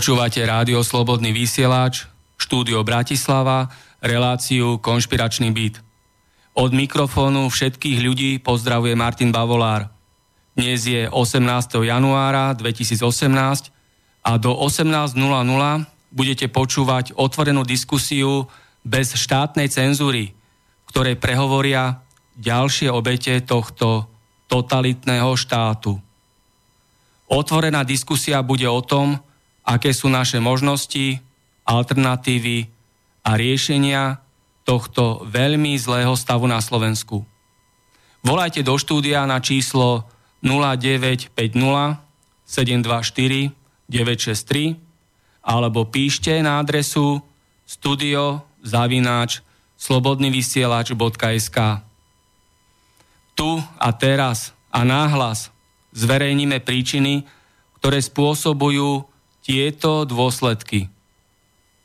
Počúvate 0.00 0.40
rádio 0.40 0.80
Slobodný 0.80 1.28
vysielač, 1.28 2.08
štúdio 2.40 2.80
Bratislava, 2.80 3.68
reláciu 4.00 4.80
Konšpiračný 4.80 5.52
byt. 5.52 5.84
Od 6.56 6.72
mikrofónu 6.72 7.44
všetkých 7.52 8.00
ľudí 8.00 8.40
pozdravuje 8.40 8.96
Martin 8.96 9.28
Bavolár. 9.28 9.92
Dnes 10.56 10.88
je 10.88 11.04
18. 11.04 11.44
januára 11.84 12.56
2018 12.56 12.96
a 14.24 14.40
do 14.40 14.56
18.00 14.56 15.20
budete 16.16 16.48
počúvať 16.48 17.12
otvorenú 17.20 17.60
diskusiu 17.68 18.48
bez 18.80 19.12
štátnej 19.12 19.68
cenzúry, 19.68 20.32
v 20.32 20.88
ktorej 20.96 21.20
prehovoria 21.20 22.00
ďalšie 22.40 22.88
obete 22.88 23.36
tohto 23.44 24.08
totalitného 24.48 25.28
štátu. 25.36 26.00
Otvorená 27.28 27.84
diskusia 27.84 28.40
bude 28.40 28.64
o 28.64 28.80
tom, 28.80 29.20
aké 29.64 29.94
sú 29.94 30.08
naše 30.10 30.38
možnosti, 30.42 31.20
alternatívy 31.64 32.66
a 33.24 33.36
riešenia 33.36 34.18
tohto 34.64 35.26
veľmi 35.26 35.74
zlého 35.76 36.14
stavu 36.14 36.46
na 36.46 36.62
Slovensku. 36.62 37.26
Volajte 38.20 38.60
do 38.60 38.76
štúdia 38.76 39.24
na 39.24 39.40
číslo 39.40 40.04
0950 40.44 41.32
724 42.44 43.50
963 43.90 44.78
alebo 45.40 45.88
píšte 45.88 46.36
na 46.44 46.60
adresu 46.60 47.18
studio 47.64 48.44
zavináč 48.62 49.40
slobodnyvysielač.sk 49.80 51.58
Tu 53.34 53.50
a 53.80 53.88
teraz 53.96 54.52
a 54.70 54.84
náhlas 54.84 55.50
zverejníme 55.96 56.62
príčiny, 56.62 57.26
ktoré 57.80 57.98
spôsobujú 57.98 59.09
tieto 59.40 60.04
dôsledky. 60.04 60.92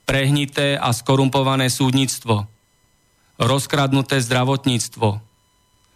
Prehnité 0.05 0.77
a 0.77 0.93
skorumpované 0.93 1.71
súdnictvo, 1.71 2.45
rozkradnuté 3.41 4.21
zdravotníctvo, 4.21 5.17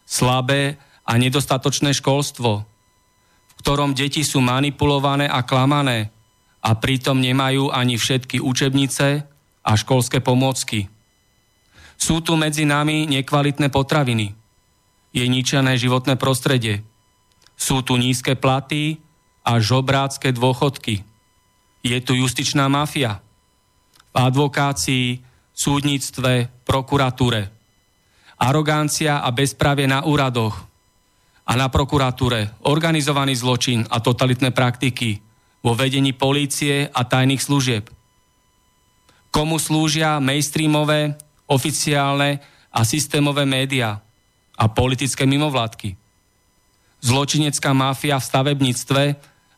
slabé 0.07 0.81
a 1.05 1.13
nedostatočné 1.19 1.93
školstvo, 1.93 2.65
v 2.65 3.53
ktorom 3.61 3.93
deti 3.93 4.25
sú 4.25 4.41
manipulované 4.41 5.29
a 5.29 5.45
klamané 5.45 6.09
a 6.65 6.73
pritom 6.73 7.21
nemajú 7.21 7.69
ani 7.69 8.01
všetky 8.01 8.41
učebnice 8.41 9.23
a 9.61 9.71
školské 9.77 10.23
pomôcky. 10.23 10.89
Sú 11.99 12.23
tu 12.23 12.39
medzi 12.39 12.63
nami 12.63 13.05
nekvalitné 13.11 13.67
potraviny. 13.69 14.31
Je 15.11 15.25
ničené 15.27 15.75
životné 15.75 16.15
prostredie. 16.15 16.81
Sú 17.59 17.83
tu 17.83 17.99
nízke 17.99 18.39
platy 18.39 19.03
a 19.43 19.59
žobrácké 19.59 20.31
dôchodky 20.31 21.08
je 21.83 21.97
tu 22.03 22.15
justičná 22.15 22.67
mafia 22.67 23.23
v 24.09 24.15
advokácii, 24.15 25.21
súdnictve, 25.53 26.49
prokuratúre. 26.65 27.41
Arogancia 28.39 29.19
a 29.19 29.29
bezpravie 29.35 29.85
na 29.87 30.07
úradoch 30.07 30.55
a 31.43 31.53
na 31.59 31.67
prokuratúre, 31.67 32.63
organizovaný 32.63 33.35
zločin 33.35 33.83
a 33.89 33.99
totalitné 33.99 34.55
praktiky 34.55 35.19
vo 35.59 35.75
vedení 35.75 36.15
polície 36.15 36.87
a 36.87 37.01
tajných 37.03 37.43
služieb. 37.43 37.91
Komu 39.29 39.59
slúžia 39.59 40.17
mainstreamové, 40.23 41.19
oficiálne 41.51 42.39
a 42.71 42.81
systémové 42.87 43.43
médiá 43.43 43.99
a 44.55 44.65
politické 44.71 45.27
mimovládky. 45.27 45.97
Zločinecká 47.03 47.71
mafia 47.75 48.17
v 48.19 48.27
stavebníctve 48.27 49.03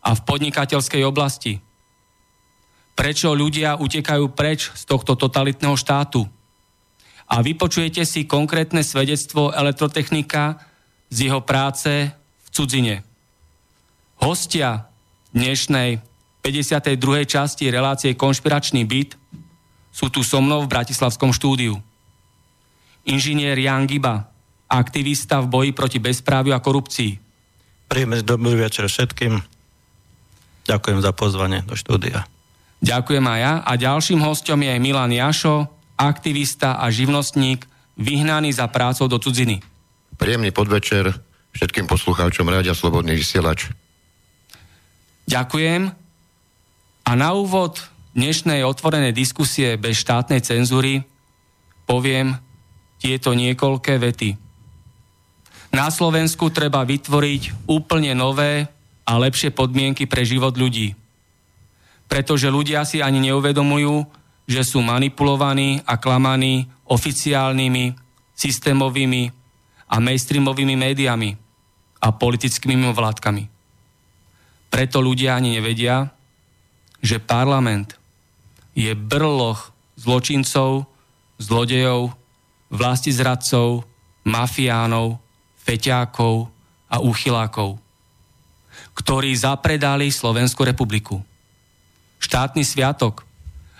a 0.02 0.10
v 0.12 0.22
podnikateľskej 0.26 1.02
oblasti– 1.06 1.54
prečo 2.96 3.31
ľudia 3.34 3.79
utekajú 3.79 4.31
preč 4.35 4.69
z 4.75 4.84
tohto 4.85 5.16
totalitného 5.16 5.74
štátu. 5.74 6.28
A 7.31 7.40
vypočujete 7.40 8.03
si 8.03 8.28
konkrétne 8.28 8.84
svedectvo 8.84 9.56
elektrotechnika 9.56 10.59
z 11.07 11.31
jeho 11.31 11.40
práce 11.44 12.12
v 12.12 12.47
cudzine. 12.51 13.07
Hostia 14.19 14.91
dnešnej 15.31 16.03
52. 16.44 17.00
časti 17.24 17.72
relácie 17.72 18.18
Konšpiračný 18.18 18.84
byt 18.84 19.16
sú 19.91 20.12
tu 20.12 20.24
so 20.24 20.40
mnou 20.44 20.66
v 20.66 20.72
Bratislavskom 20.72 21.31
štúdiu. 21.31 21.80
Inžinier 23.07 23.57
Jan 23.57 23.88
Giba, 23.88 24.30
aktivista 24.69 25.41
v 25.41 25.51
boji 25.51 25.72
proti 25.74 26.00
bezpráviu 26.00 26.56
a 26.56 26.63
korupcii. 26.63 27.18
Príjemný 27.91 28.24
dobrý 28.24 28.56
večer 28.56 28.88
všetkým. 28.88 29.41
Ďakujem 30.69 31.00
za 31.03 31.12
pozvanie 31.12 31.59
do 31.66 31.75
štúdia. 31.75 32.24
Ďakujem 32.81 33.25
aj 33.30 33.40
ja. 33.40 33.53
A 33.62 33.72
ďalším 33.78 34.25
hostom 34.25 34.66
je 34.66 34.74
Milan 34.81 35.14
Jašo, 35.14 35.69
aktivista 35.94 36.81
a 36.81 36.89
živnostník, 36.89 37.69
vyhnaný 37.94 38.57
za 38.57 38.66
prácou 38.74 39.06
do 39.06 39.22
cudziny. 39.22 39.62
Príjemný 40.18 40.50
podvečer 40.50 41.13
všetkým 41.54 41.86
poslucháčom 41.86 42.50
Rádia 42.50 42.74
Slobodný 42.74 43.13
vysielač. 43.13 43.69
Ďakujem. 45.30 45.94
A 47.06 47.12
na 47.13 47.30
úvod 47.38 47.86
dnešnej 48.18 48.66
otvorenej 48.66 49.13
diskusie 49.13 49.78
bez 49.78 50.01
štátnej 50.01 50.42
cenzúry 50.42 51.06
poviem 51.86 52.33
tieto 52.98 53.38
niekoľké 53.38 53.94
vety. 54.01 54.30
Na 55.72 55.88
Slovensku 55.88 56.50
treba 56.50 56.83
vytvoriť 56.83 57.69
úplne 57.69 58.12
nové 58.18 58.68
a 59.06 59.13
lepšie 59.22 59.54
podmienky 59.54 60.10
pre 60.10 60.25
život 60.25 60.57
ľudí 60.57 61.00
pretože 62.12 62.52
ľudia 62.52 62.84
si 62.84 63.00
ani 63.00 63.31
neuvedomujú, 63.31 64.04
že 64.44 64.68
sú 64.68 64.84
manipulovaní 64.84 65.80
a 65.88 65.96
klamaní 65.96 66.68
oficiálnymi, 66.92 67.96
systémovými 68.36 69.31
a 69.88 69.96
mainstreamovými 70.04 70.75
médiami 70.75 71.40
a 72.04 72.12
politickými 72.12 72.92
vládkami. 72.92 73.48
Preto 74.68 75.00
ľudia 75.00 75.40
ani 75.40 75.56
nevedia, 75.56 76.12
že 77.00 77.24
parlament 77.24 77.96
je 78.75 78.92
brloch 78.92 79.72
zločincov, 79.96 80.92
zlodejov, 81.40 82.12
vlastizradcov, 82.75 83.88
mafiánov, 84.28 85.16
feťákov 85.64 86.52
a 86.92 87.00
úchylákov, 87.00 87.80
ktorí 89.00 89.31
zapredali 89.31 90.12
Slovenskú 90.12 90.68
republiku 90.68 91.31
štátny 92.21 92.62
sviatok 92.62 93.25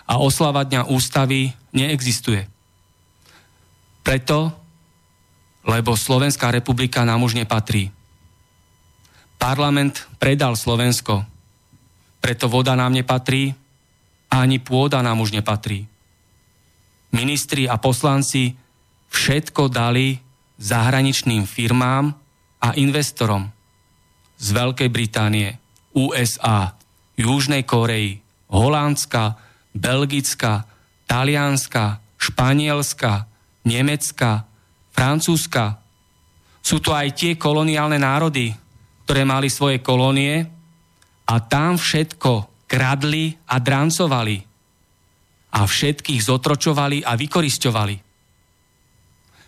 a 0.04 0.18
oslava 0.18 0.66
Dňa 0.66 0.90
ústavy 0.90 1.54
neexistuje. 1.72 2.44
Preto 4.02 4.62
lebo 5.62 5.94
Slovenská 5.94 6.50
republika 6.50 7.06
nám 7.06 7.22
už 7.22 7.38
nepatrí. 7.38 7.90
Parlament 9.38 10.06
predal 10.18 10.54
Slovensko, 10.54 11.26
preto 12.22 12.46
voda 12.46 12.78
nám 12.78 12.94
nepatrí 12.94 13.54
a 14.30 14.42
ani 14.42 14.62
pôda 14.62 15.02
nám 15.02 15.22
už 15.22 15.34
nepatrí. 15.34 15.86
Ministri 17.12 17.66
a 17.66 17.76
poslanci 17.78 18.54
všetko 19.10 19.68
dali 19.68 20.18
zahraničným 20.62 21.44
firmám 21.44 22.14
a 22.62 22.68
investorom 22.78 23.50
z 24.38 24.48
Veľkej 24.54 24.90
Británie, 24.90 25.58
USA, 25.92 26.74
Južnej 27.18 27.66
Koreji, 27.66 28.21
Holandska, 28.52 29.40
Belgicka, 29.72 30.68
Talianska, 31.08 32.04
Španielska, 32.20 33.26
Nemecka, 33.64 34.44
Francúzska. 34.92 35.80
Sú 36.60 36.78
to 36.78 36.92
aj 36.92 37.16
tie 37.16 37.32
koloniálne 37.40 37.96
národy, 37.96 38.52
ktoré 39.08 39.24
mali 39.26 39.48
svoje 39.48 39.80
kolónie 39.80 40.46
a 41.26 41.34
tam 41.42 41.80
všetko 41.80 42.64
kradli 42.68 43.34
a 43.48 43.58
drancovali 43.58 44.38
a 45.52 45.60
všetkých 45.68 46.20
zotročovali 46.22 47.04
a 47.04 47.12
vykorisťovali. 47.16 47.96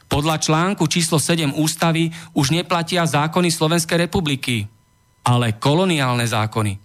Podľa 0.05 0.37
článku 0.37 0.85
číslo 0.85 1.17
7 1.17 1.57
ústavy 1.57 2.13
už 2.37 2.53
neplatia 2.53 3.09
zákony 3.09 3.49
Slovenskej 3.49 4.05
republiky, 4.05 4.69
ale 5.25 5.57
koloniálne 5.57 6.29
zákony. 6.29 6.84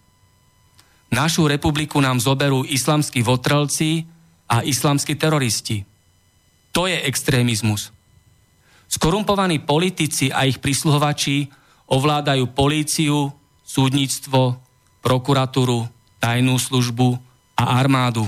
Našu 1.09 1.49
republiku 1.49 1.97
nám 1.97 2.21
zoberú 2.21 2.61
islamskí 2.61 3.25
votrelci 3.25 4.05
a 4.45 4.61
islamskí 4.61 5.17
teroristi. 5.17 5.81
To 6.71 6.85
je 6.85 7.01
extrémizmus. 7.01 7.89
Skorumpovaní 8.89 9.61
politici 9.61 10.29
a 10.29 10.45
ich 10.45 10.61
prisluhovači 10.61 11.49
ovládajú 11.89 12.53
políciu, 12.53 13.33
súdnictvo, 13.65 14.61
prokuratúru, 15.01 15.89
tajnú 16.21 16.57
službu 16.57 17.17
a 17.57 17.77
armádu. 17.81 18.25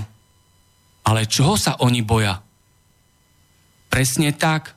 Ale 1.05 1.25
čoho 1.25 1.57
sa 1.57 1.77
oni 1.81 2.01
boja? 2.05 2.41
Presne 3.89 4.33
tak. 4.33 4.73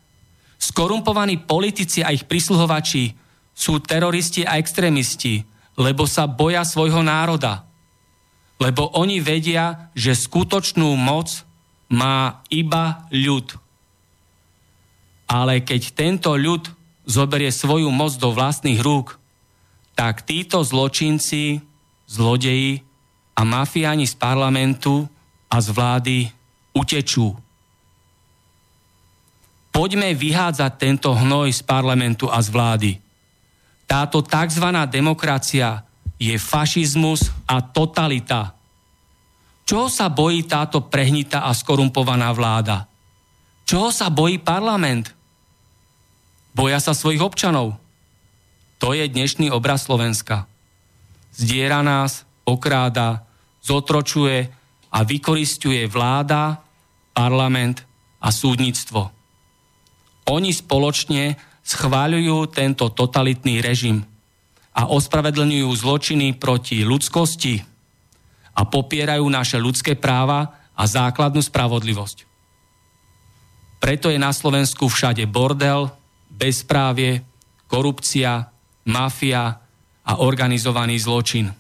Skorumpovaní 0.61 1.45
politici 1.45 2.01
a 2.01 2.13
ich 2.13 2.25
prisluhovači 2.25 3.13
sú 3.53 3.81
teroristi 3.81 4.43
a 4.45 4.57
extrémisti, 4.57 5.45
lebo 5.77 6.09
sa 6.09 6.25
boja 6.25 6.65
svojho 6.65 7.05
národa. 7.05 7.65
Lebo 8.65 8.89
oni 8.97 9.21
vedia, 9.21 9.93
že 9.93 10.17
skutočnú 10.17 10.97
moc 10.97 11.45
má 11.93 12.41
iba 12.49 13.05
ľud 13.13 13.61
ale 15.35 15.65
keď 15.65 15.83
tento 15.97 16.31
ľud 16.37 16.69
zoberie 17.05 17.51
svoju 17.51 17.89
moc 17.89 18.15
do 18.17 18.33
vlastných 18.33 18.81
rúk, 18.81 19.17
tak 19.99 20.23
títo 20.23 20.61
zločinci, 20.61 21.59
zlodeji 22.07 22.83
a 23.35 23.43
mafiáni 23.43 24.07
z 24.07 24.15
parlamentu 24.15 25.07
a 25.49 25.57
z 25.59 25.69
vlády 25.75 26.19
utečú. 26.71 27.35
Poďme 29.75 30.15
vyhádzať 30.15 30.73
tento 30.79 31.11
hnoj 31.11 31.51
z 31.51 31.63
parlamentu 31.67 32.31
a 32.31 32.39
z 32.39 32.49
vlády. 32.55 32.93
Táto 33.91 34.23
tzv. 34.23 34.67
demokracia 34.87 35.83
je 36.19 36.35
fašizmus 36.39 37.31
a 37.49 37.61
totalita. 37.61 38.55
Čo 39.65 39.89
sa 39.89 40.13
bojí 40.13 40.45
táto 40.45 40.85
prehnitá 40.85 41.49
a 41.49 41.53
skorumpovaná 41.57 42.31
vláda? 42.37 42.85
Čoho 43.65 43.89
sa 43.89 44.13
bojí 44.13 44.39
parlament? 44.39 45.11
Boja 46.53 46.79
sa 46.79 46.93
svojich 46.93 47.25
občanov. 47.25 47.81
To 48.79 48.93
je 48.93 49.09
dnešný 49.09 49.49
obraz 49.49 49.89
Slovenska. 49.89 50.45
Zdiera 51.35 51.81
nás, 51.81 52.29
okráda, 52.45 53.25
zotročuje 53.65 54.53
a 54.93 54.99
vykoristuje 55.03 55.89
vláda, 55.89 56.61
parlament 57.17 57.83
a 58.21 58.29
súdnictvo. 58.29 59.11
Oni 60.29 60.53
spoločne 60.53 61.41
schváľujú 61.65 62.53
tento 62.53 62.93
totalitný 62.93 63.65
režim 63.65 64.05
a 64.75 64.91
ospravedlňujú 64.91 65.71
zločiny 65.71 66.35
proti 66.35 66.83
ľudskosti 66.83 67.63
a 68.55 68.63
popierajú 68.67 69.27
naše 69.31 69.63
ľudské 69.63 69.95
práva 69.95 70.59
a 70.75 70.83
základnú 70.83 71.39
spravodlivosť. 71.39 72.27
Preto 73.79 74.11
je 74.11 74.19
na 74.19 74.35
Slovensku 74.35 74.91
všade 74.91 75.23
bordel, 75.31 75.93
bezprávie, 76.27 77.23
korupcia, 77.71 78.51
mafia 78.91 79.63
a 80.05 80.13
organizovaný 80.21 80.99
zločin. 80.99 81.53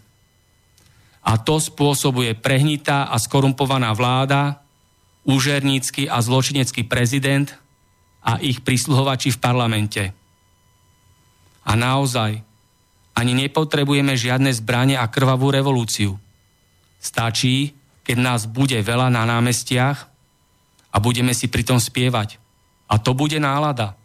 A 1.24 1.32
to 1.40 1.56
spôsobuje 1.56 2.36
prehnitá 2.36 3.08
a 3.08 3.16
skorumpovaná 3.16 3.94
vláda, 3.96 4.60
úžernícky 5.24 6.04
a 6.04 6.20
zločinecký 6.20 6.84
prezident 6.84 7.48
a 8.20 8.36
ich 8.44 8.60
prisluhovači 8.60 9.32
v 9.32 9.40
parlamente. 9.40 10.02
A 11.64 11.72
naozaj, 11.72 12.44
ani 13.14 13.32
nepotrebujeme 13.46 14.18
žiadne 14.18 14.50
zbranie 14.50 14.98
a 14.98 15.06
krvavú 15.06 15.54
revolúciu. 15.54 16.18
Stačí, 16.98 17.74
keď 18.02 18.16
nás 18.20 18.40
bude 18.50 18.76
veľa 18.82 19.08
na 19.08 19.22
námestiach 19.24 19.98
a 20.92 20.96
budeme 20.98 21.32
si 21.32 21.46
pritom 21.48 21.78
spievať. 21.78 22.42
A 22.90 23.00
to 23.00 23.16
bude 23.16 23.38
nálada. 23.40 23.96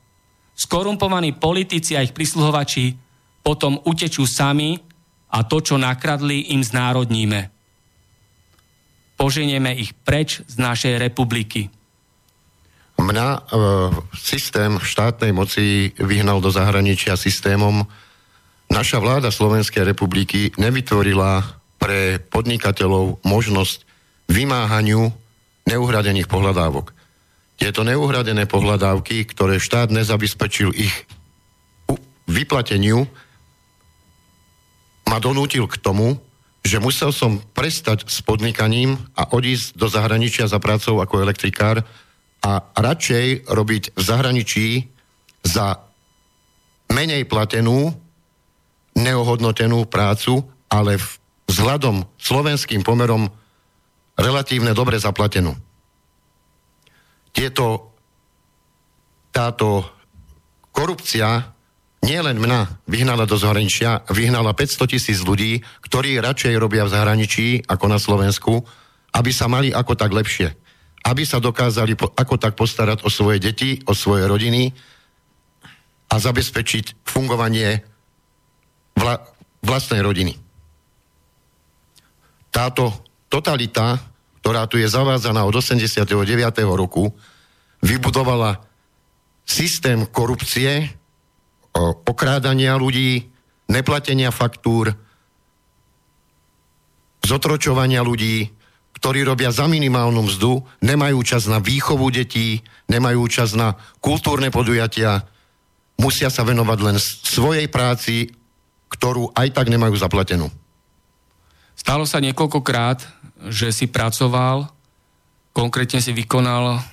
Skorumpovaní 0.55 1.35
politici 1.35 1.95
a 1.95 2.03
ich 2.03 2.15
prisluhovači 2.15 2.95
potom 3.43 3.79
utečú 3.83 4.27
sami 4.27 4.79
a 5.29 5.45
to, 5.45 5.61
čo 5.61 5.75
nakradli, 5.77 6.53
im 6.53 6.65
znárodníme. 6.65 7.49
Poženieme 9.19 9.75
ich 9.75 9.91
preč 9.93 10.41
z 10.47 10.55
našej 10.59 10.95
republiky. 10.99 11.67
Mňa 12.99 13.27
e, 13.31 13.39
systém 14.15 14.75
štátnej 14.79 15.31
moci 15.31 15.95
vyhnal 15.95 16.43
do 16.43 16.51
zahraničia 16.51 17.15
systémom. 17.15 17.87
Naša 18.69 19.01
vláda 19.01 19.33
Slovenskej 19.33 19.81
republiky 19.81 20.53
nevytvorila 20.55 21.57
pre 21.81 22.21
podnikateľov 22.21 23.25
možnosť 23.25 23.83
vymáhaniu 24.29 25.09
neuhradených 25.65 26.29
pohľadávok. 26.29 26.93
Tieto 27.59 27.83
neuhradené 27.83 28.47
pohľadávky, 28.47 29.27
ktoré 29.35 29.59
štát 29.59 29.91
nezabezpečil 29.91 30.71
ich 30.77 30.95
vyplateniu, 32.29 33.09
ma 35.09 35.17
donútil 35.17 35.65
k 35.65 35.75
tomu, 35.81 36.21
že 36.61 36.77
musel 36.77 37.09
som 37.09 37.41
prestať 37.41 38.05
s 38.05 38.21
podnikaním 38.21 39.01
a 39.17 39.25
odísť 39.25 39.75
do 39.75 39.89
zahraničia 39.89 40.45
za 40.45 40.61
prácou 40.61 41.01
ako 41.01 41.25
elektrikár 41.25 41.81
a 42.45 42.51
radšej 42.77 43.49
robiť 43.49 43.83
v 43.97 44.01
zahraničí 44.01 44.67
za 45.41 45.81
menej 46.93 47.25
platenú, 47.25 47.91
neohodnotenú 48.99 49.87
prácu, 49.87 50.43
ale 50.69 50.99
vzhľadom 51.49 52.05
slovenským 52.21 52.85
pomerom 52.85 53.31
relatívne 54.19 54.75
dobre 54.75 54.99
zaplatenú. 54.99 55.55
Tieto, 57.31 57.95
táto 59.31 59.87
korupcia 60.75 61.55
nielen 62.03 62.39
mňa 62.39 62.85
vyhnala 62.87 63.27
do 63.27 63.35
zahraničia, 63.35 64.03
vyhnala 64.11 64.55
500 64.55 64.91
tisíc 64.91 65.19
ľudí, 65.23 65.63
ktorí 65.83 66.19
radšej 66.19 66.53
robia 66.59 66.87
v 66.87 66.93
zahraničí 66.93 67.47
ako 67.67 67.85
na 67.87 67.99
Slovensku, 67.99 68.63
aby 69.15 69.31
sa 69.33 69.49
mali 69.49 69.73
ako 69.73 69.93
tak 69.97 70.13
lepšie. 70.13 70.53
Aby 71.03 71.23
sa 71.23 71.39
dokázali 71.39 71.95
ako 71.95 72.35
tak 72.35 72.59
postarať 72.59 73.07
o 73.07 73.09
svoje 73.09 73.39
deti, 73.39 73.79
o 73.87 73.95
svoje 73.95 74.27
rodiny 74.27 74.75
a 76.09 76.15
zabezpečiť 76.17 77.05
fungovanie 77.07 77.83
vla, 78.99 79.23
vlastnej 79.63 80.03
rodiny. 80.03 80.35
Táto 82.51 82.91
totalita, 83.31 83.95
ktorá 84.43 84.67
tu 84.67 84.75
je 84.75 84.91
zavádzaná 84.91 85.47
od 85.47 85.55
89. 85.55 86.03
roku, 86.75 87.15
vybudovala 87.79 88.59
systém 89.47 90.03
korupcie, 90.03 90.91
okrádania 92.03 92.75
ľudí, 92.75 93.31
neplatenia 93.69 94.33
faktúr, 94.33 94.91
zotročovania 97.23 98.01
ľudí, 98.01 98.49
ktorí 98.99 99.23
robia 99.23 99.53
za 99.53 99.69
minimálnu 99.69 100.27
mzdu, 100.27 100.65
nemajú 100.83 101.23
čas 101.23 101.47
na 101.47 101.63
výchovu 101.63 102.09
detí, 102.11 102.65
nemajú 102.91 103.23
čas 103.31 103.55
na 103.55 103.79
kultúrne 104.03 104.51
podujatia, 104.51 105.23
musia 106.01 106.27
sa 106.27 106.43
venovať 106.43 106.79
len 106.83 106.97
svojej 106.99 107.69
práci, 107.71 108.33
ktorú 108.89 109.31
aj 109.37 109.53
tak 109.53 109.69
nemajú 109.69 109.95
zaplatenú. 109.95 110.49
Stalo 111.79 112.03
sa 112.03 112.19
niekoľkokrát, 112.19 112.99
že 113.47 113.71
si 113.71 113.87
pracoval, 113.87 114.67
konkrétne 115.55 116.03
si 116.03 116.11
vykonal 116.11 116.83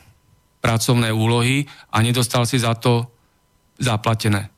pracovné 0.62 1.10
úlohy 1.10 1.66
a 1.90 2.02
nedostal 2.06 2.46
si 2.46 2.62
za 2.62 2.78
to 2.78 3.10
zaplatené. 3.82 4.50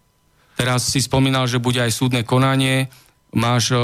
Teraz 0.59 0.91
si 0.91 1.01
spomínal, 1.01 1.47
že 1.47 1.63
bude 1.63 1.79
aj 1.79 1.95
súdne 1.95 2.27
konanie. 2.27 2.91
Máš 3.33 3.73
e, 3.73 3.79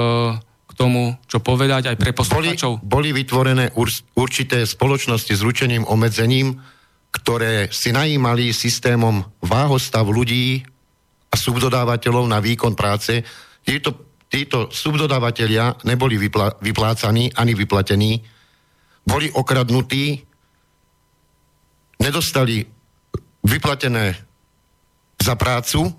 k 0.67 0.73
tomu 0.75 1.15
čo 1.31 1.39
povedať 1.39 1.95
aj 1.95 1.97
pre 1.97 2.11
poslucháčov? 2.11 2.83
Boli, 2.83 3.15
boli 3.15 3.23
vytvorené 3.25 3.71
ur, 3.79 3.87
určité 4.19 4.67
spoločnosti 4.67 5.33
s 5.33 5.41
ručeným 5.41 5.87
obmedzením, 5.87 6.59
ktoré 7.15 7.71
si 7.71 7.95
najímali 7.95 8.51
systémom 8.51 9.23
váhostav 9.39 10.03
ľudí 10.03 10.67
a 11.35 11.37
subdodávateľov 11.37 12.31
na 12.31 12.39
výkon 12.39 12.79
práce. 12.79 13.19
Títo, 13.67 14.23
títo 14.31 14.71
subdodávateľia 14.71 15.83
neboli 15.83 16.15
vyplá, 16.15 16.63
vyplácaní 16.63 17.35
ani 17.35 17.59
vyplatení, 17.59 18.23
boli 19.03 19.35
okradnutí, 19.35 20.23
nedostali 21.99 22.63
vyplatené 23.43 24.15
za 25.19 25.35
prácu 25.35 25.91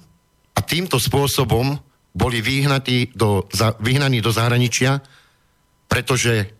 a 0.56 0.60
týmto 0.64 0.98
spôsobom 1.04 1.76
boli 2.16 2.40
vyhnatí 2.40 3.12
do, 3.12 3.44
za, 3.52 3.76
vyhnaní 3.84 4.24
do 4.24 4.32
zahraničia, 4.32 5.04
pretože 5.92 6.56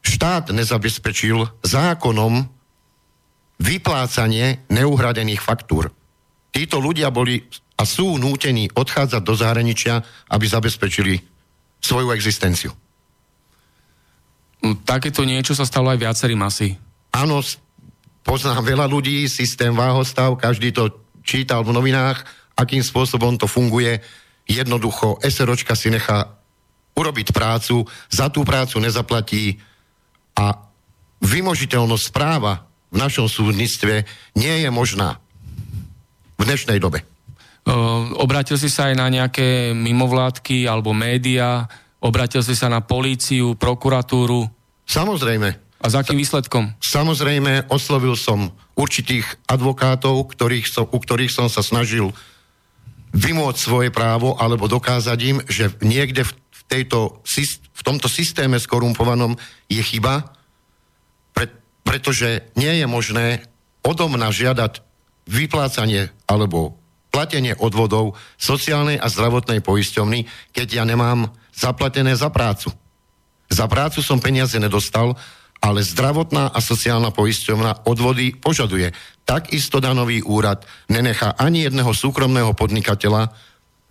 štát 0.00 0.56
nezabezpečil 0.56 1.44
zákonom 1.60 2.48
vyplácanie 3.60 4.64
neuhradených 4.72 5.44
faktúr. 5.44 5.92
Títo 6.50 6.80
ľudia 6.80 7.12
boli 7.12 7.44
a 7.80 7.82
sú 7.88 8.20
nútení 8.20 8.68
odchádzať 8.76 9.22
do 9.24 9.32
zahraničia, 9.32 10.04
aby 10.28 10.44
zabezpečili 10.44 11.16
svoju 11.80 12.12
existenciu. 12.12 12.76
No, 14.60 14.76
takéto 14.84 15.24
niečo 15.24 15.56
sa 15.56 15.64
stalo 15.64 15.88
aj 15.88 16.04
viacerým 16.04 16.44
asi. 16.44 16.76
Áno, 17.16 17.40
poznám 18.20 18.60
veľa 18.60 18.84
ľudí, 18.84 19.24
systém 19.32 19.72
váhostav, 19.72 20.36
každý 20.36 20.76
to 20.76 20.92
čítal 21.24 21.64
v 21.64 21.72
novinách, 21.72 22.20
akým 22.52 22.84
spôsobom 22.84 23.40
to 23.40 23.48
funguje. 23.48 24.04
Jednoducho, 24.44 25.16
SROčka 25.24 25.72
si 25.72 25.88
nechá 25.88 26.36
urobiť 26.92 27.32
prácu, 27.32 27.88
za 28.12 28.28
tú 28.28 28.44
prácu 28.44 28.76
nezaplatí 28.76 29.56
a 30.36 30.68
vymožiteľnosť 31.24 32.06
práva 32.12 32.68
v 32.92 33.00
našom 33.00 33.24
súdnictve 33.24 34.04
nie 34.36 34.54
je 34.60 34.68
možná 34.68 35.16
v 36.36 36.44
dnešnej 36.44 36.76
dobe. 36.76 37.09
Obrátil 38.16 38.56
si 38.56 38.72
sa 38.72 38.88
aj 38.88 38.94
na 38.96 39.06
nejaké 39.12 39.76
mimovládky 39.76 40.64
alebo 40.64 40.96
média, 40.96 41.68
obrátil 42.00 42.40
si 42.40 42.56
sa 42.56 42.72
na 42.72 42.80
políciu, 42.80 43.54
prokuratúru? 43.54 44.48
Samozrejme. 44.88 45.48
A 45.80 45.86
za 45.88 46.04
akým 46.04 46.20
výsledkom? 46.20 46.76
Samozrejme, 46.80 47.72
oslovil 47.72 48.12
som 48.16 48.52
určitých 48.76 49.24
advokátov, 49.48 50.28
ktorých 50.32 50.66
som, 50.68 50.84
u 50.88 50.98
ktorých 51.00 51.32
som 51.32 51.48
sa 51.48 51.64
snažil 51.64 52.12
vymôcť 53.16 53.60
svoje 53.60 53.88
právo 53.92 54.36
alebo 54.36 54.68
dokázať 54.68 55.18
im, 55.24 55.38
že 55.48 55.72
niekde 55.80 56.24
v, 56.24 56.32
tejto, 56.68 57.20
v 57.24 57.82
tomto 57.84 58.08
systéme 58.08 58.60
skorumpovanom 58.60 59.36
je 59.68 59.80
chyba, 59.80 60.36
pretože 61.80 62.46
nie 62.54 62.70
je 62.80 62.86
možné 62.86 63.26
odo 63.82 64.06
mňa 64.06 64.28
žiadať 64.30 64.72
vyplácanie 65.26 66.12
alebo 66.28 66.79
platenie 67.10 67.58
odvodov 67.58 68.14
sociálnej 68.38 68.96
a 68.96 69.06
zdravotnej 69.10 69.60
poisťovny, 69.60 70.24
keď 70.54 70.82
ja 70.82 70.84
nemám 70.86 71.30
zaplatené 71.50 72.14
za 72.14 72.30
prácu. 72.30 72.70
Za 73.50 73.66
prácu 73.66 74.00
som 74.00 74.22
peniaze 74.22 74.54
nedostal, 74.62 75.18
ale 75.60 75.84
zdravotná 75.84 76.54
a 76.54 76.58
sociálna 76.62 77.12
poisťovna 77.12 77.84
odvody 77.84 78.32
požaduje. 78.32 78.94
Takisto 79.26 79.82
danový 79.82 80.24
úrad 80.24 80.64
nenechá 80.88 81.36
ani 81.36 81.68
jedného 81.68 81.92
súkromného 81.92 82.56
podnikateľa 82.56 83.34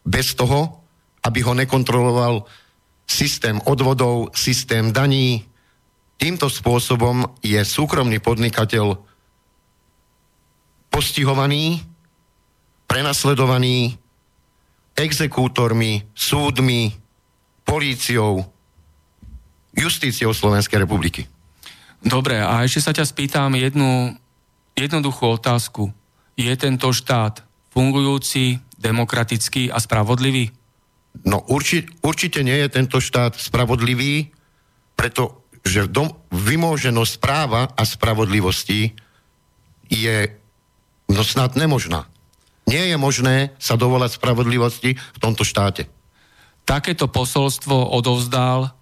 bez 0.02 0.34
toho, 0.34 0.82
aby 1.22 1.44
ho 1.44 1.54
nekontroloval 1.54 2.48
systém 3.06 3.60
odvodov, 3.68 4.34
systém 4.34 4.90
daní, 4.90 5.50
Týmto 6.20 6.52
spôsobom 6.52 7.40
je 7.40 7.64
súkromný 7.64 8.20
podnikateľ 8.20 9.00
postihovaný, 10.92 11.80
prenasledovaný 12.90 13.94
exekútormi, 14.98 16.10
súdmi, 16.12 16.92
políciou, 17.64 18.42
justíciou 19.78 20.34
Slovenskej 20.34 20.82
republiky. 20.82 21.30
Dobre, 22.02 22.42
a 22.42 22.66
ešte 22.66 22.82
sa 22.82 22.92
ťa 22.92 23.06
spýtam 23.06 23.54
jednu 23.54 24.18
jednoduchú 24.74 25.38
otázku. 25.38 25.94
Je 26.34 26.52
tento 26.56 26.90
štát 26.90 27.44
fungujúci, 27.70 28.64
demokratický 28.80 29.70
a 29.70 29.78
spravodlivý? 29.78 30.50
No 31.28 31.44
urči, 31.52 31.84
určite 32.00 32.42
nie 32.42 32.56
je 32.64 32.70
tento 32.72 33.04
štát 33.04 33.36
spravodlivý, 33.36 34.32
preto 34.96 35.40
že 35.60 35.92
dom, 35.92 36.16
vymoženosť 36.32 37.14
práva 37.20 37.68
a 37.76 37.84
spravodlivosti 37.84 38.96
je 39.92 40.18
no 41.12 41.22
snad 41.28 41.60
nemožná. 41.60 42.08
Nie 42.70 42.94
je 42.94 42.98
možné 43.02 43.58
sa 43.58 43.74
dovolať 43.74 44.22
spravodlivosti 44.22 44.94
v 44.94 45.18
tomto 45.18 45.42
štáte. 45.42 45.90
Takéto 46.70 47.10
posolstvo 47.10 47.98
odovzdal 47.98 48.78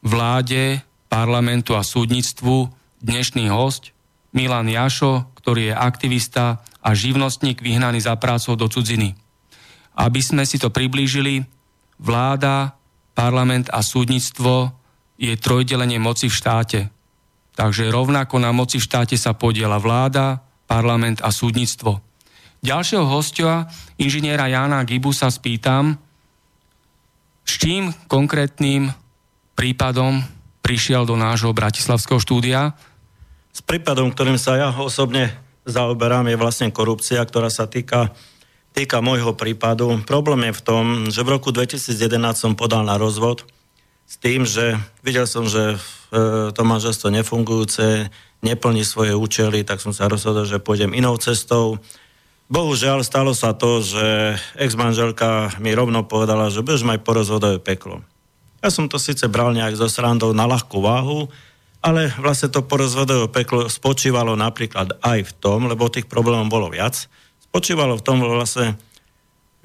vláde, 0.00 0.80
parlamentu 1.12 1.76
a 1.76 1.84
súdnictvu 1.84 2.72
dnešný 3.04 3.52
host 3.52 3.92
Milan 4.32 4.72
Jašo, 4.72 5.28
ktorý 5.36 5.68
je 5.68 5.74
aktivista 5.76 6.64
a 6.80 6.96
živnostník 6.96 7.60
vyhnaný 7.60 8.00
za 8.08 8.16
prácou 8.16 8.56
do 8.56 8.72
cudziny. 8.72 9.12
Aby 10.00 10.24
sme 10.24 10.48
si 10.48 10.56
to 10.56 10.72
priblížili, 10.72 11.44
vláda, 12.00 12.72
parlament 13.12 13.68
a 13.68 13.84
súdnictvo 13.84 14.72
je 15.20 15.36
trojdelenie 15.36 16.00
moci 16.00 16.32
v 16.32 16.36
štáte. 16.40 16.80
Takže 17.52 17.92
rovnako 17.92 18.40
na 18.40 18.52
moci 18.52 18.80
v 18.80 18.84
štáte 18.88 19.16
sa 19.20 19.36
podiela 19.36 19.76
vláda, 19.76 20.40
parlament 20.64 21.20
a 21.20 21.28
súdnictvo. 21.28 22.00
Ďalšieho 22.64 23.04
hostia, 23.04 23.68
inžiniera 24.00 24.48
Jana 24.48 24.84
Gibu, 24.84 25.12
sa 25.12 25.28
spýtam, 25.28 25.96
s 27.46 27.52
čím 27.62 27.94
konkrétnym 28.10 28.90
prípadom 29.54 30.20
prišiel 30.66 31.06
do 31.06 31.14
nášho 31.14 31.54
bratislavského 31.54 32.18
štúdia? 32.18 32.74
S 33.54 33.62
prípadom, 33.62 34.10
ktorým 34.10 34.36
sa 34.36 34.58
ja 34.58 34.68
osobne 34.74 35.30
zaoberám, 35.66 36.26
je 36.26 36.36
vlastne 36.36 36.68
korupcia, 36.74 37.22
ktorá 37.22 37.50
sa 37.50 37.70
týka, 37.70 38.14
týka 38.74 38.98
môjho 38.98 39.34
prípadu. 39.34 40.02
Problém 40.02 40.50
je 40.50 40.58
v 40.58 40.64
tom, 40.64 40.84
že 41.06 41.22
v 41.22 41.38
roku 41.38 41.54
2011 41.54 41.94
som 42.34 42.52
podal 42.58 42.82
na 42.82 42.98
rozvod 42.98 43.46
s 44.06 44.14
tým, 44.22 44.46
že 44.46 44.78
videl 45.02 45.26
som, 45.26 45.50
že 45.50 45.74
e, 45.74 45.78
to 46.54 46.62
manželstvo 46.62 47.10
nefungujúce, 47.10 48.06
neplní 48.46 48.86
svoje 48.86 49.18
účely, 49.18 49.66
tak 49.66 49.82
som 49.82 49.90
sa 49.90 50.06
rozhodol, 50.06 50.46
že 50.46 50.62
pôjdem 50.62 50.94
inou 50.94 51.18
cestou. 51.18 51.82
Bohužiaľ 52.46 53.02
stalo 53.02 53.34
sa 53.34 53.58
to, 53.58 53.82
že 53.82 54.38
ex-manželka 54.54 55.58
mi 55.58 55.74
rovno 55.74 56.06
povedala, 56.06 56.46
že 56.46 56.62
budeš 56.62 56.86
mať 56.86 57.02
porozvodové 57.02 57.58
peklo. 57.58 58.06
Ja 58.62 58.70
som 58.70 58.86
to 58.86 59.02
síce 59.02 59.26
bral 59.26 59.50
nejak 59.50 59.74
zo 59.74 59.90
srandou 59.90 60.30
na 60.30 60.46
ľahkú 60.46 60.78
váhu, 60.78 61.26
ale 61.82 62.10
vlastne 62.22 62.46
to 62.50 62.62
porozvodové 62.62 63.26
peklo 63.30 63.66
spočívalo 63.66 64.38
napríklad 64.38 64.94
aj 65.02 65.26
v 65.26 65.32
tom, 65.42 65.66
lebo 65.66 65.90
tých 65.90 66.06
problémov 66.06 66.46
bolo 66.46 66.70
viac, 66.70 67.10
spočívalo 67.50 67.98
v 67.98 68.04
tom, 68.06 68.22
že 68.22 68.30
vlastne 68.30 68.66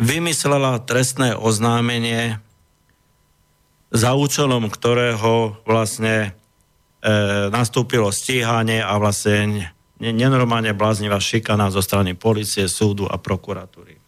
vymyslela 0.01 0.81
trestné 0.81 1.38
oznámenie 1.38 2.41
za 3.93 4.17
účelom 4.17 4.71
ktorého 4.71 5.59
vlastne 5.67 6.31
e, 7.03 7.09
nastúpilo 7.53 8.09
stíhanie 8.09 8.81
a 8.81 8.97
vlastne 8.97 9.69
nenormálne 10.01 10.74
bláznivá 10.74 11.22
šikana 11.22 11.70
zo 11.70 11.86
strany 11.86 12.17
policie, 12.17 12.65
súdu 12.65 13.05
a 13.05 13.22
prokuratúry. 13.22 14.01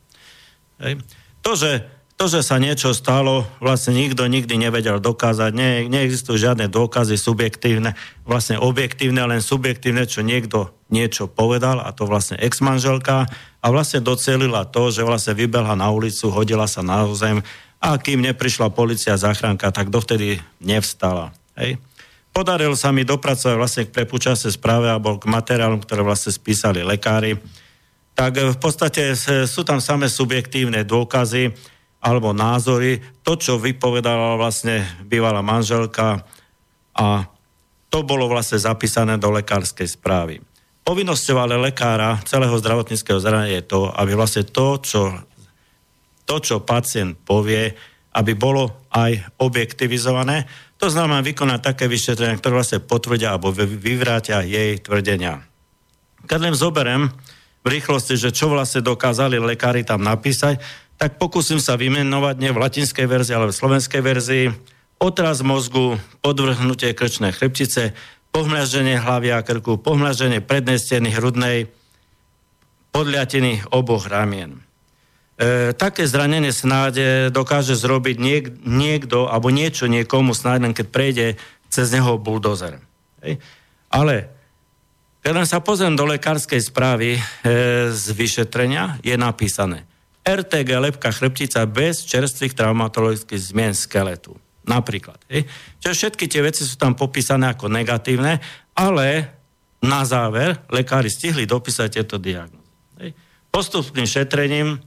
Hej. 0.81 0.97
To, 1.45 1.53
že, 1.53 1.85
to, 2.17 2.25
že 2.25 2.41
sa 2.41 2.57
niečo 2.57 2.97
stalo, 2.97 3.45
vlastne 3.61 3.93
nikto 3.93 4.25
nikdy 4.25 4.57
nevedel 4.57 4.97
dokázať, 4.97 5.53
ne, 5.53 5.85
neexistujú 5.85 6.49
žiadne 6.49 6.65
dôkazy 6.65 7.13
subjektívne, 7.13 7.93
vlastne 8.25 8.57
objektívne, 8.57 9.21
len 9.29 9.45
subjektívne, 9.45 10.09
čo 10.09 10.25
niekto 10.25 10.73
niečo 10.89 11.29
povedal, 11.29 11.77
a 11.77 11.93
to 11.93 12.09
vlastne 12.09 12.41
ex-manželka, 12.41 13.29
a 13.61 13.65
vlastne 13.69 14.01
docelila 14.01 14.65
to, 14.65 14.89
že 14.89 15.05
vlastne 15.05 15.37
vybehla 15.37 15.77
na 15.77 15.93
ulicu, 15.93 16.33
hodila 16.33 16.65
sa 16.65 16.81
na 16.81 17.05
zem, 17.13 17.45
a 17.83 17.99
kým 17.99 18.23
neprišla 18.23 18.71
policia 18.71 19.19
záchranka, 19.19 19.67
tak 19.75 19.91
dovtedy 19.91 20.39
nevstala. 20.63 21.35
Hej. 21.59 21.77
Podarilo 22.33 22.73
sa 22.73 22.89
mi 22.89 23.05
dopracovať 23.05 23.55
vlastne 23.55 23.83
k 23.85 23.93
prepučase 23.93 24.49
správe 24.49 24.89
alebo 24.89 25.21
k 25.21 25.29
materiálom, 25.29 25.77
ktoré 25.85 26.01
vlastne 26.01 26.33
spísali 26.33 26.81
lekári. 26.81 27.37
Tak 28.17 28.57
v 28.57 28.57
podstate 28.57 29.13
sú 29.45 29.61
tam 29.61 29.77
samé 29.77 30.09
subjektívne 30.09 30.81
dôkazy 30.81 31.53
alebo 32.01 32.33
názory. 32.33 33.05
To, 33.21 33.37
čo 33.37 33.61
vypovedala 33.61 34.33
vlastne 34.41 34.81
bývalá 35.05 35.45
manželka 35.45 36.25
a 36.97 37.29
to 37.93 38.01
bolo 38.01 38.25
vlastne 38.25 38.57
zapísané 38.57 39.21
do 39.21 39.29
lekárskej 39.29 39.85
správy. 39.85 40.41
Povinnosťou 40.81 41.37
ale 41.37 41.55
lekára 41.61 42.17
celého 42.25 42.57
zdravotníckého 42.57 43.21
zrania 43.21 43.61
je 43.61 43.63
to, 43.69 43.93
aby 43.93 44.17
vlastne 44.17 44.41
to, 44.43 44.81
čo, 44.81 45.01
to, 46.25 46.35
čo 46.41 46.65
pacient 46.65 47.13
povie, 47.21 47.77
aby 48.13 48.37
bolo 48.37 48.87
aj 48.93 49.41
objektivizované. 49.41 50.45
To 50.77 50.87
znamená 50.87 51.25
vykonať 51.25 51.59
také 51.59 51.85
vyšetrenia, 51.89 52.37
ktoré 52.37 52.53
vlastne 52.61 52.79
potvrdia 52.83 53.33
alebo 53.33 53.49
vyvrátia 53.53 54.45
jej 54.45 54.77
tvrdenia. 54.77 55.41
Keď 56.23 56.39
len 56.39 56.55
zoberem 56.55 57.09
v 57.63 57.67
rýchlosti, 57.67 58.15
že 58.15 58.35
čo 58.35 58.51
vlastne 58.51 58.85
dokázali 58.85 59.41
lekári 59.41 59.81
tam 59.83 60.05
napísať, 60.05 60.61
tak 60.99 61.17
pokúsim 61.17 61.57
sa 61.57 61.75
vymenovať 61.75 62.35
nie 62.39 62.51
v 62.53 62.61
latinskej 62.61 63.07
verzii, 63.09 63.33
ale 63.35 63.49
v 63.49 63.57
slovenskej 63.57 64.01
verzii. 64.03 64.45
Otraz 65.01 65.43
mozgu, 65.43 65.99
podvrhnutie 66.23 66.95
krčnej 66.95 67.35
chrbtice, 67.35 67.91
pohmľaženie 68.31 69.01
hlavy 69.03 69.29
a 69.35 69.43
krku, 69.43 69.81
pohmľaženie 69.81 70.39
prednej 70.39 70.79
steny 70.79 71.11
hrudnej, 71.11 71.67
podliatiny 72.93 73.67
oboch 73.73 74.07
ramien. 74.07 74.63
E, 75.33 75.73
také 75.73 76.05
zranenie 76.05 76.53
snáď 76.53 77.27
dokáže 77.33 77.73
zrobiť 77.73 78.17
niek, 78.21 78.43
niekto 78.61 79.25
alebo 79.25 79.49
niečo 79.49 79.89
niekomu 79.89 80.37
snáď 80.37 80.69
len 80.69 80.73
keď 80.77 80.87
prejde 80.93 81.27
cez 81.73 81.89
neho 81.89 82.21
buldozer. 82.21 82.77
Hej. 83.25 83.41
Ale 83.89 84.29
keď 85.25 85.47
sa 85.49 85.63
pozriem 85.63 85.97
do 85.97 86.05
lekárskej 86.05 86.61
správy 86.61 87.17
e, 87.17 87.21
z 87.89 88.05
vyšetrenia, 88.13 89.01
je 89.01 89.17
napísané 89.17 89.89
RTG 90.23 90.69
lepka 90.79 91.11
chrbtica 91.11 91.67
bez 91.67 92.05
čerstvých 92.05 92.55
traumatologických 92.55 93.41
zmien 93.41 93.73
skeletu. 93.75 94.37
Napríklad. 94.63 95.19
Hej. 95.27 95.49
Čiže 95.83 95.93
všetky 95.97 96.25
tie 96.31 96.45
veci 96.45 96.63
sú 96.63 96.79
tam 96.79 96.95
popísané 96.95 97.51
ako 97.51 97.67
negatívne, 97.67 98.39
ale 98.77 99.33
na 99.83 100.07
záver 100.07 100.63
lekári 100.71 101.11
stihli 101.11 101.43
dopísať 101.43 101.99
tieto 101.99 102.15
diagnózy. 102.15 103.11
Postupným 103.51 104.07
šetrením 104.07 104.79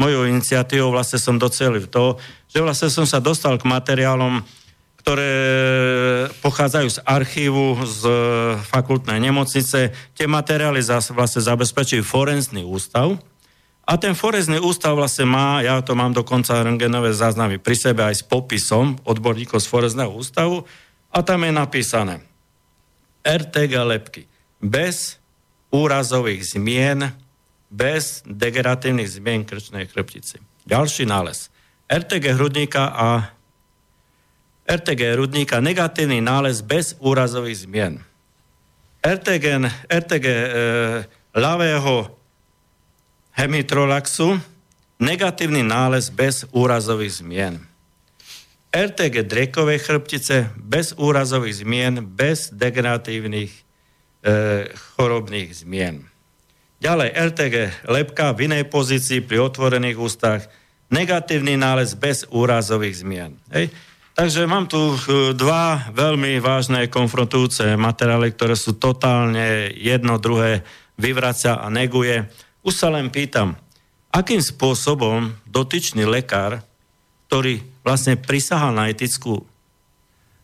mojou 0.00 0.24
iniciatívou 0.24 0.96
vlastne 0.96 1.20
som 1.20 1.36
docelil 1.36 1.84
to, 1.92 2.16
že 2.48 2.64
vlastne 2.64 2.88
som 2.88 3.04
sa 3.04 3.20
dostal 3.20 3.60
k 3.60 3.68
materiálom, 3.68 4.40
ktoré 5.04 5.32
pochádzajú 6.40 6.88
z 6.88 6.98
archívu, 7.04 7.76
z 7.84 8.02
fakultnej 8.64 9.20
nemocnice. 9.20 9.92
Tie 10.16 10.26
materiály 10.26 10.80
vlastne 11.12 11.44
zabezpečujú 11.44 12.00
forenzný 12.00 12.64
ústav. 12.64 13.20
A 13.84 13.98
ten 13.98 14.14
forenzný 14.14 14.62
ústav 14.62 14.94
vlastne 14.94 15.26
má, 15.26 15.60
ja 15.66 15.82
to 15.84 15.98
mám 15.98 16.14
dokonca 16.14 16.62
rengenové 16.62 17.10
záznamy 17.10 17.58
pri 17.58 17.76
sebe 17.76 18.06
aj 18.06 18.22
s 18.22 18.24
popisom 18.24 18.96
odborníkov 19.02 19.58
z 19.58 19.66
forenzného 19.66 20.14
ústavu 20.14 20.62
a 21.10 21.18
tam 21.26 21.42
je 21.42 21.50
napísané 21.50 22.14
RTG 23.26 23.72
lepky 23.82 24.22
bez 24.62 25.18
úrazových 25.74 26.54
zmien 26.54 27.10
bez 27.70 28.26
degeneratívnych 28.26 29.06
zmien 29.06 29.46
krčnej 29.46 29.86
chrbtici. 29.86 30.42
Ďalší 30.66 31.06
nález. 31.06 31.48
RTG 31.86 32.34
hrudníka 32.34 32.90
a 32.90 33.30
RTG 34.66 35.14
hrudníka 35.14 35.62
negatívny 35.62 36.22
nález 36.22 36.62
bez 36.62 36.98
úrazových 36.98 37.66
zmien. 37.66 38.02
RTG, 39.00 39.46
RTG 39.88 40.26
e, 40.26 40.46
ľavého 41.34 42.10
hemitrolaxu 43.34 44.38
negatívny 45.00 45.64
nález 45.64 46.10
bez 46.10 46.44
úrazových 46.52 47.24
zmien. 47.24 47.54
RTG 48.70 49.26
drekovej 49.26 49.78
chrbtice 49.82 50.54
bez 50.54 50.94
úrazových 50.94 51.66
zmien, 51.66 52.06
bez 52.06 52.54
degeneratívnych 52.54 53.50
e, 53.50 53.62
chorobných 54.94 55.50
zmien. 55.66 56.09
Ďalej, 56.80 57.08
RTG 57.12 57.54
lepka 57.92 58.32
v 58.32 58.48
inej 58.48 58.64
pozícii 58.72 59.20
pri 59.20 59.44
otvorených 59.44 60.00
ústach, 60.00 60.48
negatívny 60.88 61.60
nález 61.60 61.92
bez 61.92 62.24
úrazových 62.32 63.04
zmien. 63.04 63.36
Hej. 63.52 63.68
Takže 64.16 64.48
mám 64.48 64.64
tu 64.64 64.96
eh, 64.96 65.36
dva 65.36 65.92
veľmi 65.92 66.40
vážne 66.40 66.88
konfrontujúce 66.88 67.76
materiály, 67.76 68.32
ktoré 68.32 68.56
sú 68.56 68.80
totálne 68.80 69.68
jedno, 69.76 70.16
druhé 70.16 70.64
vyvracia 70.96 71.60
a 71.60 71.68
neguje. 71.68 72.24
Už 72.64 72.72
sa 72.76 72.88
len 72.88 73.12
pýtam, 73.12 73.56
akým 74.08 74.40
spôsobom 74.40 75.36
dotyčný 75.48 76.04
lekár, 76.04 76.60
ktorý 77.28 77.64
vlastne 77.80 78.20
prisahal 78.20 78.76
na 78.76 78.92
etickú, 78.92 79.40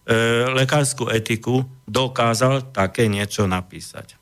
e, 0.09 0.15
lekárskú 0.57 1.13
etiku, 1.13 1.69
dokázal 1.85 2.73
také 2.73 3.11
niečo 3.11 3.45
napísať. 3.45 4.16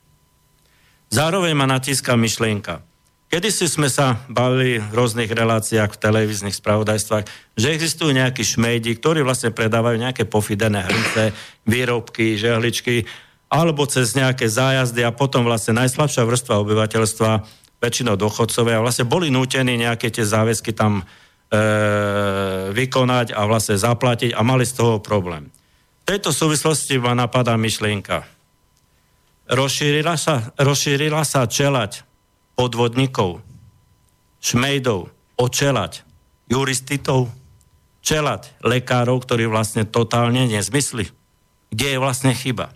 Zároveň 1.15 1.55
ma 1.55 1.71
natíska 1.71 2.19
myšlienka. 2.19 2.83
Kedy 3.31 3.49
si 3.55 3.71
sme 3.71 3.87
sa 3.87 4.19
bavili 4.27 4.83
v 4.83 4.91
rôznych 4.99 5.31
reláciách 5.31 5.95
v 5.95 6.03
televíznych 6.03 6.59
spravodajstvách, 6.59 7.55
že 7.55 7.71
existujú 7.71 8.11
nejakí 8.11 8.43
šmejdi, 8.43 8.99
ktorí 8.99 9.23
vlastne 9.23 9.55
predávajú 9.55 9.95
nejaké 9.95 10.27
pofidené 10.27 10.83
hrnce, 10.83 11.31
výrobky, 11.71 12.35
žehličky, 12.35 13.07
alebo 13.47 13.87
cez 13.87 14.19
nejaké 14.19 14.51
zájazdy 14.51 15.07
a 15.07 15.15
potom 15.15 15.47
vlastne 15.47 15.79
najslabšia 15.79 16.27
vrstva 16.27 16.59
obyvateľstva, 16.67 17.31
väčšinou 17.79 18.19
dochodcovia, 18.19 18.83
vlastne 18.83 19.07
boli 19.07 19.31
nútení 19.31 19.79
nejaké 19.79 20.11
tie 20.11 20.27
záväzky 20.27 20.75
tam 20.75 20.99
e, 20.99 21.05
vykonať 22.75 23.39
a 23.39 23.47
vlastne 23.47 23.79
zaplatiť 23.79 24.35
a 24.35 24.43
mali 24.43 24.67
z 24.67 24.83
toho 24.83 24.99
problém. 24.99 25.47
V 26.03 26.11
tejto 26.11 26.35
súvislosti 26.35 26.99
ma 26.99 27.15
napadá 27.15 27.55
myšlienka 27.55 28.35
rozšírila 29.49 30.15
sa, 30.17 30.55
rozšírila 30.57 31.23
sa 31.25 31.45
čelať 31.45 32.05
podvodníkov, 32.55 33.43
šmejdov, 34.41 35.11
očelať 35.37 36.07
juristitov, 36.49 37.33
čelať 38.05 38.61
lekárov, 38.61 39.25
ktorí 39.25 39.49
vlastne 39.49 39.89
totálne 39.89 40.45
nezmysli. 40.45 41.09
Kde 41.73 41.87
je 41.97 41.99
vlastne 41.99 42.37
chyba? 42.37 42.71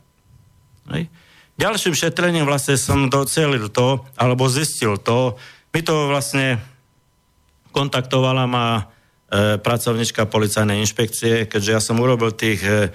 Hej. 0.89 1.13
Ďalším 1.59 1.95
šetrením 1.95 2.47
vlastne 2.47 2.79
som 2.79 3.11
docelil 3.11 3.69
to, 3.69 4.07
alebo 4.15 4.47
zistil 4.47 4.97
to, 4.97 5.37
my 5.75 5.81
to 5.85 5.95
vlastne 6.09 6.63
kontaktovala 7.75 8.49
ma 8.49 8.67
e, 8.79 8.83
pracovnička 9.61 10.25
policajnej 10.31 10.81
inšpekcie, 10.81 11.51
keďže 11.51 11.71
ja 11.71 11.81
som 11.83 12.01
urobil 12.01 12.33
tých 12.33 12.63
e, 12.65 12.89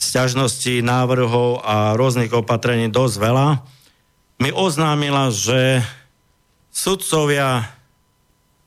sťažností, 0.00 0.80
návrhov 0.80 1.60
a 1.60 1.92
rôznych 1.92 2.32
opatrení 2.32 2.88
dosť 2.88 3.16
veľa, 3.20 3.48
mi 4.40 4.48
oznámila, 4.48 5.28
že 5.28 5.84
sudcovia 6.72 7.68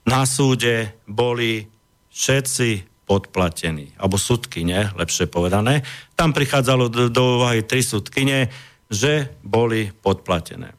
na 0.05 0.29
súde 0.29 0.93
boli 1.09 1.65
všetci 2.13 2.85
podplatení, 3.09 3.97
alebo 3.97 4.21
sudkyne, 4.21 4.93
lepšie 4.93 5.27
povedané. 5.27 5.81
Tam 6.13 6.31
prichádzalo 6.31 6.87
do, 6.87 7.01
do 7.09 7.41
úvahy 7.41 7.65
tri 7.65 7.81
sudkyne, 7.81 8.53
že 8.87 9.33
boli 9.41 9.89
podplatené. 9.89 10.71
E, 10.71 10.75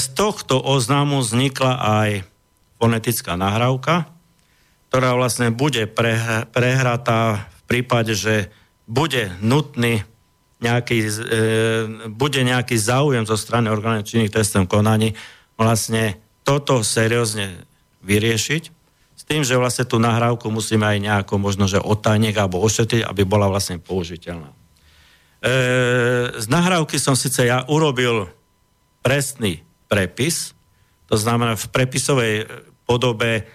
z 0.00 0.06
tohto 0.16 0.58
oznámu 0.58 1.20
vznikla 1.20 1.72
aj 1.78 2.10
fonetická 2.80 3.36
nahrávka, 3.36 4.08
ktorá 4.88 5.14
vlastne 5.14 5.52
bude 5.52 5.84
prehratá 6.50 7.46
v 7.46 7.62
prípade, 7.68 8.16
že 8.16 8.50
bude 8.92 9.32
nutný 9.40 10.04
nejaký, 10.60 10.98
e, 11.00 11.10
bude 12.12 12.44
nejaký 12.44 12.76
záujem 12.76 13.24
zo 13.24 13.40
strany 13.40 13.72
orgánov 13.72 14.04
činných 14.04 14.30
trestom 14.30 14.68
konaní 14.68 15.16
vlastne 15.56 16.20
toto 16.44 16.84
seriózne 16.84 17.64
vyriešiť 18.04 18.62
s 19.16 19.22
tým, 19.24 19.42
že 19.42 19.56
vlastne 19.56 19.88
tú 19.88 19.96
nahrávku 19.96 20.52
musíme 20.52 20.84
aj 20.84 20.98
nejako 21.00 21.40
možno, 21.40 21.64
že 21.64 21.80
otajniek 21.80 22.36
alebo 22.36 22.60
ošetriť, 22.60 23.06
aby 23.08 23.22
bola 23.24 23.48
vlastne 23.48 23.80
použiteľná. 23.80 24.52
E, 24.52 24.56
z 26.36 26.46
nahrávky 26.52 27.00
som 27.00 27.16
síce 27.16 27.48
ja 27.48 27.64
urobil 27.72 28.28
presný 29.00 29.64
prepis, 29.88 30.52
to 31.08 31.16
znamená 31.16 31.56
v 31.56 31.66
prepisovej 31.72 32.34
podobe 32.84 33.48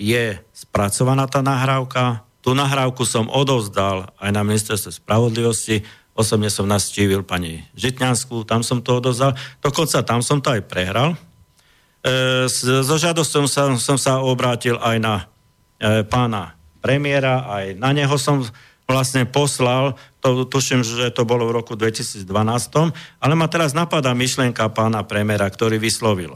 je 0.00 0.40
spracovaná 0.56 1.28
tá 1.28 1.44
nahrávka, 1.44 2.24
Tú 2.40 2.56
nahrávku 2.56 3.04
som 3.04 3.28
odovzdal 3.28 4.16
aj 4.16 4.30
na 4.32 4.40
ministerstve 4.40 4.96
spravodlivosti, 4.96 5.84
osobne 6.16 6.48
som 6.48 6.64
nastívil 6.64 7.20
pani 7.20 7.64
Žitňanskú, 7.76 8.48
tam 8.48 8.64
som 8.64 8.80
to 8.80 9.00
odovzdal, 9.00 9.36
dokonca 9.60 10.00
tam 10.00 10.24
som 10.24 10.40
to 10.40 10.52
aj 10.52 10.64
prehral. 10.64 11.16
E, 12.00 12.48
so 12.48 12.96
žiadosťou 12.96 13.44
som, 13.44 13.76
som 13.76 13.96
sa 14.00 14.24
obrátil 14.24 14.80
aj 14.80 14.96
na 15.00 15.14
e, 15.76 16.04
pána 16.08 16.56
premiéra, 16.80 17.44
aj 17.44 17.76
na 17.76 17.92
neho 17.92 18.16
som 18.16 18.40
vlastne 18.88 19.22
poslal, 19.28 19.94
to 20.18 20.44
tuším, 20.48 20.82
že 20.82 21.14
to 21.14 21.22
bolo 21.22 21.46
v 21.46 21.62
roku 21.62 21.78
2012, 21.78 22.26
ale 23.22 23.32
ma 23.38 23.46
teraz 23.46 23.76
napadá 23.76 24.10
myšlienka 24.16 24.66
pána 24.74 25.06
premiéra, 25.06 25.46
ktorý 25.46 25.78
vyslovil. 25.78 26.34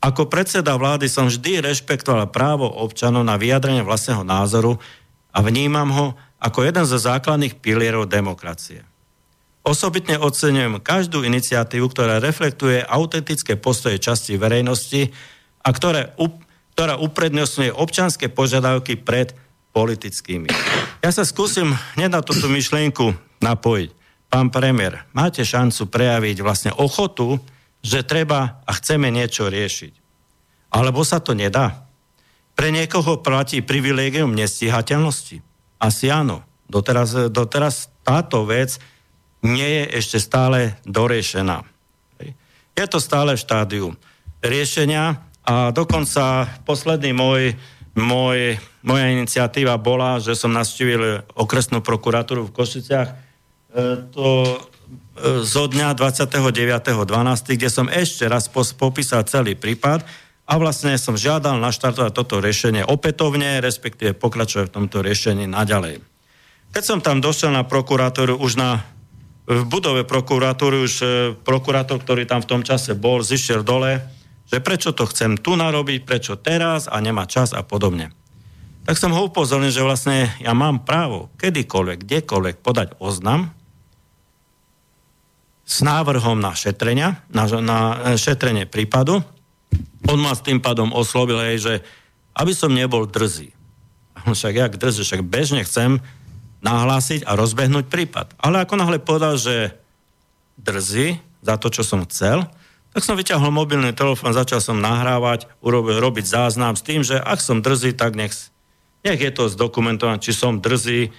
Ako 0.00 0.32
predseda 0.32 0.80
vlády 0.80 1.12
som 1.12 1.28
vždy 1.28 1.60
rešpektoval 1.60 2.32
právo 2.32 2.64
občanov 2.64 3.20
na 3.20 3.36
vyjadrenie 3.36 3.84
vlastného 3.84 4.24
názoru 4.24 4.80
a 5.28 5.44
vnímam 5.44 5.92
ho 5.92 6.06
ako 6.40 6.64
jeden 6.64 6.88
zo 6.88 6.96
základných 6.96 7.60
pilierov 7.60 8.08
demokracie. 8.08 8.80
Osobitne 9.60 10.16
oceňujem 10.16 10.80
každú 10.80 11.20
iniciatívu, 11.20 11.92
ktorá 11.92 12.16
reflektuje 12.16 12.80
autentické 12.80 13.60
postoje 13.60 14.00
časti 14.00 14.40
verejnosti 14.40 15.12
a 15.60 15.68
ktoré, 15.68 16.16
ktorá 16.72 16.96
uprednostňuje 16.96 17.76
občanské 17.76 18.32
požiadavky 18.32 18.96
pred 18.96 19.36
politickými. 19.76 20.48
Ja 21.04 21.12
sa 21.12 21.28
skúsim 21.28 21.76
hneď 22.00 22.08
na 22.08 22.20
túto 22.24 22.48
myšlienku 22.48 23.12
napojiť. 23.44 23.90
Pán 24.32 24.48
premiér, 24.48 25.04
máte 25.12 25.44
šancu 25.44 25.92
prejaviť 25.92 26.40
vlastne 26.40 26.72
ochotu, 26.72 27.36
že 27.80 28.04
treba 28.04 28.60
a 28.64 28.70
chceme 28.76 29.08
niečo 29.08 29.48
riešiť. 29.48 29.92
Alebo 30.70 31.02
sa 31.02 31.18
to 31.18 31.32
nedá. 31.32 31.88
Pre 32.54 32.68
niekoho 32.68 33.24
platí 33.24 33.64
privilégium 33.64 34.36
nestíhateľnosti. 34.36 35.40
Asi 35.80 36.12
áno. 36.12 36.44
Doteraz, 36.70 37.32
doteraz 37.32 37.90
táto 38.06 38.46
vec 38.46 38.78
nie 39.42 39.82
je 39.82 39.84
ešte 39.98 40.18
stále 40.20 40.76
doriešená. 40.86 41.64
Je 42.76 42.86
to 42.86 43.02
stále 43.02 43.34
v 43.34 43.42
štádiu 43.42 43.86
riešenia 44.40 45.20
a 45.44 45.74
dokonca 45.74 46.46
posledný 46.62 47.12
môj, 47.12 47.58
môj, 47.96 48.56
moja 48.84 49.06
iniciatíva 49.10 49.76
bola, 49.80 50.22
že 50.22 50.36
som 50.38 50.54
navštívil 50.54 51.26
okresnú 51.34 51.82
prokuratúru 51.82 52.48
v 52.48 52.54
Košiciach 52.54 53.08
e, 53.10 53.16
to 54.14 54.56
zo 55.44 55.64
dňa 55.68 55.94
29.12., 55.96 57.56
kde 57.56 57.68
som 57.68 57.86
ešte 57.86 58.24
raz 58.26 58.48
popísal 58.52 59.24
celý 59.28 59.54
prípad 59.54 60.02
a 60.50 60.52
vlastne 60.58 60.96
som 60.98 61.14
žiadal 61.14 61.60
naštartovať 61.62 62.10
toto 62.10 62.42
riešenie 62.42 62.82
opätovne, 62.82 63.62
respektíve 63.62 64.18
pokračovať 64.18 64.66
v 64.66 64.74
tomto 64.74 64.98
riešení 65.04 65.46
naďalej. 65.46 66.02
Keď 66.70 66.82
som 66.82 66.98
tam 66.98 67.22
došiel 67.22 67.50
na 67.50 67.66
prokurátoru, 67.66 68.38
už 68.38 68.58
na 68.58 68.82
v 69.50 69.66
budove 69.66 70.06
prokuratúry 70.06 70.78
už 70.78 70.94
e, 71.02 71.06
prokurátor, 71.34 71.98
ktorý 71.98 72.22
tam 72.22 72.38
v 72.38 72.50
tom 72.54 72.62
čase 72.62 72.94
bol, 72.94 73.18
zišiel 73.18 73.66
dole, 73.66 73.98
že 74.46 74.62
prečo 74.62 74.94
to 74.94 75.10
chcem 75.10 75.34
tu 75.34 75.58
narobiť, 75.58 76.06
prečo 76.06 76.38
teraz 76.38 76.86
a 76.86 76.94
nemá 77.02 77.26
čas 77.26 77.50
a 77.50 77.66
podobne. 77.66 78.14
Tak 78.86 78.94
som 78.94 79.10
ho 79.10 79.26
upozornil, 79.26 79.74
že 79.74 79.82
vlastne 79.82 80.30
ja 80.38 80.54
mám 80.54 80.86
právo 80.86 81.34
kedykoľvek, 81.42 81.98
kdekoľvek 82.06 82.56
podať 82.62 82.88
oznam 83.02 83.50
s 85.70 85.86
návrhom 85.86 86.42
na 86.42 86.50
šetrenia, 86.50 87.22
na, 87.30 87.46
na 87.62 87.78
šetrenie 88.18 88.66
prípadu. 88.66 89.22
On 90.10 90.18
ma 90.18 90.34
s 90.34 90.42
tým 90.42 90.58
pádom 90.58 90.90
oslovil, 90.90 91.38
hej, 91.38 91.58
že 91.62 91.74
aby 92.34 92.50
som 92.50 92.74
nebol 92.74 93.06
drzý. 93.06 93.54
Však 94.26 94.54
jak 94.58 94.72
drzý, 94.74 95.06
však 95.06 95.22
bežne 95.22 95.62
chcem 95.62 96.02
nahlásiť 96.60 97.24
a 97.24 97.38
rozbehnúť 97.38 97.88
prípad. 97.88 98.36
Ale 98.36 98.60
ako 98.60 98.74
náhle 98.76 98.98
povedal, 99.00 99.40
že 99.40 99.72
drzí 100.60 101.16
za 101.40 101.56
to, 101.56 101.72
čo 101.72 101.80
som 101.80 102.04
chcel, 102.04 102.44
tak 102.90 103.06
som 103.06 103.16
vyťahol 103.16 103.54
mobilný 103.54 103.94
telefón, 103.94 104.34
začal 104.34 104.58
som 104.60 104.82
nahrávať, 104.82 105.46
urobil, 105.62 106.02
robiť 106.02 106.26
záznam 106.26 106.74
s 106.74 106.82
tým, 106.84 107.00
že 107.06 107.16
ak 107.16 107.38
som 107.38 107.62
drzý, 107.62 107.94
tak 107.94 108.18
nech, 108.18 108.34
nech 109.06 109.20
je 109.22 109.30
to 109.30 109.46
zdokumentované, 109.46 110.18
či 110.18 110.34
som 110.34 110.58
drzý, 110.58 111.14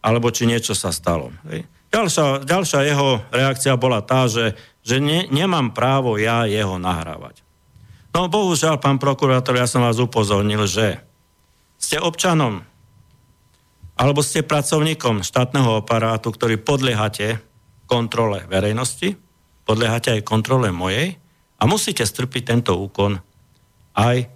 alebo 0.00 0.32
či 0.32 0.48
niečo 0.48 0.72
sa 0.72 0.90
stalo. 0.90 1.30
Ďalšia, 1.90 2.46
ďalšia 2.46 2.80
jeho 2.86 3.18
reakcia 3.34 3.74
bola 3.74 3.98
tá, 3.98 4.30
že, 4.30 4.54
že 4.86 5.02
ne, 5.02 5.26
nemám 5.26 5.74
právo 5.74 6.14
ja 6.16 6.46
jeho 6.46 6.78
nahrávať. 6.78 7.42
No 8.14 8.30
bohužiaľ, 8.30 8.78
pán 8.78 8.98
prokurátor, 8.98 9.58
ja 9.58 9.66
som 9.66 9.82
vás 9.82 9.98
upozornil, 9.98 10.66
že 10.70 11.02
ste 11.78 11.98
občanom 11.98 12.62
alebo 14.00 14.24
ste 14.24 14.40
pracovníkom 14.40 15.20
štátneho 15.20 15.84
aparátu, 15.84 16.32
ktorý 16.32 16.56
podliehate 16.56 17.36
kontrole 17.84 18.48
verejnosti, 18.48 19.18
podliehate 19.68 20.16
aj 20.16 20.24
kontrole 20.24 20.72
mojej 20.72 21.20
a 21.60 21.68
musíte 21.68 22.06
strpiť 22.06 22.42
tento 22.48 22.80
úkon 22.80 23.20
aj 23.92 24.30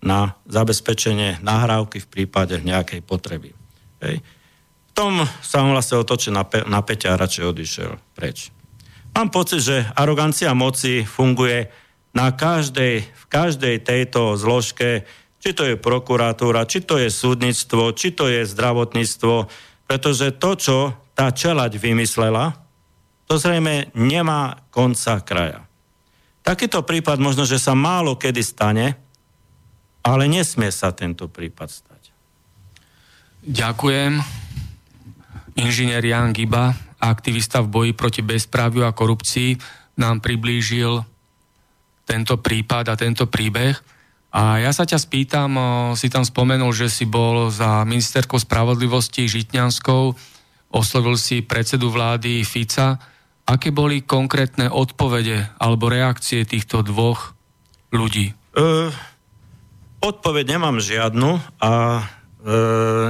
na 0.00 0.40
zabezpečenie 0.48 1.44
nahrávky 1.44 2.00
v 2.00 2.08
prípade 2.08 2.56
nejakej 2.64 3.04
potreby. 3.04 3.52
Hej. 4.00 4.24
Tom 4.92 5.24
sa 5.40 5.62
on 5.64 5.72
vlastne 5.72 6.00
otočil 6.00 6.34
na, 6.34 6.44
pe- 6.44 6.66
na 6.66 6.82
Peťa 6.82 7.14
a 7.14 7.20
radšej 7.20 7.44
odišiel 7.46 7.90
preč. 8.14 8.50
Mám 9.16 9.34
pocit, 9.34 9.62
že 9.62 9.86
arogancia 9.98 10.54
moci 10.54 11.02
funguje 11.02 11.70
na 12.14 12.30
každej, 12.34 13.06
v 13.06 13.24
každej 13.30 13.82
tejto 13.82 14.38
zložke 14.38 15.06
či 15.40 15.56
to 15.56 15.64
je 15.64 15.80
prokuratúra, 15.80 16.68
či 16.68 16.84
to 16.84 17.00
je 17.00 17.08
súdnictvo, 17.08 17.96
či 17.96 18.12
to 18.12 18.28
je 18.28 18.44
zdravotníctvo, 18.44 19.48
pretože 19.88 20.36
to, 20.36 20.50
čo 20.54 20.78
tá 21.16 21.32
čelať 21.32 21.80
vymyslela, 21.80 22.60
to 23.24 23.40
zrejme 23.40 23.88
nemá 23.96 24.68
konca 24.68 25.16
kraja. 25.24 25.64
Takýto 26.44 26.84
prípad 26.84 27.16
možno, 27.16 27.48
že 27.48 27.56
sa 27.56 27.72
málo 27.72 28.20
kedy 28.20 28.42
stane, 28.44 28.86
ale 30.04 30.28
nesmie 30.28 30.68
sa 30.68 30.92
tento 30.92 31.28
prípad 31.28 31.68
stať. 31.72 32.02
Ďakujem. 33.40 34.20
Inžinier 35.60 36.00
Jan 36.00 36.32
Giba, 36.32 36.72
aktivista 36.96 37.60
v 37.60 37.68
boji 37.68 37.92
proti 37.92 38.24
bezpráviu 38.24 38.88
a 38.88 38.96
korupcii, 38.96 39.60
nám 40.00 40.24
priblížil 40.24 41.04
tento 42.08 42.40
prípad 42.40 42.88
a 42.88 42.94
tento 42.96 43.28
príbeh. 43.28 43.76
A 44.30 44.62
ja 44.62 44.70
sa 44.70 44.86
ťa 44.86 44.98
spýtam, 44.98 45.50
si 45.98 46.06
tam 46.08 46.22
spomenul, 46.24 46.70
že 46.72 46.88
si 46.88 47.04
bol 47.04 47.50
za 47.50 47.82
ministerkou 47.82 48.38
spravodlivosti 48.38 49.26
Žitňanskou, 49.26 50.14
oslovil 50.70 51.18
si 51.18 51.42
predsedu 51.42 51.90
vlády 51.90 52.46
Fica. 52.46 52.96
Aké 53.44 53.74
boli 53.74 54.06
konkrétne 54.06 54.70
odpovede 54.70 55.50
alebo 55.58 55.90
reakcie 55.90 56.46
týchto 56.46 56.86
dvoch 56.86 57.34
ľudí? 57.90 58.30
Uh, 58.54 58.94
odpoveď 59.98 60.56
nemám 60.56 60.78
žiadnu 60.78 61.42
a 61.58 61.70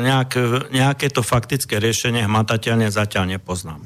nejak, 0.02 0.30
nejaké 0.74 1.06
to 1.12 1.22
faktické 1.22 1.78
riešenie 1.78 2.26
hmatateľne 2.26 2.90
zatiaľ 2.90 3.38
nepoznám. 3.38 3.78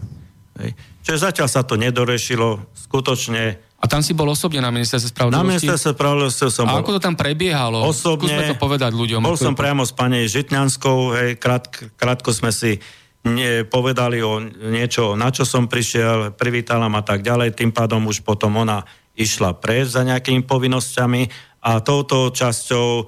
Hej. 0.61 0.73
Čiže 1.05 1.19
zatiaľ 1.31 1.49
sa 1.53 1.63
to 1.67 1.77
nedorešilo, 1.77 2.65
skutočne 2.73 3.61
a 3.85 3.85
tam 3.85 4.01
si 4.01 4.17
bol 4.17 4.25
osobne 4.33 4.65
na 4.65 4.73
ministerstve 4.73 5.13
spravodlivosti? 5.13 5.45
Na 5.45 5.45
ministerstve 5.45 5.91
spravodlivosti 5.93 6.49
som 6.49 6.65
bol. 6.65 6.73
A 6.73 6.81
ako 6.81 6.97
to 6.97 7.01
tam 7.05 7.21
prebiehalo? 7.21 7.85
Osobne. 7.85 8.33
Skúsme 8.33 8.45
to 8.49 8.57
povedať 8.57 8.97
ľuďom. 8.97 9.21
Bol 9.21 9.37
som 9.37 9.53
priamo 9.53 9.85
s 9.85 9.93
pani 9.93 10.25
Žitňanskou, 10.25 11.13
hej, 11.21 11.31
krát, 11.37 11.69
krátko 12.01 12.33
sme 12.33 12.49
si 12.49 12.81
ne, 13.29 13.69
povedali 13.69 14.25
o 14.25 14.41
niečo, 14.41 15.21
na 15.21 15.29
čo 15.29 15.45
som 15.45 15.69
prišiel, 15.69 16.33
privítala 16.33 16.89
ma 16.89 17.05
tak 17.05 17.21
ďalej, 17.21 17.61
tým 17.61 17.77
pádom 17.77 18.09
už 18.09 18.25
potom 18.25 18.57
ona 18.57 18.89
išla 19.21 19.53
prejsť 19.61 19.91
za 19.91 20.03
nejakými 20.09 20.49
povinnosťami 20.49 21.23
a 21.65 21.85
touto 21.85 22.33
časťou, 22.33 22.89
e, 22.89 23.05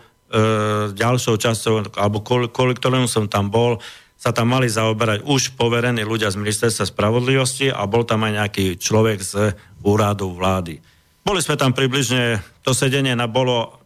ďalšou 0.91 1.35
časťou, 1.39 1.95
alebo 1.95 2.23
kvôli 2.25 2.75
ktorému 2.75 3.07
som 3.07 3.31
tam 3.31 3.47
bol, 3.47 3.79
sa 4.17 4.33
tam 4.33 4.51
mali 4.51 4.67
zaoberať 4.67 5.23
už 5.29 5.55
poverení 5.55 6.03
ľudia 6.03 6.33
z 6.33 6.41
ministerstva 6.41 6.89
spravodlivosti 6.89 7.69
a 7.69 7.85
bol 7.85 8.03
tam 8.03 8.25
aj 8.25 8.33
nejaký 8.43 8.67
človek 8.81 9.19
z 9.21 9.55
úradu 9.85 10.33
vlády. 10.33 10.81
Boli 11.23 11.41
sme 11.45 11.61
tam 11.61 11.77
približne, 11.77 12.41
to 12.65 12.73
sedenie 12.73 13.13
na 13.13 13.29
bolo 13.29 13.77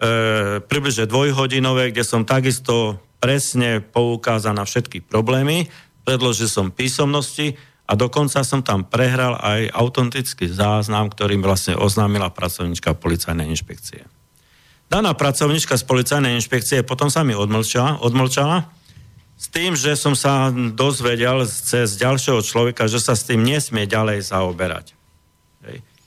e, 0.00 0.58
približne 0.58 1.06
dvojhodinové, 1.06 1.94
kde 1.94 2.04
som 2.04 2.26
takisto 2.26 2.98
presne 3.22 3.80
poukázal 3.80 4.58
na 4.58 4.66
všetky 4.66 5.00
problémy, 5.06 5.70
predložil 6.04 6.50
som 6.50 6.74
písomnosti 6.74 7.56
a 7.88 7.96
dokonca 7.96 8.44
som 8.44 8.60
tam 8.60 8.84
prehral 8.84 9.38
aj 9.38 9.70
autentický 9.76 10.50
záznam, 10.50 11.08
ktorým 11.08 11.40
vlastne 11.40 11.76
oznámila 11.76 12.32
pracovníčka 12.32 12.96
policajnej 12.96 13.48
inšpekcie. 13.48 14.23
Daná 14.94 15.10
pracovníčka 15.10 15.74
z 15.74 15.82
policajnej 15.90 16.38
inšpekcie 16.38 16.86
potom 16.86 17.10
sa 17.10 17.26
mi 17.26 17.34
odmlčala, 17.34 17.98
odmlčala 17.98 18.70
s 19.34 19.50
tým, 19.50 19.74
že 19.74 19.98
som 19.98 20.14
sa 20.14 20.54
dozvedel 20.54 21.42
cez 21.50 21.98
ďalšieho 21.98 22.38
človeka, 22.38 22.86
že 22.86 23.02
sa 23.02 23.18
s 23.18 23.26
tým 23.26 23.42
nesmie 23.42 23.90
ďalej 23.90 24.30
zaoberať. 24.30 24.94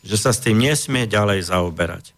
Že 0.08 0.16
sa 0.16 0.32
s 0.32 0.40
tým 0.40 0.64
nesmie 0.64 1.04
ďalej 1.04 1.52
zaoberať. 1.52 2.16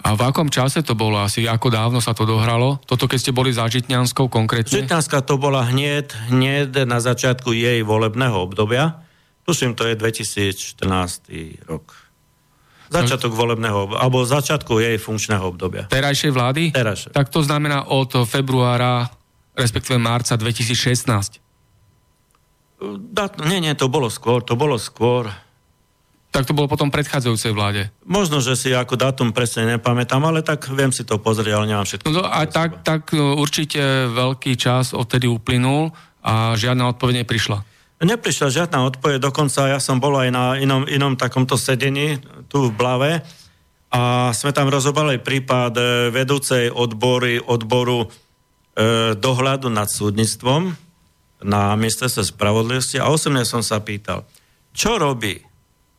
A 0.00 0.16
v 0.16 0.24
akom 0.24 0.48
čase 0.48 0.80
to 0.80 0.96
bolo 0.96 1.20
asi? 1.20 1.44
Ako 1.44 1.68
dávno 1.68 2.00
sa 2.00 2.16
to 2.16 2.24
dohralo? 2.24 2.80
Toto, 2.88 3.04
keď 3.04 3.18
ste 3.20 3.36
boli 3.36 3.52
za 3.52 3.68
Žitňanskou 3.68 4.32
konkrétne? 4.32 4.72
Žitňanská 4.72 5.20
to 5.20 5.36
bola 5.36 5.68
hneď, 5.68 6.16
hneď 6.32 6.88
na 6.88 7.04
začiatku 7.04 7.52
jej 7.52 7.84
volebného 7.84 8.40
obdobia. 8.40 9.04
Tuším, 9.44 9.76
to 9.76 9.84
je 9.84 10.00
2014 10.00 10.80
rok. 11.68 11.99
Začiatok 12.90 13.30
volebného, 13.30 13.94
alebo 13.94 14.26
začiatku 14.26 14.82
jej 14.82 14.98
funkčného 14.98 15.46
obdobia. 15.46 15.86
Terajšej 15.86 16.30
vlády? 16.34 16.62
Terajšej. 16.74 17.14
Tak 17.14 17.30
to 17.30 17.46
znamená 17.46 17.86
od 17.86 18.26
februára 18.26 19.06
respektíve 19.60 20.00
marca 20.00 20.40
2016. 20.40 21.36
Dat, 23.12 23.36
nie, 23.44 23.60
nie, 23.60 23.76
to 23.76 23.92
bolo 23.92 24.08
skôr, 24.08 24.40
to 24.40 24.56
bolo 24.56 24.80
skôr. 24.80 25.28
Tak 26.30 26.46
to 26.46 26.54
bolo 26.54 26.70
potom 26.70 26.94
predchádzajúcej 26.94 27.52
vláde. 27.52 27.90
Možno, 28.06 28.38
že 28.38 28.54
si 28.54 28.70
ako 28.70 28.94
dátum 28.94 29.34
presne 29.34 29.76
nepamätám, 29.76 30.22
ale 30.22 30.46
tak 30.46 30.70
viem 30.70 30.94
si 30.94 31.02
to 31.02 31.18
pozrieť, 31.18 31.58
ale 31.58 31.66
nemám 31.68 31.84
všetko. 31.84 32.06
No 32.08 32.22
a 32.22 32.46
tak, 32.46 32.86
tak 32.86 33.12
určite 33.12 34.08
veľký 34.08 34.54
čas 34.54 34.94
odtedy 34.94 35.26
uplynul 35.26 35.90
a 36.22 36.54
žiadna 36.54 36.94
odpoveď 36.94 37.26
neprišla. 37.26 37.66
Neprišla 38.00 38.48
žiadna 38.48 38.88
odpoveď, 38.88 39.20
dokonca 39.20 39.68
ja 39.68 39.76
som 39.76 40.00
bol 40.00 40.16
aj 40.16 40.28
na 40.32 40.44
inom, 40.56 40.88
inom 40.88 41.20
takomto 41.20 41.60
sedení 41.60 42.16
tu 42.48 42.72
v 42.72 42.74
Blave 42.74 43.20
a 43.92 44.32
sme 44.32 44.56
tam 44.56 44.72
rozobrali 44.72 45.20
prípad 45.20 45.72
e, 45.76 45.82
vedúcej 46.08 46.72
odbory, 46.72 47.36
odboru 47.44 48.08
e, 48.08 48.08
dohľadu 49.12 49.68
nad 49.68 49.92
súdnictvom 49.92 50.72
na 51.44 51.76
ministerstve 51.76 52.24
spravodlivosti 52.24 52.96
a 52.96 53.12
osobne 53.12 53.44
som 53.44 53.60
sa 53.60 53.84
pýtal, 53.84 54.24
čo 54.72 54.96
robí 54.96 55.36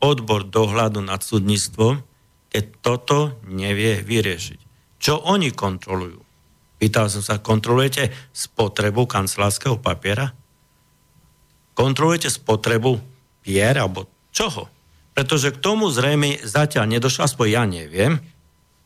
odbor 0.02 0.42
dohľadu 0.42 1.06
nad 1.06 1.22
súdnictvom, 1.22 2.02
keď 2.50 2.64
toto 2.82 3.38
nevie 3.46 4.02
vyriešiť. 4.02 4.60
Čo 4.98 5.22
oni 5.22 5.54
kontrolujú? 5.54 6.18
Pýtal 6.82 7.06
som 7.06 7.22
sa, 7.22 7.38
kontrolujete 7.38 8.10
spotrebu 8.34 9.06
kancelárskeho 9.06 9.78
papiera? 9.78 10.41
Kontrolujete 11.72 12.28
spotrebu 12.32 13.00
pier 13.42 13.74
alebo 13.76 14.08
čoho? 14.30 14.68
Pretože 15.12 15.52
k 15.52 15.60
tomu 15.60 15.92
zrejme 15.92 16.40
zatiaľ 16.40 16.88
nedošlo, 16.88 17.28
aspoň 17.28 17.46
ja 17.52 17.64
neviem, 17.68 18.16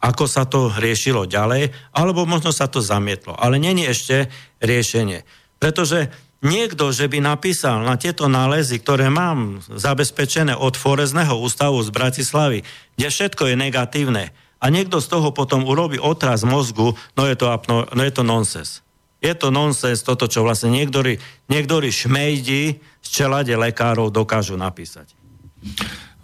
ako 0.02 0.24
sa 0.26 0.44
to 0.44 0.68
riešilo 0.74 1.24
ďalej, 1.26 1.72
alebo 1.94 2.26
možno 2.26 2.50
sa 2.50 2.66
to 2.66 2.82
zamietlo. 2.82 3.34
Ale 3.38 3.56
není 3.62 3.86
ešte 3.86 4.28
riešenie. 4.58 5.22
Pretože 5.56 6.12
niekto, 6.44 6.90
že 6.92 7.08
by 7.08 7.22
napísal 7.22 7.80
na 7.82 7.96
tieto 7.96 8.28
nálezy, 8.28 8.82
ktoré 8.82 9.08
mám 9.08 9.62
zabezpečené 9.70 10.52
od 10.52 10.74
Forezného 10.76 11.38
ústavu 11.38 11.80
z 11.80 11.90
Bratislavy, 11.94 12.58
kde 12.98 13.06
všetko 13.08 13.50
je 13.50 13.56
negatívne, 13.56 14.24
a 14.56 14.72
niekto 14.72 15.04
z 15.04 15.08
toho 15.12 15.36
potom 15.36 15.68
urobí 15.68 16.00
otraz 16.00 16.40
mozgu, 16.40 16.96
no 17.12 17.22
je 17.28 17.36
to, 17.36 17.46
no 17.68 18.02
je 18.02 18.12
to 18.12 18.24
nonsens. 18.24 18.80
Je 19.26 19.34
to 19.34 19.50
nonsens 19.50 20.06
toto, 20.06 20.30
čo 20.30 20.46
vlastne 20.46 20.70
niektorí, 20.70 21.18
niektorí 21.50 21.90
šmejdi 21.90 22.78
z 23.02 23.08
čelade 23.10 23.50
lekárov 23.58 24.14
dokážu 24.14 24.54
napísať. 24.54 25.10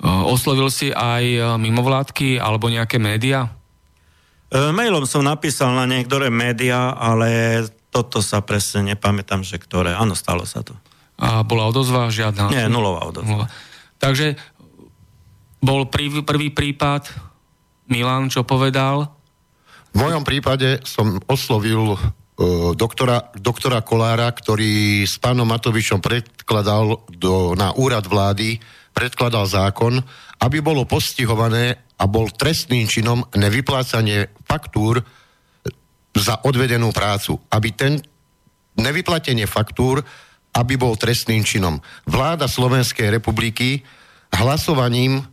Oslovil 0.02 0.70
si 0.70 0.94
aj 0.94 1.58
mimovládky 1.58 2.38
alebo 2.38 2.70
nejaké 2.70 3.02
médiá? 3.02 3.50
E, 4.50 4.70
mailom 4.70 5.02
som 5.02 5.26
napísal 5.26 5.74
na 5.74 5.86
niektoré 5.86 6.30
médiá, 6.30 6.94
ale 6.94 7.62
toto 7.90 8.22
sa 8.22 8.38
presne 8.38 8.94
nepamätám, 8.94 9.42
že 9.42 9.58
ktoré. 9.58 9.98
Áno, 9.98 10.14
stalo 10.14 10.46
sa 10.46 10.62
to. 10.62 10.78
A 11.18 11.42
bola 11.42 11.70
odozva 11.70 12.06
žiadna? 12.10 12.50
Nie, 12.50 12.70
nulová 12.70 13.02
odozva. 13.06 13.26
Nulová. 13.26 13.48
Takže 13.98 14.38
bol 15.62 15.86
prvý, 15.86 16.22
prvý 16.26 16.48
prípad, 16.50 17.06
Milan, 17.86 18.26
čo 18.30 18.42
povedal? 18.42 19.06
V 19.94 20.02
mojom 20.02 20.26
prípade 20.26 20.82
som 20.82 21.20
oslovil 21.30 21.94
doktora, 22.76 23.32
doktora 23.36 23.80
Kolára, 23.82 24.30
ktorý 24.30 25.04
s 25.06 25.18
pánom 25.18 25.48
Matovičom 25.48 26.02
predkladal 26.02 27.02
do, 27.10 27.56
na 27.56 27.74
úrad 27.74 28.06
vlády, 28.06 28.60
predkladal 28.92 29.48
zákon, 29.48 29.98
aby 30.42 30.58
bolo 30.60 30.84
postihované 30.84 31.78
a 31.96 32.04
bol 32.10 32.28
trestným 32.28 32.90
činom 32.90 33.22
nevyplácanie 33.32 34.32
faktúr 34.42 35.00
za 36.12 36.42
odvedenú 36.44 36.90
prácu. 36.90 37.38
Aby 37.48 37.68
ten 37.72 37.92
nevyplatenie 38.76 39.46
faktúr, 39.46 40.02
aby 40.52 40.76
bol 40.76 40.98
trestným 40.98 41.46
činom. 41.46 41.80
Vláda 42.04 42.50
Slovenskej 42.50 43.08
republiky 43.08 43.80
hlasovaním 44.32 45.24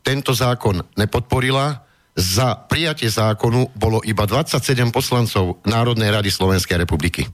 tento 0.00 0.34
zákon 0.34 0.82
nepodporila, 0.96 1.89
za 2.20 2.54
prijatie 2.54 3.08
zákonu 3.08 3.72
bolo 3.72 4.04
iba 4.04 4.28
27 4.28 4.92
poslancov 4.92 5.58
Národnej 5.64 6.12
rady 6.12 6.28
Slovenskej 6.28 6.76
republiky. 6.76 7.24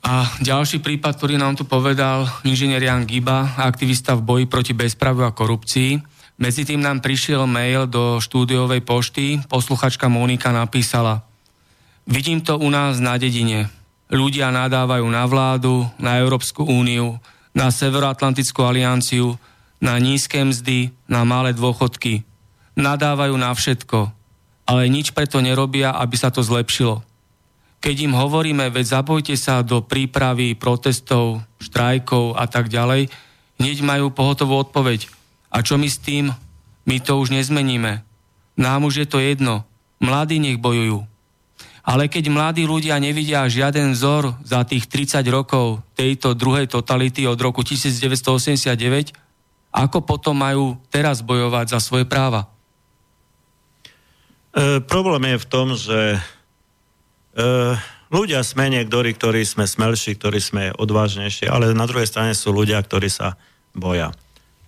A 0.00 0.26
ďalší 0.42 0.82
prípad, 0.82 1.12
ktorý 1.14 1.38
nám 1.38 1.54
tu 1.54 1.68
povedal 1.68 2.26
inžinier 2.42 2.82
Jan 2.82 3.06
Giba, 3.06 3.54
aktivista 3.60 4.18
v 4.18 4.26
boji 4.26 4.44
proti 4.50 4.72
bezpraviu 4.74 5.28
a 5.28 5.36
korupcii. 5.36 6.02
Medzi 6.40 6.64
tým 6.64 6.80
nám 6.80 7.04
prišiel 7.04 7.44
mail 7.44 7.84
do 7.84 8.16
štúdiovej 8.18 8.80
pošty. 8.80 9.44
Posluchačka 9.46 10.08
Monika 10.08 10.50
napísala 10.50 11.22
Vidím 12.08 12.40
to 12.40 12.56
u 12.56 12.66
nás 12.72 12.96
na 12.98 13.20
dedine. 13.20 13.68
Ľudia 14.10 14.50
nadávajú 14.50 15.06
na 15.06 15.28
vládu, 15.28 15.86
na 16.00 16.18
Európsku 16.18 16.66
úniu, 16.66 17.20
na 17.54 17.70
Severoatlantickú 17.70 18.66
alianciu, 18.66 19.38
na 19.78 20.00
nízke 20.00 20.42
mzdy, 20.42 20.90
na 21.06 21.22
malé 21.28 21.54
dôchodky 21.54 22.26
nadávajú 22.80 23.36
na 23.36 23.52
všetko, 23.52 24.10
ale 24.66 24.90
nič 24.90 25.12
preto 25.12 25.38
nerobia, 25.38 25.92
aby 25.94 26.16
sa 26.16 26.32
to 26.32 26.40
zlepšilo. 26.40 27.04
Keď 27.80 27.96
im 28.04 28.12
hovoríme, 28.12 28.68
veď 28.68 29.00
zapojte 29.00 29.32
sa 29.40 29.64
do 29.64 29.80
prípravy 29.80 30.52
protestov, 30.52 31.40
štrajkov 31.60 32.36
a 32.36 32.44
tak 32.44 32.68
ďalej, 32.68 33.08
hneď 33.56 33.76
majú 33.80 34.12
pohotovú 34.12 34.60
odpoveď. 34.68 35.08
A 35.48 35.64
čo 35.64 35.80
my 35.80 35.88
s 35.88 35.96
tým? 35.96 36.28
My 36.84 36.96
to 37.00 37.16
už 37.16 37.32
nezmeníme. 37.32 38.04
Nám 38.60 38.84
už 38.84 39.04
je 39.04 39.06
to 39.08 39.16
jedno. 39.20 39.64
Mladí 40.00 40.36
nech 40.36 40.60
bojujú. 40.60 41.08
Ale 41.80 42.12
keď 42.12 42.28
mladí 42.28 42.68
ľudia 42.68 43.00
nevidia 43.00 43.48
žiaden 43.48 43.96
vzor 43.96 44.36
za 44.44 44.60
tých 44.68 44.84
30 44.84 45.24
rokov 45.32 45.80
tejto 45.96 46.36
druhej 46.36 46.68
totality 46.68 47.24
od 47.24 47.40
roku 47.40 47.64
1989, 47.64 49.16
ako 49.72 49.98
potom 50.04 50.36
majú 50.36 50.76
teraz 50.92 51.24
bojovať 51.24 51.72
za 51.72 51.80
svoje 51.80 52.04
práva? 52.04 52.52
E, 54.50 54.82
problém 54.82 55.30
je 55.30 55.38
v 55.38 55.46
tom, 55.46 55.66
že 55.78 56.18
e, 56.18 56.20
ľudia 58.10 58.42
sme 58.42 58.66
niektorí, 58.66 59.14
ktorí 59.14 59.46
sme 59.46 59.62
smelší, 59.62 60.18
ktorí 60.18 60.42
sme 60.42 60.64
odvážnejší, 60.74 61.46
ale 61.46 61.70
na 61.70 61.86
druhej 61.86 62.10
strane 62.10 62.34
sú 62.34 62.50
ľudia, 62.50 62.82
ktorí 62.82 63.06
sa 63.06 63.38
boja. 63.70 64.10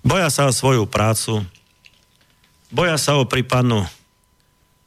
Boja 0.07 0.31
sa 0.31 0.47
o 0.47 0.55
svoju 0.55 0.87
prácu, 0.87 1.43
boja 2.71 2.95
sa 2.95 3.19
o 3.19 3.27
prípadnú 3.27 3.83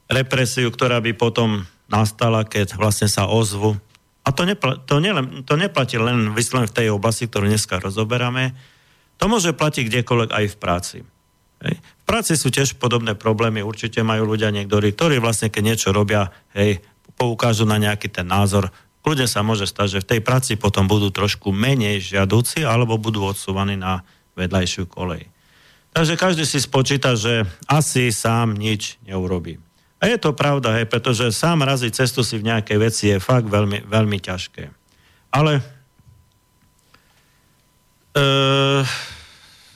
represiu, 0.08 0.72
ktorá 0.72 1.04
by 1.04 1.12
potom 1.12 1.68
nastala, 1.92 2.42
keď 2.48 2.80
vlastne 2.80 3.06
sa 3.06 3.28
ozvu. 3.28 3.76
A 4.26 4.34
to, 4.34 4.42
nepl- 4.42 4.80
to, 4.88 4.98
nielen, 4.98 5.46
to 5.46 5.54
neplatí 5.54 6.00
len 6.00 6.34
vyslovene 6.34 6.66
v 6.66 6.76
tej 6.82 6.88
oblasti, 6.90 7.30
ktorú 7.30 7.46
dneska 7.46 7.78
rozoberáme. 7.78 8.56
To 9.22 9.30
môže 9.30 9.54
platiť 9.54 9.86
kdekoľvek 9.86 10.30
aj 10.34 10.44
v 10.50 10.56
práci. 10.58 10.98
Práci 12.06 12.38
sú 12.38 12.54
tiež 12.54 12.78
podobné 12.78 13.18
problémy, 13.18 13.66
určite 13.66 13.98
majú 14.06 14.30
ľudia 14.30 14.54
niektorí, 14.54 14.94
ktorí 14.94 15.18
vlastne 15.18 15.50
keď 15.50 15.62
niečo 15.66 15.88
robia, 15.90 16.30
hej, 16.54 16.78
poukážu 17.18 17.66
na 17.66 17.82
nejaký 17.82 18.06
ten 18.06 18.30
názor, 18.30 18.70
kľudne 19.02 19.26
sa 19.26 19.42
môže 19.42 19.66
stať, 19.66 19.98
že 19.98 20.02
v 20.06 20.10
tej 20.14 20.20
práci 20.22 20.52
potom 20.54 20.86
budú 20.86 21.10
trošku 21.10 21.50
menej 21.50 21.98
žiadúci 21.98 22.62
alebo 22.62 22.94
budú 22.94 23.26
odsúvaní 23.26 23.74
na 23.74 24.06
vedľajšiu 24.38 24.86
kolej. 24.86 25.26
Takže 25.96 26.14
každý 26.14 26.44
si 26.46 26.62
spočíta, 26.62 27.16
že 27.16 27.48
asi 27.66 28.12
sám 28.12 28.54
nič 28.54 29.00
neurobí. 29.02 29.56
A 29.96 30.12
je 30.12 30.20
to 30.20 30.36
pravda, 30.36 30.76
hej, 30.76 30.86
pretože 30.86 31.32
sám 31.32 31.64
raziť 31.64 32.04
cestu 32.04 32.20
si 32.20 32.36
v 32.36 32.52
nejakej 32.52 32.78
veci 32.78 33.04
je 33.08 33.16
fakt 33.16 33.48
veľmi, 33.48 33.88
veľmi 33.88 34.18
ťažké. 34.20 34.68
Ale 35.32 35.64
e, 38.12 38.24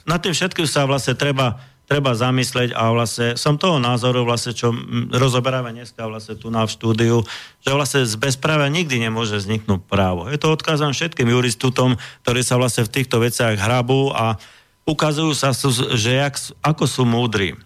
na 0.04 0.16
tým 0.20 0.36
všetkým 0.36 0.68
sa 0.68 0.84
vlastne 0.84 1.16
treba 1.16 1.69
treba 1.90 2.14
zamysleť 2.14 2.70
a 2.70 2.94
vlastne 2.94 3.34
som 3.34 3.58
toho 3.58 3.82
názoru, 3.82 4.22
vlastne, 4.22 4.54
čo 4.54 4.70
rozoberáme 5.10 5.74
dneska 5.74 6.06
vlastne 6.06 6.38
tu 6.38 6.46
na 6.46 6.62
v 6.62 6.70
štúdiu, 6.70 7.26
že 7.66 7.74
vlastne 7.74 8.06
z 8.06 8.14
bezprávia 8.14 8.70
nikdy 8.70 9.10
nemôže 9.10 9.34
vzniknúť 9.34 9.90
právo. 9.90 10.30
Je 10.30 10.38
to 10.38 10.54
odkázam 10.54 10.94
všetkým 10.94 11.26
juristutom, 11.26 11.98
ktorí 12.22 12.46
sa 12.46 12.62
vlastne 12.62 12.86
v 12.86 12.94
týchto 12.94 13.18
veciach 13.18 13.58
hrabú 13.58 14.14
a 14.14 14.38
ukazujú 14.86 15.34
sa, 15.34 15.50
že 15.98 16.14
jak, 16.14 16.38
ako 16.62 16.86
sú 16.86 17.02
múdri. 17.02 17.58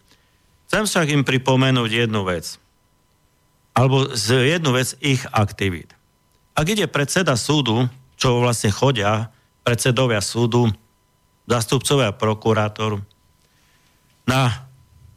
Chcem 0.72 0.88
však 0.88 1.06
im 1.12 1.22
pripomenúť 1.28 2.08
jednu 2.08 2.24
vec. 2.24 2.56
Alebo 3.76 4.08
z 4.16 4.56
jednu 4.56 4.72
vec 4.72 4.96
ich 5.04 5.20
aktivít. 5.36 5.92
Ak 6.56 6.64
ide 6.64 6.88
predseda 6.88 7.36
súdu, 7.36 7.92
čo 8.16 8.40
vlastne 8.40 8.72
chodia, 8.72 9.28
predsedovia 9.68 10.24
súdu, 10.24 10.72
zastupcovia 11.44 12.16
prokurátor, 12.16 13.04
na 14.24 14.68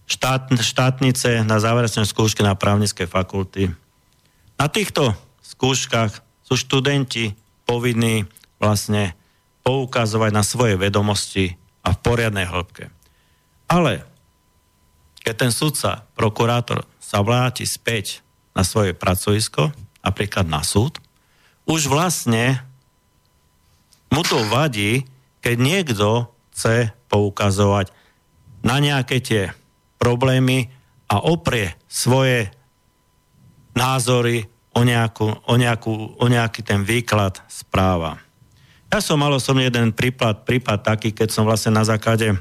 štát, 0.08 0.52
štátnice, 0.56 1.44
na 1.44 1.60
záverečné 1.60 2.08
skúšky 2.08 2.44
na 2.44 2.56
právnické 2.56 3.08
fakulty. 3.08 3.72
Na 4.56 4.72
týchto 4.72 5.16
skúškach 5.44 6.24
sú 6.48 6.56
študenti 6.56 7.36
povinní 7.68 8.24
vlastne 8.58 9.14
poukazovať 9.68 10.32
na 10.32 10.44
svoje 10.48 10.80
vedomosti 10.80 11.60
a 11.84 11.92
v 11.92 12.02
poriadnej 12.02 12.48
hĺbke. 12.48 12.88
Ale 13.68 14.08
keď 15.28 15.36
ten 15.36 15.52
sudca, 15.52 16.08
prokurátor 16.16 16.88
sa 17.04 17.20
vláti 17.20 17.68
späť 17.68 18.24
na 18.56 18.64
svoje 18.64 18.96
pracovisko, 18.96 19.76
napríklad 20.00 20.48
na 20.48 20.64
súd, 20.64 21.04
už 21.68 21.92
vlastne 21.92 22.64
mu 24.08 24.24
to 24.24 24.40
vadí, 24.48 25.04
keď 25.44 25.56
niekto 25.60 26.08
chce 26.56 26.96
poukazovať 27.12 27.92
na 28.68 28.84
nejaké 28.84 29.24
tie 29.24 29.56
problémy 29.96 30.68
a 31.08 31.24
oprie 31.24 31.72
svoje 31.88 32.52
názory 33.72 34.44
o, 34.76 34.84
nejakú, 34.84 35.48
o, 35.48 35.54
nejakú, 35.56 36.20
o 36.20 36.26
nejaký 36.28 36.62
ten 36.68 36.84
výklad 36.84 37.40
správa. 37.48 38.20
Ja 38.92 39.00
som 39.00 39.24
mal 39.24 39.32
som 39.40 39.56
jeden 39.56 39.96
prípad, 39.96 40.44
prípad 40.44 40.84
taký, 40.84 41.16
keď 41.16 41.32
som 41.32 41.48
vlastne 41.48 41.76
na 41.76 41.84
základe 41.84 42.36
e, 42.36 42.38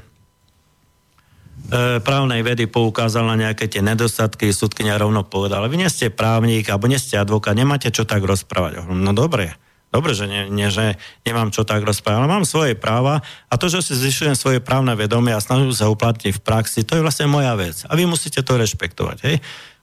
právnej 2.03 2.43
vedy 2.43 2.67
poukázal 2.67 3.27
na 3.27 3.35
nejaké 3.35 3.67
tie 3.67 3.83
nedostatky, 3.83 4.51
súdkynia 4.51 4.99
rovno 4.99 5.27
povedala, 5.27 5.67
vy 5.67 5.79
nie 5.79 5.91
ste 5.91 6.11
právnik, 6.11 6.67
alebo 6.71 6.87
nie 6.87 6.99
ste 6.99 7.19
advokát, 7.19 7.55
nemáte 7.55 7.91
čo 7.91 8.07
tak 8.07 8.23
rozprávať. 8.23 8.87
No 8.87 9.11
dobre, 9.11 9.59
dobre, 9.91 10.11
že, 10.13 10.27
nie, 10.27 10.51
nie, 10.51 10.67
že 10.67 10.99
nemám 11.23 11.49
čo 11.49 11.63
tak 11.63 11.83
rozprávať, 11.83 12.19
ale 12.19 12.29
mám 12.29 12.45
svoje 12.45 12.75
práva 12.75 13.23
a 13.47 13.53
to, 13.55 13.71
že 13.71 13.91
si 13.91 13.93
zvyšujem 13.95 14.35
svoje 14.35 14.59
právne 14.59 14.93
vedomie 14.93 15.31
a 15.31 15.43
snažím 15.43 15.71
sa 15.71 15.89
uplatniť 15.89 16.33
v 16.37 16.43
praxi, 16.43 16.83
to 16.83 16.99
je 16.99 17.05
vlastne 17.05 17.31
moja 17.31 17.55
vec. 17.55 17.87
A 17.87 17.95
vy 17.95 18.03
musíte 18.03 18.43
to 18.43 18.59
rešpektovať. 18.59 19.17
Hej? 19.23 19.35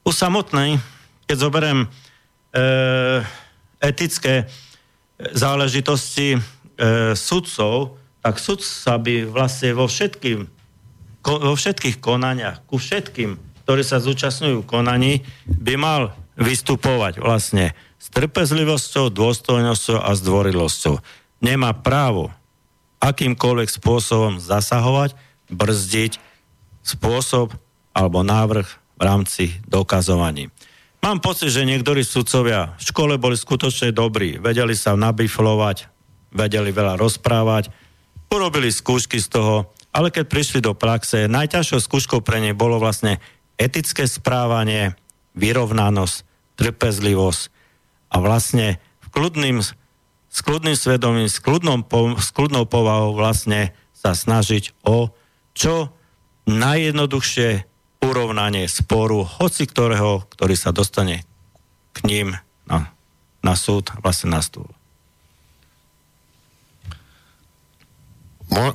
U 0.05 0.13
samotnej, 0.13 0.77
keď 1.25 1.37
zoberiem 1.41 1.79
e, 1.85 1.89
etické 3.81 4.45
záležitosti 5.33 6.37
e, 6.37 6.39
sudcov, 7.17 7.97
tak 8.25 8.41
sudca 8.41 8.97
by 9.01 9.29
vlastne 9.29 9.77
vo, 9.77 9.89
všetkým, 9.89 10.49
ko, 11.21 11.33
vo 11.41 11.55
všetkých 11.57 12.01
konaniach, 12.01 12.65
ku 12.69 12.81
všetkým, 12.81 13.37
ktorí 13.65 13.81
sa 13.81 14.01
zúčastňujú 14.01 14.69
konaní, 14.69 15.25
by 15.49 15.75
mal 15.81 16.13
vystupovať 16.35 17.23
vlastne 17.23 17.73
s 17.99 18.11
trpezlivosťou, 18.11 19.11
dôstojnosťou 19.11 19.99
a 20.03 20.11
zdvorilosťou. 20.13 20.95
Nemá 21.41 21.73
právo 21.77 22.35
akýmkoľvek 23.01 23.69
spôsobom 23.69 24.41
zasahovať, 24.41 25.15
brzdiť 25.53 26.19
spôsob 26.85 27.53
alebo 27.93 28.25
návrh 28.25 28.69
v 28.99 29.03
rámci 29.03 29.45
dokazovaní. 29.69 30.51
Mám 31.05 31.21
pocit, 31.21 31.53
že 31.53 31.69
niektorí 31.69 32.01
sudcovia 32.01 32.73
v 32.81 32.83
škole 32.89 33.21
boli 33.21 33.37
skutočne 33.37 33.93
dobrí, 33.93 34.41
vedeli 34.41 34.73
sa 34.73 34.97
nabiflovať, 34.97 35.93
vedeli 36.33 36.73
veľa 36.73 36.97
rozprávať, 36.97 37.69
urobili 38.33 38.73
skúšky 38.73 39.21
z 39.21 39.29
toho, 39.29 39.69
ale 39.93 40.09
keď 40.09 40.25
prišli 40.27 40.65
do 40.65 40.73
praxe, 40.73 41.29
najťažšou 41.29 41.81
skúškou 41.85 42.21
pre 42.25 42.41
ne 42.41 42.57
bolo 42.57 42.81
vlastne 42.81 43.21
etické 43.61 44.09
správanie, 44.09 44.97
vyrovnanosť, 45.35 46.17
trpezlivosť 46.55 47.43
a 48.15 48.17
vlastne 48.23 48.79
v 49.03 49.07
kľudným, 49.11 49.59
s 49.61 50.39
kľudným 50.43 50.77
svedomím, 50.79 51.27
s, 51.27 51.43
kľudnou, 51.43 51.83
s 52.19 52.29
kľudnou 52.31 52.65
povahou 52.67 53.15
vlastne 53.19 53.75
sa 53.95 54.15
snažiť 54.15 54.75
o 54.87 55.11
čo 55.55 55.91
najjednoduchšie 56.47 57.67
urovnanie 58.05 58.69
sporu, 58.69 59.25
hoci 59.25 59.65
ktorého, 59.65 60.29
ktorý 60.29 60.55
sa 60.55 60.77
dostane 60.77 61.25
k 61.97 61.99
ním 62.05 62.29
na, 62.69 62.93
na 63.41 63.55
súd, 63.57 63.91
vlastne 64.05 64.35
na 64.35 64.45
stôl. 64.45 64.69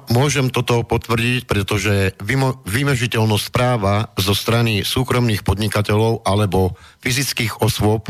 Môžem 0.09 0.49
toto 0.49 0.81
potvrdiť, 0.81 1.45
pretože 1.45 2.17
vymežiteľnosť 2.65 3.47
práva 3.53 4.09
zo 4.17 4.33
strany 4.33 4.81
súkromných 4.81 5.45
podnikateľov 5.45 6.25
alebo 6.25 6.73
fyzických 7.05 7.61
osôb, 7.61 8.09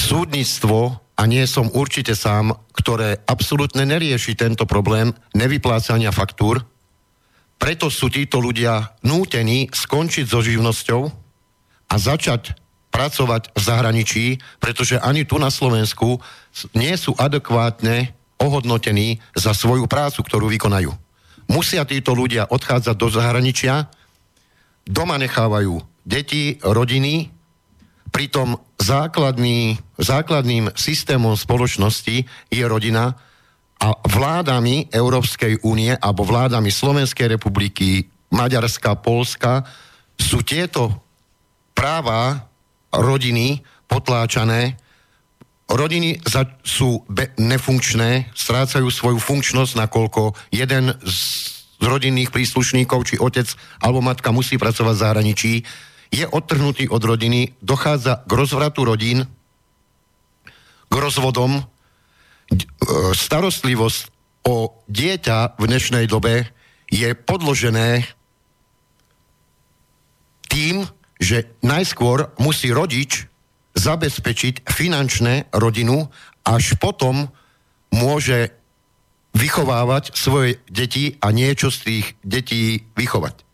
súdnictvo, 0.00 0.96
a 1.20 1.28
nie 1.28 1.44
som 1.44 1.68
určite 1.68 2.16
sám, 2.16 2.56
ktoré 2.72 3.20
absolútne 3.28 3.84
nerieši 3.84 4.32
tento 4.32 4.64
problém 4.64 5.12
nevyplácania 5.36 6.08
faktúr, 6.16 6.64
preto 7.60 7.92
sú 7.92 8.08
títo 8.08 8.40
ľudia 8.40 8.96
nútení 9.04 9.68
skončiť 9.68 10.24
so 10.24 10.40
živnosťou 10.40 11.02
a 11.92 11.94
začať 12.00 12.56
pracovať 12.88 13.52
v 13.52 13.60
zahraničí, 13.60 14.26
pretože 14.56 14.96
ani 14.96 15.28
tu 15.28 15.36
na 15.36 15.52
Slovensku 15.52 16.24
nie 16.72 16.96
sú 16.96 17.12
adekvátne 17.20 18.16
ohodnotení 18.40 19.20
za 19.36 19.52
svoju 19.52 19.84
prácu, 19.84 20.24
ktorú 20.24 20.48
vykonajú. 20.48 20.90
Musia 21.52 21.84
títo 21.84 22.16
ľudia 22.16 22.48
odchádzať 22.48 22.96
do 22.96 23.08
zahraničia, 23.12 23.86
doma 24.88 25.20
nechávajú 25.20 25.82
deti, 26.02 26.56
rodiny, 26.64 27.28
pritom 28.10 28.58
základný, 28.80 29.78
základným 30.00 30.72
systémom 30.74 31.36
spoločnosti 31.36 32.26
je 32.50 32.64
rodina, 32.64 33.14
a 33.80 33.96
vládami 33.96 34.92
Európskej 34.92 35.64
únie 35.64 35.88
alebo 35.96 36.28
vládami 36.28 36.68
Slovenskej 36.68 37.32
republiky, 37.32 38.04
Maďarska, 38.28 39.00
Polska 39.00 39.64
sú 40.20 40.44
tieto 40.44 41.00
práva 41.72 42.44
rodiny 42.92 43.64
potláčané. 43.88 44.76
Rodiny 45.70 46.18
za, 46.26 46.50
sú 46.66 47.06
be, 47.06 47.30
nefunkčné, 47.38 48.34
strácajú 48.34 48.90
svoju 48.90 49.22
funkčnosť, 49.22 49.78
nakoľko 49.78 50.34
jeden 50.50 50.98
z, 50.98 51.18
z 51.78 51.84
rodinných 51.86 52.34
príslušníkov, 52.34 53.06
či 53.06 53.22
otec 53.22 53.46
alebo 53.78 54.02
matka 54.02 54.34
musí 54.34 54.58
pracovať 54.58 54.94
v 54.98 55.02
zahraničí, 55.06 55.52
je 56.10 56.26
odtrhnutý 56.26 56.90
od 56.90 56.98
rodiny, 57.06 57.54
dochádza 57.62 58.26
k 58.26 58.32
rozvratu 58.34 58.82
rodín, 58.82 59.30
k 60.90 60.94
rozvodom, 60.98 61.70
E, 62.50 63.14
starostlivosť 63.14 64.00
o 64.50 64.82
dieťa 64.90 65.54
v 65.54 65.64
dnešnej 65.70 66.10
dobe 66.10 66.50
je 66.90 67.14
podložené 67.14 68.10
tým, 70.50 70.82
že 71.22 71.46
najskôr 71.62 72.34
musí 72.42 72.74
rodič 72.74 73.29
zabezpečiť 73.74 74.66
finančné 74.66 75.52
rodinu, 75.54 76.10
až 76.42 76.74
potom 76.80 77.30
môže 77.94 78.54
vychovávať 79.30 80.14
svoje 80.14 80.58
deti 80.66 81.14
a 81.22 81.30
niečo 81.30 81.70
z 81.70 81.78
tých 81.86 82.06
detí 82.26 82.82
vychovať. 82.98 83.46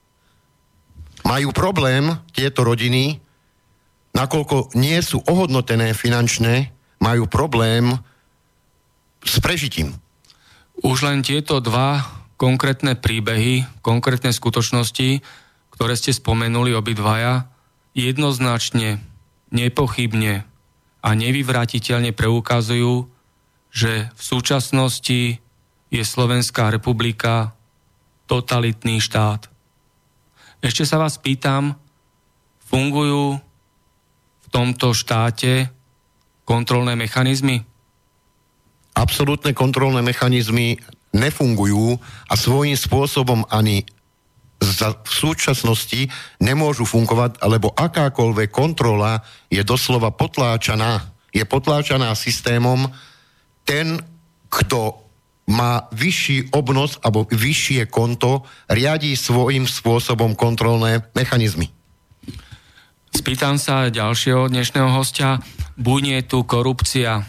Majú 1.26 1.52
problém 1.52 2.16
tieto 2.32 2.64
rodiny, 2.64 3.20
nakoľko 4.16 4.72
nie 4.78 4.96
sú 5.04 5.20
ohodnotené 5.26 5.92
finančne, 5.92 6.72
majú 7.02 7.28
problém 7.28 7.92
s 9.20 9.36
prežitím. 9.42 9.92
Už 10.80 11.04
len 11.04 11.20
tieto 11.20 11.60
dva 11.60 12.04
konkrétne 12.36 12.96
príbehy, 12.96 13.64
konkrétne 13.80 14.32
skutočnosti, 14.32 15.20
ktoré 15.72 15.94
ste 15.96 16.12
spomenuli 16.12 16.72
obidvaja, 16.72 17.48
jednoznačne, 17.96 19.00
nepochybne 19.56 20.44
a 21.00 21.08
nevyvratiteľne 21.16 22.12
preukazujú, 22.12 23.08
že 23.72 24.12
v 24.12 24.20
súčasnosti 24.20 25.40
je 25.88 26.02
Slovenská 26.04 26.68
republika 26.68 27.56
totalitný 28.28 29.00
štát. 29.00 29.48
Ešte 30.60 30.84
sa 30.84 31.00
vás 31.00 31.16
pýtam, 31.16 31.72
fungujú 32.68 33.40
v 34.44 34.46
tomto 34.52 34.92
štáte 34.92 35.72
kontrolné 36.44 36.92
mechanizmy? 36.98 37.64
absolútne 38.96 39.52
kontrolné 39.52 40.00
mechanizmy 40.00 40.80
nefungujú 41.12 42.00
a 42.26 42.34
svojím 42.34 42.74
spôsobom 42.74 43.44
ani 43.52 43.84
za, 44.60 44.96
v 44.96 45.12
súčasnosti 45.12 46.08
nemôžu 46.40 46.88
fungovať, 46.88 47.44
lebo 47.44 47.72
akákoľvek 47.76 48.50
kontrola 48.50 49.20
je 49.52 49.60
doslova 49.60 50.12
potláčaná. 50.12 51.12
Je 51.30 51.44
potláčaná 51.44 52.16
systémom. 52.16 52.88
Ten, 53.68 54.00
kto 54.48 55.06
má 55.46 55.86
vyšší 55.94 56.50
obnos 56.56 56.98
alebo 57.06 57.28
vyššie 57.28 57.86
konto, 57.86 58.42
riadí 58.66 59.14
svojím 59.14 59.68
spôsobom 59.68 60.34
kontrolné 60.34 61.06
mechanizmy. 61.14 61.70
Spýtam 63.14 63.56
sa 63.56 63.88
ďalšieho 63.88 64.50
dnešného 64.50 64.90
hostia. 64.92 65.40
Bunie 65.78 66.20
tu 66.26 66.44
korupcia, 66.44 67.24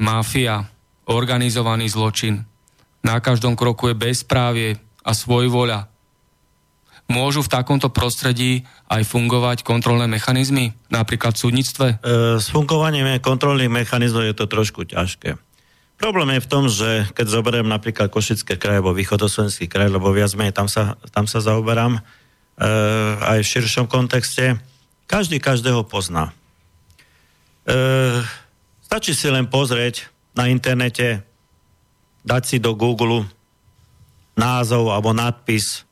mafia, 0.00 0.68
organizovaný 1.08 1.88
zločin. 1.88 2.44
Na 3.02 3.18
každom 3.18 3.56
kroku 3.56 3.90
je 3.90 3.96
bezprávie 3.96 4.68
a 5.02 5.10
svojvoľa. 5.14 5.91
Môžu 7.10 7.42
v 7.42 7.52
takomto 7.52 7.90
prostredí 7.90 8.64
aj 8.86 9.02
fungovať 9.04 9.66
kontrolné 9.66 10.06
mechanizmy, 10.06 10.72
napríklad 10.88 11.34
v 11.34 11.42
súdnictve? 11.42 11.86
E, 11.86 11.96
s 12.38 12.46
fungovaním 12.48 13.18
kontrolných 13.18 13.68
mechanizmov 13.68 14.26
je 14.26 14.36
to 14.36 14.46
trošku 14.46 14.86
ťažké. 14.86 15.36
Problém 16.02 16.34
je 16.34 16.44
v 16.46 16.50
tom, 16.50 16.64
že 16.66 17.06
keď 17.14 17.26
zoberiem 17.30 17.68
napríklad 17.70 18.10
Košické 18.10 18.58
kraje 18.58 18.82
alebo 18.82 18.96
východoslovenský 18.96 19.70
kraj, 19.70 19.86
lebo 19.86 20.10
viac 20.10 20.34
menej 20.34 20.50
tam 20.50 20.66
sa, 20.66 20.98
tam 21.14 21.30
sa 21.30 21.38
zaoberám, 21.38 21.98
e, 21.98 22.00
aj 23.22 23.38
v 23.38 23.50
širšom 23.54 23.86
kontexte, 23.86 24.58
každý 25.06 25.38
každého 25.38 25.86
pozná. 25.86 26.34
E, 27.68 27.74
stačí 28.82 29.14
si 29.14 29.30
len 29.30 29.46
pozrieť 29.46 30.08
na 30.34 30.48
internete, 30.48 31.22
dať 32.26 32.42
si 32.42 32.56
do 32.58 32.74
Google 32.74 33.28
názov 34.34 34.90
alebo 34.90 35.12
nadpis 35.12 35.84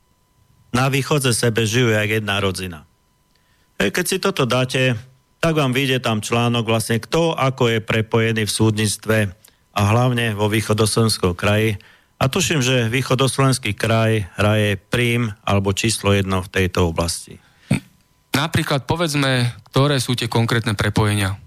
na 0.71 0.87
východze 0.91 1.35
sebe 1.35 1.67
žijú 1.67 1.91
jak 1.91 2.23
jedna 2.23 2.39
rodzina. 2.39 2.87
Hej, 3.81 3.91
keď 3.97 4.05
si 4.07 4.17
toto 4.23 4.45
dáte, 4.45 4.95
tak 5.41 5.57
vám 5.57 5.73
vyjde 5.73 6.05
tam 6.05 6.21
článok 6.21 6.69
vlastne, 6.69 7.01
kto 7.01 7.33
ako 7.33 7.73
je 7.73 7.79
prepojený 7.81 8.45
v 8.45 8.53
súdnictve 8.53 9.19
a 9.73 9.81
hlavne 9.89 10.37
vo 10.37 10.53
východoslovenskom 10.53 11.33
kraji. 11.33 11.81
A 12.21 12.29
tuším, 12.29 12.61
že 12.61 12.93
východoslovenský 12.93 13.73
kraj 13.73 14.29
hraje 14.37 14.77
prím 14.77 15.33
alebo 15.41 15.73
číslo 15.73 16.13
jedno 16.13 16.45
v 16.45 16.53
tejto 16.53 16.93
oblasti. 16.93 17.41
Napríklad 18.37 18.85
povedzme, 18.85 19.57
ktoré 19.73 19.97
sú 19.97 20.13
tie 20.13 20.29
konkrétne 20.29 20.77
prepojenia? 20.77 21.41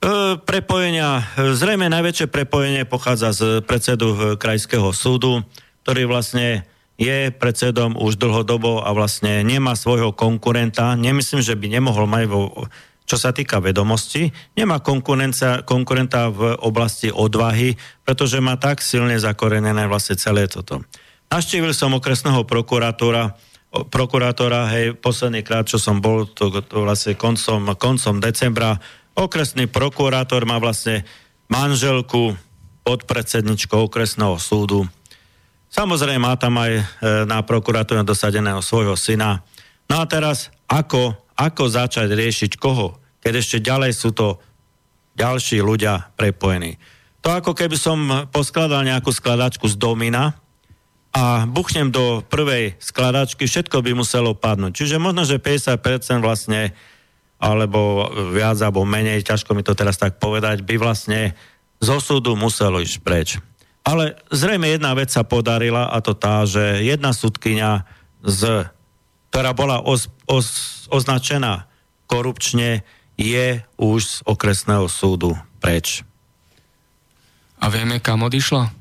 E, 0.00 0.40
prepojenia, 0.40 1.28
zrejme 1.36 1.92
najväčšie 1.92 2.32
prepojenie 2.32 2.88
pochádza 2.88 3.36
z 3.36 3.42
predsedu 3.60 4.08
e, 4.12 4.18
krajského 4.40 4.88
súdu, 4.96 5.44
ktorý 5.84 6.08
vlastne 6.08 6.64
je 6.94 7.34
predsedom 7.34 7.98
už 7.98 8.16
dlhodobo 8.16 8.82
a 8.86 8.94
vlastne 8.94 9.42
nemá 9.42 9.74
svojho 9.74 10.14
konkurenta. 10.14 10.94
Nemyslím, 10.94 11.42
že 11.42 11.58
by 11.58 11.66
nemohol 11.66 12.06
mať 12.06 12.24
vo, 12.30 12.70
čo 13.04 13.16
sa 13.18 13.34
týka 13.34 13.60
vedomosti, 13.60 14.32
nemá 14.56 14.80
konkurenta 15.66 16.30
v 16.30 16.54
oblasti 16.62 17.12
odvahy, 17.12 17.76
pretože 18.06 18.40
má 18.40 18.56
tak 18.56 18.80
silne 18.80 19.18
zakorenené 19.18 19.84
vlastne 19.90 20.16
celé 20.16 20.48
toto. 20.48 20.86
Naštívil 21.28 21.74
som 21.74 21.92
okresného 21.98 22.46
prokurátora, 22.46 23.34
prokurátora, 23.90 24.70
hej, 24.70 24.94
posledný 24.94 25.42
krát, 25.42 25.66
čo 25.66 25.82
som 25.82 25.98
bol, 25.98 26.30
to, 26.30 26.62
to 26.62 26.86
vlastne 26.86 27.18
koncom, 27.18 27.74
koncom 27.74 28.22
decembra, 28.22 28.78
okresný 29.18 29.66
prokurátor 29.66 30.46
má 30.46 30.62
vlastne 30.62 31.02
manželku 31.50 32.38
pod 32.86 33.02
predsedničkou 33.08 33.90
okresného 33.90 34.36
súdu. 34.38 34.86
Samozrejme 35.74 36.22
má 36.22 36.38
tam 36.38 36.54
aj 36.62 36.72
e, 36.78 36.82
na 37.26 37.42
prokuratúre 37.42 38.06
dosadeného 38.06 38.62
svojho 38.62 38.94
syna. 38.94 39.42
No 39.90 39.98
a 39.98 40.06
teraz, 40.06 40.54
ako, 40.70 41.18
ako 41.34 41.64
začať 41.66 42.14
riešiť 42.14 42.62
koho, 42.62 42.94
keď 43.18 43.42
ešte 43.42 43.58
ďalej 43.58 43.90
sú 43.90 44.14
to 44.14 44.38
ďalší 45.18 45.58
ľudia 45.58 46.14
prepojení. 46.14 46.78
To 47.26 47.34
ako 47.34 47.58
keby 47.58 47.74
som 47.74 48.30
poskladal 48.30 48.86
nejakú 48.86 49.10
skladačku 49.10 49.66
z 49.66 49.74
domina, 49.74 50.38
a 51.14 51.46
buchnem 51.46 51.94
do 51.94 52.26
prvej 52.26 52.74
skladačky, 52.82 53.46
všetko 53.46 53.86
by 53.86 53.94
muselo 53.94 54.34
padnúť. 54.34 54.82
Čiže 54.82 54.98
možno, 54.98 55.22
že 55.22 55.38
50% 55.38 55.78
vlastne, 56.18 56.74
alebo 57.38 58.10
viac, 58.34 58.58
alebo 58.58 58.82
menej, 58.82 59.22
ťažko 59.22 59.54
mi 59.54 59.62
to 59.62 59.78
teraz 59.78 59.94
tak 59.94 60.18
povedať, 60.18 60.66
by 60.66 60.74
vlastne 60.74 61.38
z 61.78 61.88
osudu 61.88 62.34
muselo 62.34 62.82
ísť 62.82 62.98
preč. 63.06 63.38
Ale 63.84 64.16
zrejme 64.32 64.72
jedna 64.72 64.96
vec 64.96 65.12
sa 65.12 65.28
podarila 65.28 65.92
a 65.92 66.00
to 66.00 66.16
tá, 66.16 66.48
že 66.48 66.80
jedna 66.80 67.12
sudkynia, 67.12 67.84
z, 68.24 68.64
ktorá 69.28 69.52
bola 69.52 69.84
os, 69.84 70.08
os, 70.24 70.88
označená 70.88 71.68
korupčne, 72.08 72.80
je 73.14 73.62
už 73.76 74.00
z 74.02 74.14
okresného 74.26 74.88
súdu 74.90 75.36
preč. 75.62 76.02
A 77.60 77.70
vieme, 77.70 78.02
kam 78.02 78.24
odišla? 78.26 78.72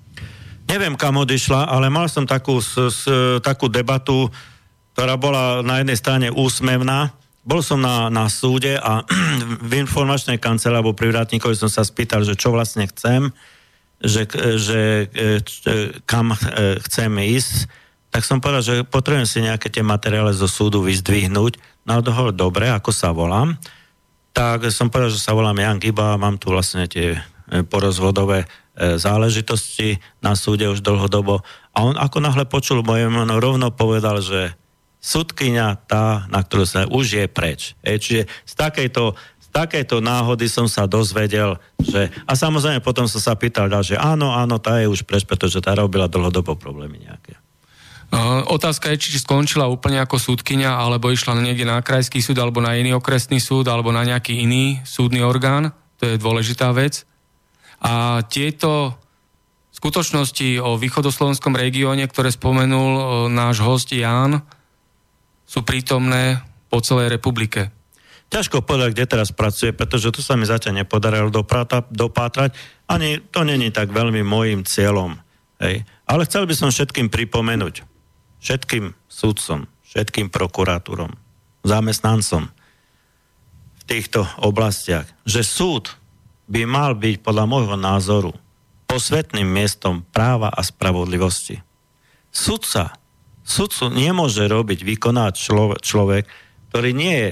Neviem, 0.67 0.95
kam 0.95 1.19
odišla, 1.19 1.67
ale 1.67 1.91
mal 1.91 2.07
som 2.07 2.23
takú, 2.23 2.63
s, 2.63 2.73
s, 2.73 3.03
takú 3.43 3.67
debatu, 3.67 4.31
ktorá 4.95 5.19
bola 5.19 5.59
na 5.61 5.83
jednej 5.83 5.97
strane 5.99 6.27
úsmevná. 6.31 7.11
Bol 7.43 7.59
som 7.59 7.77
na, 7.83 8.07
na 8.07 8.31
súde 8.31 8.79
a 8.79 9.03
v 9.69 9.71
informačnej 9.83 10.39
kancelárii 10.39 10.79
alebo 10.79 10.95
pri 10.95 11.11
vrátníkovi 11.11 11.53
som 11.59 11.67
sa 11.67 11.83
spýtal, 11.83 12.23
že 12.23 12.39
čo 12.39 12.55
vlastne 12.55 12.87
chcem, 12.87 13.29
že, 14.03 14.27
že 14.59 14.81
e, 15.07 15.37
kam 16.03 16.35
e, 16.35 16.37
chcem 16.83 17.11
ísť. 17.23 17.71
Tak 18.13 18.27
som 18.27 18.37
povedal, 18.43 18.61
že 18.61 18.75
potrebujem 18.85 19.25
si 19.25 19.39
nejaké 19.41 19.71
tie 19.71 19.81
materiály 19.81 20.35
zo 20.35 20.45
súdu 20.45 20.83
vyzdvihnúť. 20.83 21.57
No 21.87 22.03
dohol, 22.03 22.35
dobre, 22.35 22.69
ako 22.69 22.91
sa 22.93 23.15
volám. 23.15 23.57
Tak 24.35 24.69
som 24.69 24.91
povedal, 24.91 25.09
že 25.09 25.23
sa 25.23 25.33
volám 25.33 25.57
Jan 25.57 25.81
Giba 25.81 26.19
mám 26.19 26.37
tu 26.37 26.53
vlastne 26.53 26.85
tie 26.85 27.17
e, 27.17 27.19
porozvodové 27.65 28.45
E, 28.73 28.97
záležitosti 28.97 30.01
na 30.17 30.33
súde 30.33 30.65
už 30.65 30.81
dlhodobo. 30.81 31.45
A 31.77 31.85
on 31.85 31.93
ako 31.93 32.17
náhle 32.25 32.49
počul 32.49 32.81
moje 32.81 33.05
meno, 33.05 33.37
rovno 33.37 33.69
povedal, 33.69 34.17
že 34.17 34.57
sudkynia 34.97 35.77
tá, 35.85 36.25
na 36.33 36.41
ktorú 36.41 36.65
sa 36.65 36.89
už 36.89 37.05
je 37.21 37.25
preč. 37.29 37.77
E, 37.85 38.01
čiže 38.01 38.25
z 38.25 38.53
takejto, 38.57 39.13
z 39.53 39.61
takejto 39.61 40.01
náhody 40.01 40.49
som 40.49 40.65
sa 40.65 40.89
dozvedel, 40.89 41.61
že... 41.77 42.09
A 42.25 42.33
samozrejme 42.33 42.81
potom 42.81 43.05
som 43.05 43.21
sa 43.21 43.37
pýtal 43.37 43.69
že 43.85 43.93
áno, 43.93 44.33
áno, 44.33 44.57
tá 44.57 44.81
je 44.81 44.89
už 44.89 45.05
preč, 45.05 45.29
pretože 45.29 45.61
tá 45.61 45.77
robila 45.77 46.09
dlhodobo 46.09 46.57
problémy 46.57 47.05
nejaké. 47.05 47.37
Otázka 48.49 48.89
je, 48.93 48.97
či 48.97 49.21
skončila 49.21 49.69
úplne 49.69 50.01
ako 50.01 50.17
súdkynia, 50.17 50.73
alebo 50.73 51.13
išla 51.13 51.37
niekde 51.37 51.69
na 51.69 51.85
krajský 51.85 52.17
súd, 52.17 52.41
alebo 52.41 52.65
na 52.65 52.73
iný 52.73 52.97
okresný 52.97 53.37
súd, 53.37 53.69
alebo 53.69 53.93
na 53.93 54.01
nejaký 54.01 54.41
iný 54.41 54.81
súdny 54.89 55.21
orgán. 55.21 55.69
To 56.01 56.09
je 56.09 56.17
dôležitá 56.17 56.73
vec. 56.73 57.05
A 57.77 58.25
tieto 58.25 58.97
skutočnosti 59.69 60.65
o 60.65 60.81
východoslovenskom 60.81 61.53
regióne, 61.53 62.09
ktoré 62.09 62.33
spomenul 62.33 63.29
náš 63.29 63.61
host 63.61 63.93
Ján, 63.93 64.41
sú 65.45 65.61
prítomné 65.61 66.41
po 66.73 66.81
celej 66.81 67.13
republike. 67.13 67.69
Ťažko 68.33 68.65
povedať, 68.65 68.97
kde 68.97 69.05
teraz 69.05 69.29
pracuje, 69.29 69.77
pretože 69.77 70.09
tu 70.09 70.25
sa 70.25 70.33
mi 70.33 70.49
zatiaľ 70.49 70.81
nepodarilo 70.81 71.29
dopátrať. 71.93 72.57
Ani 72.89 73.21
to 73.21 73.45
není 73.45 73.69
tak 73.69 73.93
veľmi 73.93 74.25
môjim 74.25 74.65
cieľom. 74.65 75.21
Hej. 75.61 75.85
Ale 76.09 76.25
chcel 76.25 76.49
by 76.49 76.57
som 76.57 76.73
všetkým 76.73 77.13
pripomenúť, 77.13 77.85
všetkým 78.41 78.97
súdcom, 79.05 79.69
všetkým 79.85 80.33
prokurátorom, 80.33 81.13
zamestnancom 81.61 82.49
v 83.77 83.83
týchto 83.85 84.25
oblastiach, 84.41 85.05
že 85.29 85.45
súd 85.45 85.93
by 86.49 86.65
mal 86.65 86.97
byť 86.97 87.21
podľa 87.21 87.45
môjho 87.45 87.77
názoru 87.77 88.33
posvetným 88.89 89.45
miestom 89.45 90.01
práva 90.09 90.49
a 90.49 90.65
spravodlivosti. 90.65 91.61
Sudca, 92.33 92.97
sudcu 93.45 93.93
nemôže 93.93 94.41
robiť, 94.49 94.81
vykonať 94.81 95.33
človek, 95.85 96.25
ktorý 96.73 96.89
nie 96.97 97.15
je 97.29 97.31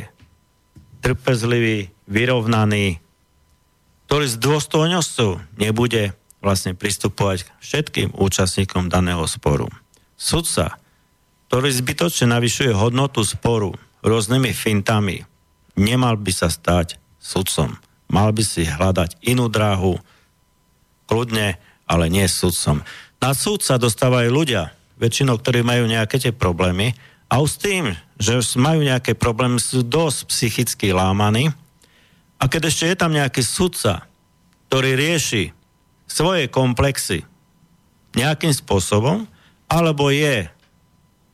trpezlivý, 1.02 1.90
vyrovnaný, 2.06 3.02
ktorý 4.08 4.26
s 4.28 4.38
dôstojnosťou 4.38 5.58
nebude 5.58 6.14
vlastne 6.42 6.78
pristupovať 6.78 7.48
k 7.48 7.50
všetkým 7.62 8.10
účastníkom 8.18 8.88
daného 8.88 9.24
sporu. 9.26 9.70
Sudca, 10.18 10.78
ktorý 11.50 11.70
zbytočne 11.74 12.32
navyšuje 12.32 12.72
hodnotu 12.74 13.26
sporu 13.26 13.74
rôznymi 14.06 14.54
fintami, 14.54 15.26
nemal 15.78 16.18
by 16.18 16.32
sa 16.34 16.50
stať 16.50 17.02
sudcom 17.22 17.78
mal 18.12 18.36
by 18.36 18.44
si 18.44 18.68
hľadať 18.68 19.24
inú 19.24 19.48
dráhu, 19.48 19.96
kľudne, 21.08 21.56
ale 21.88 22.06
nie 22.12 22.28
sudcom. 22.28 22.84
Na 23.24 23.32
súd 23.32 23.64
sa 23.64 23.80
dostávajú 23.80 24.28
ľudia, 24.28 24.76
väčšinou, 25.00 25.40
ktorí 25.40 25.64
majú 25.64 25.88
nejaké 25.88 26.20
tie 26.20 26.36
problémy 26.36 26.94
a 27.32 27.40
už 27.40 27.64
tým, 27.64 27.96
že 28.20 28.44
majú 28.60 28.84
nejaké 28.84 29.16
problémy, 29.16 29.56
sú 29.56 29.88
dosť 29.88 30.28
psychicky 30.28 30.92
lámaní 30.92 31.56
a 32.36 32.52
keď 32.52 32.68
ešte 32.68 32.86
je 32.92 32.96
tam 33.00 33.16
nejaký 33.16 33.40
sudca, 33.40 34.04
ktorý 34.68 35.00
rieši 35.00 35.56
svoje 36.12 36.52
komplexy 36.52 37.24
nejakým 38.12 38.52
spôsobom, 38.52 39.24
alebo 39.72 40.12
je 40.12 40.52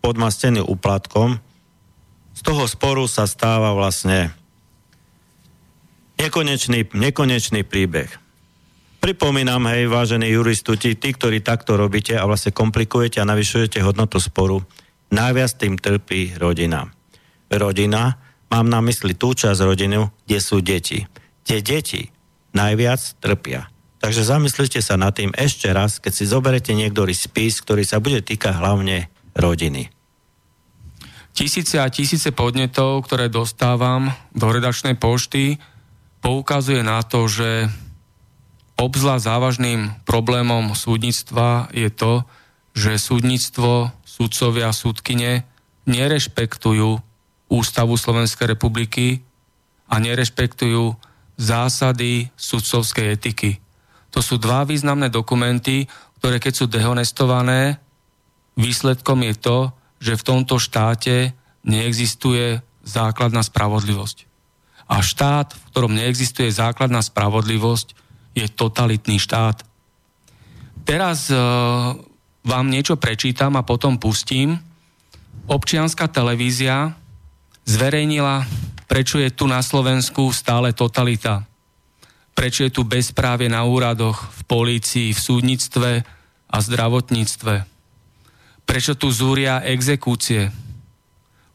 podmastený 0.05 0.61
úplatkom, 0.61 1.41
z 2.37 2.41
toho 2.45 2.69
sporu 2.69 3.09
sa 3.09 3.25
stáva 3.25 3.73
vlastne 3.73 4.29
nekonečný, 6.21 6.93
nekonečný 6.93 7.65
príbeh. 7.65 8.13
Pripomínam, 9.01 9.65
hej, 9.73 9.89
vážení 9.89 10.29
juristuti, 10.29 10.93
tí, 10.93 11.09
ktorí 11.17 11.41
takto 11.41 11.73
robíte 11.73 12.13
a 12.13 12.29
vlastne 12.29 12.53
komplikujete 12.53 13.17
a 13.17 13.29
navyšujete 13.29 13.81
hodnotu 13.81 14.21
sporu, 14.21 14.61
najviac 15.13 15.51
tým 15.55 15.75
trpí 15.79 16.35
rodina. 16.39 16.91
Rodina, 17.47 18.19
mám 18.51 18.67
na 18.67 18.83
mysli 18.83 19.15
tú 19.15 19.31
časť 19.31 19.59
rodinu, 19.63 20.11
kde 20.27 20.39
sú 20.39 20.59
deti. 20.59 21.07
Tie 21.47 21.63
deti 21.63 22.11
najviac 22.51 23.21
trpia. 23.23 23.71
Takže 23.97 24.23
zamyslite 24.23 24.79
sa 24.79 24.93
nad 24.99 25.15
tým 25.15 25.33
ešte 25.33 25.73
raz, 25.73 25.97
keď 25.97 26.13
si 26.13 26.29
zoberete 26.29 26.71
niektorý 26.75 27.17
spis, 27.17 27.59
ktorý 27.63 27.81
sa 27.81 27.97
bude 27.97 28.21
týkať 28.21 28.53
hlavne 28.55 29.09
rodiny. 29.33 29.89
Tisíce 31.33 31.77
a 31.77 31.85
tisíce 31.89 32.33
podnetov, 32.33 33.05
ktoré 33.05 33.29
dostávam 33.29 34.09
do 34.33 34.49
redačnej 34.49 34.97
pošty, 34.97 35.61
poukazuje 36.21 36.81
na 36.81 37.05
to, 37.05 37.29
že 37.29 37.69
obzla 38.77 39.21
závažným 39.21 40.01
problémom 40.05 40.73
súdnictva 40.73 41.69
je 41.73 41.89
to, 41.93 42.25
že 42.77 43.01
súdnictvo, 43.01 43.89
súdcovia, 44.05 44.69
súdkyne 44.69 45.49
nerešpektujú 45.89 47.01
Ústavu 47.49 47.97
Slovenskej 47.97 48.53
republiky 48.53 49.25
a 49.89 49.97
nerešpektujú 49.97 50.93
zásady 51.41 52.29
sudcovskej 52.37 53.17
etiky. 53.17 53.57
To 54.13 54.21
sú 54.21 54.37
dva 54.37 54.61
významné 54.61 55.09
dokumenty, 55.09 55.89
ktoré 56.21 56.37
keď 56.37 56.53
sú 56.53 56.65
dehonestované, 56.69 57.81
výsledkom 58.53 59.25
je 59.25 59.33
to, 59.37 59.57
že 59.97 60.13
v 60.13 60.25
tomto 60.27 60.61
štáte 60.61 61.33
neexistuje 61.65 62.61
základná 62.85 63.41
spravodlivosť. 63.41 64.29
A 64.85 65.01
štát, 65.01 65.51
v 65.51 65.63
ktorom 65.73 65.97
neexistuje 65.97 66.53
základná 66.53 67.01
spravodlivosť, 67.01 67.97
je 68.37 68.45
totalitný 68.45 69.17
štát. 69.17 69.65
teraz 70.85 71.27
uh, 71.33 71.97
vám 72.47 72.71
niečo 72.71 72.95
prečítam 72.95 73.59
a 73.59 73.67
potom 73.67 73.99
pustím. 73.99 74.55
Občianská 75.51 76.07
televízia 76.07 76.95
zverejnila, 77.67 78.47
prečo 78.87 79.19
je 79.19 79.27
tu 79.27 79.51
na 79.51 79.59
Slovensku 79.59 80.31
stále 80.31 80.71
totalita. 80.71 81.43
Prečo 82.31 82.63
je 82.63 82.71
tu 82.71 82.87
bezprávie 82.87 83.51
na 83.51 83.67
úradoch, 83.67 84.31
v 84.31 84.41
polícii, 84.47 85.11
v 85.11 85.19
súdnictve 85.19 85.91
a 86.47 86.57
zdravotníctve. 86.63 87.67
Prečo 88.63 88.93
tu 88.95 89.11
zúria 89.11 89.59
exekúcie. 89.63 90.47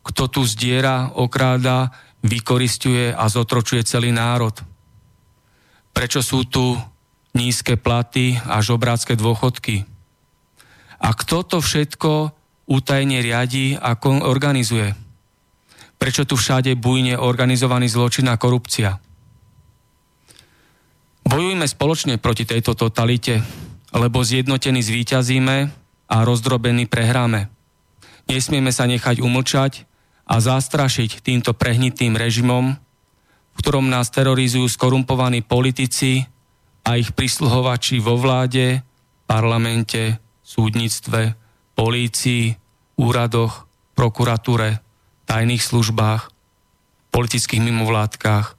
Kto 0.03 0.29
tu 0.29 0.43
zdiera, 0.45 1.15
okráda, 1.15 1.95
vykoristuje 2.27 3.15
a 3.15 3.25
zotročuje 3.31 3.87
celý 3.87 4.11
národ. 4.11 4.55
Prečo 5.93 6.25
sú 6.25 6.49
tu 6.49 6.75
nízke 7.33 7.77
platy 7.79 8.37
a 8.45 8.61
žobrácké 8.61 9.17
dôchodky. 9.17 9.92
A 11.03 11.09
kto 11.13 11.43
to 11.43 11.59
všetko 11.59 12.31
útajne 12.71 13.19
riadi 13.19 13.75
a 13.75 13.99
organizuje? 14.03 14.95
Prečo 15.99 16.27
tu 16.27 16.35
všade 16.39 16.75
bujne 16.79 17.19
organizovaný 17.19 17.91
zločin 17.91 18.31
a 18.31 18.39
korupcia? 18.39 18.99
Bojujme 21.23 21.67
spoločne 21.67 22.19
proti 22.19 22.43
tejto 22.43 22.75
totalite, 22.75 23.43
lebo 23.95 24.27
zjednotení 24.27 24.83
zvíťazíme 24.83 25.57
a 26.11 26.17
rozdrobení 26.27 26.91
prehráme. 26.91 27.47
Nesmieme 28.27 28.75
sa 28.75 28.91
nechať 28.91 29.23
umlčať 29.23 29.87
a 30.27 30.39
zastrašiť 30.39 31.23
týmto 31.23 31.55
prehnitým 31.55 32.15
režimom, 32.19 32.75
v 33.53 33.59
ktorom 33.59 33.87
nás 33.87 34.11
terorizujú 34.11 34.67
skorumpovaní 34.67 35.45
politici 35.45 36.25
a 36.83 36.99
ich 36.99 37.15
prisluhovači 37.15 38.03
vo 38.03 38.19
vláde, 38.19 38.83
parlamente, 39.29 40.19
súdnictve, 40.43 41.39
polícii, 41.75 42.59
úradoch, 42.99 43.67
prokuratúre, 43.97 44.83
tajných 45.25 45.63
službách, 45.63 46.29
politických 47.15 47.63
mimovládkach, 47.63 48.59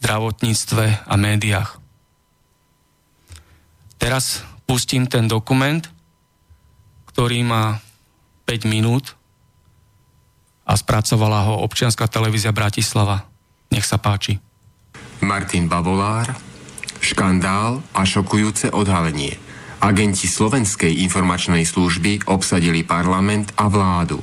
zdravotníctve 0.00 0.84
a 1.06 1.14
médiách. 1.16 1.80
Teraz 4.00 4.42
pustím 4.64 5.04
ten 5.04 5.28
dokument, 5.28 5.84
ktorý 7.12 7.44
má 7.44 7.84
5 8.48 8.64
minút 8.70 9.18
a 10.64 10.72
spracovala 10.78 11.52
ho 11.52 11.60
občianská 11.66 12.08
televízia 12.08 12.54
Bratislava. 12.54 13.28
Nech 13.68 13.84
sa 13.84 14.00
páči. 14.00 14.40
Martin 15.20 15.68
Bavolár, 15.68 16.32
Škandál 17.02 17.84
a 17.92 18.02
šokujúce 18.08 18.72
odhalenie. 18.72 19.49
Agenti 19.80 20.28
Slovenskej 20.28 20.92
informačnej 21.08 21.64
služby 21.64 22.28
obsadili 22.28 22.84
parlament 22.84 23.56
a 23.56 23.72
vládu. 23.72 24.20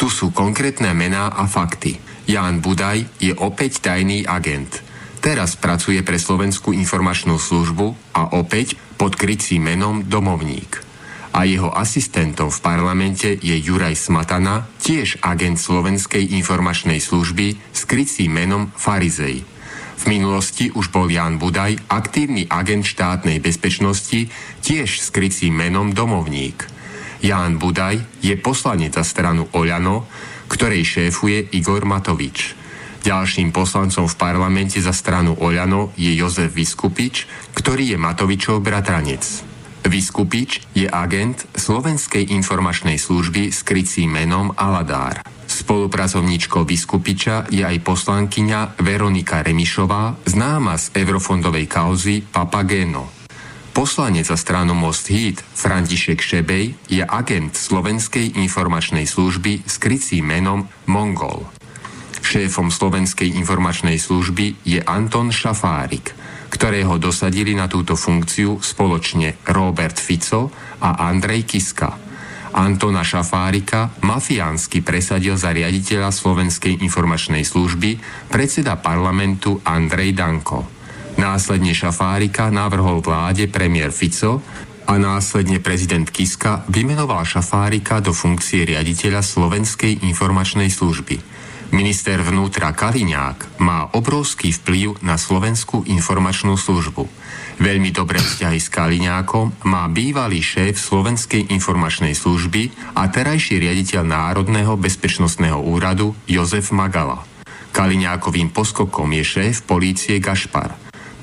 Tu 0.00 0.08
sú 0.08 0.32
konkrétne 0.32 0.96
mená 0.96 1.28
a 1.28 1.44
fakty. 1.44 2.00
Ján 2.24 2.64
Budaj 2.64 3.04
je 3.20 3.36
opäť 3.36 3.84
tajný 3.84 4.24
agent. 4.24 4.80
Teraz 5.20 5.60
pracuje 5.60 6.00
pre 6.00 6.16
Slovenskú 6.16 6.72
informačnú 6.72 7.36
službu 7.36 8.16
a 8.16 8.32
opäť 8.32 8.80
pod 8.96 9.12
krycím 9.20 9.68
menom 9.68 10.08
Domovník. 10.08 10.80
A 11.36 11.44
jeho 11.44 11.68
asistentom 11.68 12.48
v 12.48 12.62
parlamente 12.64 13.28
je 13.28 13.56
Juraj 13.60 14.00
Smatana, 14.00 14.64
tiež 14.80 15.20
agent 15.20 15.60
Slovenskej 15.60 16.32
informačnej 16.32 16.96
služby 16.96 17.60
s 17.76 17.80
krycím 17.84 18.40
menom 18.40 18.72
Farizej. 18.72 19.44
V 19.94 20.04
minulosti 20.10 20.74
už 20.74 20.90
bol 20.90 21.06
Jan 21.08 21.38
Budaj 21.38 21.78
aktívny 21.88 22.44
agent 22.50 22.84
štátnej 22.84 23.40
bezpečnosti, 23.40 24.28
tiež 24.60 25.00
s 25.00 25.08
krycím 25.14 25.56
menom 25.58 25.94
Domovník. 25.94 26.66
Ján 27.24 27.56
Budaj 27.56 28.20
je 28.20 28.36
poslanec 28.36 28.92
za 28.92 29.06
stranu 29.06 29.48
Oľano, 29.56 30.04
ktorej 30.50 30.84
šéfuje 30.84 31.56
Igor 31.56 31.88
Matovič. 31.88 32.52
Ďalším 33.04 33.52
poslancom 33.52 34.08
v 34.08 34.16
parlamente 34.16 34.80
za 34.80 34.92
stranu 34.92 35.36
Oľano 35.36 35.92
je 35.96 36.12
Jozef 36.16 36.52
Vyskupič, 36.52 37.28
ktorý 37.52 37.96
je 37.96 37.98
Matovičov 38.00 38.64
bratranec. 38.64 39.20
Vyskupič 39.84 40.64
je 40.72 40.88
agent 40.88 41.44
Slovenskej 41.52 42.32
informačnej 42.32 42.96
služby 42.96 43.52
s 43.52 43.60
krycím 43.60 44.16
menom 44.16 44.56
Aladár. 44.56 45.20
Spolupracovníčkou 45.54 46.66
Vyskupiča 46.66 47.46
je 47.46 47.62
aj 47.62 47.78
poslankyňa 47.86 48.82
Veronika 48.82 49.38
Remišová, 49.38 50.18
známa 50.26 50.74
z 50.74 50.90
eurofondovej 50.98 51.70
kauzy 51.70 52.26
Papageno. 52.26 53.06
Poslanec 53.70 54.26
za 54.26 54.34
stranu 54.34 54.74
Most 54.74 55.14
Hit 55.14 55.46
František 55.54 56.18
Šebej 56.18 56.74
je 56.90 57.06
agent 57.06 57.54
Slovenskej 57.54 58.34
informačnej 58.42 59.06
služby 59.06 59.62
s 59.62 59.78
krycím 59.78 60.26
menom 60.26 60.66
Mongol. 60.90 61.46
Šéfom 62.18 62.74
Slovenskej 62.74 63.38
informačnej 63.38 64.02
služby 64.02 64.66
je 64.66 64.82
Anton 64.82 65.30
Šafárik, 65.30 66.18
ktorého 66.50 66.98
dosadili 66.98 67.54
na 67.54 67.70
túto 67.70 67.94
funkciu 67.94 68.58
spoločne 68.58 69.38
Robert 69.46 70.02
Fico 70.02 70.50
a 70.82 70.98
Andrej 71.06 71.46
Kiska– 71.46 71.94
Antona 72.54 73.02
Šafárika 73.02 73.90
mafiánsky 74.06 74.78
presadil 74.78 75.34
za 75.34 75.50
riaditeľa 75.50 76.14
Slovenskej 76.14 76.78
informačnej 76.86 77.42
služby 77.42 77.98
predseda 78.30 78.78
parlamentu 78.78 79.58
Andrej 79.66 80.14
Danko. 80.14 80.62
Následne 81.18 81.74
Šafárika 81.74 82.54
navrhol 82.54 83.02
vláde 83.02 83.50
premiér 83.50 83.90
Fico 83.90 84.38
a 84.86 84.94
následne 84.94 85.58
prezident 85.58 86.06
Kiska 86.06 86.62
vymenoval 86.70 87.26
Šafárika 87.26 87.98
do 87.98 88.14
funkcie 88.14 88.62
riaditeľa 88.62 89.26
Slovenskej 89.26 90.06
informačnej 90.06 90.70
služby. 90.70 91.18
Minister 91.74 92.22
vnútra 92.22 92.70
Kaliňák 92.70 93.58
má 93.58 93.90
obrovský 93.98 94.54
vplyv 94.54 95.02
na 95.02 95.18
Slovenskú 95.18 95.82
informačnú 95.82 96.54
službu. 96.54 97.23
Veľmi 97.54 97.94
dobré 97.94 98.18
vzťahy 98.18 98.58
s 98.58 98.66
Kaliňákom 98.66 99.66
má 99.70 99.86
bývalý 99.86 100.42
šéf 100.42 100.74
Slovenskej 100.74 101.54
informačnej 101.54 102.12
služby 102.12 102.94
a 102.98 103.06
terajší 103.06 103.62
riaditeľ 103.62 104.02
Národného 104.02 104.74
bezpečnostného 104.74 105.62
úradu 105.62 106.18
Jozef 106.26 106.74
Magala. 106.74 107.22
Kaliňákovým 107.70 108.50
poskokom 108.50 109.10
je 109.18 109.24
šéf 109.26 109.66
polície 109.66 110.18
Gašpar. 110.18 110.74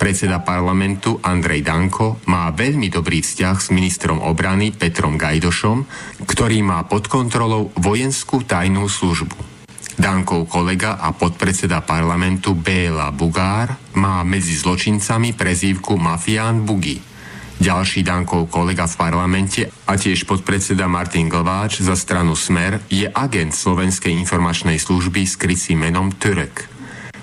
Predseda 0.01 0.41
parlamentu 0.41 1.21
Andrej 1.21 1.61
Danko 1.61 2.23
má 2.25 2.49
veľmi 2.49 2.89
dobrý 2.89 3.21
vzťah 3.21 3.57
s 3.61 3.69
ministrom 3.69 4.17
obrany 4.17 4.73
Petrom 4.73 5.19
Gajdošom, 5.19 5.86
ktorý 6.25 6.65
má 6.65 6.82
pod 6.89 7.05
kontrolou 7.05 7.69
vojenskú 7.77 8.41
tajnú 8.41 8.89
službu. 8.89 9.61
Dankov 10.02 10.49
kolega 10.49 10.97
a 10.97 11.14
podpredseda 11.14 11.86
parlamentu 11.86 12.58
Béla 12.58 13.14
Bugár 13.14 13.78
má 14.02 14.26
medzi 14.26 14.58
zločincami 14.58 15.38
prezývku 15.38 15.93
Mafián 15.93 16.66
Bugi. 16.66 16.97
Ďalší 17.62 18.02
Dankov 18.02 18.49
kolega 18.49 18.89
v 18.89 18.97
parlamente 18.97 19.62
a 19.70 19.93
tiež 19.93 20.26
podpredseda 20.26 20.89
Martin 20.89 21.30
Glváč 21.30 21.86
za 21.86 21.93
stranu 21.93 22.34
Smer 22.34 22.82
je 22.89 23.06
agent 23.14 23.54
Slovenskej 23.54 24.10
informačnej 24.26 24.82
služby 24.82 25.22
s 25.22 25.38
krycím 25.38 25.86
menom 25.86 26.10
Turek. 26.18 26.66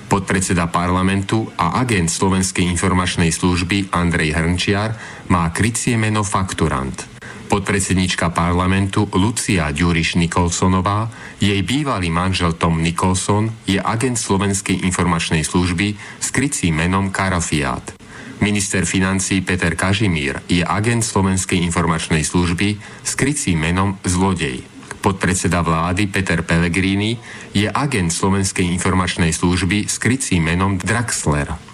Podpredseda 0.06 0.70
parlamentu 0.70 1.50
a 1.58 1.82
agent 1.82 2.06
Slovenskej 2.06 2.62
informačnej 2.62 3.34
služby 3.34 3.90
Andrej 3.90 4.38
Hrnčiar 4.38 4.94
má 5.34 5.50
krycie 5.50 5.98
meno 5.98 6.22
Fakturant. 6.22 7.17
Podpredsednička 7.48 8.28
parlamentu 8.28 9.08
Lucia 9.16 9.72
Ďuriš 9.72 10.20
Nikolsonová, 10.20 11.08
jej 11.40 11.56
bývalý 11.64 12.12
manžel 12.12 12.52
Tom 12.52 12.84
Nikolson 12.84 13.48
je 13.64 13.80
agent 13.80 14.20
Slovenskej 14.20 14.84
informačnej 14.84 15.40
služby 15.48 15.96
s 16.20 16.28
krycím 16.28 16.84
menom 16.84 17.08
Karafiát. 17.08 17.96
Minister 18.44 18.84
financí 18.84 19.40
Peter 19.40 19.72
Kažimír 19.72 20.44
je 20.44 20.60
agent 20.60 21.00
Slovenskej 21.00 21.58
informačnej 21.64 22.20
služby 22.20 22.76
s 23.02 23.12
krycím 23.16 23.64
menom 23.64 23.96
Zlodej. 24.04 24.62
Podpredseda 25.00 25.64
vlády 25.64 26.04
Peter 26.06 26.44
Pellegrini 26.44 27.16
je 27.56 27.64
agent 27.64 28.12
Slovenskej 28.12 28.68
informačnej 28.76 29.32
služby 29.32 29.88
s 29.88 29.96
krycím 29.96 30.52
menom 30.52 30.76
Draxler. 30.76 31.67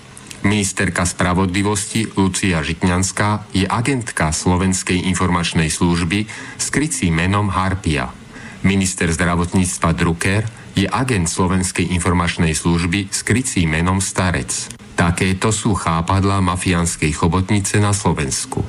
Ministerka 0.45 1.09
spravodlivosti 1.09 2.05
Lucia 2.21 2.61
Žitňanská 2.61 3.49
je 3.57 3.65
agentka 3.65 4.29
Slovenskej 4.29 5.09
informačnej 5.09 5.73
služby 5.73 6.29
s 6.61 6.67
krycím 6.69 7.17
menom 7.17 7.49
Harpia. 7.49 8.13
Minister 8.61 9.09
zdravotníctva 9.09 9.97
Drucker 9.97 10.45
je 10.77 10.85
agent 10.85 11.33
Slovenskej 11.33 11.89
informačnej 11.97 12.53
služby 12.53 13.09
s 13.09 13.25
krycím 13.25 13.73
menom 13.73 14.05
Starec. 14.05 14.69
Takéto 14.93 15.49
sú 15.49 15.73
chápadla 15.73 16.45
mafiánskej 16.45 17.17
chobotnice 17.17 17.81
na 17.81 17.97
Slovensku. 17.97 18.61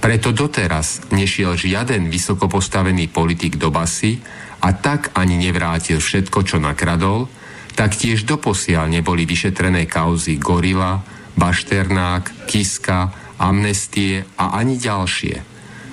Preto 0.00 0.32
doteraz 0.32 1.12
nešiel 1.12 1.60
žiaden 1.60 2.08
vysoko 2.08 2.48
postavený 2.48 3.12
politik 3.12 3.60
do 3.60 3.68
basy 3.68 4.16
a 4.64 4.72
tak 4.72 5.12
ani 5.12 5.36
nevrátil 5.36 6.00
všetko, 6.00 6.40
čo 6.40 6.56
nakradol, 6.56 7.28
tak 7.76 8.00
tiež 8.00 8.24
doposiaľ 8.24 8.88
neboli 8.88 9.28
vyšetrené 9.28 9.84
kauzy 9.84 10.40
Gorila, 10.40 11.17
Bašternák, 11.38 12.50
Kiska, 12.50 13.14
Amnestie 13.38 14.26
a 14.34 14.58
ani 14.58 14.74
ďalšie. 14.76 15.34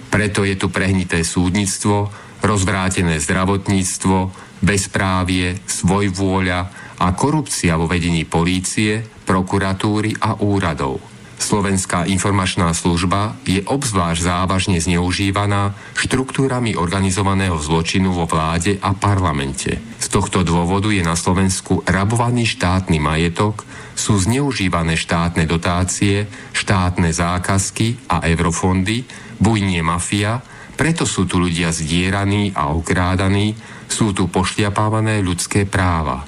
Preto 0.10 0.42
je 0.42 0.58
tu 0.58 0.74
prehnité 0.74 1.22
súdnictvo, 1.22 2.10
rozvrátené 2.42 3.22
zdravotníctvo, 3.22 4.34
bezprávie, 4.66 5.62
svojvôľa 5.70 6.60
a 6.98 7.08
korupcia 7.14 7.78
vo 7.78 7.86
vedení 7.86 8.26
polície, 8.26 9.06
prokuratúry 9.30 10.18
a 10.18 10.42
úradov– 10.42 10.98
Slovenská 11.36 12.08
informačná 12.08 12.72
služba 12.72 13.36
je 13.44 13.60
obzvlášť 13.68 14.22
závažne 14.24 14.80
zneužívaná 14.80 15.76
štruktúrami 16.00 16.80
organizovaného 16.80 17.60
zločinu 17.60 18.16
vo 18.16 18.26
vláde 18.26 18.80
a 18.80 18.96
parlamente. 18.96 19.78
Z 20.00 20.08
tohto 20.10 20.48
dôvodu 20.48 20.88
je 20.90 21.04
na 21.04 21.14
Slovensku 21.14 21.84
rabovaný 21.84 22.48
štátny 22.48 22.98
majetok, 23.04 23.68
sú 23.96 24.20
zneužívané 24.20 25.00
štátne 25.00 25.48
dotácie, 25.48 26.28
štátne 26.52 27.10
zákazky 27.10 28.12
a 28.12 28.28
eurofondy, 28.28 29.08
bujnie 29.40 29.80
mafia, 29.80 30.44
preto 30.76 31.08
sú 31.08 31.24
tu 31.24 31.40
ľudia 31.40 31.72
zdieraní 31.72 32.52
a 32.52 32.76
okrádaní, 32.76 33.56
sú 33.88 34.12
tu 34.12 34.28
pošliapávané 34.28 35.24
ľudské 35.24 35.64
práva. 35.64 36.28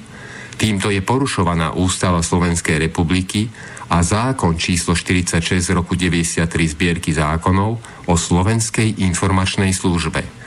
Týmto 0.58 0.90
je 0.90 1.04
porušovaná 1.04 1.76
ústava 1.76 2.24
Slovenskej 2.24 2.82
republiky 2.82 3.46
a 3.92 4.02
zákon 4.02 4.58
číslo 4.58 4.96
46 4.96 5.62
z 5.62 5.70
roku 5.70 5.94
93 5.94 6.48
zbierky 6.48 7.14
zákonov 7.14 7.78
o 8.08 8.14
Slovenskej 8.16 9.04
informačnej 9.04 9.70
službe. 9.70 10.37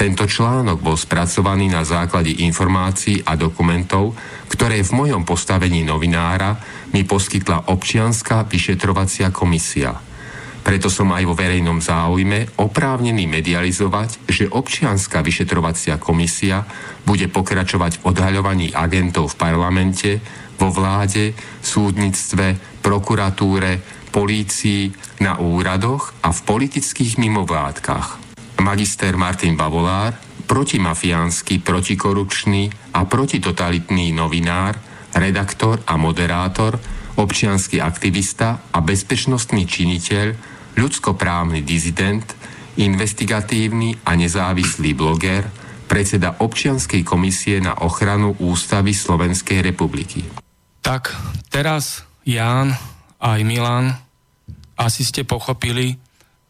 Tento 0.00 0.24
článok 0.24 0.80
bol 0.80 0.96
spracovaný 0.96 1.68
na 1.68 1.84
základe 1.84 2.32
informácií 2.40 3.20
a 3.20 3.36
dokumentov, 3.36 4.16
ktoré 4.48 4.80
v 4.80 4.96
mojom 4.96 5.28
postavení 5.28 5.84
novinára 5.84 6.56
mi 6.96 7.04
poskytla 7.04 7.68
občianská 7.68 8.48
vyšetrovacia 8.48 9.28
komisia– 9.28 9.92
preto 10.60 10.92
som 10.92 11.08
aj 11.16 11.24
vo 11.24 11.32
verejnom 11.32 11.80
záujme 11.80 12.60
oprávnený 12.60 13.24
medializovať, 13.24 14.28
že 14.28 14.44
občianská 14.46 15.24
vyšetrovacia 15.24 15.96
komisia 15.96 16.68
bude 17.08 17.32
pokračovať 17.32 18.00
v 18.00 18.04
odhaľovaní 18.12 18.68
agentov 18.76 19.32
v 19.34 19.40
parlamente, 19.40 20.10
vo 20.60 20.68
vláde, 20.68 21.32
súdnictve, 21.64 22.78
prokuratúre, 22.84 23.80
polícii, 24.12 24.92
na 25.24 25.40
úradoch 25.40 26.12
a 26.20 26.28
v 26.28 26.40
politických 26.44 27.16
mimovládkach. 27.16 28.29
Magister 28.60 29.16
Martin 29.16 29.56
Bavolár, 29.56 30.14
protimafiánsky, 30.44 31.64
protikorupčný 31.64 32.92
a 32.92 33.08
protitotalitný 33.08 34.12
novinár, 34.12 34.76
redaktor 35.16 35.80
a 35.88 35.96
moderátor, 35.96 36.76
občianský 37.16 37.80
aktivista 37.80 38.70
a 38.70 38.78
bezpečnostný 38.84 39.64
činiteľ 39.64 40.26
ľudskoprávny 40.76 41.64
dizident, 41.64 42.36
investigatívny 42.76 44.06
a 44.06 44.14
nezávislý 44.14 44.94
bloger, 44.94 45.48
predseda 45.90 46.38
občianskej 46.38 47.02
komisie 47.02 47.58
na 47.58 47.74
ochranu 47.82 48.38
ústavy 48.38 48.94
Slovenskej 48.94 49.64
republiky. 49.64 50.22
Tak, 50.84 51.10
teraz 51.50 52.06
Ján 52.22 52.78
aj 53.18 53.40
Milan, 53.42 53.98
asi 54.78 55.02
ste 55.02 55.26
pochopili, 55.26 55.98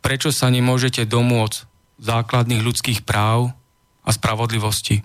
prečo 0.04 0.28
sa 0.28 0.52
nemôžete 0.52 1.08
domôcť 1.08 1.69
základných 2.00 2.64
ľudských 2.64 3.00
práv 3.04 3.52
a 4.02 4.10
spravodlivosti. 4.10 5.04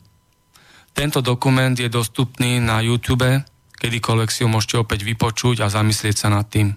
Tento 0.95 1.19
dokument 1.19 1.75
je 1.75 1.91
dostupný 1.91 2.63
na 2.63 2.79
YouTube, 2.79 3.27
kedykoľvek 3.75 4.29
si 4.31 4.47
ho 4.47 4.49
môžete 4.49 4.79
opäť 4.79 5.03
vypočuť 5.03 5.61
a 5.61 5.67
zamyslieť 5.67 6.15
sa 6.15 6.31
nad 6.31 6.47
tým. 6.47 6.71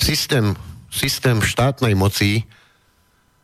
Systém 0.00 0.56
systém 0.94 1.42
štátnej 1.42 1.98
moci 1.98 2.46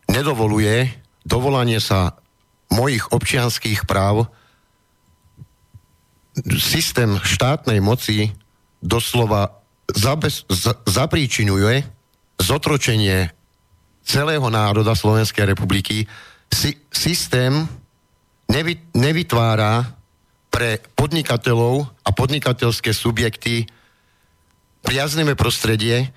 nedovoluje 0.07 0.95
dovolanie 1.27 1.83
sa 1.83 2.15
mojich 2.71 3.11
občianských 3.11 3.91
práv. 3.91 4.31
Systém 6.47 7.19
štátnej 7.19 7.83
moci 7.83 8.31
doslova 8.79 9.59
zabez, 9.91 10.47
z, 10.47 10.79
zapríčinuje 10.87 11.83
zotročenie 12.39 13.35
celého 14.05 14.47
národa 14.51 14.97
Slovenskej 14.97 15.47
republiky. 15.47 16.09
Si, 16.51 16.75
systém 16.91 17.69
nevy, 18.51 18.81
nevytvára 18.93 19.87
pre 20.51 20.83
podnikateľov 20.99 21.87
a 22.03 22.11
podnikateľské 22.11 22.91
subjekty 22.91 23.71
priaznivé 24.83 25.39
prostredie, 25.39 26.11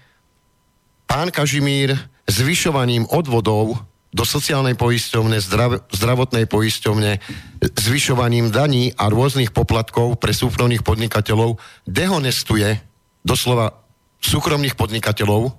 pán 1.05 1.29
Kažimír 1.29 1.93
zvyšovaním 2.25 3.05
odvodov 3.13 3.77
do 4.13 4.23
sociálnej 4.25 4.77
poisťovne, 4.77 5.37
zdrav, 5.41 5.85
zdravotnej 5.89 6.45
poisťovne, 6.45 7.17
zvyšovaním 7.61 8.53
daní 8.53 8.93
a 8.93 9.09
rôznych 9.09 9.49
poplatkov 9.49 10.21
pre 10.21 10.33
súkromných 10.33 10.85
podnikateľov 10.85 11.57
dehonestuje 11.89 12.77
doslova 13.25 13.73
súkromných 14.21 14.77
podnikateľov, 14.77 15.57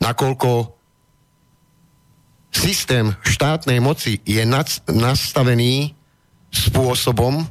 nakoľko 0.00 0.79
systém 2.50 3.14
štátnej 3.22 3.78
moci 3.78 4.18
je 4.26 4.42
nad, 4.46 4.66
nastavený 4.90 5.94
spôsobom 6.50 7.46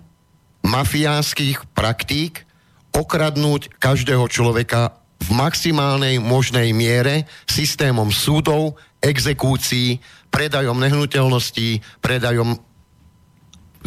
mafiánskych 0.63 1.71
praktík 1.71 2.43
okradnúť 2.91 3.79
každého 3.79 4.27
človeka 4.27 4.99
v 5.19 5.29
maximálnej 5.35 6.19
možnej 6.19 6.71
miere 6.71 7.27
systémom 7.47 8.11
súdov, 8.11 8.79
exekúcií, 8.99 9.99
predajom 10.31 10.75
nehnuteľností, 10.79 11.99
predajom 12.03 12.59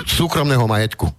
súkromného 0.09 0.65
majetku. 0.65 1.13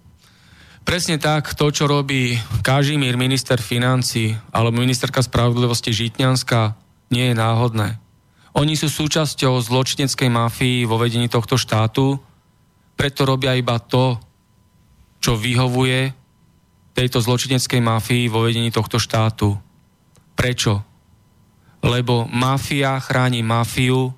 Presne 0.84 1.16
tak, 1.16 1.56
to, 1.56 1.72
čo 1.72 1.88
robí 1.88 2.36
Kažimír, 2.60 3.16
minister 3.16 3.56
financí 3.56 4.36
alebo 4.52 4.84
ministerka 4.84 5.24
spravodlivosti 5.24 5.96
Žitňanská, 5.96 6.76
nie 7.08 7.32
je 7.32 7.34
náhodné. 7.40 8.03
Oni 8.54 8.78
sú 8.78 8.86
súčasťou 8.86 9.58
zločineckej 9.58 10.30
mafii 10.30 10.78
vo 10.86 10.94
vedení 10.94 11.26
tohto 11.26 11.58
štátu, 11.58 12.22
preto 12.94 13.26
robia 13.26 13.58
iba 13.58 13.82
to, 13.82 14.14
čo 15.18 15.34
vyhovuje 15.34 16.14
tejto 16.94 17.18
zločineckej 17.18 17.82
mafii 17.82 18.30
vo 18.30 18.46
vedení 18.46 18.70
tohto 18.70 19.02
štátu. 19.02 19.58
Prečo? 20.38 20.86
Lebo 21.82 22.30
mafia 22.30 23.02
chráni 23.02 23.42
mafiu 23.42 24.14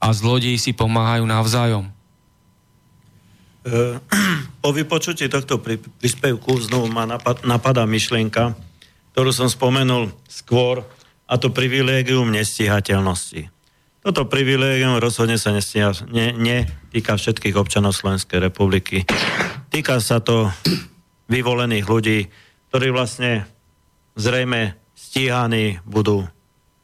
a 0.00 0.08
zlodeji 0.16 0.56
si 0.56 0.72
pomáhajú 0.72 1.28
navzájom. 1.28 1.84
E, 1.84 1.92
po 4.64 4.72
vypočutí 4.72 5.28
tohto 5.28 5.60
príspevku 5.60 6.56
znovu 6.64 6.88
ma 6.88 7.04
napadá 7.44 7.84
myšlienka, 7.84 8.56
ktorú 9.12 9.28
som 9.28 9.52
spomenul 9.52 10.08
skôr, 10.24 10.80
a 11.24 11.40
to 11.40 11.48
privilégium 11.48 12.28
nestihateľnosti. 12.36 13.53
Toto 14.04 14.28
privilégium 14.28 15.00
rozhodne 15.00 15.40
sa 15.40 15.48
nestíha, 15.48 15.96
ne, 16.12 16.36
netýka 16.36 17.16
všetkých 17.16 17.56
občanov 17.56 17.96
Slovenskej 17.96 18.36
republiky. 18.36 19.08
Týka 19.72 19.96
sa 20.04 20.20
to 20.20 20.52
vyvolených 21.32 21.88
ľudí, 21.88 22.28
ktorí 22.68 22.92
vlastne 22.92 23.48
zrejme 24.12 24.76
stíhaní 24.92 25.80
budú 25.88 26.28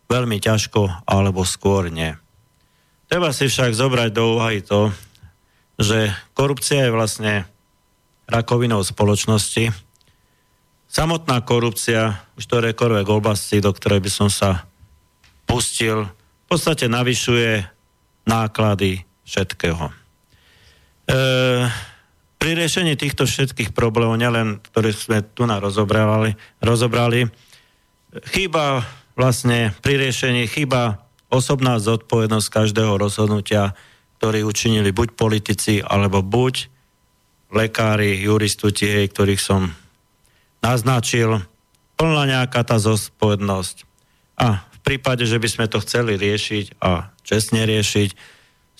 veľmi 0.09 0.41
ťažko 0.41 1.05
alebo 1.05 1.45
skôr 1.45 1.93
nie. 1.93 2.17
Treba 3.05 3.37
si 3.37 3.53
však 3.53 3.77
zobrať 3.77 4.11
do 4.17 4.41
úvahy 4.41 4.65
to, 4.65 4.89
že 5.77 6.09
korupcia 6.33 6.89
je 6.89 6.97
vlastne 6.97 7.45
rakovinou 8.33 8.81
spoločnosti. 8.81 9.69
Samotná 10.89 11.45
korupcia, 11.45 12.17
už 12.41 12.49
ktorékoľvek 12.49 13.07
oblasti, 13.13 13.61
do 13.61 13.77
ktorej 13.77 14.01
by 14.01 14.09
som 14.09 14.33
sa 14.33 14.65
pustil, 15.45 16.09
podstate 16.51 16.91
navyšuje 16.91 17.63
náklady 18.27 19.07
všetkého. 19.23 19.87
E, 19.87 19.93
pri 22.43 22.51
riešení 22.59 22.99
týchto 22.99 23.31
všetkých 23.31 23.71
problémov, 23.71 24.19
nielen 24.19 24.59
ktoré 24.59 24.91
sme 24.91 25.23
tu 25.23 25.47
na 25.47 25.63
rozobrali, 25.63 26.35
rozobrali 26.59 27.31
chýba 28.35 28.83
vlastne 29.15 29.71
pri 29.85 30.01
riešení, 30.01 30.51
chýba 30.51 31.07
osobná 31.31 31.79
zodpovednosť 31.79 32.49
každého 32.51 32.99
rozhodnutia, 32.99 33.79
ktorý 34.19 34.43
učinili 34.43 34.91
buď 34.91 35.09
politici, 35.15 35.79
alebo 35.79 36.21
buď 36.21 36.67
lekári, 37.55 38.19
juristuti, 38.19 38.91
ktorých 38.91 39.43
som 39.43 39.71
naznačil, 40.63 41.43
plná 41.95 42.23
nejaká 42.27 42.67
tá 42.67 42.77
zodpovednosť. 42.83 43.87
A 44.41 44.70
v 44.81 44.97
prípade, 44.97 45.29
že 45.29 45.37
by 45.37 45.49
sme 45.49 45.67
to 45.69 45.85
chceli 45.85 46.17
riešiť 46.17 46.81
a 46.81 47.13
čestne 47.21 47.69
riešiť, 47.69 48.17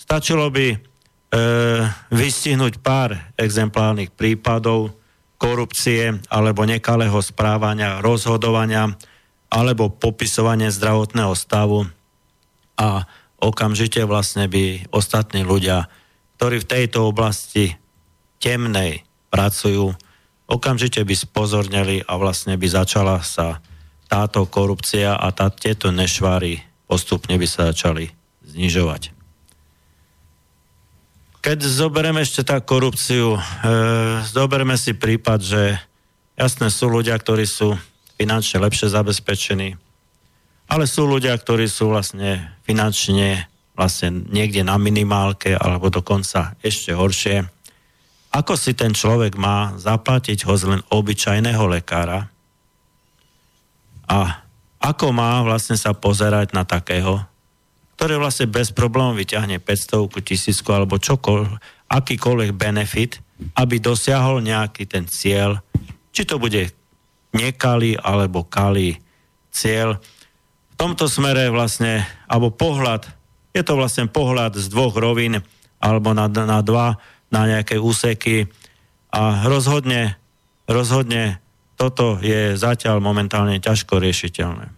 stačilo 0.01 0.49
by 0.49 0.67
e, 0.73 0.77
vystihnúť 2.09 2.81
pár 2.81 3.13
exemplárnych 3.37 4.09
prípadov 4.09 4.97
korupcie 5.37 6.17
alebo 6.29 6.65
nekalého 6.65 7.21
správania, 7.21 8.01
rozhodovania, 8.01 8.97
alebo 9.53 9.93
popisovanie 9.93 10.73
zdravotného 10.73 11.37
stavu 11.37 11.85
a 12.81 13.05
okamžite 13.37 14.01
vlastne 14.09 14.49
by 14.49 14.89
ostatní 14.89 15.45
ľudia, 15.45 15.85
ktorí 16.41 16.65
v 16.65 16.69
tejto 16.69 17.09
oblasti 17.09 17.77
temnej 18.41 19.05
pracujú, 19.29 19.93
okamžite 20.49 21.01
by 21.05 21.13
spozornili 21.13 22.01
a 22.05 22.17
vlastne 22.17 22.57
by 22.57 22.67
začala 22.69 23.21
sa 23.21 23.61
táto 24.11 24.43
korupcia 24.43 25.15
a 25.15 25.31
tá, 25.31 25.47
tieto 25.47 25.87
nešváry 25.95 26.59
postupne 26.83 27.39
by 27.39 27.47
sa 27.47 27.71
začali 27.71 28.11
znižovať. 28.43 29.15
Keď 31.39 31.57
zoberieme 31.63 32.19
ešte 32.19 32.43
tá 32.43 32.59
korupciu, 32.59 33.39
e, 33.39 33.41
zobereme 34.27 34.75
si 34.75 34.91
prípad, 34.91 35.39
že 35.39 35.79
jasné 36.35 36.67
sú 36.67 36.91
ľudia, 36.91 37.15
ktorí 37.15 37.47
sú 37.47 37.79
finančne 38.19 38.61
lepšie 38.61 38.91
zabezpečení, 38.91 39.79
ale 40.67 40.85
sú 40.85 41.07
ľudia, 41.07 41.33
ktorí 41.33 41.71
sú 41.71 41.89
vlastne 41.89 42.59
finančne 42.67 43.47
vlastne 43.75 44.27
niekde 44.29 44.61
na 44.61 44.75
minimálke 44.75 45.55
alebo 45.55 45.87
dokonca 45.89 46.53
ešte 46.61 46.93
horšie. 46.93 47.47
Ako 48.31 48.55
si 48.55 48.71
ten 48.77 48.95
človek 48.95 49.35
má 49.35 49.75
zaplatiť 49.75 50.47
ho 50.47 50.53
z 50.55 50.63
len 50.75 50.81
obyčajného 50.87 51.63
lekára 51.67 52.30
a 54.11 54.43
ako 54.83 55.15
má 55.15 55.39
vlastne 55.39 55.79
sa 55.79 55.95
pozerať 55.95 56.51
na 56.51 56.67
takého, 56.67 57.23
ktoré 57.95 58.19
vlastne 58.19 58.51
bez 58.51 58.75
problémov 58.75 59.15
vyťahne 59.15 59.63
500, 59.63 60.11
1000 60.11 60.75
alebo 60.75 60.99
čokoľvek, 60.99 61.51
akýkoľvek 61.87 62.51
benefit, 62.51 63.23
aby 63.55 63.79
dosiahol 63.79 64.43
nejaký 64.43 64.83
ten 64.89 65.07
cieľ, 65.07 65.63
či 66.11 66.27
to 66.27 66.35
bude 66.35 66.75
nekalý 67.31 67.95
alebo 67.95 68.43
kalý 68.43 68.99
cieľ. 69.53 69.95
V 70.71 70.75
tomto 70.75 71.07
smere 71.07 71.47
vlastne, 71.53 72.03
alebo 72.27 72.51
pohľad, 72.51 73.07
je 73.55 73.63
to 73.63 73.79
vlastne 73.79 74.11
pohľad 74.11 74.59
z 74.59 74.67
dvoch 74.67 74.97
rovín, 74.97 75.39
alebo 75.79 76.11
na, 76.11 76.27
na 76.27 76.59
dva, 76.65 76.99
na 77.31 77.47
nejaké 77.47 77.79
úseky 77.79 78.49
a 79.13 79.45
rozhodne, 79.47 80.19
rozhodne 80.67 81.39
toto 81.81 82.21
je 82.21 82.53
zatiaľ 82.53 83.01
momentálne 83.01 83.57
ťažko 83.57 83.97
riešiteľné. 83.97 84.69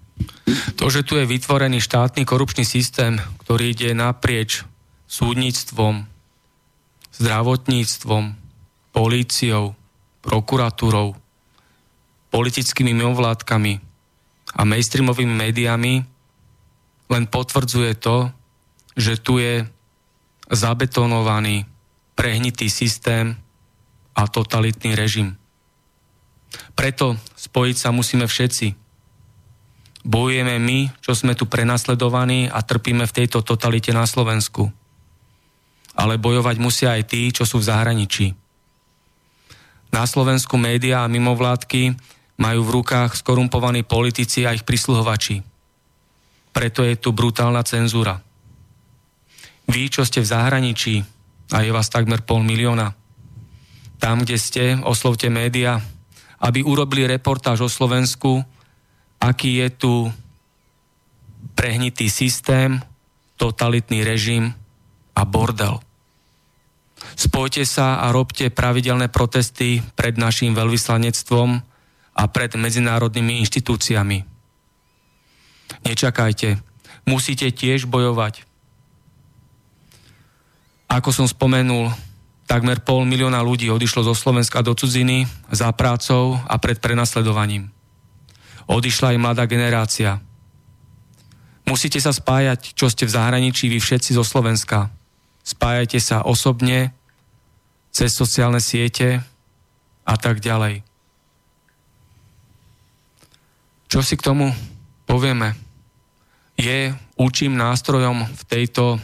To, 0.80 0.88
že 0.88 1.04
tu 1.04 1.20
je 1.20 1.28
vytvorený 1.28 1.84
štátny 1.84 2.24
korupčný 2.24 2.64
systém, 2.64 3.20
ktorý 3.43 3.76
ide 3.76 3.91
naprieč 3.91 4.64
súdnictvom, 5.12 6.08
zdravotníctvom, 7.20 8.24
políciou, 8.95 9.76
prokuratúrou, 10.24 11.20
politickými 12.32 12.95
mimovládkami 12.95 13.74
a 14.56 14.62
mainstreamovými 14.64 15.36
médiami, 15.36 16.08
len 17.12 17.24
potvrdzuje 17.28 17.99
to, 17.99 18.32
že 18.95 19.20
tu 19.20 19.43
je 19.43 19.68
zabetonovaný, 20.47 21.68
prehnitý 22.16 22.72
systém 22.72 23.36
a 24.16 24.24
totalitný 24.32 24.95
režim. 24.95 25.42
Preto 26.74 27.18
spojiť 27.38 27.76
sa 27.78 27.89
musíme 27.93 28.26
všetci, 28.26 28.84
Bojujeme 30.04 30.60
my, 30.60 30.91
čo 30.99 31.16
sme 31.16 31.32
tu 31.32 31.47
prenasledovaní 31.47 32.51
a 32.51 32.60
trpíme 32.60 33.08
v 33.08 33.16
tejto 33.24 33.39
totalite 33.39 33.95
na 33.95 34.04
Slovensku. 34.04 34.68
Ale 35.95 36.20
bojovať 36.20 36.56
musia 36.60 36.99
aj 36.99 37.08
tí, 37.08 37.32
čo 37.32 37.47
sú 37.47 37.64
v 37.64 37.68
zahraničí. 37.72 38.36
Na 39.95 40.04
Slovensku 40.04 40.60
médiá 40.60 41.08
a 41.08 41.12
mimovládky 41.12 41.95
majú 42.36 42.68
v 42.68 42.74
rukách 42.82 43.16
skorumpovaní 43.16 43.88
politici 43.88 44.43
a 44.43 44.51
ich 44.51 44.68
prisluhovači. 44.68 45.39
Preto 46.51 46.84
je 46.84 46.99
tu 46.99 47.16
brutálna 47.16 47.64
cenzúra. 47.64 48.20
Vy, 49.72 49.88
čo 49.88 50.04
ste 50.04 50.20
v 50.20 50.28
zahraničí, 50.28 50.95
a 51.56 51.64
je 51.64 51.72
vás 51.72 51.88
takmer 51.88 52.28
pol 52.28 52.43
milióna, 52.43 52.91
tam, 54.04 54.28
kde 54.28 54.36
ste, 54.36 54.64
oslovte 54.84 55.32
média, 55.32 55.80
aby 56.43 56.59
urobili 56.61 57.07
reportáž 57.07 57.63
o 57.63 57.69
Slovensku 57.71 58.43
aký 59.23 59.63
je 59.63 59.69
tu 59.71 59.93
prehnitý 61.55 62.11
systém, 62.11 62.83
totalitný 63.39 64.03
režim 64.03 64.51
a 65.15 65.23
bordel. 65.23 65.79
Spojte 67.15 67.63
sa 67.63 68.03
a 68.03 68.11
robte 68.11 68.51
pravidelné 68.51 69.07
protesty 69.07 69.79
pred 69.95 70.19
našim 70.19 70.55
veľvyslanectvom 70.55 71.49
a 72.13 72.23
pred 72.31 72.51
medzinárodnými 72.55 73.39
inštitúciami. 73.43 74.23
Nečakajte, 75.83 76.59
musíte 77.07 77.47
tiež 77.51 77.87
bojovať. 77.87 78.47
Ako 80.87 81.09
som 81.09 81.27
spomenul, 81.27 81.89
takmer 82.49 82.83
pol 82.83 83.07
milióna 83.07 83.39
ľudí 83.39 83.71
odišlo 83.71 84.07
zo 84.07 84.15
Slovenska 84.15 84.59
do 84.61 84.75
cudziny 84.75 85.25
za 85.51 85.71
prácou 85.71 86.37
a 86.47 86.59
pred 86.59 86.77
prenasledovaním 86.77 87.73
odišla 88.67 89.15
aj 89.15 89.21
mladá 89.21 89.43
generácia. 89.45 90.19
Musíte 91.63 91.99
sa 91.99 92.11
spájať, 92.11 92.75
čo 92.75 92.91
ste 92.91 93.07
v 93.07 93.15
zahraničí, 93.15 93.71
vy 93.71 93.79
všetci 93.79 94.19
zo 94.19 94.23
Slovenska. 94.23 94.91
Spájajte 95.43 95.99
sa 95.99 96.23
osobne, 96.23 96.91
cez 97.93 98.11
sociálne 98.11 98.59
siete 98.59 99.23
a 100.03 100.15
tak 100.19 100.43
ďalej. 100.43 100.83
Čo 103.87 104.01
si 104.01 104.17
k 104.17 104.25
tomu 104.25 104.49
povieme? 105.05 105.53
Je 106.57 106.91
účím 107.15 107.53
nástrojom 107.53 108.25
v 108.25 108.43
tejto 108.49 108.97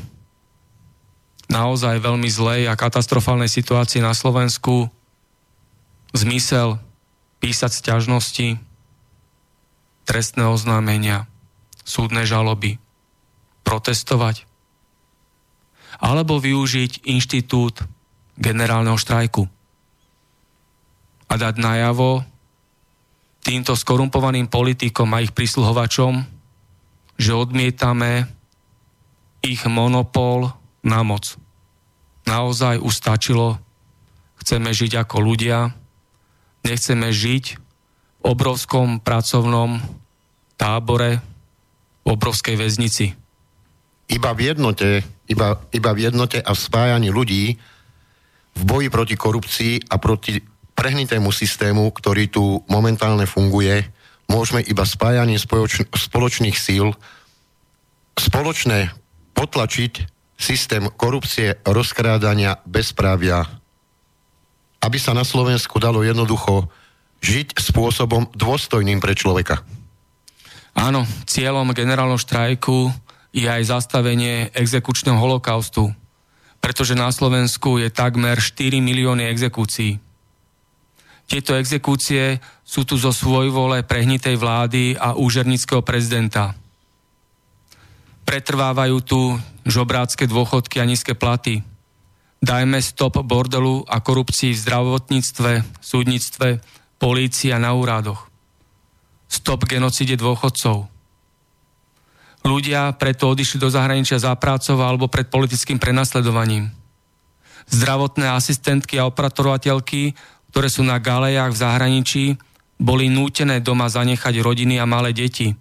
naozaj 1.50 1.98
veľmi 2.00 2.30
zlej 2.30 2.70
a 2.70 2.78
katastrofálnej 2.78 3.50
situácii 3.50 4.00
na 4.06 4.14
Slovensku. 4.14 4.88
Zmysel 6.14 6.78
písať 7.42 7.72
sťažnosti, 7.74 8.62
trestné 10.06 10.46
oznámenia, 10.46 11.26
súdne 11.86 12.26
žaloby, 12.26 12.78
protestovať 13.66 14.46
alebo 16.00 16.40
využiť 16.40 17.06
inštitút 17.10 17.84
generálneho 18.40 18.96
štrajku 18.96 19.44
a 21.30 21.34
dať 21.36 21.56
najavo 21.60 22.24
týmto 23.44 23.74
skorumpovaným 23.76 24.48
politikom 24.48 25.12
a 25.14 25.22
ich 25.22 25.36
prísluhovačom, 25.36 26.24
že 27.20 27.32
odmietame 27.36 28.26
ich 29.44 29.64
monopol 29.68 30.59
na 30.86 31.04
moc. 31.04 31.36
Naozaj 32.28 32.80
ustačilo, 32.80 33.58
chceme 34.40 34.70
žiť 34.72 35.02
ako 35.02 35.18
ľudia, 35.24 35.74
nechceme 36.64 37.10
žiť 37.10 37.46
v 38.20 38.24
obrovskom 38.24 39.00
pracovnom 39.00 39.80
tábore 40.60 41.24
v 42.04 42.08
obrovskej 42.12 42.60
väznici. 42.60 43.16
Iba 44.10 44.34
v 44.34 44.52
jednote, 44.52 45.06
iba, 45.30 45.62
iba 45.72 45.92
v 45.94 46.00
jednote 46.10 46.42
a 46.42 46.52
v 46.52 46.60
spájaní 46.60 47.10
ľudí 47.14 47.56
v 48.58 48.62
boji 48.66 48.90
proti 48.92 49.16
korupcii 49.16 49.88
a 49.88 49.96
proti 50.02 50.42
prehnitému 50.74 51.30
systému, 51.32 51.92
ktorý 51.92 52.28
tu 52.32 52.64
momentálne 52.68 53.30
funguje, 53.30 53.88
môžeme 54.28 54.64
iba 54.66 54.84
spoloč, 54.84 55.86
spoločných 55.86 56.58
síl 56.58 56.92
spoločné 58.20 58.92
potlačiť 59.32 60.19
systém 60.40 60.88
korupcie, 60.96 61.60
rozkrádania, 61.68 62.64
bezprávia, 62.64 63.44
aby 64.80 64.96
sa 64.96 65.12
na 65.12 65.28
Slovensku 65.28 65.76
dalo 65.84 66.00
jednoducho 66.00 66.72
žiť 67.20 67.60
spôsobom 67.60 68.32
dôstojným 68.32 69.04
pre 69.04 69.12
človeka. 69.12 69.60
Áno, 70.72 71.04
cieľom 71.28 71.76
generálneho 71.76 72.16
štrajku 72.16 72.88
je 73.36 73.52
aj 73.52 73.68
zastavenie 73.68 74.48
exekučného 74.56 75.20
holokaustu, 75.20 75.92
pretože 76.64 76.96
na 76.96 77.12
Slovensku 77.12 77.76
je 77.84 77.92
takmer 77.92 78.40
4 78.40 78.80
milióny 78.80 79.28
exekúcií. 79.28 80.00
Tieto 81.30 81.54
exekúcie 81.60 82.42
sú 82.64 82.88
tu 82.88 82.98
zo 82.98 83.14
svojvole 83.14 83.86
prehnitej 83.86 84.40
vlády 84.40 84.98
a 84.98 85.14
úžernického 85.14 85.84
prezidenta. 85.86 86.58
Pretrvávajú 88.30 88.98
tu 89.02 89.20
žobrácké 89.66 90.30
dôchodky 90.30 90.78
a 90.78 90.86
nízke 90.86 91.18
platy. 91.18 91.66
Dajme 92.46 92.78
stop 92.78 93.18
bordelu 93.26 93.82
a 93.90 93.98
korupcii 94.06 94.54
v 94.54 94.62
zdravotníctve, 94.62 95.66
súdnictve, 95.82 96.62
polícii 97.02 97.50
a 97.50 97.58
na 97.58 97.74
úradoch 97.74 98.30
stop 99.30 99.70
genocíde 99.70 100.18
dôchodcov. 100.18 100.90
Ľudia 102.42 102.98
preto 102.98 103.30
odišli 103.30 103.62
do 103.62 103.70
zahraničia 103.70 104.18
za 104.18 104.34
prácou 104.34 104.82
alebo 104.82 105.06
pred 105.06 105.30
politickým 105.30 105.78
prenasledovaním. 105.78 106.74
Zdravotné 107.70 108.34
asistentky 108.34 108.98
a 108.98 109.06
opratorovateľky, 109.06 110.18
ktoré 110.50 110.68
sú 110.74 110.82
na 110.82 110.98
galejách 110.98 111.54
v 111.54 111.62
zahraničí, 111.62 112.26
boli 112.82 113.12
nútené 113.12 113.62
doma 113.62 113.86
zanechať 113.86 114.42
rodiny 114.42 114.82
a 114.82 114.90
malé 114.90 115.14
deti. 115.14 115.54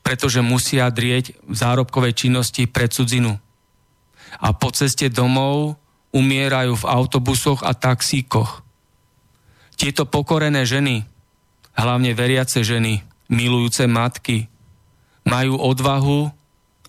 Pretože 0.00 0.40
musia 0.40 0.88
drieť 0.88 1.38
v 1.44 1.54
zárobkovej 1.54 2.16
činnosti 2.16 2.64
pre 2.66 2.88
cudzinu. 2.88 3.36
A 4.40 4.48
po 4.54 4.70
ceste 4.72 5.10
domov 5.12 5.76
umierajú 6.10 6.74
v 6.74 6.88
autobusoch 6.88 7.62
a 7.62 7.74
taxíkoch. 7.74 8.62
Tieto 9.78 10.04
pokorené 10.04 10.66
ženy, 10.66 11.06
hlavne 11.78 12.12
veriace 12.12 12.60
ženy, 12.66 13.00
milujúce 13.30 13.86
matky, 13.86 14.50
majú 15.24 15.56
odvahu 15.56 16.28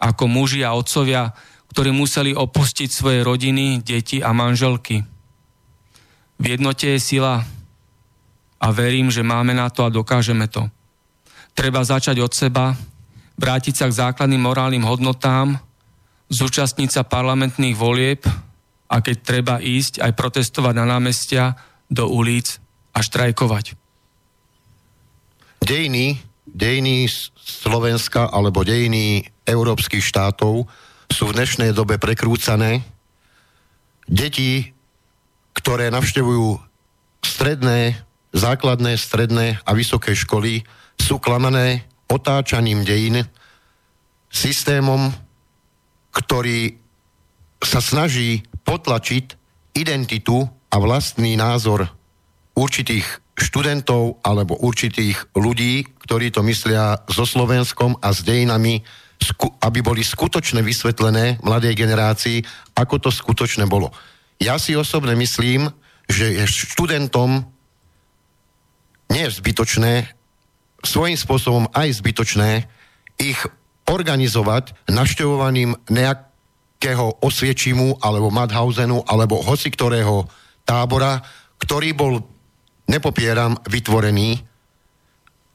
ako 0.02 0.24
muži 0.26 0.66
a 0.66 0.74
otcovia, 0.74 1.30
ktorí 1.72 1.94
museli 1.94 2.34
opustiť 2.34 2.90
svoje 2.90 3.22
rodiny, 3.22 3.80
deti 3.80 4.20
a 4.20 4.34
manželky. 4.34 5.06
V 6.42 6.46
jednote 6.58 6.98
je 6.98 7.00
sila 7.00 7.46
a 8.58 8.68
verím, 8.74 9.14
že 9.14 9.22
máme 9.22 9.54
na 9.54 9.70
to 9.70 9.86
a 9.86 9.94
dokážeme 9.94 10.50
to. 10.50 10.68
Treba 11.54 11.86
začať 11.86 12.18
od 12.20 12.34
seba, 12.34 12.74
vrátiť 13.38 13.76
sa 13.78 13.86
k 13.88 13.98
základným 14.08 14.42
morálnym 14.42 14.84
hodnotám, 14.84 15.60
zúčastniť 16.32 16.90
sa 16.90 17.04
parlamentných 17.04 17.76
volieb 17.76 18.24
a 18.92 19.00
keď 19.00 19.18
treba 19.24 19.56
ísť 19.60 20.04
aj 20.04 20.12
protestovať 20.16 20.74
na 20.76 20.86
námestia, 20.88 21.56
do 21.92 22.08
ulic 22.08 22.56
a 22.96 23.04
štrajkovať. 23.04 23.76
Dejiny, 25.60 26.24
dejiny 26.48 27.12
Slovenska 27.36 28.32
alebo 28.32 28.64
dejiny 28.64 29.28
európskych 29.44 30.00
štátov 30.00 30.72
sú 31.12 31.24
v 31.28 31.36
dnešnej 31.36 31.76
dobe 31.76 32.00
prekrúcané. 32.00 32.88
Deti, 34.08 34.72
ktoré 35.52 35.92
navštevujú 35.92 36.64
stredné, 37.22 38.00
základné, 38.32 38.96
stredné 38.96 39.60
a 39.68 39.72
vysoké 39.76 40.16
školy, 40.16 40.64
sú 40.96 41.20
klamané 41.20 41.91
otáčaním 42.12 42.84
dejín, 42.84 43.24
systémom, 44.28 45.12
ktorý 46.12 46.76
sa 47.64 47.80
snaží 47.80 48.44
potlačiť 48.68 49.26
identitu 49.80 50.44
a 50.72 50.76
vlastný 50.80 51.40
názor 51.40 51.88
určitých 52.56 53.08
študentov 53.40 54.20
alebo 54.22 54.60
určitých 54.60 55.32
ľudí, 55.34 55.88
ktorí 56.04 56.36
to 56.36 56.44
myslia 56.44 57.00
so 57.08 57.24
Slovenskom 57.24 57.96
a 58.04 58.12
s 58.12 58.28
dejinami, 58.28 58.84
aby 59.64 59.80
boli 59.80 60.04
skutočne 60.04 60.60
vysvetlené 60.66 61.40
mladej 61.42 61.74
generácii, 61.78 62.44
ako 62.76 63.08
to 63.08 63.10
skutočne 63.14 63.66
bolo. 63.70 63.94
Ja 64.42 64.58
si 64.58 64.76
osobne 64.76 65.14
myslím, 65.16 65.70
že 66.10 66.34
je 66.34 66.44
študentom 66.50 67.46
nie 69.12 69.28
je 69.28 69.38
zbytočné, 69.44 70.21
svojím 70.82 71.18
spôsobom 71.18 71.66
aj 71.74 72.02
zbytočné 72.02 72.66
ich 73.22 73.40
organizovať 73.86 74.74
naštevovaním 74.90 75.78
nejak, 75.90 76.32
nejakého 76.82 77.22
Osviečimu 77.22 78.02
alebo 78.02 78.34
Madhausenu 78.34 79.06
alebo 79.06 79.38
hoci 79.46 79.70
ktorého 79.70 80.26
tábora, 80.66 81.22
ktorý 81.62 81.94
bol, 81.94 82.26
nepopieram, 82.90 83.54
vytvorený, 83.70 84.42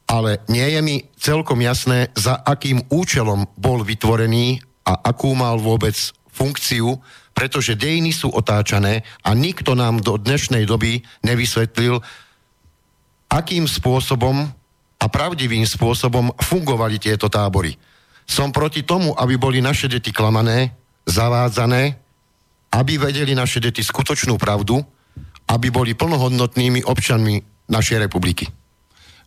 ale 0.07 0.39
nie 0.47 0.63
je 0.71 0.79
mi 0.79 0.95
celkom 1.19 1.59
jasné, 1.59 2.15
za 2.15 2.39
akým 2.47 2.79
účelom 2.87 3.43
bol 3.59 3.83
vytvorený 3.83 4.63
a 4.87 5.03
akú 5.03 5.35
mal 5.35 5.59
vôbec 5.59 5.99
funkciu, 6.31 6.95
pretože 7.35 7.75
dejiny 7.75 8.15
sú 8.15 8.31
otáčané 8.31 9.03
a 9.19 9.35
nikto 9.35 9.75
nám 9.75 9.99
do 9.99 10.15
dnešnej 10.15 10.63
doby 10.63 11.03
nevysvetlil, 11.27 11.99
akým 13.27 13.67
spôsobom 13.67 14.47
a 14.97 15.05
pravdivým 15.05 15.63
spôsobom 15.63 16.33
fungovali 16.41 16.97
tieto 16.97 17.29
tábory. 17.29 17.77
Som 18.27 18.51
proti 18.51 18.83
tomu, 18.83 19.13
aby 19.13 19.39
boli 19.39 19.61
naše 19.61 19.87
deti 19.87 20.11
klamané, 20.11 20.73
zavádzané, 21.07 21.95
aby 22.75 22.93
vedeli 22.99 23.31
naše 23.31 23.63
deti 23.63 23.79
skutočnú 23.79 24.35
pravdu, 24.35 24.83
aby 25.47 25.71
boli 25.71 25.95
plnohodnotnými 25.95 26.83
občanmi 26.83 27.39
našej 27.71 28.03
republiky. 28.03 28.51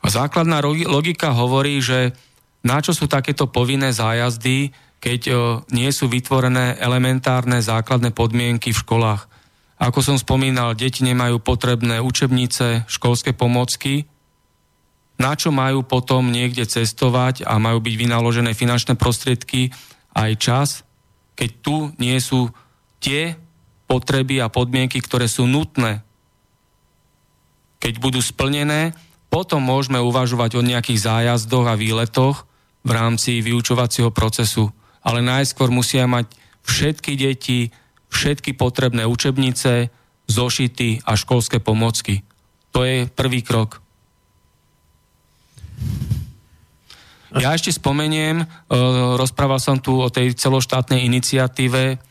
Základná 0.04 0.60
logika 0.64 1.32
hovorí, 1.32 1.80
že 1.80 2.12
na 2.60 2.80
čo 2.84 2.92
sú 2.92 3.08
takéto 3.08 3.48
povinné 3.48 3.92
zájazdy, 3.92 4.72
keď 5.00 5.20
o, 5.32 5.36
nie 5.72 5.88
sú 5.92 6.12
vytvorené 6.12 6.76
elementárne 6.76 7.56
základné 7.64 8.12
podmienky 8.12 8.76
v 8.76 8.80
školách. 8.84 9.28
Ako 9.80 10.04
som 10.04 10.20
spomínal, 10.20 10.76
deti 10.76 11.00
nemajú 11.08 11.40
potrebné 11.40 12.04
učebnice, 12.04 12.84
školské 12.84 13.32
pomocky, 13.32 14.04
na 15.20 15.36
čo 15.36 15.52
majú 15.52 15.84
potom 15.84 16.32
niekde 16.32 16.64
cestovať 16.64 17.44
a 17.44 17.60
majú 17.60 17.84
byť 17.84 17.94
vynaložené 17.94 18.56
finančné 18.56 18.96
prostriedky 18.96 19.68
aj 20.16 20.30
čas, 20.40 20.68
keď 21.36 21.50
tu 21.60 21.76
nie 22.00 22.16
sú 22.16 22.48
tie 23.04 23.36
potreby 23.84 24.40
a 24.40 24.48
podmienky, 24.48 24.96
ktoré 25.04 25.28
sú 25.28 25.44
nutné. 25.44 26.00
Keď 27.84 27.94
budú 28.00 28.24
splnené, 28.24 28.96
potom 29.28 29.60
môžeme 29.60 30.00
uvažovať 30.00 30.56
o 30.56 30.64
nejakých 30.64 31.04
zájazdoch 31.04 31.68
a 31.68 31.78
výletoch 31.78 32.48
v 32.80 32.90
rámci 32.90 33.44
vyučovacieho 33.44 34.08
procesu. 34.10 34.72
Ale 35.04 35.20
najskôr 35.20 35.68
musia 35.68 36.08
mať 36.08 36.32
všetky 36.64 37.12
deti, 37.16 37.68
všetky 38.08 38.56
potrebné 38.56 39.04
učebnice, 39.04 39.92
zošity 40.28 41.04
a 41.04 41.12
školské 41.16 41.60
pomocky. 41.60 42.24
To 42.72 42.86
je 42.86 43.04
prvý 43.10 43.42
krok. 43.42 43.82
Ja 47.38 47.54
ešte 47.54 47.70
spomeniem, 47.70 48.42
e, 48.42 48.46
rozprával 49.14 49.62
som 49.62 49.78
tu 49.78 50.02
o 50.02 50.10
tej 50.10 50.34
celoštátnej 50.34 51.06
iniciatíve 51.06 52.02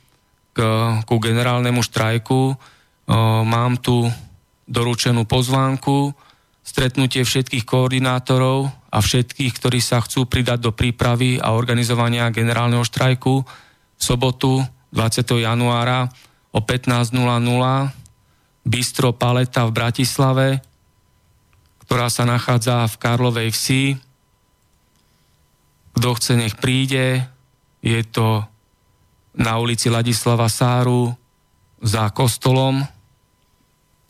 k, 0.56 0.60
ku 1.04 1.16
generálnemu 1.20 1.84
štrajku. 1.84 2.42
E, 2.52 2.56
mám 3.44 3.76
tu 3.84 4.08
doručenú 4.64 5.28
pozvánku, 5.28 6.16
stretnutie 6.64 7.26
všetkých 7.28 7.68
koordinátorov 7.68 8.72
a 8.94 8.98
všetkých, 9.02 9.52
ktorí 9.60 9.84
sa 9.84 10.00
chcú 10.00 10.30
pridať 10.30 10.70
do 10.70 10.72
prípravy 10.72 11.42
a 11.42 11.52
organizovania 11.52 12.32
generálneho 12.32 12.86
štrajku 12.86 13.44
v 13.44 14.02
sobotu 14.02 14.64
20. 14.94 15.44
januára 15.44 16.08
o 16.54 16.64
15.00 16.64 17.12
Bistro 18.70 19.10
Paleta 19.18 19.66
v 19.66 19.72
Bratislave, 19.74 20.48
ktorá 21.90 22.06
sa 22.14 22.30
nachádza 22.30 22.86
v 22.86 22.96
Karlovej 23.02 23.50
vsi 23.50 23.84
kto 26.00 26.16
chce, 26.16 26.40
nech 26.40 26.56
príde. 26.56 27.28
Je 27.84 28.00
to 28.08 28.48
na 29.36 29.60
ulici 29.60 29.92
Ladislava 29.92 30.48
Sáru 30.48 31.12
za 31.84 32.08
kostolom. 32.16 32.88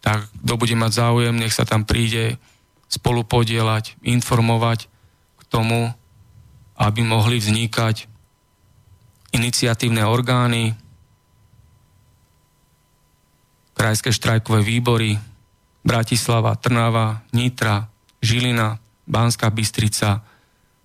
Tak 0.05 0.29
kto 0.45 0.53
bude 0.53 0.77
mať 0.77 0.91
záujem, 0.93 1.33
nech 1.33 1.49
sa 1.49 1.65
tam 1.65 1.89
príde 1.89 2.37
spolu 2.85 3.25
podielať, 3.25 3.97
informovať 4.05 4.85
k 5.37 5.41
tomu, 5.49 5.89
aby 6.77 7.01
mohli 7.01 7.41
vznikať 7.41 8.05
iniciatívne 9.33 10.05
orgány, 10.05 10.77
krajské 13.73 14.13
štrajkové 14.13 14.61
výbory, 14.61 15.17
Bratislava, 15.83 16.55
Trnava, 16.59 17.23
Nitra, 17.31 17.87
Žilina, 18.19 18.79
Banská 19.07 19.49
Bystrica, 19.49 20.21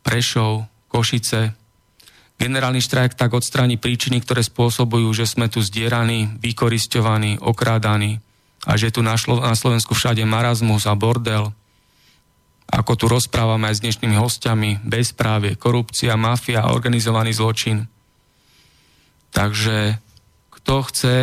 Prešov, 0.06 0.64
Košice. 0.88 1.52
Generálny 2.38 2.82
štrajk 2.82 3.14
tak 3.14 3.34
odstráni 3.34 3.78
príčiny, 3.78 4.22
ktoré 4.22 4.42
spôsobujú, 4.42 5.10
že 5.14 5.26
sme 5.26 5.50
tu 5.50 5.62
zdieraní, 5.62 6.34
vykoristovaní, 6.42 7.38
okrádaní 7.38 8.18
a 8.66 8.74
že 8.74 8.90
tu 8.90 9.04
na, 9.04 9.14
Šlo- 9.14 9.44
na 9.44 9.54
Slovensku 9.54 9.94
všade 9.94 10.24
marazmus 10.24 10.88
a 10.88 10.94
bordel. 10.96 11.52
Ako 12.64 12.96
tu 12.96 13.06
rozprávame 13.06 13.70
aj 13.70 13.78
s 13.78 13.82
dnešnými 13.84 14.16
hostiami, 14.18 14.82
bezprávie, 14.82 15.54
korupcia, 15.54 16.16
mafia 16.18 16.64
a 16.64 16.72
organizovaný 16.72 17.36
zločin. 17.36 17.86
Takže 19.30 20.00
kto 20.58 20.74
chce, 20.90 21.16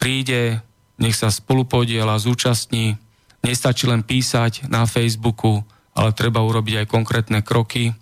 príde, 0.00 0.64
nech 0.98 1.16
sa 1.18 1.30
spolupodiela, 1.30 2.20
zúčastní. 2.20 2.98
Nestačí 3.44 3.86
len 3.90 4.00
písať 4.00 4.70
na 4.72 4.88
Facebooku, 4.88 5.60
ale 5.92 6.16
treba 6.16 6.40
urobiť 6.42 6.84
aj 6.84 6.86
konkrétne 6.90 7.40
kroky, 7.44 7.92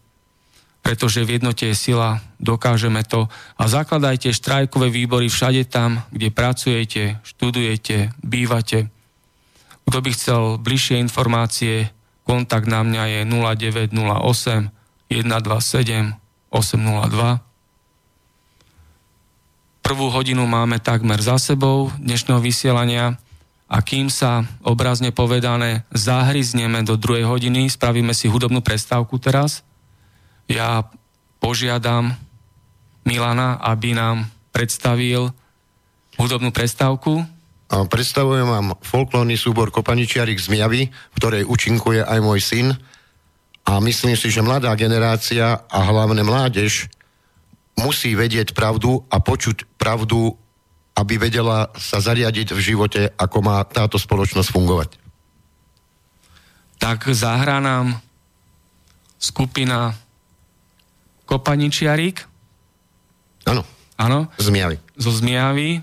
pretože 0.83 1.23
v 1.23 1.39
jednote 1.39 1.71
je 1.71 1.77
sila, 1.79 2.19
dokážeme 2.43 3.07
to. 3.07 3.31
A 3.59 3.63
zakladajte 3.71 4.35
štrajkové 4.35 4.91
výbory 4.91 5.31
všade 5.31 5.71
tam, 5.71 6.03
kde 6.11 6.35
pracujete, 6.35 7.03
študujete, 7.23 8.11
bývate. 8.23 8.91
Kto 9.87 9.99
by 9.99 10.11
chcel 10.15 10.43
bližšie 10.59 10.99
informácie, 10.99 11.91
kontakt 12.27 12.67
na 12.67 12.83
mňa 12.83 13.03
je 13.07 13.21
0908 13.31 14.71
127 15.13 16.19
802. 16.51 17.52
Prvú 19.83 20.09
hodinu 20.09 20.47
máme 20.47 20.79
takmer 20.79 21.19
za 21.21 21.37
sebou 21.37 21.91
dnešného 21.99 22.41
vysielania 22.41 23.19
a 23.67 23.79
kým 23.83 24.09
sa 24.09 24.47
obrazne 24.63 25.11
povedané 25.11 25.85
zahryzneme 25.93 26.87
do 26.87 26.97
druhej 26.97 27.27
hodiny, 27.27 27.69
spravíme 27.69 28.15
si 28.17 28.31
hudobnú 28.31 28.63
prestávku 28.63 29.21
teraz– 29.21 29.61
ja 30.51 30.85
požiadam 31.41 32.15
Milana, 33.09 33.59
aby 33.59 33.97
nám 33.97 34.31
predstavil 34.55 35.33
hudobnú 36.21 36.55
prestávku. 36.55 37.25
Predstavujem 37.73 38.47
vám 38.47 38.67
folklórny 38.85 39.41
súbor 39.41 39.73
Kopaničiarik 39.73 40.37
z 40.37 40.53
Miavy, 40.53 40.93
v 40.93 41.17
ktorej 41.17 41.49
účinkuje 41.49 42.05
aj 42.05 42.19
môj 42.21 42.41
syn. 42.45 42.69
A 43.65 43.81
myslím 43.81 44.13
si, 44.13 44.29
že 44.29 44.45
mladá 44.45 44.69
generácia 44.77 45.65
a 45.65 45.79
hlavne 45.89 46.21
mládež 46.21 46.93
musí 47.79 48.13
vedieť 48.13 48.53
pravdu 48.53 49.05
a 49.09 49.19
počuť 49.19 49.65
pravdu, 49.81 50.37
aby 50.93 51.17
vedela 51.17 51.73
sa 51.81 51.99
zariadiť 52.05 52.53
v 52.53 52.61
živote, 52.61 53.01
ako 53.17 53.39
má 53.41 53.65
táto 53.65 53.97
spoločnosť 53.97 54.49
fungovať. 54.53 54.91
Tak 56.77 57.09
zahrá 57.15 57.63
nám 57.63 57.97
skupina 59.17 59.95
Kopaničiarik. 61.25 62.27
Áno. 63.47 63.63
Áno. 63.97 64.27
Zmiavy. 64.37 64.77
Zo 64.99 65.15
Zmiavy. 65.15 65.81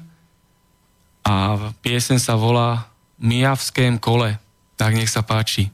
A 1.23 1.33
piesen 1.79 2.19
sa 2.19 2.35
volá 2.35 2.91
Mijavském 3.17 3.95
kole. 3.97 4.37
Tak 4.75 4.91
nech 4.93 5.09
sa 5.09 5.23
páči. 5.23 5.71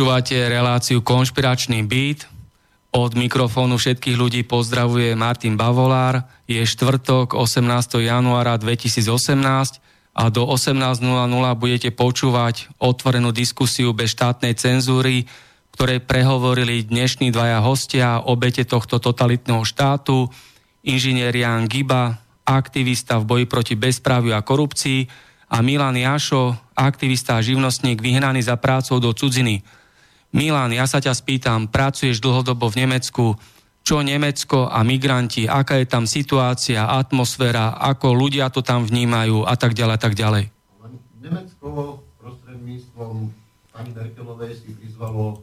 Počúvate 0.00 0.32
reláciu 0.48 1.04
Konšpiračný 1.04 1.84
byt. 1.84 2.24
Od 2.96 3.12
mikrofónu 3.12 3.76
všetkých 3.76 4.16
ľudí 4.16 4.48
pozdravuje 4.48 5.12
Martin 5.12 5.60
Bavolár. 5.60 6.24
Je 6.48 6.64
štvrtok 6.64 7.36
18. 7.36 8.08
januára 8.08 8.56
2018 8.56 9.04
a 10.16 10.24
do 10.32 10.48
18.00 10.48 11.04
budete 11.52 11.92
počúvať 11.92 12.72
otvorenú 12.80 13.28
diskusiu 13.28 13.92
bez 13.92 14.16
štátnej 14.16 14.56
cenzúry, 14.56 15.28
ktorej 15.76 16.00
prehovorili 16.08 16.80
dnešní 16.80 17.28
dvaja 17.28 17.60
hostia, 17.60 18.24
obete 18.24 18.64
tohto 18.64 19.04
totalitného 19.04 19.68
štátu, 19.68 20.32
inžinier 20.80 21.36
Jan 21.36 21.68
Giba, 21.68 22.16
aktivista 22.48 23.20
v 23.20 23.28
boji 23.28 23.44
proti 23.44 23.76
bezpráviu 23.76 24.32
a 24.32 24.40
korupcii 24.40 25.04
a 25.52 25.60
Milan 25.60 26.00
Jašo, 26.00 26.56
aktivista 26.72 27.36
a 27.36 27.44
živnostník 27.44 28.00
vyhnaný 28.00 28.48
za 28.48 28.56
prácou 28.56 28.96
do 28.96 29.12
cudziny. 29.12 29.60
Milan, 30.30 30.70
ja 30.70 30.86
sa 30.86 31.02
ťa 31.02 31.10
spýtam, 31.10 31.66
pracuješ 31.66 32.22
dlhodobo 32.22 32.70
v 32.70 32.86
Nemecku, 32.86 33.34
čo 33.82 34.04
Nemecko 34.04 34.70
a 34.70 34.86
migranti, 34.86 35.50
aká 35.50 35.82
je 35.82 35.86
tam 35.90 36.06
situácia, 36.06 36.86
atmosféra, 36.86 37.74
ako 37.74 38.14
ľudia 38.14 38.46
to 38.54 38.62
tam 38.62 38.86
vnímajú 38.86 39.42
a 39.42 39.54
tak 39.58 39.74
ďalej, 39.74 39.98
tak 39.98 40.14
ďalej. 40.14 40.46
Nemecko 41.20 42.00
prostredníctvom 42.22 43.28
pani 43.74 43.90
Merkelovej 43.90 44.54
si 44.54 44.70
prizvalo 44.78 45.42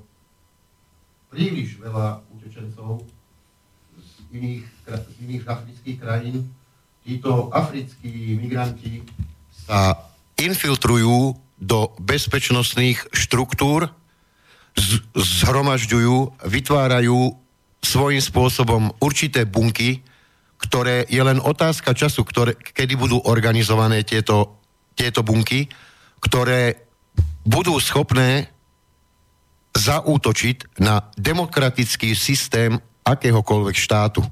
príliš 1.28 1.76
veľa 1.84 2.24
utečencov 2.32 3.04
z 4.00 4.12
iných, 4.32 4.66
z 4.88 5.16
iných 5.28 5.44
afrických 5.46 5.98
krajín. 6.00 6.48
Títo 7.04 7.52
africkí 7.52 8.40
migranti 8.40 9.04
sa 9.52 10.00
infiltrujú 10.40 11.36
do 11.58 11.80
bezpečnostných 12.00 13.12
štruktúr, 13.12 13.90
zhromažďujú, 15.18 16.46
vytvárajú 16.46 17.34
svojím 17.82 18.22
spôsobom 18.22 18.94
určité 19.02 19.46
bunky, 19.46 20.02
ktoré 20.58 21.06
je 21.10 21.22
len 21.22 21.38
otázka 21.38 21.94
času, 21.94 22.26
ktoré, 22.26 22.58
kedy 22.58 22.98
budú 22.98 23.22
organizované 23.26 24.02
tieto, 24.02 24.62
tieto 24.98 25.22
bunky, 25.22 25.70
ktoré 26.18 26.90
budú 27.46 27.78
schopné 27.78 28.50
zaútočiť 29.78 30.82
na 30.82 31.06
demokratický 31.14 32.18
systém 32.18 32.74
akéhokoľvek 33.06 33.76
štátu. 33.78 34.26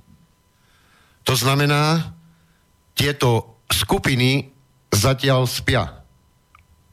To 1.25 1.33
znamená, 1.37 2.13
tieto 2.97 3.61
skupiny 3.69 4.49
zatiaľ 4.89 5.45
spia. 5.45 6.05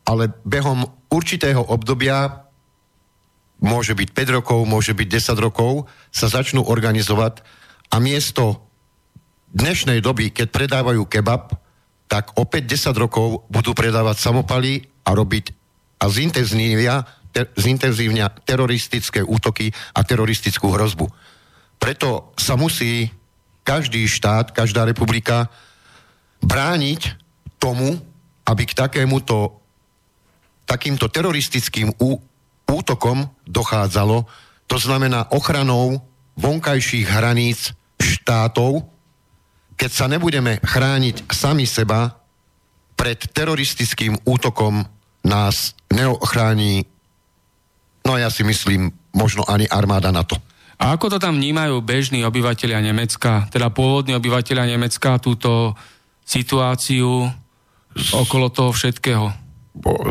Ale 0.05 0.35
behom 0.45 0.85
určitého 1.09 1.63
obdobia 1.63 2.49
môže 3.63 3.95
byť 3.95 4.09
5 4.11 4.37
rokov, 4.43 4.59
môže 4.67 4.93
byť 4.93 5.09
10 5.09 5.39
rokov, 5.39 5.87
sa 6.11 6.27
začnú 6.27 6.67
organizovať 6.67 7.47
a 7.95 8.03
miesto 8.03 8.67
dnešnej 9.55 10.03
doby, 10.03 10.35
keď 10.35 10.51
predávajú 10.51 11.07
kebab, 11.07 11.55
tak 12.11 12.35
opäť 12.37 12.77
10 12.77 12.99
rokov 12.99 13.47
budú 13.49 13.73
predávať 13.73 14.19
samopaly 14.19 14.85
a 15.07 15.15
robiť 15.15 15.55
a 16.03 16.11
zintenzívnia, 16.11 17.07
ter, 17.31 17.47
zintenzívnia 17.55 18.29
teroristické 18.43 19.23
útoky 19.23 19.71
a 19.95 20.03
teroristickú 20.03 20.75
hrozbu. 20.75 21.07
Preto 21.79 22.35
sa 22.35 22.59
musí 22.59 23.09
každý 23.63 24.11
štát, 24.11 24.51
každá 24.51 24.83
republika 24.83 25.47
brániť 26.43 27.15
tomu, 27.63 28.03
aby 28.43 28.67
k 28.67 28.75
takémuto 28.75 29.63
takýmto 30.67 31.07
teroristickým 31.07 31.95
ú, 32.03 32.19
útokom 32.73 33.29
dochádzalo, 33.45 34.25
to 34.67 34.77
znamená 34.81 35.29
ochranou 35.29 36.01
vonkajších 36.41 37.05
hraníc 37.05 37.77
štátov, 38.01 38.89
keď 39.77 39.91
sa 39.93 40.07
nebudeme 40.09 40.57
chrániť 40.65 41.29
sami 41.29 41.69
seba 41.69 42.17
pred 42.97 43.19
teroristickým 43.35 44.17
útokom 44.25 44.87
nás 45.27 45.75
neochrání, 45.93 46.87
no 48.07 48.17
ja 48.17 48.31
si 48.31 48.43
myslím, 48.47 48.91
možno 49.13 49.45
ani 49.45 49.69
armáda 49.69 50.11
NATO. 50.11 50.39
A 50.83 50.99
ako 50.99 51.15
to 51.15 51.19
tam 51.23 51.39
vnímajú 51.39 51.79
bežní 51.79 52.27
obyvateľia 52.27 52.83
Nemecka, 52.83 53.47
teda 53.55 53.71
pôvodní 53.71 54.19
obyvateľia 54.19 54.67
Nemecka, 54.75 55.23
túto 55.23 55.79
situáciu 56.27 57.31
okolo 58.11 58.47
toho 58.51 58.75
všetkého? 58.75 59.42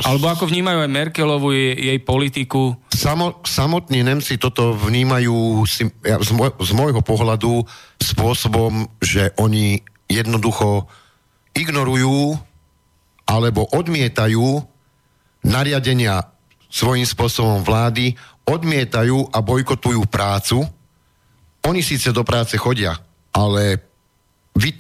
Alebo 0.10 0.26
ako 0.26 0.50
vnímajú 0.50 0.82
aj 0.82 0.90
Merkelovu, 0.90 1.54
jej, 1.54 1.78
jej 1.78 2.00
politiku? 2.02 2.74
Samo, 2.90 3.46
samotní 3.46 4.02
Nemci 4.02 4.42
toto 4.42 4.74
vnímajú 4.74 5.62
si, 5.70 5.86
ja, 6.02 6.18
z, 6.18 6.34
môj, 6.34 6.58
z 6.58 6.72
môjho 6.74 7.02
pohľadu 7.06 7.62
spôsobom, 8.02 8.90
že 8.98 9.30
oni 9.38 9.86
jednoducho 10.10 10.90
ignorujú 11.54 12.42
alebo 13.30 13.70
odmietajú 13.70 14.66
nariadenia 15.46 16.26
svojím 16.72 17.06
spôsobom 17.06 17.62
vlády, 17.62 18.18
odmietajú 18.50 19.30
a 19.30 19.40
bojkotujú 19.46 20.02
prácu. 20.10 20.66
Oni 21.70 21.86
síce 21.86 22.10
do 22.10 22.26
práce 22.26 22.58
chodia, 22.58 22.98
ale 23.30 23.78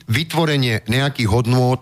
vytvorenie 0.09 0.89
nejakých 0.89 1.29
hodnôt 1.29 1.79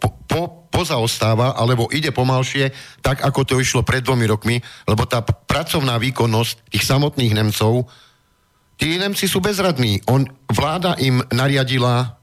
po, 0.00 0.08
po, 0.26 0.66
pozaostáva 0.68 1.56
alebo 1.56 1.88
ide 1.88 2.12
pomalšie, 2.12 2.68
tak 3.00 3.24
ako 3.24 3.40
to 3.48 3.54
išlo 3.56 3.80
pred 3.80 4.04
dvomi 4.04 4.28
rokmi, 4.28 4.56
lebo 4.84 5.08
tá 5.08 5.24
pracovná 5.24 5.96
výkonnosť 5.96 6.68
tých 6.68 6.84
samotných 6.84 7.32
Nemcov, 7.32 7.88
tí 8.76 9.00
Nemci 9.00 9.24
sú 9.24 9.40
bezradní. 9.40 10.04
On, 10.10 10.26
vláda 10.52 10.98
im 11.00 11.24
nariadila, 11.32 12.20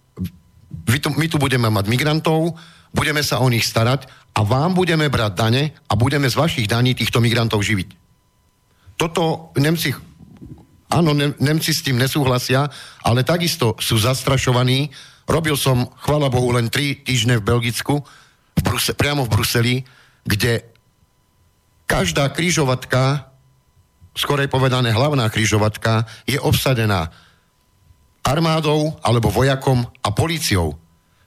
my 0.69 0.97
tu, 1.01 1.09
my 1.17 1.25
tu 1.25 1.41
budeme 1.41 1.65
mať 1.71 1.85
migrantov, 1.89 2.53
budeme 2.93 3.25
sa 3.25 3.41
o 3.41 3.49
nich 3.49 3.65
starať 3.65 4.05
a 4.37 4.45
vám 4.45 4.77
budeme 4.77 5.09
brať 5.09 5.33
dane 5.33 5.63
a 5.89 5.93
budeme 5.97 6.29
z 6.29 6.37
vašich 6.37 6.69
daní 6.69 6.93
týchto 6.93 7.17
migrantov 7.17 7.65
živiť. 7.65 7.89
Toto 8.93 9.49
Nemci, 9.57 9.89
áno, 10.93 11.17
Nemci 11.17 11.73
s 11.73 11.81
tým 11.81 11.97
nesúhlasia, 11.97 12.69
ale 13.01 13.25
takisto 13.25 13.73
sú 13.81 13.97
zastrašovaní. 13.97 14.93
Robil 15.23 15.55
som, 15.55 15.87
chvala 16.03 16.27
Bohu, 16.27 16.51
len 16.51 16.67
tri 16.67 16.99
týždne 16.99 17.39
v 17.39 17.47
Belgicku, 17.47 18.03
v 18.53 18.61
Bruse, 18.61 18.91
priamo 18.93 19.23
v 19.23 19.33
Bruseli, 19.33 19.75
kde 20.23 20.67
každá 21.87 22.31
krížovatka, 22.31 23.31
skorej 24.13 24.51
povedané 24.51 24.91
hlavná 24.91 25.27
krížovatka, 25.31 26.05
je 26.27 26.37
obsadená 26.37 27.09
armádou 28.23 28.95
alebo 29.03 29.33
vojakom 29.33 29.83
a 29.83 30.09
policiou. 30.11 30.79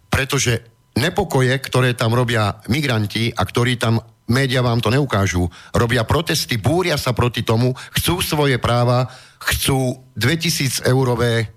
Pretože 0.08 0.64
nepokoje, 0.96 1.52
ktoré 1.60 1.92
tam 1.92 2.16
robia 2.16 2.60
migranti 2.72 3.32
a 3.32 3.44
ktorí 3.44 3.76
tam 3.76 4.00
média 4.26 4.64
vám 4.64 4.80
to 4.80 4.90
neukážu, 4.90 5.46
robia 5.76 6.02
protesty, 6.02 6.56
búria 6.58 6.98
sa 6.98 7.12
proti 7.12 7.46
tomu, 7.46 7.76
chcú 7.94 8.18
svoje 8.24 8.58
práva, 8.58 9.06
chcú 9.38 10.02
2000 10.18 10.82
eurové 10.88 11.55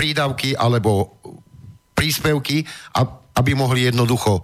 prídavky 0.00 0.56
alebo 0.56 1.20
príspevky, 1.92 2.64
aby 3.36 3.52
mohli 3.52 3.92
jednoducho 3.92 4.40
e, 4.40 4.42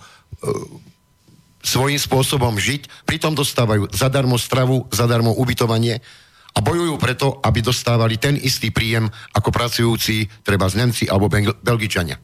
svojím 1.65 1.97
spôsobom 1.97 2.61
žiť, 2.61 3.09
pritom 3.09 3.33
dostávajú 3.33 3.89
zadarmo 3.89 4.37
stravu, 4.37 4.85
zadarmo 4.93 5.33
ubytovanie 5.33 6.05
a 6.53 6.59
bojujú 6.61 6.95
preto, 7.01 7.41
aby 7.41 7.65
dostávali 7.65 8.21
ten 8.21 8.37
istý 8.37 8.69
príjem 8.69 9.09
ako 9.33 9.49
pracujúci 9.49 10.29
treba 10.45 10.69
z 10.69 10.85
Nemci 10.85 11.05
alebo 11.09 11.33
Belgičania. 11.65 12.21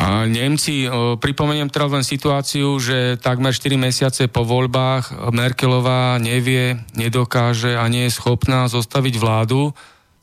A 0.00 0.24
Nemci, 0.24 0.86
pripomeniem 1.18 1.68
teraz 1.68 1.92
len 1.92 2.06
situáciu, 2.06 2.78
že 2.78 3.20
takmer 3.20 3.52
4 3.52 3.74
mesiace 3.76 4.22
po 4.30 4.46
voľbách 4.46 5.34
Merkelová 5.34 6.16
nevie, 6.22 6.78
nedokáže 6.96 7.74
a 7.74 7.84
nie 7.90 8.06
je 8.08 8.16
schopná 8.16 8.70
zostaviť 8.70 9.14
vládu, 9.18 9.74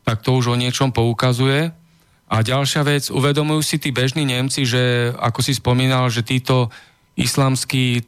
tak 0.02 0.24
to 0.24 0.34
už 0.34 0.56
o 0.56 0.58
niečom 0.58 0.90
poukazuje. 0.90 1.77
A 2.28 2.44
ďalšia 2.44 2.84
vec, 2.84 3.08
uvedomujú 3.08 3.64
si 3.64 3.76
tí 3.80 3.88
bežní 3.88 4.28
Nemci, 4.28 4.68
že 4.68 5.12
ako 5.16 5.40
si 5.40 5.56
spomínal, 5.56 6.12
že 6.12 6.20
títo 6.20 6.68
islamskí 7.16 8.04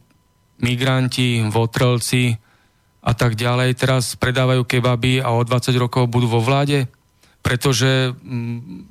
migranti, 0.61 1.41
votrelci 1.49 2.37
a 3.01 3.17
tak 3.17 3.33
ďalej 3.33 3.81
teraz 3.81 4.13
predávajú 4.21 4.69
kebaby 4.69 5.25
a 5.25 5.33
o 5.33 5.41
20 5.41 5.73
rokov 5.81 6.05
budú 6.13 6.29
vo 6.29 6.45
vláde? 6.45 6.85
Pretože 7.41 8.13
mm, 8.13 8.85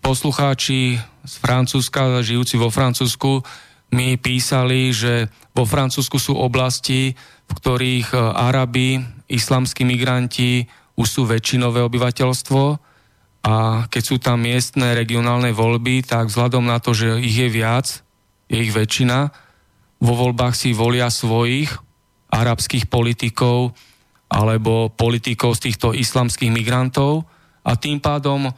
poslucháči 0.00 0.96
z 1.24 1.34
Francúzska, 1.40 2.24
žijúci 2.24 2.56
vo 2.56 2.72
Francúzsku, 2.72 3.44
mi 3.92 4.16
písali, 4.16 4.88
že 4.90 5.28
vo 5.52 5.68
Francúzsku 5.68 6.16
sú 6.16 6.32
oblasti, 6.34 7.12
v 7.44 7.52
ktorých 7.52 8.08
e, 8.10 8.18
Arabi, 8.18 9.04
islamskí 9.28 9.84
migranti 9.84 10.64
už 10.96 11.06
sú 11.06 11.22
väčšinové 11.28 11.84
obyvateľstvo 11.84 12.93
a 13.44 13.84
keď 13.92 14.02
sú 14.02 14.16
tam 14.16 14.40
miestne 14.40 14.96
regionálne 14.96 15.52
voľby, 15.52 16.00
tak 16.00 16.32
vzhľadom 16.32 16.64
na 16.64 16.80
to, 16.80 16.96
že 16.96 17.20
ich 17.20 17.36
je 17.36 17.48
viac, 17.52 18.00
je 18.48 18.56
ich 18.56 18.72
väčšina, 18.72 19.28
vo 20.00 20.12
voľbách 20.16 20.56
si 20.56 20.72
volia 20.72 21.12
svojich 21.12 21.68
arabských 22.32 22.88
politikov 22.88 23.76
alebo 24.32 24.88
politikov 24.88 25.60
z 25.60 25.70
týchto 25.70 25.92
islamských 25.92 26.50
migrantov 26.50 27.28
a 27.62 27.76
tým 27.76 28.00
pádom 28.00 28.48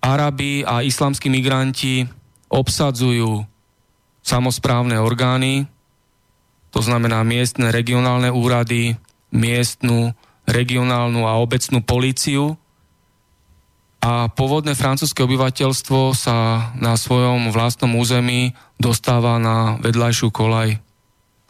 Arabi 0.00 0.64
a 0.64 0.80
islamskí 0.80 1.28
migranti 1.28 2.04
obsadzujú 2.48 3.44
samozprávne 4.24 5.00
orgány, 5.00 5.68
to 6.72 6.80
znamená 6.80 7.20
miestne 7.22 7.68
regionálne 7.70 8.32
úrady, 8.32 8.96
miestnu, 9.32 10.16
regionálnu 10.48 11.28
a 11.28 11.38
obecnú 11.40 11.84
políciu 11.84 12.56
a 14.04 14.28
pôvodné 14.28 14.76
francúzske 14.76 15.24
obyvateľstvo 15.24 16.12
sa 16.12 16.68
na 16.76 16.92
svojom 16.92 17.48
vlastnom 17.48 17.96
území 17.96 18.52
dostáva 18.76 19.40
na 19.40 19.80
vedľajšiu 19.80 20.28
kolaj. 20.28 20.76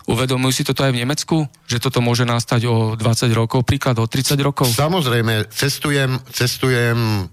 Uvedomujú 0.07 0.53
si 0.55 0.63
toto 0.63 0.87
aj 0.87 0.95
v 0.95 1.03
Nemecku? 1.03 1.37
Že 1.67 1.91
toto 1.91 1.99
môže 1.99 2.23
nastať 2.23 2.71
o 2.71 2.95
20 2.95 3.27
rokov, 3.35 3.67
príklad 3.67 3.99
o 3.99 4.07
30 4.07 4.39
rokov? 4.39 4.71
Samozrejme, 4.71 5.51
cestujem, 5.51 6.21
cestujem 6.31 7.27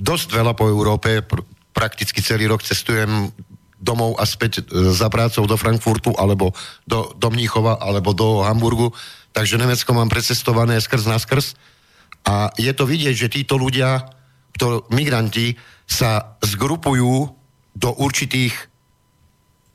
dosť 0.00 0.28
veľa 0.32 0.56
po 0.56 0.72
Európe, 0.72 1.20
pr- 1.20 1.44
prakticky 1.76 2.24
celý 2.24 2.48
rok 2.48 2.64
cestujem 2.64 3.28
domov 3.76 4.16
a 4.16 4.24
späť 4.24 4.64
e, 4.64 4.94
za 4.94 5.12
prácou 5.12 5.44
do 5.44 5.58
Frankfurtu, 5.60 6.16
alebo 6.16 6.56
do, 6.88 7.12
do 7.12 7.28
Mníchova, 7.28 7.76
alebo 7.76 8.16
do 8.16 8.40
Hamburgu. 8.40 8.88
Takže 9.36 9.60
Nemecko 9.60 9.90
mám 9.92 10.08
precestované 10.08 10.80
skrz 10.80 11.04
na 11.10 11.20
skrz. 11.20 11.58
A 12.24 12.48
je 12.56 12.72
to 12.72 12.88
vidieť, 12.88 13.16
že 13.16 13.32
títo 13.32 13.60
ľudia, 13.60 14.00
kto, 14.56 14.88
migranti, 14.92 15.56
sa 15.84 16.40
zgrupujú 16.40 17.28
do 17.76 17.90
určitých 18.00 18.54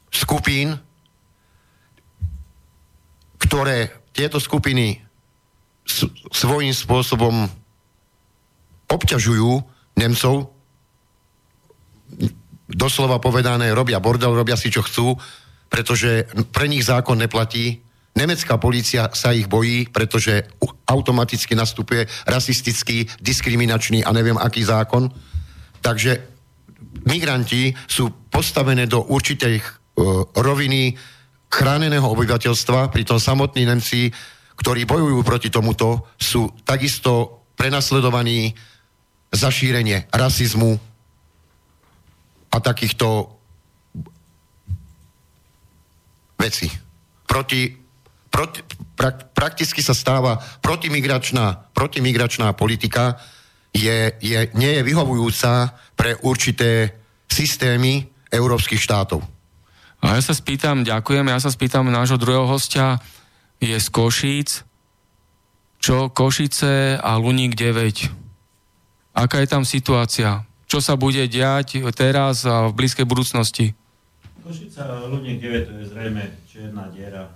skupín, 0.09 0.73
ktoré 3.37 3.93
tieto 4.13 4.41
skupiny 4.41 4.97
svojím 6.33 6.73
spôsobom 6.73 7.49
obťažujú 8.89 9.51
Nemcov, 9.97 10.49
doslova 12.69 13.17
povedané, 13.17 13.73
robia 13.73 14.01
bordel, 14.01 14.33
robia 14.33 14.57
si 14.57 14.69
čo 14.69 14.85
chcú, 14.85 15.17
pretože 15.69 16.25
pre 16.53 16.69
nich 16.69 16.85
zákon 16.85 17.17
neplatí. 17.17 17.81
Nemecká 18.17 18.57
polícia 18.57 19.07
sa 19.13 19.31
ich 19.31 19.45
bojí, 19.47 19.87
pretože 19.93 20.43
automaticky 20.89 21.55
nastupuje 21.55 22.09
rasistický, 22.25 23.05
diskriminačný 23.21 24.03
a 24.03 24.11
neviem 24.11 24.35
aký 24.35 24.65
zákon. 24.65 25.07
Takže 25.79 26.19
migranti 27.05 27.71
sú 27.87 28.09
postavené 28.27 28.89
do 28.89 29.05
určitej 29.07 29.55
uh, 29.61 30.25
roviny 30.35 30.97
chráneného 31.49 32.05
obyvateľstva, 32.05 32.91
pritom 32.91 33.17
samotní 33.17 33.65
Nemci, 33.65 34.11
ktorí 34.59 34.83
bojujú 34.83 35.23
proti 35.23 35.49
tomuto, 35.49 36.11
sú 36.19 36.51
takisto 36.67 37.45
prenasledovaní 37.55 38.53
za 39.31 39.47
šírenie 39.47 40.09
rasizmu 40.11 40.75
a 42.49 42.57
takýchto 42.59 43.39
vecí. 46.39 46.67
Proti, 47.29 47.78
proti, 48.29 48.61
pra, 48.93 49.11
prakticky 49.13 49.81
sa 49.81 49.97
stáva 49.97 50.39
protimigračná, 50.61 51.73
protimigračná 51.73 52.53
politika, 52.53 53.17
je, 53.73 54.13
je, 54.17 54.39
nie 54.57 54.71
je 54.79 54.81
vyhovujúca 54.81 55.77
pre 55.93 56.17
určité 56.25 56.97
systémy 57.29 58.09
európskych 58.33 58.81
štátov. 58.81 59.21
A 59.99 60.15
ja 60.15 60.21
sa 60.23 60.33
spýtam, 60.33 60.87
ďakujem, 60.87 61.27
ja 61.27 61.39
sa 61.43 61.51
spýtam 61.51 61.91
nášho 61.91 62.15
druhého 62.15 62.47
hostia, 62.47 62.97
je 63.59 63.75
z 63.75 63.87
Košíc, 63.91 64.63
čo 65.79 66.07
Košice 66.07 66.95
a 66.95 67.19
Luník 67.19 67.59
9. 67.59 68.07
Aká 69.19 69.43
je 69.43 69.47
tam 69.51 69.67
situácia? 69.67 70.47
Čo 70.69 70.79
sa 70.79 70.95
bude 70.95 71.27
diať 71.27 71.83
teraz 71.91 72.47
a 72.47 72.71
v 72.71 72.77
blízkej 72.79 73.03
budúcnosti? 73.03 73.75
Košica 74.39 74.87
a 74.87 74.95
Luník 75.11 75.43
9 75.43 75.67
to 75.67 75.73
je 75.83 75.85
zrejme 75.91 76.23
čierna 76.47 76.87
diera 76.93 77.27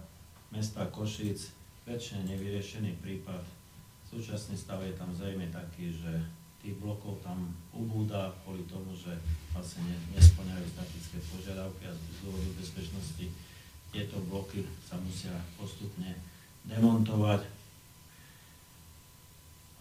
mesta 0.53 0.85
Košic, 0.85 1.49
väčšine 1.89 2.29
nevyriešený 2.29 3.01
prípad. 3.01 3.41
Súčasný 4.05 4.53
stav 4.53 4.85
je 4.85 4.93
tam 4.93 5.09
zrejme 5.09 5.49
taký, 5.49 5.89
že 5.89 6.21
tých 6.61 6.77
blokov 6.77 7.19
tam 7.25 7.51
ubúda 7.73 8.31
kvôli 8.45 8.61
tomu, 8.69 8.93
že 8.93 9.17
vlastne 9.51 9.83
ne, 9.89 9.97
nesplňajú 10.13 10.65
statické 10.69 11.17
požiadavky 11.33 11.89
a 11.89 11.91
z 11.91 12.17
dôvodu 12.23 12.49
bezpečnosti 12.55 13.25
tieto 13.89 14.17
bloky 14.29 14.63
sa 14.85 14.95
musia 15.01 15.33
postupne 15.57 16.13
demontovať. 16.69 17.43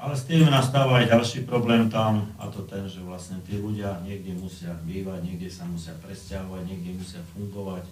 Ale 0.02 0.18
s 0.18 0.26
tým 0.26 0.50
nastáva 0.50 0.98
aj 0.98 1.14
ďalší 1.14 1.46
problém 1.46 1.86
tam, 1.86 2.26
a 2.34 2.50
to 2.50 2.66
ten, 2.66 2.82
že 2.90 2.98
vlastne 3.06 3.38
tí 3.46 3.54
ľudia 3.62 4.02
niekde 4.02 4.34
musia 4.34 4.74
bývať, 4.82 5.22
niekde 5.22 5.46
sa 5.46 5.62
musia 5.62 5.94
presťahovať, 6.02 6.66
niekde 6.66 6.98
musia 6.98 7.22
fungovať. 7.30 7.86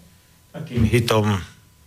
Takým 0.50 0.82
hitom 0.82 1.38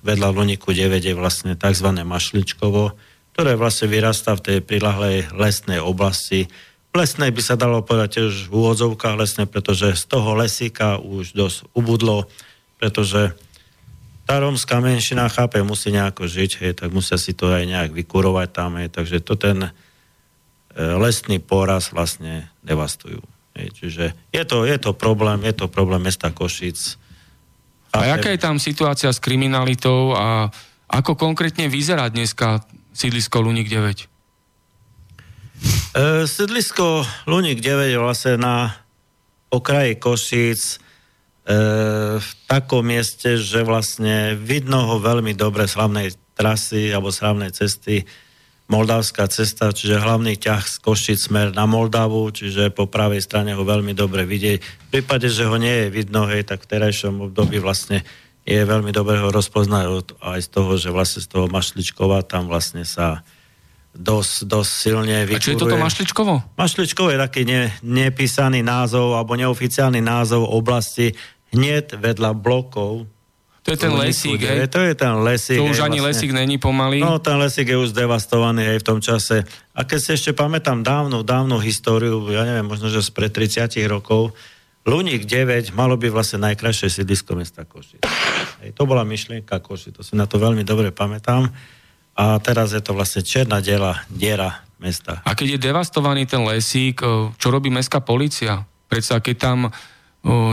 vedľa 0.03 0.29
Luniku 0.35 0.75
9 0.75 0.99
je 0.99 1.15
vlastne 1.15 1.55
tzv. 1.55 1.87
Mašličkovo, 1.89 2.93
ktoré 3.33 3.57
vlastne 3.57 3.89
vyrastá 3.89 4.35
v 4.37 4.45
tej 4.45 4.57
prilahlej 4.61 5.31
lesnej 5.33 5.81
oblasti. 5.81 6.51
Lesnej 6.93 7.33
by 7.33 7.41
sa 7.41 7.57
dalo 7.57 7.81
povedať 7.81 8.21
tiež 8.21 8.51
v 8.51 8.53
úvodzovkách 8.53 9.15
lesnej, 9.17 9.47
pretože 9.49 9.97
z 9.97 10.03
toho 10.05 10.37
lesíka 10.37 11.01
už 11.01 11.33
dosť 11.33 11.57
ubudlo, 11.73 12.29
pretože 12.77 13.33
tá 14.23 14.39
rómska 14.39 14.79
menšina, 14.79 15.27
chápe, 15.27 15.59
musí 15.65 15.91
nejako 15.91 16.29
žiť, 16.29 16.51
hej, 16.63 16.73
tak 16.79 16.95
musia 16.95 17.19
si 17.19 17.35
to 17.35 17.51
aj 17.51 17.67
nejak 17.67 17.91
vykurovať 17.91 18.47
tam, 18.55 18.79
hej, 18.79 18.87
takže 18.87 19.19
to 19.19 19.35
ten 19.35 19.67
e, 19.67 19.71
lesný 20.77 21.43
poraz 21.43 21.91
vlastne 21.91 22.47
devastujú. 22.63 23.19
Hej, 23.53 23.67
čiže 23.77 24.05
je 24.31 24.43
to, 24.47 24.63
je 24.63 24.77
to 24.79 24.95
problém, 24.95 25.43
je 25.43 25.53
to 25.53 25.65
problém 25.67 26.07
mesta 26.07 26.31
Košic. 26.31 27.01
A 27.93 28.17
aká 28.17 28.33
je 28.33 28.41
tam 28.41 28.57
situácia 28.57 29.13
s 29.13 29.21
kriminalitou 29.21 30.17
a 30.17 30.49
ako 30.89 31.13
konkrétne 31.13 31.69
vyzerá 31.69 32.09
dneska 32.09 32.65
sídlisko 32.93 33.41
Luník 33.41 33.69
9? 33.69 34.09
E, 35.93 36.25
sídlisko 36.25 37.05
Luník 37.29 37.61
9 37.61 37.93
je 37.93 37.99
vlastne 38.01 38.33
na 38.41 38.73
okraji 39.53 40.01
Košíc, 40.01 40.61
e, 40.65 40.77
v 42.17 42.29
takom 42.49 42.81
mieste, 42.81 43.37
že 43.37 43.61
vlastne 43.61 44.33
vidno 44.41 44.89
ho 44.89 44.95
veľmi 44.97 45.37
dobre 45.37 45.69
z 45.69 45.77
hlavnej 45.77 46.09
trasy 46.33 46.89
alebo 46.89 47.13
z 47.13 47.21
hlavnej 47.21 47.51
cesty 47.53 48.09
Moldavská 48.71 49.27
cesta, 49.27 49.75
čiže 49.75 49.99
hlavný 49.99 50.39
ťah 50.39 50.63
z 50.63 50.75
Košic 50.79 51.19
smer 51.19 51.51
na 51.51 51.67
Moldavu, 51.67 52.31
čiže 52.31 52.71
po 52.71 52.87
pravej 52.87 53.19
strane 53.19 53.51
ho 53.51 53.63
veľmi 53.63 53.91
dobre 53.91 54.23
vidieť. 54.23 54.57
V 54.63 54.89
prípade, 54.89 55.27
že 55.27 55.43
ho 55.43 55.55
nie 55.59 55.85
je 55.85 55.87
vidno, 55.91 56.25
hej, 56.31 56.47
tak 56.47 56.63
v 56.63 56.71
terajšom 56.71 57.27
období 57.27 57.59
vlastne 57.59 58.07
je 58.43 58.59
veľmi 58.59 58.91
dobre 58.91 59.19
ho 59.19 59.31
rozpoznať 59.31 60.15
aj 60.19 60.39
z 60.43 60.49
toho, 60.51 60.71
že 60.75 60.89
vlastne 60.91 61.23
z 61.23 61.27
toho 61.31 61.45
Mašličkova 61.47 62.27
tam 62.27 62.51
vlastne 62.51 62.83
sa 62.83 63.23
dosť, 63.95 64.49
dosť 64.49 64.71
silne 64.71 65.17
vykuruje. 65.23 65.39
A 65.39 65.43
čo 65.43 65.53
je 65.53 65.61
toto 65.63 65.77
Mašličkovo? 65.79 66.33
Mašličkovo 66.59 67.09
je 67.13 67.19
taký 67.19 67.41
ne, 67.47 67.71
nepísaný 67.85 68.65
názov 68.65 69.15
alebo 69.15 69.37
neoficiálny 69.37 70.01
názov 70.03 70.49
oblasti 70.49 71.13
hneď 71.53 72.01
vedľa 72.01 72.33
blokov. 72.35 73.05
To 73.63 73.71
je 73.71 73.79
ten 73.79 73.95
lesík, 73.95 74.43
hej? 74.43 74.67
To 74.67 74.83
je 74.83 74.91
ten 74.91 75.15
lesík. 75.23 75.55
To 75.55 75.71
už 75.71 75.79
hej, 75.79 75.87
ani 75.87 76.03
vlastne. 76.03 76.27
lesík 76.27 76.31
není 76.35 76.59
pomaly. 76.59 76.99
No, 76.99 77.15
ten 77.23 77.39
lesík 77.39 77.71
je 77.71 77.79
už 77.79 77.95
zdevastovaný 77.95 78.75
aj 78.75 78.77
v 78.83 78.85
tom 78.85 78.99
čase. 78.99 79.47
A 79.71 79.87
keď 79.87 79.99
si 80.03 80.09
ešte 80.19 80.31
pamätám 80.35 80.83
dávnu, 80.83 81.23
dávnu 81.23 81.63
históriu, 81.63 82.19
ja 82.27 82.43
neviem, 82.43 82.67
možno, 82.67 82.91
že 82.91 82.99
spred 82.99 83.31
30 83.31 83.71
rokov, 83.87 84.35
Luník 84.83 85.23
9 85.23 85.71
malo 85.79 85.95
by 85.95 86.11
vlastne 86.11 86.43
najkrajšie 86.43 86.91
sídlisko 86.91 87.39
mesta 87.39 87.63
Koši. 87.63 88.03
Hej, 88.59 88.75
to 88.75 88.83
bola 88.83 89.07
myšlienka 89.07 89.63
Koši, 89.63 89.95
to 89.95 90.03
si 90.03 90.19
na 90.19 90.27
to 90.27 90.35
veľmi 90.43 90.67
dobre 90.67 90.91
pamätám. 90.91 91.47
A 92.19 92.37
teraz 92.43 92.75
je 92.75 92.83
to 92.83 92.91
vlastne 92.91 93.23
černá 93.23 93.63
diela, 93.63 94.03
diera 94.11 94.59
mesta. 94.83 95.23
A 95.23 95.39
keď 95.39 95.55
je 95.55 95.59
devastovaný 95.71 96.27
ten 96.27 96.43
lesík, 96.43 96.99
čo 97.39 97.47
robí 97.47 97.71
mestská 97.71 98.03
policia? 98.03 98.67
Predsa 98.91 99.23
keď 99.23 99.35
tam 99.39 99.71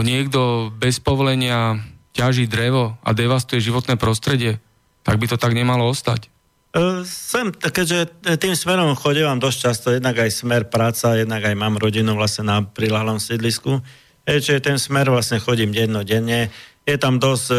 niekto 0.07 0.71
bez 0.79 1.03
povolenia 1.03 1.75
ťaží 2.11 2.47
drevo 2.47 2.99
a 3.01 3.09
devastuje 3.15 3.63
životné 3.63 3.95
prostredie, 3.95 4.59
tak 5.01 5.17
by 5.17 5.25
to 5.31 5.37
tak 5.39 5.55
nemalo 5.55 5.87
ostať. 5.89 6.27
E, 6.71 7.03
Sem, 7.07 7.51
keďže 7.51 8.11
tým 8.39 8.55
smerom 8.55 8.95
chodím 8.95 9.39
dosť 9.39 9.57
často, 9.59 9.87
jednak 9.91 10.15
aj 10.19 10.31
smer 10.31 10.61
práca, 10.71 11.19
jednak 11.19 11.43
aj 11.43 11.55
mám 11.55 11.75
rodinu 11.79 12.15
vlastne 12.15 12.47
na 12.47 12.57
prilahlom 12.63 13.19
sídlisku. 13.19 13.83
E, 14.23 14.39
čiže 14.39 14.63
ten 14.63 14.77
smer 14.79 15.11
vlastne 15.11 15.41
chodím 15.41 15.75
dennodenne. 15.75 16.53
Je 16.87 16.95
tam 16.97 17.19
dosť 17.21 17.47
e, 17.51 17.57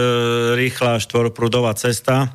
rýchla 0.58 1.02
štvorprúdová 1.02 1.76
cesta, 1.76 2.32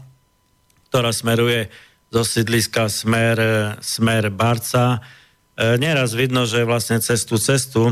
ktorá 0.88 1.12
smeruje 1.12 1.68
zo 2.12 2.24
sídliska 2.24 2.88
smer, 2.88 3.36
e, 3.40 3.52
smer 3.84 4.32
Barca. 4.32 5.04
E, 5.58 5.76
nieraz 5.76 6.16
vidno, 6.16 6.48
že 6.48 6.64
vlastne 6.64 7.04
cez 7.04 7.28
tú 7.28 7.36
cestu 7.36 7.92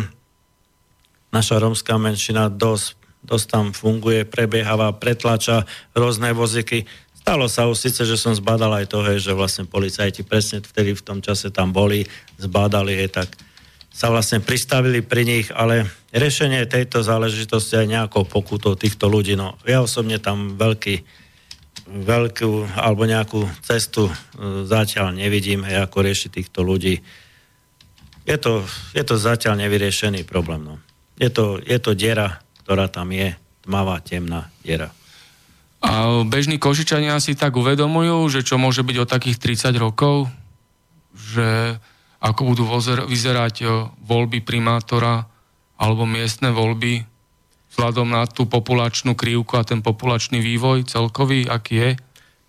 naša 1.35 1.59
rómska 1.59 1.99
menšina 1.99 2.47
dosť, 2.47 2.95
dosť 3.25 3.45
tam 3.49 3.65
funguje, 3.73 4.23
prebieháva, 4.29 4.95
pretlača 4.95 5.65
rôzne 5.97 6.31
voziky. 6.31 6.85
Stalo 7.17 7.49
sa 7.49 7.65
už 7.65 7.89
síce, 7.89 8.05
že 8.05 8.21
som 8.21 8.37
zbadal 8.37 8.69
aj 8.69 8.85
to, 8.93 9.01
hej, 9.01 9.17
že 9.17 9.33
vlastne 9.33 9.65
policajti 9.65 10.21
presne 10.21 10.61
vtedy 10.61 10.93
v 10.93 11.01
tom 11.01 11.19
čase 11.25 11.49
tam 11.49 11.73
boli, 11.73 12.05
zbadali, 12.37 12.93
hej, 12.93 13.09
tak 13.09 13.33
sa 13.95 14.11
vlastne 14.13 14.43
pristavili 14.43 14.99
pri 15.01 15.23
nich, 15.25 15.47
ale 15.49 15.89
riešenie 16.13 16.67
tejto 16.69 17.01
záležitosti 17.01 17.79
aj 17.79 17.87
nejakou 17.87 18.27
pokutou 18.27 18.75
týchto 18.77 19.07
ľudí, 19.07 19.33
no 19.39 19.55
ja 19.63 19.81
osobne 19.81 20.21
tam 20.21 20.59
veľký, 20.59 21.01
veľkú 21.87 22.75
alebo 22.75 23.07
nejakú 23.07 23.47
cestu 23.63 24.05
e, 24.05 24.13
zatiaľ 24.67 25.15
nevidím, 25.15 25.63
hej, 25.63 25.81
ako 25.81 25.97
riešiť 26.05 26.29
týchto 26.29 26.59
ľudí. 26.61 26.99
Je 28.25 28.37
to, 28.41 28.65
je 28.91 29.03
to 29.05 29.15
zatiaľ 29.15 29.65
nevyriešený 29.65 30.25
problém. 30.25 30.65
No. 30.65 30.75
Je, 31.15 31.29
to, 31.29 31.61
je 31.61 31.77
to 31.77 31.93
diera, 31.93 32.41
ktorá 32.65 32.89
tam 32.89 33.13
je, 33.13 33.37
tmavá, 33.61 34.01
temná 34.01 34.49
diera. 34.65 34.89
A 35.85 36.25
bežní 36.25 36.57
košičania 36.57 37.21
si 37.21 37.37
tak 37.37 37.53
uvedomujú, 37.53 38.25
že 38.33 38.41
čo 38.41 38.57
môže 38.57 38.81
byť 38.81 38.97
o 38.97 39.05
takých 39.05 39.37
30 39.69 39.77
rokov, 39.77 40.33
že 41.13 41.77
ako 42.17 42.41
budú 42.41 42.63
vyzerať 43.05 43.55
e, 43.61 43.65
voľby 44.01 44.41
primátora 44.41 45.29
alebo 45.77 46.09
miestne 46.09 46.49
voľby 46.49 47.05
vzhľadom 47.75 48.07
na 48.09 48.25
tú 48.25 48.49
populačnú 48.49 49.13
krivku 49.13 49.61
a 49.61 49.67
ten 49.67 49.85
populačný 49.85 50.41
vývoj 50.41 50.89
celkový, 50.89 51.45
aký 51.45 51.75
je? 51.77 51.89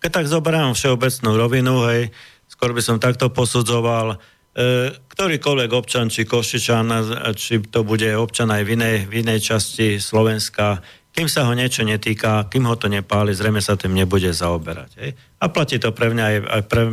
Keď 0.01 0.09
tak 0.09 0.25
zoberám 0.25 0.73
všeobecnú 0.73 1.31
rovinu, 1.37 1.85
hej, 1.93 2.09
skôr 2.49 2.73
by 2.73 2.81
som 2.81 2.97
takto 2.97 3.29
posudzoval, 3.29 4.17
ktorýkoľvek 4.57 5.71
občan, 5.77 6.09
či 6.09 6.25
Košičan, 6.25 6.89
či 7.37 7.61
to 7.69 7.85
bude 7.85 8.09
občan 8.17 8.49
aj 8.49 8.65
v 8.65 8.69
inej, 8.73 8.97
v 9.05 9.13
inej 9.21 9.39
časti 9.53 10.01
Slovenska, 10.01 10.81
kým 11.17 11.25
sa 11.25 11.49
ho 11.49 11.53
niečo 11.57 11.81
netýka, 11.81 12.45
kým 12.45 12.69
ho 12.69 12.77
to 12.77 12.85
nepáli, 12.85 13.33
zrejme 13.33 13.57
sa 13.57 13.73
tým 13.73 13.97
nebude 13.97 14.29
zaoberať. 14.29 14.89
Hej? 15.01 15.11
A 15.41 15.49
platí 15.49 15.81
to 15.81 15.89
pre 15.89 16.13
mňa 16.13 16.23
aj, 16.29 16.37
aj 16.45 16.63
pre, 16.69 16.83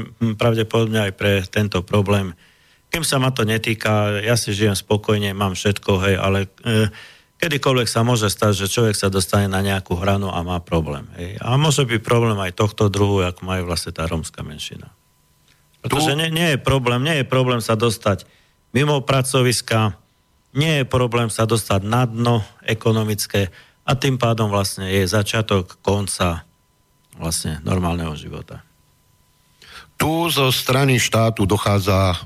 pravdepodobne 0.41 1.09
aj 1.09 1.13
pre 1.13 1.45
tento 1.45 1.85
problém. 1.85 2.33
Kým 2.89 3.05
sa 3.05 3.21
ma 3.21 3.37
to 3.37 3.45
netýka, 3.45 4.25
ja 4.25 4.33
si 4.41 4.57
žijem 4.57 4.73
spokojne, 4.73 5.37
mám 5.37 5.53
všetko, 5.53 5.93
hej, 6.09 6.17
ale 6.17 6.49
e, 6.65 6.89
kedykoľvek 7.37 7.85
sa 7.85 8.01
môže 8.01 8.33
stať, 8.33 8.65
že 8.65 8.73
človek 8.73 8.97
sa 8.97 9.13
dostane 9.13 9.45
na 9.45 9.61
nejakú 9.61 9.93
hranu 9.93 10.33
a 10.33 10.41
má 10.41 10.57
problém. 10.65 11.05
Hej? 11.21 11.37
A 11.45 11.61
môže 11.61 11.85
byť 11.85 12.01
problém 12.01 12.41
aj 12.41 12.57
tohto 12.57 12.89
druhu, 12.89 13.21
ako 13.21 13.45
majú 13.45 13.69
vlastne 13.69 13.93
tá 13.93 14.09
rómska 14.09 14.41
menšina. 14.41 14.89
Pretože 15.85 16.17
nie, 16.17 16.33
nie 16.33 16.57
je 16.57 16.59
problém, 16.59 17.05
nie 17.05 17.21
je 17.21 17.27
problém 17.29 17.61
sa 17.61 17.77
dostať 17.77 18.25
mimo 18.73 19.05
pracoviska, 19.05 19.95
nie 20.57 20.83
je 20.83 20.85
problém 20.89 21.29
sa 21.29 21.45
dostať 21.45 21.85
na 21.85 22.09
dno 22.09 22.41
ekonomické, 22.65 23.53
a 23.85 23.93
tým 23.93 24.17
pádom 24.17 24.49
vlastne 24.49 24.89
je 24.89 25.05
začiatok 25.05 25.77
konca 25.85 26.49
vlastne 27.21 27.61
normálneho 27.63 28.17
života. 28.17 28.65
Tu 30.01 30.11
zo 30.33 30.49
strany 30.51 30.97
štátu 30.97 31.45
dochádza 31.45 32.17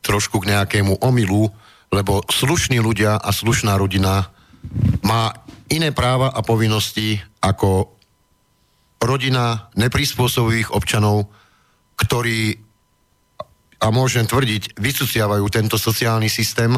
trošku 0.00 0.42
k 0.42 0.56
nejakému 0.56 0.98
omilu, 1.04 1.52
lebo 1.92 2.24
slušní 2.26 2.80
ľudia 2.82 3.20
a 3.20 3.30
slušná 3.30 3.76
rodina 3.78 4.32
má 5.04 5.30
iné 5.70 5.94
práva 5.94 6.32
a 6.32 6.42
povinnosti 6.42 7.20
ako 7.38 7.94
rodina 8.98 9.70
neprispôsobivých 9.78 10.74
občanov, 10.74 11.30
ktorí, 12.00 12.65
a 13.86 13.94
môžem 13.94 14.26
tvrdiť, 14.26 14.82
vysuciavajú 14.82 15.46
tento 15.46 15.78
sociálny 15.78 16.26
systém. 16.26 16.74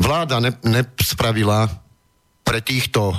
Vláda 0.00 0.40
ne, 0.40 0.56
nespravila 0.64 1.68
pre 2.40 2.64
týchto 2.64 3.12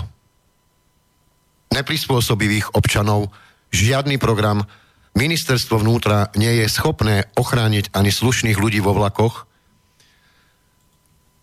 neprispôsobivých 1.70 2.74
občanov 2.74 3.30
žiadny 3.70 4.18
program. 4.18 4.66
Ministerstvo 5.14 5.86
vnútra 5.86 6.34
nie 6.34 6.66
je 6.66 6.68
schopné 6.68 7.30
ochrániť 7.38 7.94
ani 7.94 8.10
slušných 8.10 8.58
ľudí 8.58 8.82
vo 8.82 8.98
vlakoch. 8.98 9.46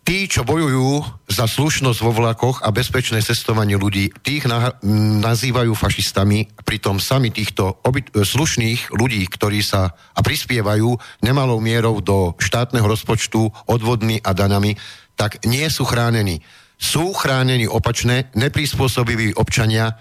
Tí, 0.09 0.25
čo 0.25 0.41
bojujú 0.41 1.05
za 1.29 1.45
slušnosť 1.45 2.01
vo 2.01 2.17
vlakoch 2.17 2.65
a 2.65 2.73
bezpečné 2.73 3.21
cestovanie 3.21 3.77
ľudí, 3.77 4.09
tých 4.25 4.49
na, 4.49 4.73
nazývajú 5.21 5.77
fašistami, 5.77 6.49
pritom 6.65 6.97
sami 6.97 7.29
týchto 7.29 7.85
obyt, 7.85 8.09
slušných 8.17 8.89
ľudí, 8.97 9.29
ktorí 9.29 9.61
sa 9.61 9.93
a 9.93 10.21
prispievajú 10.25 10.97
nemalou 11.21 11.61
mierou 11.61 12.01
do 12.01 12.33
štátneho 12.41 12.89
rozpočtu 12.89 13.53
odvodmi 13.69 14.17
a 14.25 14.33
danami, 14.33 14.81
tak 15.13 15.45
nie 15.45 15.69
sú 15.69 15.85
chránení. 15.85 16.41
Sú 16.81 17.13
chránení 17.13 17.69
opačné, 17.69 18.33
neprispôsobiví 18.33 19.37
občania, 19.37 20.01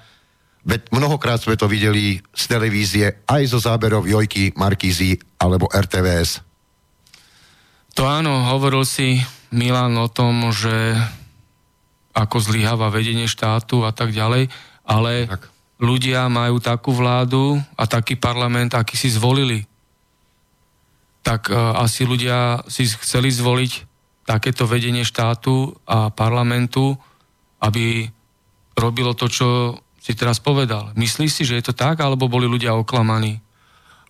Veď 0.68 0.92
mnohokrát 0.92 1.40
sme 1.40 1.56
to 1.56 1.68
videli 1.68 2.20
z 2.36 2.44
televízie, 2.48 3.24
aj 3.24 3.44
zo 3.48 3.60
záberov 3.60 4.04
Jojky, 4.04 4.52
Markízy 4.56 5.16
alebo 5.40 5.72
RTVS. 5.72 6.44
To 7.96 8.04
áno, 8.04 8.52
hovoril 8.52 8.84
si 8.84 9.24
Milan 9.52 9.96
o 10.00 10.12
tom, 10.12 10.52
že 10.52 10.98
ako 12.18 12.42
zlyháva 12.42 12.90
vedenie 12.90 13.30
štátu 13.30 13.86
a 13.86 13.94
tak 13.94 14.10
ďalej, 14.10 14.50
ale 14.84 15.30
tak. 15.30 15.54
ľudia 15.78 16.26
majú 16.28 16.58
takú 16.58 16.92
vládu 16.92 17.62
a 17.78 17.86
taký 17.86 18.18
parlament, 18.18 18.74
aký 18.74 18.98
si 18.98 19.14
zvolili. 19.14 19.70
Tak 21.22 21.54
uh, 21.54 21.78
asi 21.78 22.10
ľudia 22.10 22.66
si 22.66 22.90
chceli 22.90 23.30
zvoliť 23.30 23.72
takéto 24.28 24.68
vedenie 24.68 25.08
štátu 25.08 25.78
a 25.88 26.12
parlamentu, 26.12 26.98
aby 27.64 28.10
robilo 28.76 29.16
to, 29.16 29.32
čo 29.32 29.48
si 30.02 30.16
teraz 30.16 30.40
povedal. 30.44 30.92
Myslíš 30.96 31.32
si, 31.32 31.44
že 31.48 31.60
je 31.60 31.72
to 31.72 31.74
tak, 31.76 32.00
alebo 32.00 32.32
boli 32.32 32.48
ľudia 32.48 32.76
oklamaní? 32.76 33.40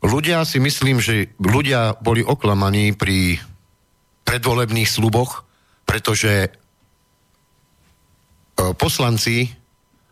Ľudia 0.06 0.46
si 0.46 0.62
myslím, 0.62 1.02
že 1.02 1.34
ľudia 1.42 1.98
boli 1.98 2.22
oklamaní 2.22 2.94
pri 2.94 3.42
predvolebných 4.28 4.92
sluboch, 4.92 5.48
pretože 5.88 6.32
e, 6.44 6.50
poslanci 8.76 9.48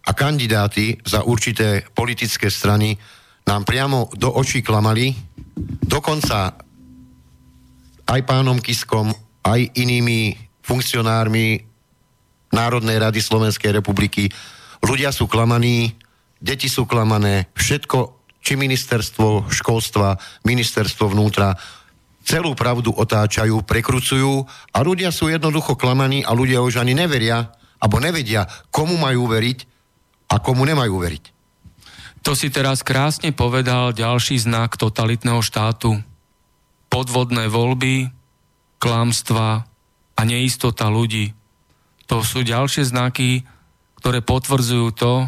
a 0.08 0.12
kandidáti 0.16 0.96
za 1.04 1.28
určité 1.28 1.84
politické 1.92 2.48
strany 2.48 2.96
nám 3.44 3.68
priamo 3.68 4.08
do 4.16 4.32
očí 4.32 4.64
klamali, 4.64 5.12
dokonca 5.84 6.56
aj 8.06 8.22
pánom 8.24 8.64
Kiskom, 8.64 9.12
aj 9.44 9.76
inými 9.76 10.34
funkcionármi 10.64 11.62
Národnej 12.54 12.98
rady 12.98 13.20
Slovenskej 13.20 13.76
republiky. 13.76 14.32
Ľudia 14.80 15.12
sú 15.12 15.28
klamaní, 15.28 15.92
deti 16.40 16.72
sú 16.72 16.88
klamané, 16.88 17.52
všetko, 17.58 18.16
či 18.46 18.54
ministerstvo 18.54 19.50
školstva, 19.50 20.18
ministerstvo 20.46 21.10
vnútra, 21.10 21.58
celú 22.26 22.58
pravdu 22.58 22.90
otáčajú, 22.92 23.62
prekrucujú 23.64 24.44
a 24.74 24.78
ľudia 24.82 25.14
sú 25.14 25.30
jednoducho 25.30 25.78
klamaní 25.78 26.26
a 26.26 26.34
ľudia 26.34 26.66
už 26.66 26.82
ani 26.82 26.98
neveria, 26.98 27.54
alebo 27.78 28.02
nevedia, 28.02 28.50
komu 28.74 28.98
majú 28.98 29.30
veriť 29.30 29.60
a 30.34 30.42
komu 30.42 30.66
nemajú 30.66 30.96
veriť. 30.98 31.24
To 32.26 32.34
si 32.34 32.50
teraz 32.50 32.82
krásne 32.82 33.30
povedal 33.30 33.94
ďalší 33.94 34.42
znak 34.42 34.82
totalitného 34.82 35.46
štátu. 35.46 36.02
Podvodné 36.90 37.46
voľby, 37.54 38.10
klamstva 38.82 39.70
a 40.18 40.22
neistota 40.26 40.90
ľudí. 40.90 41.38
To 42.10 42.26
sú 42.26 42.42
ďalšie 42.42 42.90
znaky 42.90 43.46
ktoré 44.06 44.22
potvrdzujú 44.22 44.88
to, 44.94 45.26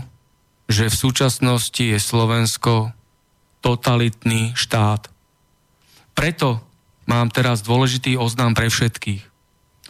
že 0.69 0.93
v 0.93 0.99
súčasnosti 1.01 1.81
je 1.81 1.97
Slovensko 1.97 2.93
totalitný 3.65 4.53
štát. 4.53 5.09
Preto 6.13 6.61
mám 7.07 7.31
teraz 7.31 7.63
dôležitý 7.63 8.19
oznám 8.19 8.53
pre 8.53 8.67
všetkých. 8.67 9.23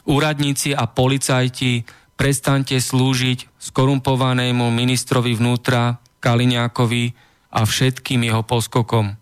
Úradníci 0.08 0.72
a 0.72 0.88
policajti, 0.88 1.84
prestante 2.16 2.80
slúžiť 2.80 3.60
skorumpovanému 3.60 4.72
ministrovi 4.72 5.36
vnútra 5.36 6.00
Kaliňákovi 6.24 7.12
a 7.52 7.68
všetkým 7.68 8.24
jeho 8.24 8.42
poskokom. 8.48 9.20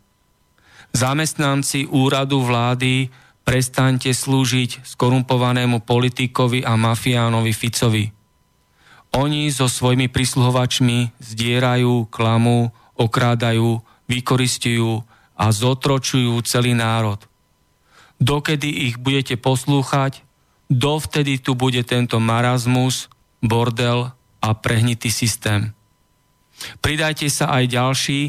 Zamestnanci 0.95 1.89
úradu 1.91 2.45
vlády, 2.45 3.09
prestante 3.43 4.13
slúžiť 4.13 4.85
skorumpovanému 4.85 5.83
politikovi 5.83 6.63
a 6.63 6.77
mafiánovi 6.79 7.51
Ficovi. 7.51 8.05
Oni 9.15 9.47
so 9.51 9.67
svojimi 9.71 10.11
prisluhovačmi 10.11 11.19
zdierajú, 11.19 12.11
klamú, 12.11 12.71
okrádajú, 12.95 13.79
vykoristujú 14.07 15.03
a 15.35 15.45
zotročujú 15.51 16.35
celý 16.43 16.75
národ. 16.75 17.19
Dokedy 18.19 18.89
ich 18.89 18.95
budete 18.95 19.35
poslúchať, 19.35 20.23
dovtedy 20.71 21.37
tu 21.39 21.53
bude 21.53 21.83
tento 21.83 22.17
marazmus, 22.23 23.11
bordel 23.43 24.15
a 24.39 24.49
prehnitý 24.55 25.11
systém. 25.11 25.75
Pridajte 26.79 27.27
sa 27.27 27.51
aj 27.51 27.63
ďalší 27.67 28.21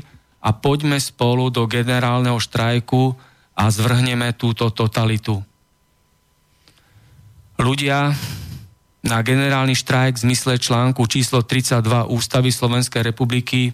a 0.43 0.51
poďme 0.51 0.99
spolu 0.99 1.51
do 1.55 1.67
generálneho 1.71 2.39
štrajku 2.43 3.15
a 3.57 3.65
zvrhneme 3.71 4.35
túto 4.35 4.69
totalitu. 4.75 5.41
Ľudia, 7.57 8.13
na 9.07 9.19
generálny 9.23 9.79
štrajk 9.79 10.19
v 10.19 10.25
zmysle 10.29 10.59
článku 10.59 11.07
číslo 11.07 11.41
32 11.41 12.11
Ústavy 12.11 12.51
Slovenskej 12.51 13.07
republiky 13.07 13.73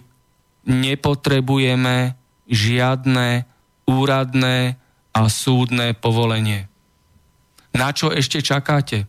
nepotrebujeme 0.63 2.15
žiadne 2.47 3.43
úradné 3.83 4.77
a 5.13 5.29
súdne 5.29 5.93
povolenie. 5.93 6.67
Na 7.73 7.93
čo 7.93 8.09
ešte 8.09 8.41
čakáte? 8.41 9.05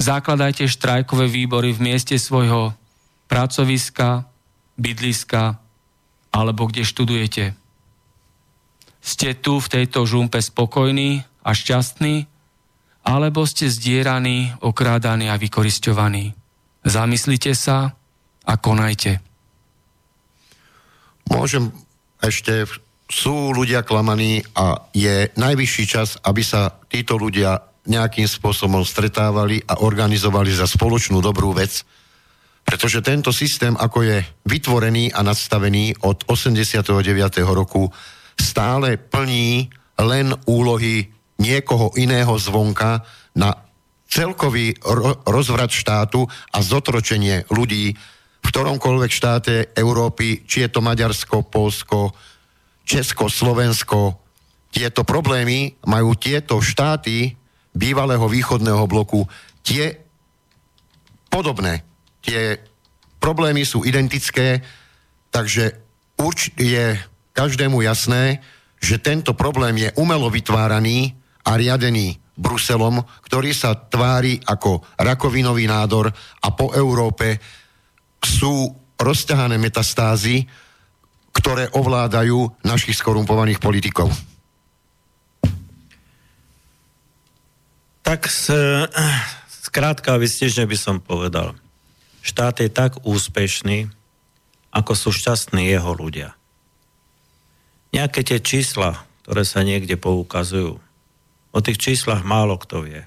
Zakladajte 0.00 0.68
štrajkové 0.68 1.28
výbory 1.28 1.76
v 1.76 1.92
mieste 1.92 2.16
svojho 2.16 2.72
pracoviska, 3.28 4.28
bydliska 4.80 5.60
alebo 6.32 6.70
kde 6.70 6.86
študujete. 6.86 7.44
Ste 9.00 9.28
tu 9.36 9.60
v 9.60 9.66
tejto 9.68 10.04
žumpe 10.04 10.40
spokojní 10.40 11.24
a 11.40 11.50
šťastní, 11.56 12.28
alebo 13.00 13.48
ste 13.48 13.72
zdieraní, 13.72 14.52
okrádaní 14.60 15.32
a 15.32 15.40
vykoristovaní. 15.40 16.36
Zamyslite 16.84 17.56
sa 17.56 17.96
a 18.44 18.52
konajte. 18.60 19.24
Môžem 21.32 21.72
ešte, 22.20 22.68
sú 23.10 23.50
ľudia 23.50 23.82
klamaní 23.82 24.38
a 24.54 24.86
je 24.94 25.34
najvyšší 25.34 25.84
čas, 25.84 26.14
aby 26.22 26.46
sa 26.46 26.70
títo 26.86 27.18
ľudia 27.18 27.58
nejakým 27.90 28.30
spôsobom 28.30 28.86
stretávali 28.86 29.58
a 29.66 29.82
organizovali 29.82 30.54
za 30.54 30.70
spoločnú 30.70 31.18
dobrú 31.18 31.50
vec, 31.50 31.82
pretože 32.62 33.02
tento 33.02 33.34
systém, 33.34 33.74
ako 33.74 34.06
je 34.06 34.16
vytvorený 34.46 35.10
a 35.10 35.26
nadstavený 35.26 36.06
od 36.06 36.22
89. 36.30 37.42
roku, 37.50 37.90
stále 38.38 38.94
plní 38.94 39.66
len 39.98 40.30
úlohy 40.46 41.10
niekoho 41.42 41.90
iného 41.98 42.38
zvonka 42.38 43.02
na 43.34 43.50
celkový 44.06 44.78
ro- 44.86 45.18
rozvrat 45.26 45.74
štátu 45.74 46.30
a 46.54 46.58
zotročenie 46.62 47.50
ľudí 47.50 47.96
v 48.40 48.46
ktoromkoľvek 48.48 49.10
štáte 49.12 49.54
Európy, 49.76 50.48
či 50.48 50.64
je 50.64 50.68
to 50.72 50.80
Maďarsko, 50.80 51.44
Polsko, 51.44 52.16
Česko, 52.90 53.30
Slovensko. 53.30 54.18
Tieto 54.74 55.06
problémy 55.06 55.78
majú 55.86 56.18
tieto 56.18 56.58
štáty 56.58 57.38
bývalého 57.70 58.26
východného 58.26 58.82
bloku 58.90 59.22
tie 59.62 59.94
podobné. 61.30 61.86
Tie 62.18 62.58
problémy 63.22 63.62
sú 63.62 63.86
identické, 63.86 64.58
takže 65.30 65.78
urč 66.18 66.50
je 66.58 66.98
každému 67.30 67.78
jasné, 67.86 68.42
že 68.82 68.98
tento 68.98 69.38
problém 69.38 69.86
je 69.86 69.94
umelo 69.94 70.26
vytváraný 70.26 71.14
a 71.46 71.54
riadený 71.54 72.18
Bruselom, 72.34 73.06
ktorý 73.22 73.54
sa 73.54 73.78
tvári 73.78 74.42
ako 74.42 74.82
rakovinový 74.98 75.70
nádor 75.70 76.10
a 76.42 76.48
po 76.50 76.74
Európe 76.74 77.38
sú 78.18 78.66
rozťahané 78.98 79.62
metastázy, 79.62 80.42
ktoré 81.36 81.70
ovládajú 81.72 82.50
našich 82.66 82.98
skorumpovaných 82.98 83.62
politikov. 83.62 84.10
Tak 88.02 88.26
skrátka 89.70 90.18
vystižne 90.18 90.66
by 90.66 90.76
som 90.78 90.96
povedal. 90.98 91.54
Štát 92.26 92.58
je 92.58 92.68
tak 92.68 92.98
úspešný, 93.06 93.86
ako 94.74 94.92
sú 94.98 95.10
šťastní 95.14 95.70
jeho 95.70 95.94
ľudia. 95.94 96.34
Nejaké 97.90 98.22
tie 98.22 98.38
čísla, 98.38 99.02
ktoré 99.26 99.42
sa 99.42 99.62
niekde 99.62 99.94
poukazujú, 99.98 100.78
o 101.50 101.58
tých 101.58 101.78
číslach 101.78 102.22
málo 102.22 102.58
kto 102.58 102.86
vie. 102.86 103.02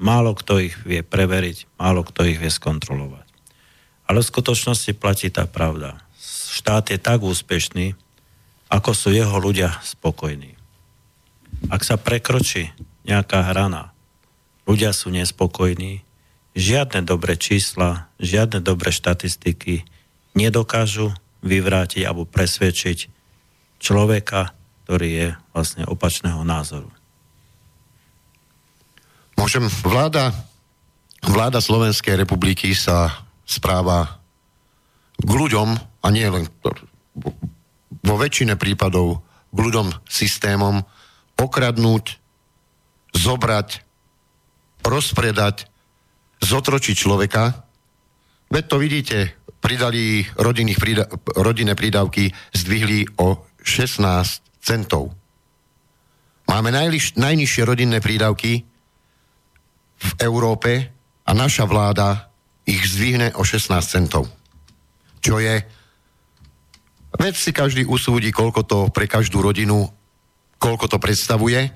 Málo 0.00 0.32
kto 0.32 0.60
ich 0.60 0.76
vie 0.88 1.04
preveriť, 1.04 1.76
málo 1.76 2.04
kto 2.04 2.24
ich 2.28 2.40
vie 2.40 2.48
skontrolovať. 2.48 3.28
Ale 4.08 4.24
v 4.24 4.30
skutočnosti 4.32 4.92
platí 4.96 5.28
tá 5.28 5.44
pravda. 5.44 6.00
Štát 6.50 6.90
je 6.90 6.98
tak 6.98 7.22
úspešný, 7.22 7.94
ako 8.66 8.90
sú 8.90 9.14
jeho 9.14 9.38
ľudia 9.38 9.78
spokojní. 9.86 10.58
Ak 11.70 11.86
sa 11.86 11.94
prekročí 11.94 12.74
nejaká 13.06 13.46
hrana, 13.54 13.94
ľudia 14.66 14.90
sú 14.90 15.14
nespokojní, 15.14 16.02
žiadne 16.58 17.06
dobré 17.06 17.38
čísla, 17.38 18.10
žiadne 18.18 18.58
dobré 18.58 18.90
štatistiky 18.90 19.86
nedokážu 20.34 21.14
vyvrátiť 21.46 22.02
alebo 22.02 22.26
presvedčiť 22.26 23.06
človeka, 23.78 24.50
ktorý 24.84 25.08
je 25.08 25.28
vlastne 25.54 25.86
opačného 25.86 26.42
názoru. 26.42 26.90
Môžem, 29.38 29.64
vláda, 29.80 30.36
vláda 31.24 31.64
Slovenskej 31.64 32.18
republiky 32.18 32.76
sa 32.76 33.24
správa 33.48 34.19
k 35.20 35.30
ľuďom, 35.30 35.68
a 35.76 36.06
nie 36.08 36.24
len 36.24 36.48
vo 38.00 38.14
väčšine 38.16 38.56
prípadov 38.56 39.20
k 39.52 39.58
ľuďom 39.60 39.92
systémom, 40.08 40.80
okradnúť, 41.36 42.20
zobrať, 43.16 43.68
rozpredať, 44.84 45.68
zotročiť 46.40 46.96
človeka. 46.96 47.64
Veď 48.48 48.64
to 48.66 48.76
vidíte, 48.80 49.18
pridali 49.60 50.24
rodinné 51.36 51.74
prídavky, 51.76 52.32
zdvihli 52.56 53.20
o 53.20 53.44
16 53.60 54.64
centov. 54.64 55.12
Máme 56.48 56.74
najliš, 56.74 57.14
najnižšie 57.14 57.62
rodinné 57.62 58.02
prídavky 58.02 58.66
v 60.00 60.10
Európe 60.18 60.90
a 61.22 61.30
naša 61.30 61.68
vláda 61.68 62.32
ich 62.66 62.82
zdvihne 62.90 63.36
o 63.38 63.46
16 63.46 63.70
centov. 63.84 64.26
Čo 65.20 65.40
je... 65.40 65.60
Veď 67.20 67.34
si 67.36 67.50
každý 67.52 67.82
usúdi, 67.84 68.32
koľko 68.32 68.60
to 68.64 68.78
pre 68.88 69.04
každú 69.04 69.44
rodinu, 69.44 69.88
koľko 70.60 70.96
to 70.96 70.98
predstavuje, 71.00 71.72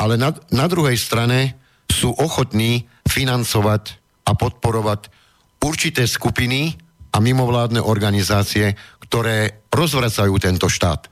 ale 0.00 0.14
na, 0.16 0.32
na 0.52 0.66
druhej 0.66 0.96
strane 0.96 1.60
sú 1.90 2.12
ochotní 2.16 2.88
financovať 3.04 4.00
a 4.24 4.32
podporovať 4.32 5.12
určité 5.60 6.08
skupiny 6.08 6.78
a 7.12 7.18
mimovládne 7.20 7.82
organizácie, 7.82 8.72
ktoré 9.04 9.66
rozvracajú 9.68 10.34
tento 10.38 10.70
štát. 10.70 11.10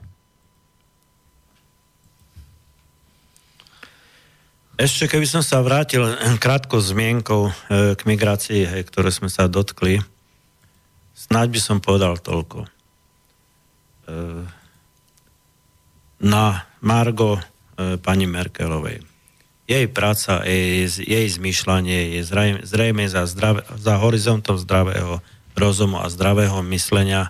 Ešte 4.79 5.11
keby 5.11 5.27
som 5.27 5.43
sa 5.43 5.59
vrátil 5.59 6.07
krátko 6.39 6.79
zmienkou 6.79 7.51
e, 7.51 7.99
k 7.99 8.01
migrácii, 8.07 8.63
ktoré 8.87 9.11
sme 9.11 9.27
sa 9.27 9.51
dotkli, 9.51 9.99
snáď 11.19 11.47
by 11.51 11.59
som 11.59 11.77
povedal 11.83 12.15
toľko. 12.15 12.63
E, 12.63 12.69
na 16.23 16.63
Margo 16.79 17.35
e, 17.35 17.41
pani 17.99 18.23
Merkelovej. 18.23 19.03
Jej 19.67 19.85
práca, 19.91 20.41
jej, 20.47 20.87
jej 20.87 21.27
zmýšľanie 21.27 22.15
je 22.17 22.21
zrejme, 22.23 22.59
zrejme 22.63 23.03
za, 23.11 23.27
zdravé, 23.27 23.67
za 23.75 23.99
horizontom 23.99 24.55
zdravého 24.55 25.19
rozumu 25.59 25.99
a 25.99 26.07
zdravého 26.07 26.63
myslenia, 26.71 27.29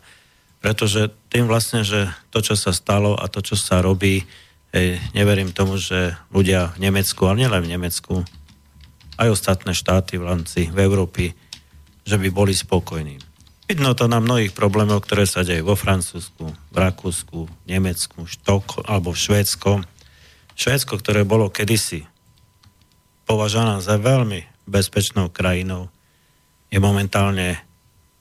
pretože 0.61 1.09
tým 1.33 1.49
vlastne, 1.49 1.81
že 1.81 2.13
to, 2.29 2.45
čo 2.45 2.53
sa 2.53 2.71
stalo 2.71 3.17
a 3.17 3.25
to, 3.27 3.41
čo 3.41 3.57
sa 3.57 3.81
robí, 3.81 4.23
Hej, 4.69 5.01
neverím 5.17 5.49
tomu, 5.49 5.81
že 5.81 6.13
ľudia 6.29 6.77
v 6.77 6.85
Nemecku, 6.89 7.25
ale 7.25 7.41
nielen 7.41 7.65
v 7.65 7.71
Nemecku, 7.73 8.21
aj 9.17 9.33
ostatné 9.33 9.73
štáty 9.73 10.21
v 10.21 10.29
rámci 10.29 10.69
v 10.69 10.77
Európy, 10.85 11.33
že 12.05 12.21
by 12.21 12.29
boli 12.29 12.53
spokojní. 12.53 13.17
Vidno 13.69 13.93
to 13.93 14.09
na 14.09 14.17
mnohých 14.17 14.57
problémoch, 14.57 15.05
ktoré 15.05 15.29
sa 15.29 15.45
dejú 15.45 15.69
vo 15.69 15.77
Francúzsku, 15.77 16.49
v 16.73 16.75
Rakúsku, 16.75 17.45
Nemecku, 17.69 18.25
Štok 18.25 18.89
alebo 18.89 19.13
v 19.13 19.21
Švédsku. 19.21 19.85
Švédsko, 20.57 20.97
ktoré 20.97 21.21
bolo 21.21 21.53
kedysi 21.53 22.09
považované 23.29 23.77
za 23.85 24.01
veľmi 24.01 24.41
bezpečnou 24.65 25.29
krajinou, 25.29 25.93
je 26.73 26.81
momentálne 26.81 27.61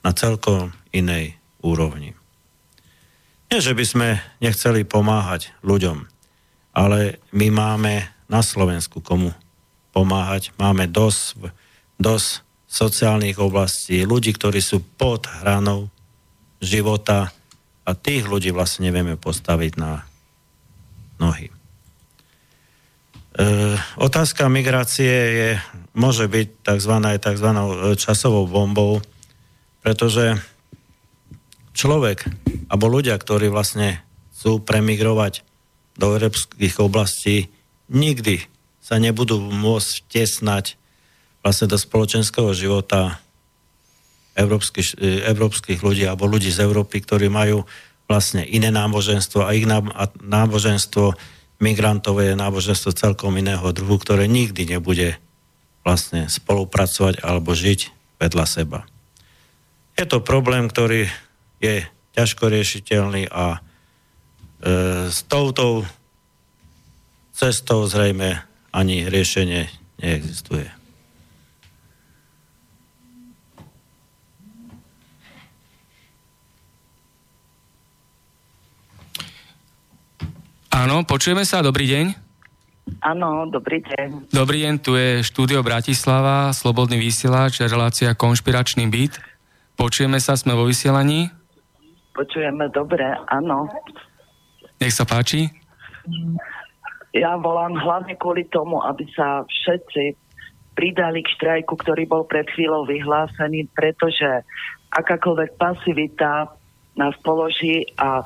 na 0.05 0.12
celkom 0.12 0.77
inej 0.93 1.41
úrovni. 1.65 2.12
Nie, 3.49 3.65
že 3.65 3.73
by 3.73 3.85
sme 3.89 4.09
nechceli 4.45 4.85
pomáhať 4.85 5.57
ľuďom, 5.65 6.05
ale 6.77 7.25
my 7.33 7.49
máme 7.49 8.05
na 8.29 8.45
Slovensku 8.45 9.01
komu 9.01 9.33
pomáhať. 9.97 10.53
Máme 10.61 10.85
dosť, 10.93 11.57
dosť 11.97 12.45
sociálnych 12.69 13.40
oblastí, 13.40 14.05
ľudí, 14.05 14.36
ktorí 14.36 14.61
sú 14.61 14.85
pod 14.85 15.24
hranou 15.40 15.89
života 16.61 17.32
a 17.89 17.90
tých 17.97 18.28
ľudí 18.28 18.53
vlastne 18.53 18.93
nevieme 18.93 19.16
postaviť 19.16 19.73
na 19.81 20.05
nohy. 21.16 21.49
E, 21.49 21.53
otázka 23.97 24.53
migrácie 24.53 25.09
je, 25.09 25.51
môže 25.97 26.28
byť 26.28 26.49
tzv. 26.61 26.95
tzv. 27.16 27.49
časovou 27.97 28.45
bombou, 28.45 29.01
pretože 29.81 30.36
človek 31.73 32.28
alebo 32.69 32.93
ľudia, 32.93 33.16
ktorí 33.16 33.49
vlastne 33.49 34.05
chcú 34.36 34.61
premigrovať 34.61 35.40
do 35.97 36.15
európskych 36.15 36.78
oblastí 36.78 37.49
nikdy 37.89 38.45
sa 38.78 39.01
nebudú 39.01 39.40
môcť 39.40 39.93
tesnať 40.07 40.78
vlastne 41.43 41.66
do 41.70 41.78
spoločenského 41.78 42.51
života 42.52 43.23
európskych, 44.39 44.98
európskych 45.27 45.82
ľudí 45.82 46.06
alebo 46.06 46.31
ľudí 46.31 46.51
z 46.51 46.62
Európy, 46.62 47.02
ktorí 47.02 47.27
majú 47.27 47.66
vlastne 48.09 48.47
iné 48.47 48.70
náboženstvo 48.73 49.44
a 49.44 49.52
ich 49.52 49.66
náboženstvo 50.23 51.12
migrantov 51.59 52.23
je 52.23 52.39
náboženstvo 52.39 52.94
celkom 52.94 53.35
iného 53.36 53.66
druhu, 53.74 53.98
ktoré 53.98 54.31
nikdy 54.31 54.78
nebude 54.78 55.19
vlastne 55.82 56.31
spolupracovať 56.31 57.20
alebo 57.20 57.52
žiť 57.52 57.81
vedľa 58.23 58.47
seba. 58.47 58.86
Je 59.98 60.06
to 60.06 60.23
problém, 60.23 60.70
ktorý 60.70 61.10
je 61.59 61.82
ťažko 62.15 62.51
riešiteľný 62.51 63.27
a 63.27 63.59
e, 63.59 63.60
s 65.10 65.27
touto 65.27 65.82
cestou 67.35 67.86
zrejme 67.86 68.43
ani 68.70 69.10
riešenie 69.10 69.66
neexistuje. 69.98 70.78
Áno, 80.69 81.01
počujeme 81.09 81.49
sa, 81.49 81.65
dobrý 81.65 81.89
deň. 81.89 82.07
Áno, 83.05 83.49
dobrý 83.49 83.85
deň. 83.85 84.32
Dobrý 84.32 84.65
deň, 84.65 84.74
tu 84.81 84.97
je 84.97 85.20
štúdio 85.24 85.61
Bratislava, 85.61 86.53
Slobodný 86.57 86.97
vysielač, 86.97 87.61
relácia 87.61 88.16
Konšpiračný 88.16 88.89
byt. 88.89 89.20
Počujeme 89.77 90.16
sa, 90.20 90.36
sme 90.36 90.57
vo 90.57 90.65
vysielaní. 90.65 91.28
Počujeme 92.16 92.69
dobre, 92.73 93.05
áno. 93.28 93.69
Nech 94.81 94.93
sa 94.93 95.05
páči. 95.05 95.53
Ja 97.12 97.36
volám 97.40 97.77
hlavne 97.77 98.16
kvôli 98.20 98.49
tomu, 98.49 98.81
aby 98.85 99.09
sa 99.12 99.45
všetci 99.49 100.16
pridali 100.77 101.24
k 101.24 101.32
štrajku, 101.35 101.74
ktorý 101.74 102.07
bol 102.07 102.23
pred 102.28 102.47
chvíľou 102.55 102.86
vyhlásený, 102.86 103.66
pretože 103.74 104.47
akákoľvek 104.95 105.59
pasivita 105.59 106.55
nás 106.99 107.15
položí 107.23 107.86
a 107.99 108.23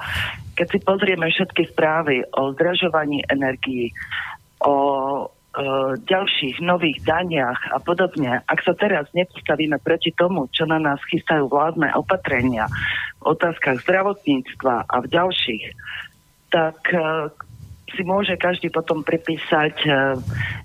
keď 0.52 0.66
si 0.68 0.78
pozrieme 0.84 1.26
všetky 1.28 1.72
správy 1.72 2.24
o 2.36 2.52
zdražovaní 2.52 3.24
energií, 3.28 3.92
o 4.62 4.74
e, 4.78 5.24
ďalších 6.06 6.62
nových 6.62 7.02
daniach 7.02 7.58
a 7.72 7.78
podobne, 7.82 8.44
ak 8.46 8.60
sa 8.62 8.76
teraz 8.76 9.10
nepostavíme 9.16 9.80
proti 9.82 10.14
tomu, 10.14 10.46
čo 10.54 10.68
na 10.68 10.78
nás 10.78 11.00
chystajú 11.10 11.50
vládne 11.50 11.90
opatrenia 11.98 12.70
v 13.20 13.34
otázkach 13.34 13.82
zdravotníctva 13.82 14.86
a 14.86 14.96
v 15.02 15.06
ďalších, 15.10 15.64
tak 16.52 16.78
e, 16.94 17.32
si 17.92 18.02
môže 18.06 18.38
každý 18.38 18.70
potom 18.70 19.02
pripísať 19.02 19.74
e, 19.84 19.90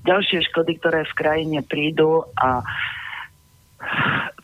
ďalšie 0.06 0.46
škody, 0.52 0.78
ktoré 0.80 1.04
v 1.08 1.18
krajine 1.18 1.60
prídu 1.66 2.24
a 2.38 2.62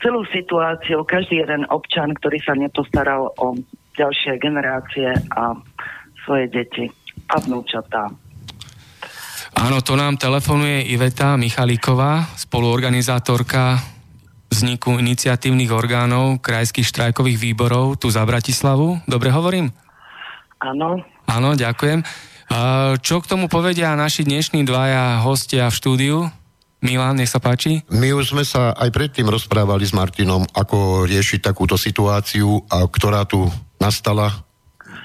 celú 0.02 0.26
situáciu 0.30 1.02
každý 1.08 1.42
jeden 1.42 1.66
občan, 1.70 2.14
ktorý 2.14 2.38
sa 2.44 2.54
nepostaral 2.54 3.34
o 3.38 3.58
ďalšie 3.94 4.42
generácie 4.42 5.14
a 5.34 5.54
svoje 6.26 6.50
deti 6.50 6.86
a 7.30 7.40
vnúčatá. 7.40 8.10
Áno, 9.54 9.86
to 9.86 9.94
nám 9.94 10.18
telefonuje 10.18 10.90
Iveta 10.90 11.38
Michalíková, 11.38 12.26
spoluorganizátorka 12.42 13.78
vzniku 14.50 14.98
iniciatívnych 14.98 15.70
orgánov 15.70 16.42
krajských 16.42 16.86
štrajkových 16.90 17.38
výborov 17.38 18.02
tu 18.02 18.10
za 18.10 18.26
Bratislavu. 18.26 19.02
Dobre 19.06 19.30
hovorím? 19.30 19.70
Áno. 20.62 21.02
Áno, 21.30 21.50
ďakujem. 21.54 22.02
Čo 23.02 23.16
k 23.22 23.30
tomu 23.30 23.50
povedia 23.50 23.98
naši 23.98 24.22
dnešní 24.26 24.62
dvaja 24.62 25.26
hostia 25.26 25.70
v 25.70 25.78
štúdiu? 25.78 26.18
Milan, 26.84 27.16
nech 27.16 27.32
sa 27.32 27.40
páči. 27.40 27.80
My 27.90 28.12
už 28.12 28.36
sme 28.36 28.44
sa 28.44 28.76
aj 28.76 28.92
predtým 28.92 29.26
rozprávali 29.26 29.88
s 29.88 29.96
Martinom, 29.96 30.44
ako 30.52 31.08
riešiť 31.08 31.40
takúto 31.40 31.80
situáciu, 31.80 32.60
a 32.68 32.86
ktorá 32.86 33.24
tu 33.24 33.48
nastala 33.84 34.32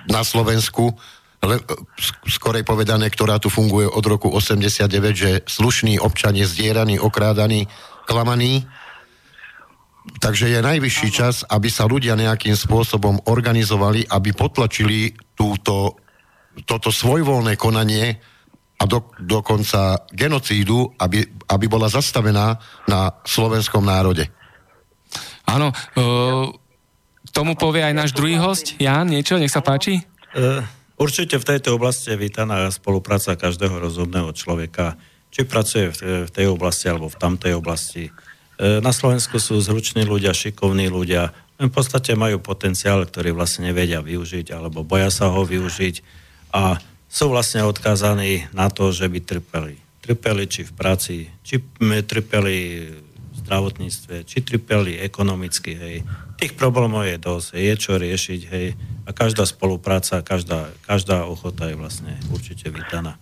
na 0.06 0.22
Slovensku, 0.22 0.94
le, 1.42 1.59
skorej 2.30 2.62
povedané, 2.62 3.10
ktorá 3.10 3.42
tu 3.42 3.50
funguje 3.50 3.90
od 3.90 4.05
roku 4.06 4.30
89, 4.30 4.86
že 5.14 5.30
slušný 5.50 5.98
občan 5.98 6.38
je 6.38 6.46
zdieraný, 6.46 7.02
okrádaný, 7.02 7.66
klamaný. 8.06 8.62
Takže 10.22 10.48
je 10.48 10.64
najvyšší 10.64 11.09
čas, 11.10 11.42
aby 11.50 11.68
sa 11.68 11.84
ľudia 11.84 12.16
nejakým 12.16 12.55
spôsobom 12.55 13.28
organizovali, 13.28 14.09
aby 14.09 14.32
potlačili 14.32 15.12
túto, 15.36 16.00
toto 16.64 16.88
svojvoľné 16.88 17.59
konanie, 17.60 18.16
a 18.78 18.86
do, 18.86 19.10
dokonca 19.18 20.06
genocídu, 20.14 20.94
aby, 21.02 21.26
aby 21.50 21.66
bola 21.66 21.90
zastavená 21.90 22.55
na 22.86 23.10
slovenskom 23.26 23.82
národe. 23.82 24.30
Áno, 25.50 25.74
uh, 25.74 26.46
tomu 27.39 27.55
povie 27.55 27.86
aj 27.86 27.94
náš 27.94 28.10
druhý 28.10 28.35
host. 28.35 28.74
Jan, 28.82 29.06
niečo, 29.06 29.39
nech 29.39 29.55
sa 29.55 29.62
páči. 29.62 30.02
Uh, 30.35 30.66
určite 30.98 31.39
v 31.39 31.47
tejto 31.47 31.78
oblasti 31.78 32.10
je 32.10 32.19
vítaná 32.19 32.66
spolupráca 32.74 33.39
každého 33.39 33.78
rozhodného 33.78 34.35
človeka, 34.35 34.98
či 35.31 35.47
pracuje 35.47 35.94
v, 35.94 36.27
tej 36.35 36.51
oblasti 36.51 36.90
alebo 36.90 37.06
v 37.06 37.15
tamtej 37.15 37.55
oblasti. 37.55 38.10
Uh, 38.59 38.82
na 38.82 38.90
Slovensku 38.90 39.39
sú 39.39 39.55
zruční 39.62 40.02
ľudia, 40.02 40.35
šikovní 40.35 40.90
ľudia, 40.90 41.31
v 41.59 41.70
podstate 41.70 42.19
majú 42.19 42.43
potenciál, 42.43 43.06
ktorý 43.06 43.35
vlastne 43.35 43.70
nevedia 43.70 44.02
využiť 44.02 44.55
alebo 44.55 44.82
boja 44.82 45.10
sa 45.10 45.31
ho 45.31 45.43
využiť 45.43 46.02
a 46.55 46.78
sú 47.06 47.31
vlastne 47.31 47.66
odkázaní 47.66 48.51
na 48.51 48.70
to, 48.70 48.90
že 48.90 49.06
by 49.06 49.19
trpeli. 49.23 49.74
Trpeli 50.02 50.47
či 50.47 50.62
v 50.66 50.73
práci, 50.74 51.15
či 51.43 51.59
trpeli 52.06 52.86
zdravotníctve, 53.48 54.28
či 54.28 54.44
trpeli 54.44 55.00
ekonomicky, 55.00 55.72
hej. 55.72 55.96
Tých 56.36 56.52
problémov 56.52 57.08
je 57.08 57.16
dosť, 57.16 57.56
je 57.56 57.74
čo 57.80 57.96
riešiť, 57.96 58.40
hej. 58.52 58.76
A 59.08 59.10
každá 59.16 59.48
spolupráca, 59.48 60.20
každá, 60.20 60.68
každá 60.84 61.24
ochota 61.24 61.72
je 61.72 61.80
vlastne 61.80 62.12
určite 62.28 62.68
vítaná. 62.68 63.16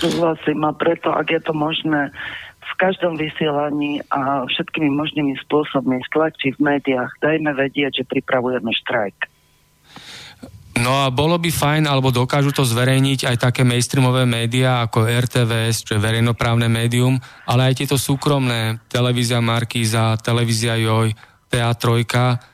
Súhlasím 0.00 0.64
a 0.64 0.72
preto, 0.72 1.12
ak 1.12 1.28
je 1.28 1.40
to 1.44 1.52
možné, 1.52 2.08
v 2.66 2.72
každom 2.80 3.20
vysielaní 3.20 4.00
a 4.08 4.48
všetkými 4.48 4.90
možnými 4.90 5.36
spôsobmi, 5.44 6.00
či 6.40 6.56
v 6.56 6.60
médiách, 6.60 7.12
dajme 7.20 7.52
vedieť, 7.52 8.02
že 8.02 8.08
pripravujeme 8.08 8.72
štrajk. 8.72 9.35
No 10.76 11.08
a 11.08 11.08
bolo 11.08 11.40
by 11.40 11.48
fajn, 11.48 11.88
alebo 11.88 12.12
dokážu 12.12 12.52
to 12.52 12.60
zverejniť 12.60 13.24
aj 13.24 13.36
také 13.48 13.64
mainstreamové 13.64 14.28
médiá 14.28 14.84
ako 14.84 15.08
RTVS, 15.08 15.88
čo 15.88 15.96
je 15.96 16.04
verejnoprávne 16.04 16.68
médium, 16.68 17.16
ale 17.48 17.72
aj 17.72 17.80
tieto 17.80 17.96
súkromné, 17.96 18.84
televízia 18.92 19.40
Markíza, 19.40 20.20
televízia 20.20 20.76
Joj, 20.76 21.16
Teatrojka, 21.48 22.44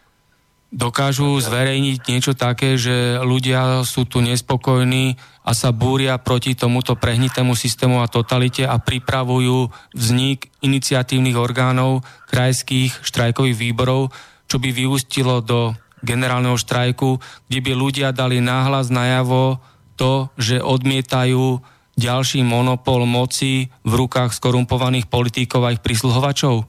dokážu 0.72 1.36
zverejniť 1.42 1.98
niečo 2.08 2.32
také, 2.32 2.80
že 2.80 3.20
ľudia 3.20 3.84
sú 3.84 4.08
tu 4.08 4.24
nespokojní 4.24 5.20
a 5.44 5.50
sa 5.52 5.74
búria 5.74 6.16
proti 6.16 6.56
tomuto 6.56 6.96
prehnitému 6.96 7.52
systému 7.52 8.00
a 8.00 8.08
totalite 8.08 8.64
a 8.64 8.80
pripravujú 8.80 9.68
vznik 9.92 10.48
iniciatívnych 10.64 11.36
orgánov 11.36 12.06
krajských 12.32 13.04
štrajkových 13.04 13.58
výborov, 13.58 14.14
čo 14.48 14.56
by 14.56 14.70
vyústilo 14.72 15.44
do 15.44 15.76
generálneho 16.02 16.58
štrajku, 16.58 17.22
kde 17.48 17.58
by 17.62 17.72
ľudia 17.72 18.08
dali 18.10 18.42
náhlas 18.42 18.90
najavo 18.90 19.62
to, 19.96 20.28
že 20.36 20.58
odmietajú 20.58 21.62
ďalší 21.94 22.42
monopol 22.42 23.04
moci 23.04 23.70
v 23.86 23.92
rukách 23.92 24.34
skorumpovaných 24.34 25.06
politikov 25.08 25.68
a 25.68 25.72
ich 25.74 25.84
prísluhovačov? 25.84 26.66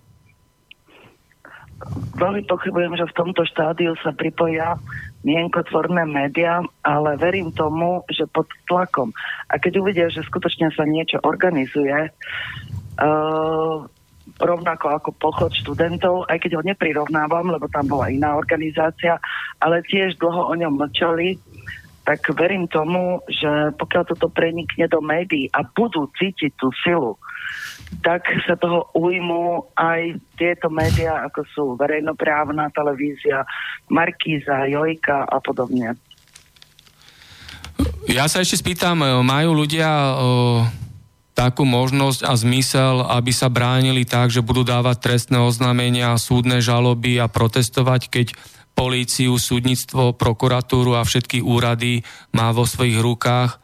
Veľmi 2.15 2.47
pochybujem, 2.47 2.95
že 2.95 3.09
v 3.11 3.17
tomto 3.17 3.43
štádiu 3.43 3.91
sa 3.99 4.15
pripoja 4.15 4.79
mienkotvorné 5.23 6.07
médiá, 6.07 6.63
ale 6.83 7.15
verím 7.19 7.51
tomu, 7.51 8.03
že 8.11 8.27
pod 8.27 8.47
tlakom. 8.67 9.11
A 9.51 9.59
keď 9.59 9.83
uvidia, 9.83 10.07
že 10.11 10.23
skutočne 10.23 10.71
sa 10.75 10.83
niečo 10.87 11.19
organizuje, 11.23 12.11
uh, 12.11 13.77
rovnako 14.41 14.97
ako 14.97 15.09
pochod 15.17 15.51
študentov, 15.53 16.25
aj 16.29 16.41
keď 16.41 16.51
ho 16.57 16.63
neprirovnávam, 16.65 17.53
lebo 17.53 17.69
tam 17.69 17.85
bola 17.85 18.09
iná 18.09 18.33
organizácia, 18.33 19.21
ale 19.61 19.85
tiež 19.85 20.17
dlho 20.17 20.49
o 20.49 20.53
ňom 20.57 20.73
mlčali, 20.73 21.37
tak 22.03 22.19
verím 22.35 22.67
tomu, 22.67 23.23
že 23.31 23.71
pokiaľ 23.79 24.03
toto 24.11 24.27
prenikne 24.27 24.91
do 24.91 24.99
médií 24.99 25.47
a 25.55 25.63
budú 25.63 26.11
cítiť 26.19 26.51
tú 26.59 26.67
silu, 26.83 27.15
tak 28.03 28.27
sa 28.43 28.59
toho 28.59 28.91
ujmú 28.91 29.71
aj 29.77 30.19
tieto 30.35 30.67
médiá, 30.67 31.23
ako 31.23 31.41
sú 31.55 31.63
verejnoprávna 31.79 32.73
televízia, 32.75 33.47
Markíza, 33.87 34.67
Jojka 34.67 35.23
a 35.29 35.37
podobne. 35.39 35.95
Ja 38.11 38.27
sa 38.27 38.43
ešte 38.43 38.59
spýtam, 38.59 38.99
majú 39.23 39.63
ľudia 39.63 39.87
takú 41.33 41.65
možnosť 41.65 42.29
a 42.29 42.33
zmysel, 42.37 43.01
aby 43.09 43.33
sa 43.33 43.49
bránili 43.49 44.05
tak, 44.05 44.29
že 44.29 44.45
budú 44.45 44.61
dávať 44.61 45.01
trestné 45.01 45.41
oznámenia, 45.41 46.13
súdne 46.21 46.61
žaloby 46.61 47.17
a 47.17 47.25
protestovať, 47.25 48.01
keď 48.09 48.27
políciu, 48.73 49.37
súdnictvo, 49.37 50.17
prokuratúru 50.17 50.97
a 50.97 51.05
všetky 51.05 51.41
úrady 51.41 52.05
má 52.33 52.53
vo 52.53 52.65
svojich 52.65 52.97
rukách 52.97 53.57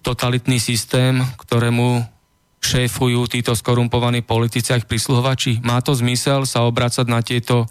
totalitný 0.00 0.60
systém, 0.60 1.20
ktorému 1.40 2.04
šéfujú 2.60 3.28
títo 3.28 3.52
skorumpovaní 3.52 4.24
politici 4.24 4.72
a 4.72 4.80
ich 4.80 4.88
prisluhovači? 4.88 5.60
Má 5.64 5.80
to 5.84 5.92
zmysel 5.92 6.48
sa 6.48 6.64
obracať 6.64 7.06
na 7.08 7.20
tieto 7.20 7.68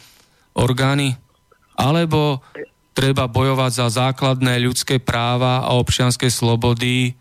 orgány? 0.54 1.18
Alebo 1.76 2.40
treba 2.96 3.28
bojovať 3.28 3.72
za 3.76 3.88
základné 3.92 4.62
ľudské 4.64 5.04
práva 5.04 5.68
a 5.68 5.76
občianské 5.76 6.32
slobody 6.32 7.18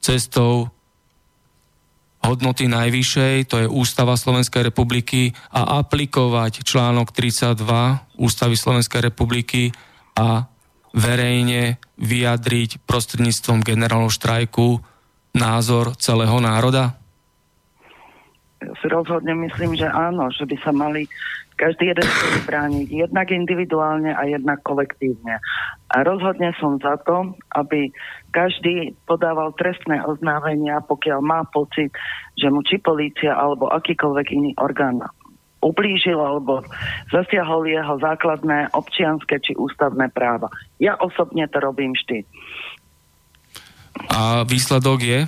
cestou 0.00 0.72
hodnoty 2.20 2.68
najvyššej, 2.68 3.34
to 3.48 3.56
je 3.64 3.66
Ústava 3.66 4.14
Slovenskej 4.16 4.68
republiky 4.68 5.32
a 5.50 5.80
aplikovať 5.80 6.62
článok 6.64 7.12
32 7.16 7.56
Ústavy 8.20 8.56
Slovenskej 8.56 9.00
republiky 9.00 9.72
a 10.16 10.44
verejne 10.92 11.78
vyjadriť 11.96 12.82
prostredníctvom 12.84 13.62
generálov 13.64 14.12
štrajku 14.12 14.82
názor 15.32 15.94
celého 15.96 16.36
národa? 16.42 16.98
Ja 18.60 18.74
si 18.76 18.86
rozhodne 18.92 19.32
myslím, 19.48 19.72
že 19.78 19.88
áno, 19.88 20.28
že 20.28 20.44
by 20.44 20.56
sa 20.60 20.72
mali 20.74 21.08
každý 21.60 21.92
jeden 21.92 22.08
brániť 22.48 22.88
jednak 22.88 23.28
individuálne 23.28 24.16
a 24.16 24.24
jednak 24.24 24.64
kolektívne. 24.64 25.36
A 25.92 25.96
rozhodne 26.00 26.56
som 26.56 26.80
za 26.80 26.96
to, 27.04 27.36
aby 27.52 27.92
každý 28.32 28.96
podával 29.04 29.52
trestné 29.60 30.00
oznámenia, 30.00 30.80
pokiaľ 30.88 31.20
má 31.20 31.44
pocit, 31.52 31.92
že 32.40 32.48
mu 32.48 32.64
či 32.64 32.80
polícia 32.80 33.36
alebo 33.36 33.68
akýkoľvek 33.68 34.26
iný 34.32 34.56
orgán 34.56 35.04
ublížil 35.60 36.16
alebo 36.16 36.64
zasiahol 37.12 37.68
jeho 37.68 38.00
základné 38.00 38.72
občianské 38.72 39.36
či 39.44 39.52
ústavné 39.52 40.08
práva. 40.08 40.48
Ja 40.80 40.96
osobne 40.96 41.44
to 41.52 41.60
robím 41.60 41.92
vždy. 41.92 42.24
A 44.08 44.48
výsledok 44.48 45.04
je? 45.04 45.20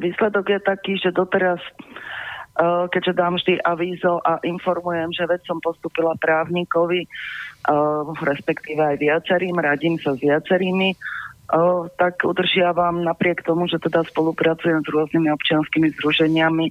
Výsledok 0.00 0.46
je 0.48 0.60
taký, 0.64 0.96
že 0.96 1.12
doteraz 1.12 1.60
keďže 2.90 3.12
dám 3.14 3.38
vždy 3.38 3.62
avízo 3.62 4.18
a 4.18 4.42
informujem, 4.42 5.14
že 5.14 5.30
veď 5.30 5.46
som 5.46 5.62
postupila 5.62 6.18
právnikovi, 6.18 7.06
eh, 7.06 8.04
respektíve 8.18 8.82
aj 8.82 8.96
viacerým, 8.98 9.54
radím 9.54 9.94
sa 10.02 10.18
s 10.18 10.20
viacerými, 10.20 10.90
eh, 10.90 11.82
tak 11.94 12.18
udržiavam 12.26 13.06
napriek 13.06 13.46
tomu, 13.46 13.70
že 13.70 13.78
teda 13.78 14.02
spolupracujem 14.10 14.82
s 14.82 14.88
rôznymi 14.90 15.28
občianskými 15.30 15.88
združeniami. 15.98 16.66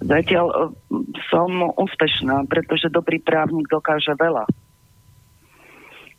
Zatiaľ 0.00 0.72
som 1.28 1.50
úspešná, 1.76 2.48
pretože 2.48 2.88
dobrý 2.88 3.20
právnik 3.20 3.68
dokáže 3.68 4.16
veľa. 4.16 4.48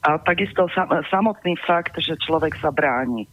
A 0.07 0.22
takisto 0.22 0.69
samotný 1.10 1.57
fakt, 1.65 1.98
že 1.99 2.15
človek 2.22 2.53
sa 2.61 2.69
bráni. 2.69 3.26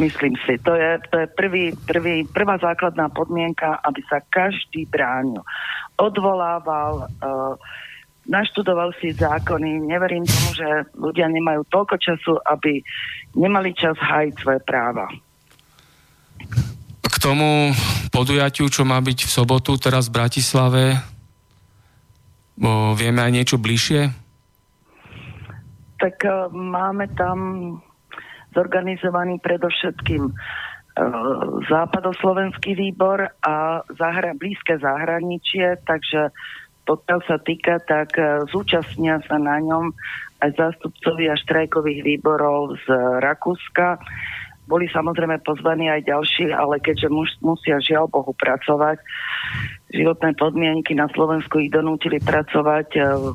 Myslím 0.00 0.32
si, 0.48 0.56
to 0.64 0.72
je, 0.72 0.96
to 1.12 1.20
je 1.20 1.26
prvý, 1.36 1.76
prvý, 1.84 2.24
prvá 2.24 2.56
základná 2.56 3.12
podmienka, 3.12 3.76
aby 3.84 4.00
sa 4.08 4.24
každý 4.24 4.88
bránil. 4.88 5.44
Odvolával, 6.00 7.12
uh, 7.20 7.54
naštudoval 8.24 8.96
si 9.04 9.12
zákony. 9.12 9.84
Neverím 9.84 10.24
tomu, 10.24 10.48
že 10.56 10.68
ľudia 10.96 11.28
nemajú 11.28 11.68
toľko 11.68 12.00
času, 12.00 12.40
aby 12.40 12.80
nemali 13.36 13.76
čas 13.76 13.92
hájiť 14.00 14.34
svoje 14.40 14.60
práva. 14.64 15.12
K 17.04 17.16
tomu 17.20 17.76
podujatiu, 18.08 18.72
čo 18.72 18.88
má 18.88 18.96
byť 18.96 19.28
v 19.28 19.34
sobotu 19.44 19.76
teraz 19.76 20.08
v 20.08 20.16
Bratislave, 20.24 20.84
bo 22.56 22.96
vieme 22.96 23.20
aj 23.20 23.32
niečo 23.36 23.56
bližšie? 23.60 24.08
Tak 26.00 26.16
uh, 26.24 26.48
máme 26.48 27.12
tam 27.12 27.36
zorganizovaný 28.52 29.40
predovšetkým 29.40 30.22
e, 30.28 30.32
západoslovenský 31.68 32.76
výbor 32.76 33.28
a 33.42 33.84
zahra- 33.96 34.36
blízke 34.36 34.78
zahraničie, 34.78 35.80
takže 35.84 36.32
pokiaľ 36.82 37.20
sa 37.26 37.38
týka, 37.38 37.78
tak 37.84 38.18
e, 38.18 38.46
zúčastnia 38.50 39.22
sa 39.26 39.38
na 39.38 39.62
ňom 39.62 39.94
aj 40.42 40.50
zástupcovia 40.58 41.38
štrajkových 41.38 42.02
výborov 42.02 42.74
z 42.82 42.86
Rakúska. 43.22 44.02
Boli 44.66 44.90
samozrejme 44.90 45.42
pozvaní 45.46 45.90
aj 45.90 46.06
ďalší, 46.06 46.50
ale 46.50 46.82
keďže 46.82 47.08
muž, 47.10 47.30
musia 47.42 47.78
žiaľ 47.78 48.10
Bohu 48.10 48.34
pracovať, 48.34 48.98
životné 49.94 50.34
podmienky 50.34 50.94
na 50.98 51.06
Slovensku 51.14 51.62
ich 51.62 51.70
donútili 51.70 52.18
pracovať 52.18 52.88
e, 52.98 53.00
v 53.02 53.26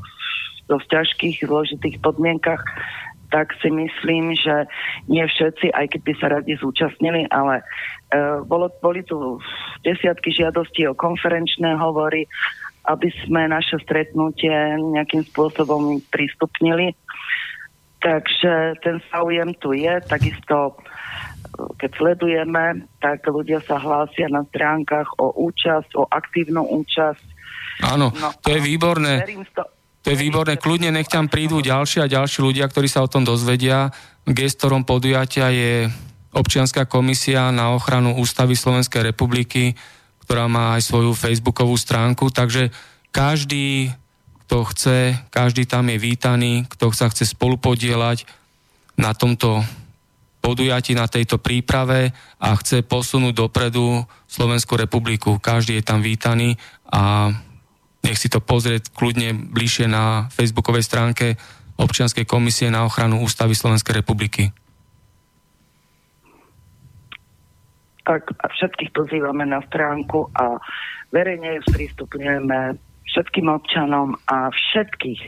dosť 0.68 0.88
ťažkých, 0.92 1.48
zložitých 1.48 1.98
podmienkach, 2.04 2.60
tak 3.28 3.52
si 3.60 3.68
myslím, 3.68 4.36
že 4.36 4.68
nie 5.12 5.24
všetci, 5.24 5.76
aj 5.76 5.86
keď 5.92 6.02
by 6.04 6.14
sa 6.20 6.28
radi 6.32 6.54
zúčastnili, 6.56 7.28
ale 7.28 7.64
uh, 8.16 8.40
bolo, 8.48 8.72
boli 8.80 9.04
tu 9.04 9.40
desiatky 9.84 10.32
žiadostí 10.32 10.88
o 10.88 10.96
konferenčné 10.96 11.76
hovory, 11.76 12.28
aby 12.88 13.12
sme 13.28 13.52
naše 13.52 13.76
stretnutie 13.84 14.80
nejakým 14.80 15.28
spôsobom 15.28 16.00
prístupnili. 16.08 16.96
Takže 18.00 18.80
ten 18.80 19.04
záujem 19.12 19.52
tu 19.60 19.76
je, 19.76 20.00
takisto 20.08 20.78
keď 21.58 21.92
sledujeme, 21.98 22.86
tak 23.02 23.26
ľudia 23.26 23.58
sa 23.66 23.82
hlásia 23.82 24.30
na 24.30 24.46
stránkach 24.46 25.10
o 25.18 25.34
účasť, 25.34 25.98
o 25.98 26.06
aktívnu 26.06 26.62
účasť. 26.62 27.26
Áno, 27.86 28.14
no, 28.14 28.30
to 28.42 28.54
je 28.54 28.62
výborné. 28.62 29.22
Verím 29.26 29.46
to, 29.54 29.66
to 30.08 30.16
je 30.16 30.24
výborné, 30.24 30.56
kľudne 30.56 30.88
nech 30.96 31.12
tam 31.12 31.28
prídu 31.28 31.60
ďalší 31.60 32.00
a 32.00 32.08
ďalší 32.08 32.40
ľudia, 32.40 32.72
ktorí 32.72 32.88
sa 32.88 33.04
o 33.04 33.12
tom 33.12 33.28
dozvedia. 33.28 33.92
Gestorom 34.24 34.88
podujatia 34.88 35.52
je 35.52 35.92
občianská 36.32 36.88
komisia 36.88 37.52
na 37.52 37.76
ochranu 37.76 38.16
Ústavy 38.16 38.56
Slovenskej 38.56 39.04
republiky, 39.04 39.76
ktorá 40.24 40.48
má 40.48 40.80
aj 40.80 40.88
svoju 40.88 41.12
facebookovú 41.12 41.76
stránku, 41.76 42.32
takže 42.32 42.72
každý, 43.12 43.92
kto 44.48 44.64
chce, 44.72 45.00
každý 45.28 45.68
tam 45.68 45.92
je 45.92 46.00
vítaný, 46.00 46.64
kto 46.72 46.96
sa 46.96 47.12
chce 47.12 47.28
spolupodielať 47.28 48.24
na 48.96 49.12
tomto 49.12 49.60
podujati, 50.40 50.96
na 50.96 51.12
tejto 51.12 51.36
príprave 51.36 52.16
a 52.40 52.56
chce 52.56 52.80
posunúť 52.80 53.44
dopredu 53.44 54.08
Slovenskú 54.32 54.80
republiku. 54.80 55.36
Každý 55.36 55.76
je 55.76 55.84
tam 55.84 56.00
vítaný 56.00 56.56
a 56.88 57.36
nech 58.08 58.16
si 58.16 58.32
to 58.32 58.40
pozrieť 58.40 58.96
kľudne 58.96 59.52
bližšie 59.52 59.92
na 59.92 60.32
facebookovej 60.32 60.88
stránke 60.88 61.36
občianskej 61.76 62.24
komisie 62.24 62.72
na 62.72 62.88
ochranu 62.88 63.20
Ústavy 63.20 63.52
Slovenskej 63.52 64.00
republiky. 64.00 64.56
Tak 68.08 68.32
a 68.40 68.48
všetkých 68.48 68.96
pozývame 68.96 69.44
na 69.44 69.60
stránku 69.68 70.32
a 70.32 70.56
verejne 71.12 71.60
ju 71.60 71.62
sprístupňujeme 71.68 72.80
všetkým 73.12 73.52
občanom 73.52 74.16
a 74.32 74.48
všetkých 74.48 75.22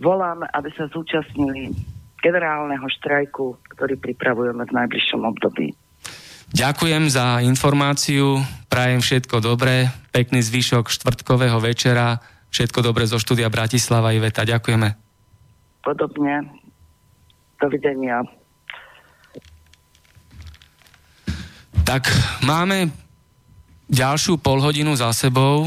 voláme, 0.00 0.48
aby 0.56 0.72
sa 0.72 0.88
zúčastnili 0.88 1.76
generálneho 2.24 2.88
štrajku, 2.88 3.60
ktorý 3.76 4.00
pripravujeme 4.00 4.64
v 4.64 4.72
najbližšom 4.72 5.28
období. 5.28 5.76
Ďakujem 6.54 7.10
za 7.10 7.42
informáciu, 7.42 8.38
prajem 8.70 9.02
všetko 9.02 9.42
dobré, 9.42 9.90
pekný 10.14 10.38
zvyšok 10.38 10.86
štvrtkového 10.86 11.58
večera, 11.58 12.22
všetko 12.54 12.78
dobré 12.78 13.10
zo 13.10 13.18
štúdia 13.18 13.50
Bratislava 13.50 14.14
Iveta, 14.14 14.46
ďakujeme. 14.46 14.94
Podobne, 15.82 16.46
dovidenia. 17.58 18.22
Tak 21.82 22.06
máme 22.46 22.94
ďalšiu 23.90 24.38
polhodinu 24.38 24.94
za 24.94 25.10
sebou. 25.10 25.66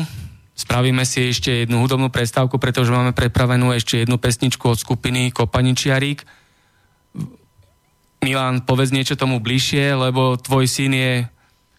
Spravíme 0.56 1.04
si 1.04 1.36
ešte 1.36 1.68
jednu 1.68 1.84
hudobnú 1.84 2.08
prestávku, 2.08 2.64
pretože 2.64 2.96
máme 2.96 3.12
prepravenú 3.12 3.76
ešte 3.76 4.08
jednu 4.08 4.16
pesničku 4.16 4.72
od 4.72 4.80
skupiny 4.80 5.36
Kopaničiarík. 5.36 6.24
Milan, 8.28 8.60
povedz 8.60 8.91
niečo 8.91 9.16
tomu 9.16 9.40
bližšie, 9.40 9.95
lebo 9.95 10.36
tvoj 10.36 10.68
syn 10.68 10.91
je 10.91 11.12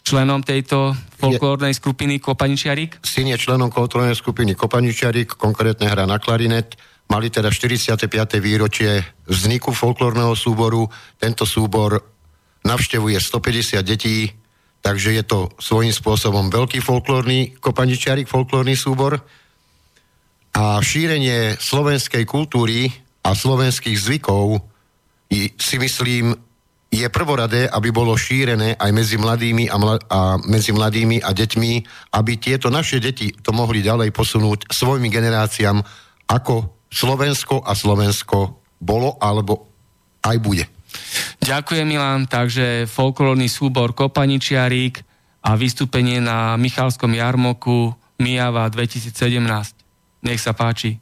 členom 0.01 0.41
tejto 0.41 0.97
folklórnej 1.21 1.77
skupiny 1.77 2.17
Kopaničiarik? 2.17 2.97
Syn 3.05 3.29
je 3.29 3.37
členom 3.37 3.69
folklórnej 3.69 4.17
skupiny 4.17 4.57
Kopaničiarik, 4.57 5.37
konkrétne 5.37 5.85
hra 5.85 6.09
na 6.09 6.17
klarinet. 6.17 6.73
Mali 7.05 7.29
teda 7.29 7.53
45. 7.53 8.09
výročie 8.41 9.05
vzniku 9.29 9.77
folklórneho 9.77 10.33
súboru. 10.33 10.89
Tento 11.21 11.45
súbor 11.45 12.01
navštevuje 12.65 13.21
150 13.21 13.85
detí, 13.85 14.33
takže 14.81 15.13
je 15.13 15.23
to 15.29 15.53
svojím 15.61 15.93
spôsobom 15.93 16.49
veľký 16.49 16.81
folklórny 16.81 17.61
Kopaničiarik, 17.61 18.25
folklórny 18.25 18.73
súbor. 18.73 19.21
A 20.57 20.81
šírenie 20.81 21.61
slovenskej 21.61 22.25
kultúry 22.25 22.89
a 23.21 23.37
slovenských 23.37 24.01
zvykov 24.01 24.68
si 25.57 25.75
myslím, 25.77 26.33
je 26.89 27.05
prvoradé, 27.13 27.69
aby 27.69 27.93
bolo 27.93 28.17
šírené 28.17 28.73
aj 28.73 28.89
medzi 28.89 29.21
mladými 29.21 29.69
a, 29.69 29.77
mla, 29.77 29.95
a 30.09 30.19
medzi 30.41 30.73
mladými 30.73 31.21
a 31.21 31.29
deťmi, 31.29 31.71
aby 32.17 32.31
tieto 32.41 32.73
naše 32.73 32.97
deti 32.97 33.29
to 33.29 33.53
mohli 33.53 33.85
ďalej 33.85 34.09
posunúť 34.09 34.73
svojimi 34.73 35.13
generáciám, 35.13 35.77
ako 36.25 36.81
Slovensko 36.89 37.61
a 37.61 37.77
Slovensko 37.77 38.65
bolo 38.81 39.21
alebo 39.21 39.69
aj 40.25 40.37
bude. 40.41 40.65
Ďakujem 41.45 41.85
Milan, 41.85 42.25
takže 42.25 42.89
folklórny 42.89 43.45
súbor 43.45 43.93
Kopaničiarík 43.93 45.05
a 45.45 45.53
vystúpenie 45.53 46.17
na 46.17 46.57
Michalskom 46.57 47.13
jarmoku 47.13 47.93
Mijava 48.17 48.65
2017. 48.67 50.25
Nech 50.25 50.41
sa 50.41 50.51
páči. 50.57 50.99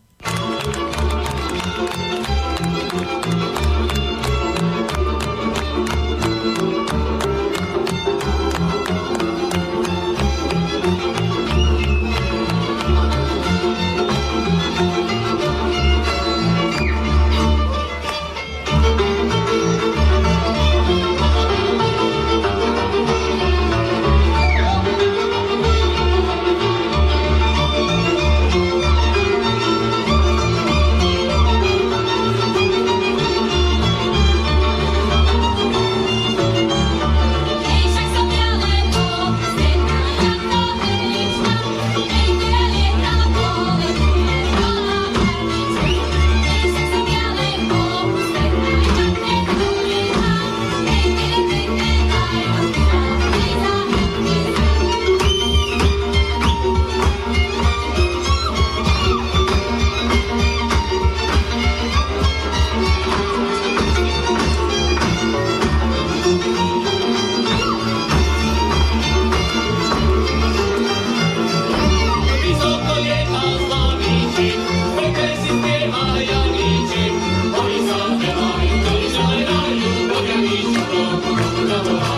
Sme 81.38 82.17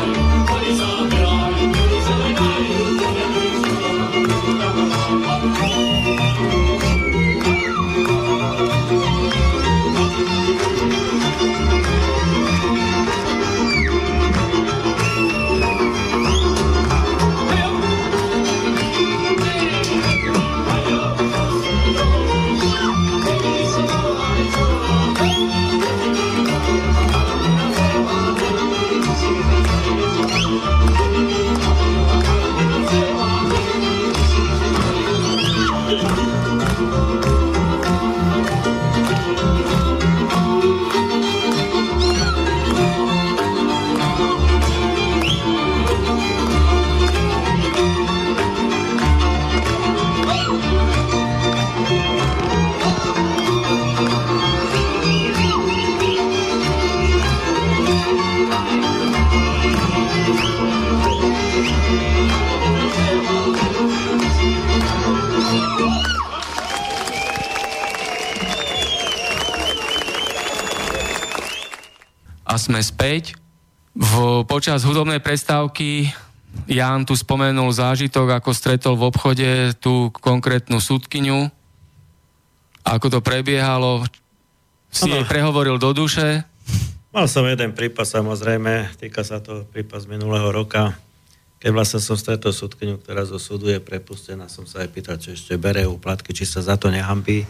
späť. 73.10 73.34
V, 73.98 74.46
počas 74.46 74.86
hudobnej 74.86 75.18
prestávky 75.18 76.14
Jan 76.70 77.10
tu 77.10 77.18
spomenul 77.18 77.74
zážitok, 77.74 78.38
ako 78.38 78.54
stretol 78.54 78.94
v 78.94 79.10
obchode 79.10 79.50
tú 79.82 80.14
konkrétnu 80.14 80.78
súdkyňu, 80.78 81.50
ako 82.86 83.08
to 83.10 83.20
prebiehalo, 83.26 84.06
si 84.94 85.10
ano. 85.10 85.18
jej 85.18 85.26
prehovoril 85.26 85.82
do 85.82 85.90
duše. 85.90 86.46
Mal 87.10 87.26
som 87.26 87.50
jeden 87.50 87.74
prípad, 87.74 88.06
samozrejme, 88.06 88.94
týka 89.02 89.26
sa 89.26 89.42
to 89.42 89.66
prípad 89.74 90.06
z 90.06 90.08
minulého 90.14 90.54
roka, 90.54 90.94
keď 91.58 91.70
vlastne 91.74 91.98
som 92.06 92.14
stretol 92.14 92.54
súdkyňu, 92.54 93.02
ktorá 93.02 93.26
zo 93.26 93.42
súdu 93.42 93.74
je 93.74 93.82
prepustená, 93.82 94.46
som 94.54 94.70
sa 94.70 94.86
aj 94.86 94.90
pýtal, 94.94 95.18
či 95.18 95.34
ešte 95.34 95.58
bere 95.58 95.82
úplatky, 95.90 96.30
či 96.30 96.46
sa 96.46 96.62
za 96.62 96.78
to 96.78 96.94
nehambí. 96.94 97.50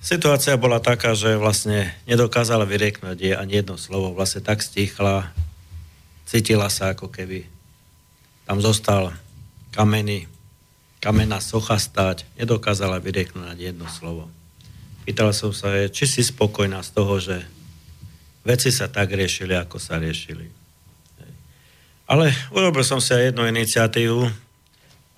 Situácia 0.00 0.54
bola 0.54 0.78
taká, 0.78 1.16
že 1.18 1.34
vlastne 1.40 1.90
nedokázala 2.06 2.62
vyrieknúť 2.68 3.18
je 3.18 3.32
ani 3.34 3.60
jedno 3.60 3.74
slovo. 3.80 4.14
Vlastne 4.14 4.44
tak 4.44 4.62
stichla, 4.62 5.34
cítila 6.28 6.70
sa 6.70 6.94
ako 6.94 7.10
keby 7.10 7.48
tam 8.46 8.62
zostal 8.62 9.10
kamenný, 9.74 10.30
kamenná 11.02 11.42
socha 11.42 11.76
stať, 11.76 12.22
nedokázala 12.38 13.02
vyrieknúť 13.02 13.46
ani 13.50 13.74
jedno 13.74 13.90
slovo. 13.90 14.30
Pýtal 15.06 15.30
som 15.34 15.50
sa 15.50 15.74
jej, 15.74 15.90
či 15.90 16.04
si 16.06 16.22
spokojná 16.22 16.82
z 16.82 16.90
toho, 16.90 17.14
že 17.18 17.36
veci 18.46 18.70
sa 18.70 18.86
tak 18.86 19.10
riešili, 19.10 19.54
ako 19.58 19.78
sa 19.78 19.98
riešili. 19.98 20.50
Ale 22.06 22.30
urobil 22.54 22.86
som 22.86 23.02
si 23.02 23.10
aj 23.10 23.34
jednu 23.34 23.50
iniciatívu 23.50 24.30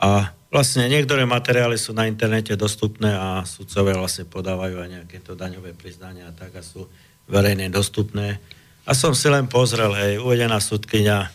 a 0.00 0.32
Vlastne 0.48 0.88
niektoré 0.88 1.28
materiály 1.28 1.76
sú 1.76 1.92
na 1.92 2.08
internete 2.08 2.56
dostupné 2.56 3.12
a 3.12 3.44
sudcovia 3.44 4.00
vlastne 4.00 4.24
podávajú 4.24 4.80
aj 4.80 4.88
nejaké 4.88 5.20
to 5.20 5.36
daňové 5.36 5.76
priznania 5.76 6.32
a 6.32 6.32
tak 6.32 6.56
a 6.56 6.64
sú 6.64 6.88
verejne 7.28 7.68
dostupné. 7.68 8.40
A 8.88 8.96
som 8.96 9.12
si 9.12 9.28
len 9.28 9.44
pozrel, 9.44 9.92
hej, 9.92 10.16
uvedená 10.16 10.56
sudkynia 10.56 11.28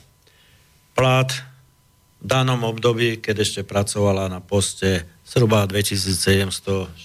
plat 0.97 1.29
v 1.29 2.25
danom 2.25 2.65
období, 2.65 3.21
keď 3.21 3.45
ešte 3.45 3.61
pracovala 3.61 4.25
na 4.33 4.41
poste 4.41 5.05
zhruba 5.21 5.69
2760 5.69 6.97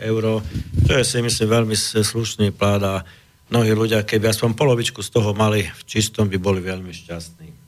eur, 0.00 0.40
čo 0.88 0.92
je 0.96 1.04
si 1.04 1.20
myslím 1.20 1.48
veľmi 1.52 1.76
slušný 1.76 2.56
plat 2.56 2.80
a 2.80 3.04
mnohí 3.52 3.76
ľudia, 3.76 4.08
keby 4.08 4.32
aspoň 4.32 4.56
polovičku 4.56 5.04
z 5.04 5.12
toho 5.12 5.36
mali 5.36 5.68
v 5.68 5.82
čistom, 5.84 6.32
by 6.32 6.40
boli 6.40 6.64
veľmi 6.64 6.96
šťastní. 6.96 7.61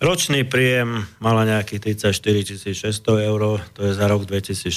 Ročný 0.00 0.48
príjem 0.48 1.04
mala 1.20 1.44
nejakých 1.44 2.00
34 2.00 2.56
600 2.72 3.04
eur, 3.20 3.60
to 3.76 3.84
je 3.84 3.92
za 3.92 4.08
rok 4.08 4.24
2016 4.24 4.72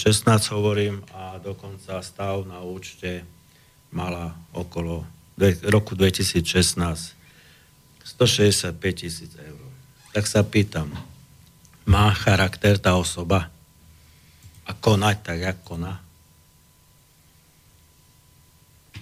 hovorím, 0.52 1.00
a 1.16 1.40
dokonca 1.40 2.04
stav 2.04 2.44
na 2.44 2.60
účte 2.60 3.24
mala 3.96 4.36
okolo 4.52 5.08
roku 5.72 5.96
2016 5.96 6.44
165 8.04 8.76
tisíc 8.92 9.32
eur. 9.40 9.64
Tak 10.12 10.28
sa 10.28 10.44
pýtam, 10.44 10.92
má 11.88 12.12
charakter 12.12 12.76
tá 12.76 13.00
osoba 13.00 13.48
a 14.68 14.76
konať 14.76 15.18
tak, 15.24 15.40
jak 15.40 15.58
koná? 15.64 16.04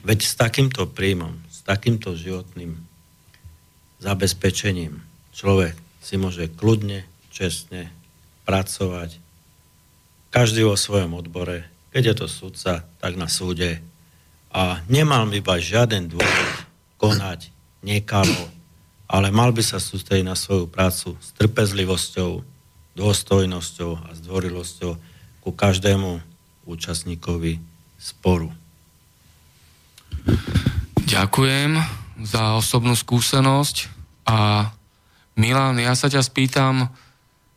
Veď 0.05 0.21
s 0.21 0.37
takýmto 0.37 0.85
príjmom, 0.85 1.33
s 1.49 1.65
takýmto 1.65 2.13
životným 2.13 2.77
zabezpečením 3.97 5.01
človek 5.33 5.80
si 6.01 6.17
môže 6.17 6.49
kľudne, 6.49 7.05
čestne 7.29 7.93
pracovať. 8.43 9.21
Každý 10.33 10.65
vo 10.65 10.75
svojom 10.75 11.13
odbore, 11.13 11.69
keď 11.93 12.03
je 12.03 12.15
to 12.17 12.27
sudca, 12.27 12.73
tak 12.99 13.13
na 13.15 13.29
súde. 13.29 13.79
A 14.51 14.81
nemal 14.89 15.29
by 15.29 15.39
iba 15.39 15.55
žiaden 15.61 16.11
dôvod 16.11 16.49
konať 16.99 17.53
nekalo, 17.85 18.49
ale 19.07 19.31
mal 19.31 19.53
by 19.55 19.63
sa 19.63 19.79
sústrediť 19.79 20.25
na 20.27 20.35
svoju 20.35 20.67
prácu 20.67 21.15
s 21.21 21.31
trpezlivosťou, 21.39 22.43
dôstojnosťou 22.97 23.91
a 23.95 24.09
zdvorilosťou 24.19 24.91
ku 25.41 25.49
každému 25.55 26.19
účastníkovi 26.67 27.57
sporu. 27.97 28.51
Ďakujem 31.07 31.81
za 32.21 32.55
osobnú 32.55 32.93
skúsenosť 32.93 33.89
a 34.27 34.69
Milan, 35.41 35.81
ja 35.81 35.97
sa 35.97 36.05
ťa 36.05 36.21
spýtam, 36.21 36.93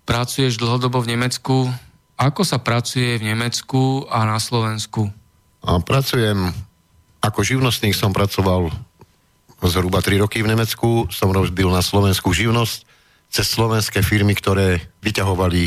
pracuješ 0.09 0.57
dlhodobo 0.57 1.05
v 1.05 1.13
Nemecku. 1.13 1.69
Ako 2.17 2.41
sa 2.41 2.57
pracuje 2.57 3.21
v 3.21 3.29
Nemecku 3.29 4.09
a 4.09 4.25
na 4.25 4.41
Slovensku? 4.41 5.13
A 5.61 5.77
pracujem, 5.85 6.49
ako 7.21 7.45
živnostník 7.45 7.93
som 7.93 8.17
pracoval 8.17 8.73
zhruba 9.65 10.01
3 10.01 10.25
roky 10.25 10.41
v 10.41 10.49
Nemecku, 10.57 11.09
som 11.13 11.29
robil 11.29 11.69
na 11.69 11.85
Slovensku 11.85 12.33
živnosť 12.33 12.89
cez 13.29 13.47
slovenské 13.53 14.01
firmy, 14.01 14.33
ktoré 14.33 14.81
vyťahovali 15.05 15.63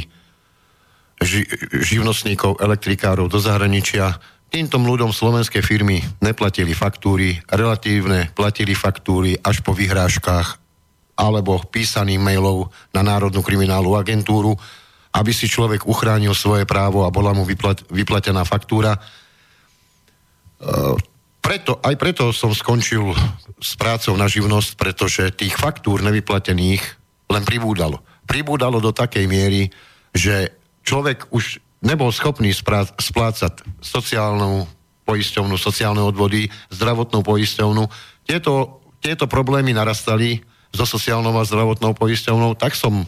ži- 1.22 1.50
živnostníkov, 1.86 2.58
elektrikárov 2.62 3.30
do 3.30 3.38
zahraničia. 3.38 4.18
Týmto 4.50 4.82
ľuďom 4.82 5.14
slovenské 5.14 5.62
firmy 5.62 6.02
neplatili 6.22 6.74
faktúry, 6.74 7.42
relatívne 7.50 8.34
platili 8.34 8.74
faktúry 8.74 9.38
až 9.42 9.62
po 9.62 9.76
vyhrážkach 9.78 10.67
alebo 11.18 11.58
písaním 11.74 12.22
mailov 12.22 12.70
na 12.94 13.02
Národnú 13.02 13.42
kriminálnu 13.42 13.98
agentúru, 13.98 14.54
aby 15.18 15.34
si 15.34 15.50
človek 15.50 15.90
uchránil 15.90 16.38
svoje 16.38 16.70
právo 16.70 17.02
a 17.02 17.10
bola 17.10 17.34
mu 17.34 17.42
vyplat- 17.42 17.82
vyplatená 17.90 18.46
faktúra. 18.46 19.02
Uh, 20.62 20.94
preto, 21.42 21.82
aj 21.82 21.96
preto 21.98 22.30
som 22.30 22.54
skončil 22.54 23.18
s 23.58 23.74
prácou 23.74 24.14
na 24.14 24.30
živnosť, 24.30 24.78
pretože 24.78 25.34
tých 25.34 25.58
faktúr 25.58 26.06
nevyplatených 26.06 26.84
len 27.34 27.44
pribúdalo. 27.44 28.04
Pribúdalo 28.30 28.78
do 28.78 28.94
takej 28.94 29.26
miery, 29.26 29.74
že 30.14 30.54
človek 30.86 31.34
už 31.34 31.64
nebol 31.82 32.14
schopný 32.14 32.54
sprá- 32.54 32.94
splácať 33.00 33.64
sociálnu 33.82 34.70
poisťovnu, 35.08 35.56
sociálne 35.56 36.04
odvody, 36.04 36.52
zdravotnú 36.68 37.24
poisťovnu. 37.24 37.84
Tieto, 38.28 38.84
tieto 39.00 39.26
problémy 39.26 39.72
narastali 39.72 40.44
so 40.76 40.86
sociálnou 40.86 41.34
a 41.38 41.48
zdravotnou 41.48 41.96
poisťovnou, 41.98 42.56
tak 42.60 42.76
som 42.76 43.08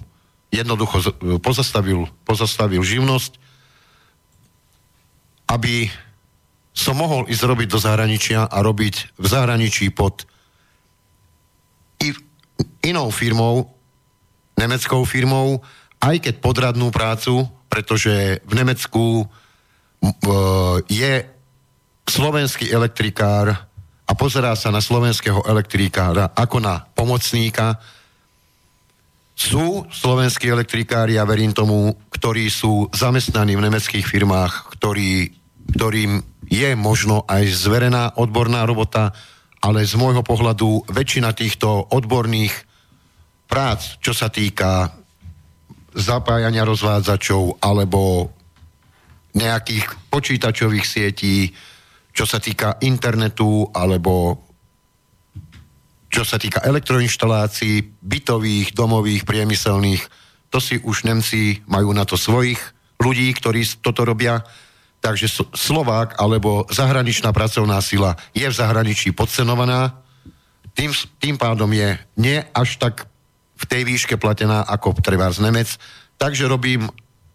jednoducho 0.50 1.14
pozastavil, 1.44 2.10
pozastavil 2.26 2.82
živnosť, 2.82 3.38
aby 5.50 5.94
som 6.74 6.98
mohol 6.98 7.28
ísť 7.30 7.44
robiť 7.46 7.68
do 7.70 7.80
zahraničia 7.82 8.48
a 8.48 8.58
robiť 8.64 9.20
v 9.20 9.26
zahraničí 9.28 9.92
pod 9.94 10.26
inou 12.82 13.12
firmou, 13.12 13.70
nemeckou 14.56 15.04
firmou, 15.04 15.62
aj 16.00 16.24
keď 16.24 16.36
podradnú 16.40 16.90
prácu, 16.90 17.46
pretože 17.68 18.40
v 18.48 18.54
Nemecku 18.56 19.28
je 20.88 21.14
slovenský 22.10 22.72
elektrikár 22.72 23.69
a 24.10 24.12
pozerá 24.18 24.58
sa 24.58 24.74
na 24.74 24.82
slovenského 24.82 25.46
elektrikára 25.46 26.34
ako 26.34 26.58
na 26.58 26.82
pomocníka. 26.98 27.78
Sú 29.38 29.86
slovenskí 29.94 30.50
elektrikári, 30.50 31.22
ja 31.22 31.30
verím 31.30 31.54
tomu, 31.54 31.94
ktorí 32.10 32.50
sú 32.50 32.90
zamestnaní 32.90 33.54
v 33.54 33.70
nemeckých 33.70 34.04
firmách, 34.04 34.74
ktorí, 34.76 35.30
ktorým 35.78 36.26
je 36.50 36.70
možno 36.74 37.24
aj 37.30 37.46
zverená 37.54 38.18
odborná 38.18 38.66
robota, 38.66 39.14
ale 39.62 39.86
z 39.86 39.94
môjho 39.94 40.26
pohľadu 40.26 40.90
väčšina 40.90 41.30
týchto 41.38 41.94
odborných 41.94 42.66
prác, 43.46 44.02
čo 44.02 44.12
sa 44.18 44.34
týka 44.34 44.90
zapájania 45.94 46.66
rozvádzačov 46.66 47.62
alebo 47.62 48.34
nejakých 49.38 49.86
počítačových 50.10 50.86
sietí, 50.86 51.54
čo 52.14 52.26
sa 52.26 52.42
týka 52.42 52.78
internetu 52.84 53.70
alebo 53.72 54.40
čo 56.10 56.26
sa 56.26 56.42
týka 56.42 56.66
elektroinštalácií, 56.66 58.02
bytových, 58.02 58.74
domových, 58.74 59.24
priemyselných, 59.30 60.02
to 60.50 60.58
si 60.58 60.82
už 60.82 61.06
Nemci 61.06 61.62
majú 61.70 61.94
na 61.94 62.04
to 62.04 62.18
svojich 62.18 62.58
ľudí, 62.98 63.30
ktorí 63.38 63.62
toto 63.80 64.02
robia. 64.04 64.42
Takže 65.00 65.30
Slovák 65.56 66.18
alebo 66.20 66.66
zahraničná 66.68 67.32
pracovná 67.32 67.80
sila 67.80 68.18
je 68.34 68.44
v 68.44 68.58
zahraničí 68.58 69.14
podcenovaná, 69.16 69.96
tým, 70.76 70.92
tým 71.22 71.36
pádom 71.40 71.70
je 71.72 71.96
nie 72.20 72.42
až 72.52 72.82
tak 72.82 73.08
v 73.60 73.64
tej 73.68 73.82
výške 73.88 74.16
platená 74.20 74.64
ako 74.64 74.96
treba 75.00 75.28
z 75.32 75.44
Nemec, 75.44 75.76
takže 76.20 76.48
robím 76.48 76.88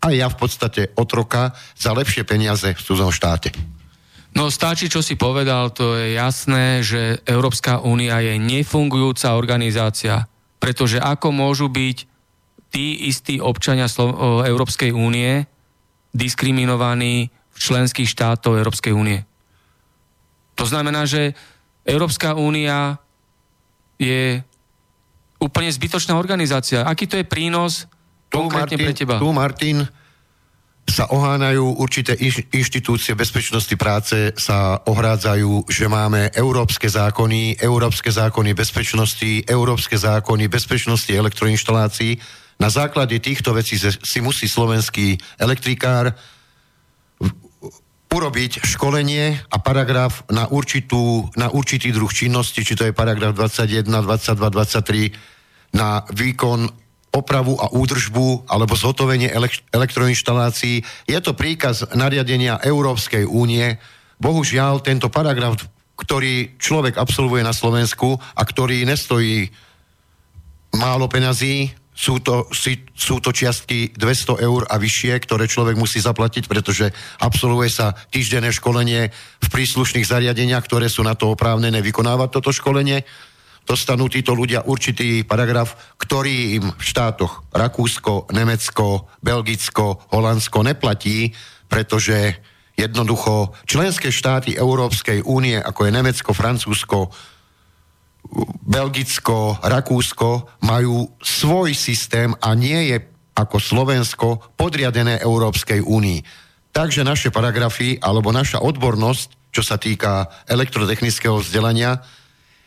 aj 0.05 0.12
ja 0.12 0.28
v 0.28 0.36
podstate 0.36 0.82
otroka 0.96 1.56
za 1.76 1.96
lepšie 1.96 2.28
peniaze 2.28 2.68
v 2.72 2.80
cudzom 2.84 3.12
štáte. 3.12 3.52
No 4.35 4.51
stačí, 4.51 4.90
čo 4.90 4.98
si 4.98 5.15
povedal, 5.15 5.70
to 5.70 5.94
je 5.94 6.19
jasné, 6.19 6.82
že 6.82 7.23
Európska 7.23 7.78
únia 7.78 8.19
je 8.19 8.35
nefungujúca 8.35 9.39
organizácia, 9.39 10.27
pretože 10.59 10.98
ako 10.98 11.31
môžu 11.31 11.70
byť 11.70 11.98
tí 12.74 13.06
istí 13.06 13.39
občania 13.39 13.86
Slo- 13.86 14.43
Európskej 14.43 14.90
únie 14.90 15.47
diskriminovaní 16.11 17.31
členských 17.55 18.11
štátov 18.11 18.59
Európskej 18.59 18.90
únie. 18.90 19.23
To 20.59 20.66
znamená, 20.66 21.06
že 21.06 21.39
Európska 21.86 22.35
únia 22.35 22.98
je 23.98 24.43
úplne 25.39 25.70
zbytočná 25.70 26.19
organizácia. 26.19 26.82
Aký 26.82 27.06
to 27.06 27.19
je 27.20 27.27
prínos 27.27 27.86
tu, 28.31 28.43
konkrétne 28.43 28.74
Martin, 28.74 28.86
pre 28.90 28.94
teba? 28.98 29.15
Tu, 29.23 29.28
Martin, 29.31 29.77
sa 30.85 31.09
ohánajú 31.09 31.81
určité 31.81 32.12
inštitúcie 32.52 33.16
bezpečnosti 33.16 33.73
práce, 33.74 34.36
sa 34.36 34.78
ohrádzajú, 34.85 35.65
že 35.66 35.89
máme 35.89 36.28
európske 36.36 36.86
zákony, 36.86 37.56
európske 37.56 38.12
zákony 38.12 38.52
bezpečnosti, 38.52 39.48
európske 39.48 39.97
zákony 39.97 40.44
bezpečnosti 40.47 41.09
elektroinštalácií. 41.09 42.20
Na 42.61 42.69
základe 42.69 43.16
týchto 43.19 43.56
vecí 43.56 43.81
si 43.81 44.19
musí 44.20 44.47
slovenský 44.47 45.16
elektrikár 45.40 46.12
urobiť 48.15 48.62
školenie 48.62 49.43
a 49.51 49.56
paragraf 49.59 50.23
na, 50.31 50.47
určitú, 50.47 51.27
na 51.35 51.51
určitý 51.51 51.90
druh 51.90 52.12
činnosti, 52.12 52.62
či 52.62 52.78
to 52.78 52.86
je 52.86 52.94
paragraf 52.94 53.35
21, 53.35 53.90
22, 53.90 55.11
23, 55.11 55.74
na 55.74 56.06
výkon 56.15 56.84
opravu 57.15 57.55
a 57.62 57.70
údržbu 57.70 58.51
alebo 58.51 58.74
zhotovenie 58.74 59.31
elektroinštalácií. 59.70 60.82
Je 61.07 61.19
to 61.23 61.39
príkaz 61.39 61.86
nariadenia 61.95 62.59
Európskej 62.59 63.23
únie. 63.23 63.78
Bohužiaľ, 64.19 64.82
tento 64.82 65.07
paragraf, 65.07 65.62
ktorý 65.95 66.59
človek 66.59 66.99
absolvuje 66.99 67.47
na 67.47 67.55
Slovensku 67.55 68.19
a 68.19 68.43
ktorý 68.43 68.82
nestojí 68.82 69.47
málo 70.74 71.07
peňazí, 71.07 71.70
sú 71.95 72.19
to, 72.19 72.51
sú 72.99 73.23
to 73.23 73.31
čiastky 73.31 73.95
200 73.95 74.43
eur 74.43 74.66
a 74.66 74.82
vyššie, 74.82 75.15
ktoré 75.23 75.47
človek 75.47 75.78
musí 75.78 76.03
zaplatiť, 76.03 76.51
pretože 76.51 76.91
absolvuje 77.23 77.70
sa 77.70 77.95
týždenné 78.11 78.51
školenie 78.51 79.15
v 79.15 79.49
príslušných 79.55 80.03
zariadeniach, 80.03 80.66
ktoré 80.66 80.91
sú 80.91 81.07
na 81.07 81.15
to 81.15 81.31
oprávnené 81.31 81.78
vykonávať 81.86 82.28
toto 82.35 82.51
školenie. 82.51 83.07
Dostanú 83.65 84.12
títo 84.12 84.36
ľudia 84.36 84.69
určitý 84.69 85.24
paragraf, 85.24 85.97
ktorý 85.97 86.61
im 86.61 86.65
v 86.77 86.82
štátoch 86.85 87.49
Rakúsko, 87.49 88.28
Nemecko, 88.36 89.09
Belgicko, 89.24 90.05
Holandsko 90.12 90.61
neplatí, 90.61 91.32
pretože 91.65 92.45
jednoducho 92.77 93.57
členské 93.65 94.12
štáty 94.12 94.53
Európskej 94.53 95.24
únie, 95.24 95.57
ako 95.57 95.89
je 95.89 95.97
Nemecko, 95.97 96.31
Francúzsko, 96.36 97.09
Belgicko, 98.69 99.57
Rakúsko 99.65 100.61
majú 100.65 101.09
svoj 101.24 101.73
systém 101.73 102.36
a 102.45 102.53
nie 102.53 102.93
je 102.93 102.97
ako 103.35 103.57
Slovensko 103.59 104.55
podriadené 104.55 105.24
Európskej 105.24 105.82
únii. 105.82 106.20
Takže 106.74 107.07
naše 107.07 107.31
paragrafy 107.31 107.99
alebo 108.03 108.35
naša 108.35 108.62
odbornosť, 108.62 109.55
čo 109.55 109.62
sa 109.62 109.78
týka 109.78 110.27
elektrotechnického 110.51 111.39
vzdelania, 111.39 112.03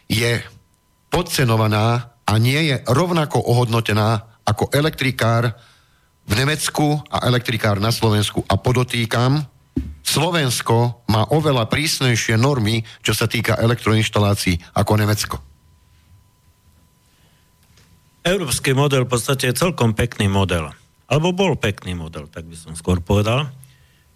je 0.08 0.40
podcenovaná 1.10 2.18
a 2.28 2.34
nie 2.40 2.72
je 2.74 2.76
rovnako 2.88 3.40
ohodnotená 3.40 4.28
ako 4.44 4.72
elektrikár 4.72 5.56
v 6.28 6.34
Nemecku 6.36 7.00
a 7.08 7.24
elektrikár 7.24 7.80
na 7.80 7.92
Slovensku. 7.92 8.44
A 8.52 8.60
podotýkam, 8.60 9.48
Slovensko 10.04 11.08
má 11.12 11.28
oveľa 11.32 11.68
prísnejšie 11.72 12.36
normy, 12.36 12.84
čo 13.04 13.16
sa 13.16 13.28
týka 13.28 13.60
elektroinštalácií 13.60 14.76
ako 14.76 14.94
Nemecko. 15.00 15.36
Európsky 18.28 18.76
model 18.76 19.08
v 19.08 19.12
podstate 19.16 19.52
je 19.52 19.56
celkom 19.56 19.96
pekný 19.96 20.28
model. 20.28 20.68
Alebo 21.08 21.32
bol 21.32 21.56
pekný 21.56 21.96
model, 21.96 22.28
tak 22.28 22.44
by 22.44 22.56
som 22.60 22.76
skôr 22.76 23.00
povedal. 23.00 23.48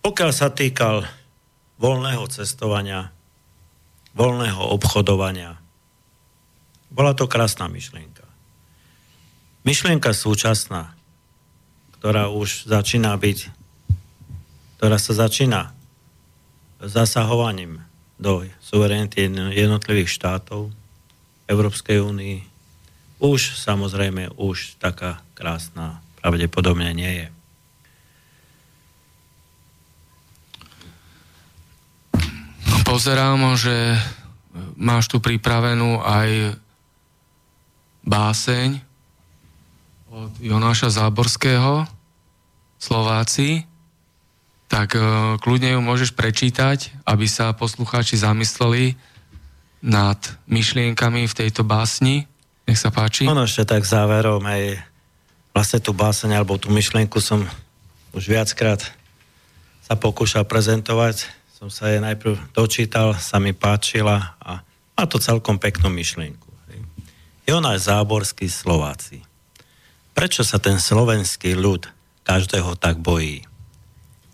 Pokiaľ 0.03 0.31
sa 0.35 0.51
týkal 0.51 1.07
voľného 1.80 2.27
cestovania, 2.27 3.15
voľného 4.11 4.59
obchodovania, 4.76 5.60
bola 6.91 7.15
to 7.15 7.26
krásna 7.26 7.72
myšlienka. 7.72 8.27
Myšlienka 9.63 10.11
súčasná, 10.11 10.91
ktorá 11.97 12.27
už 12.27 12.68
začína 12.68 13.15
byť, 13.15 13.39
ktorá 14.77 14.97
sa 14.99 15.13
začína 15.15 15.72
zasahovaním 16.81 17.85
do 18.18 18.45
suverenity 18.59 19.30
jednotlivých 19.53 20.09
štátov 20.09 20.73
Európskej 21.45 22.01
únii, 22.01 22.38
už 23.22 23.53
samozrejme 23.53 24.34
už 24.34 24.81
taká 24.81 25.22
krásna 25.38 26.01
pravdepodobne 26.22 26.89
nie 26.93 27.26
je. 27.26 27.27
Pozerám, 32.81 33.55
že 33.55 33.95
máš 34.76 35.07
tu 35.07 35.22
pripravenú 35.22 36.01
aj 36.01 36.59
báseň 38.06 38.82
od 40.11 40.32
Jonáša 40.44 40.91
Záborského, 40.91 41.88
Slováci, 42.82 43.64
tak 44.68 44.95
e, 44.95 44.99
kľudne 45.40 45.76
ju 45.76 45.80
môžeš 45.80 46.11
prečítať, 46.11 46.91
aby 47.07 47.28
sa 47.28 47.56
poslucháči 47.56 48.19
zamysleli 48.19 48.99
nad 49.82 50.19
myšlienkami 50.52 51.28
v 51.28 51.38
tejto 51.38 51.64
básni. 51.64 52.28
Nech 52.68 52.80
sa 52.80 52.91
páči. 52.91 53.28
Ono 53.28 53.48
ešte 53.48 53.68
tak 53.68 53.88
záverom 53.88 54.44
aj 54.44 54.80
vlastne 55.56 55.80
tú 55.80 55.91
báseň 55.95 56.40
alebo 56.40 56.60
tú 56.60 56.72
myšlienku 56.72 57.19
som 57.19 57.44
už 58.11 58.28
viackrát 58.28 58.84
sa 59.82 59.95
pokúšal 59.95 60.44
prezentovať. 60.48 61.28
Som 61.56 61.72
sa 61.72 61.91
jej 61.91 61.99
najprv 61.99 62.52
dočítal, 62.56 63.15
sa 63.15 63.40
mi 63.40 63.52
páčila 63.56 64.36
a 64.40 64.64
má 64.95 65.03
to 65.07 65.19
celkom 65.19 65.56
peknú 65.56 65.88
myšlienku. 65.88 66.51
Jonáš 67.49 67.89
Záborský 67.89 68.45
Slováci. 68.45 69.26
Prečo 70.13 70.45
sa 70.45 70.61
ten 70.61 70.77
slovenský 70.77 71.57
ľud 71.57 71.89
každého 72.22 72.77
tak 72.77 73.01
bojí? 73.01 73.41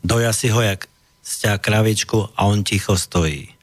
Doja 0.04 0.36
si 0.36 0.52
ho 0.52 0.60
jak 0.60 0.92
stia 1.24 1.56
kravičku 1.56 2.36
a 2.36 2.48
on 2.48 2.68
ticho 2.68 3.00
stojí. 3.00 3.56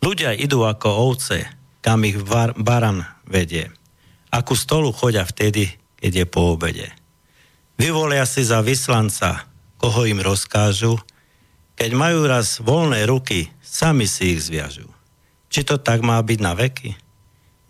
Ľudia 0.00 0.32
idú 0.32 0.64
ako 0.64 1.12
ovce, 1.12 1.48
kam 1.84 2.08
ich 2.08 2.16
var, 2.16 2.56
baran 2.56 3.04
vedie. 3.28 3.68
Akú 4.32 4.56
stolu 4.56 4.92
chodia 4.92 5.24
vtedy, 5.24 5.68
keď 6.00 6.24
je 6.24 6.26
po 6.28 6.56
obede. 6.56 6.88
Vyvolia 7.76 8.24
si 8.24 8.44
za 8.44 8.64
vyslanca, 8.64 9.48
koho 9.76 10.08
im 10.08 10.20
rozkážu, 10.24 10.98
keď 11.78 11.90
majú 11.94 12.26
raz 12.26 12.58
voľné 12.58 13.06
ruky, 13.06 13.52
sami 13.62 14.10
si 14.10 14.34
ich 14.34 14.42
zviažu. 14.42 14.90
Či 15.52 15.62
to 15.62 15.78
tak 15.78 16.02
má 16.02 16.18
byť 16.18 16.38
na 16.42 16.52
veky? 16.58 17.07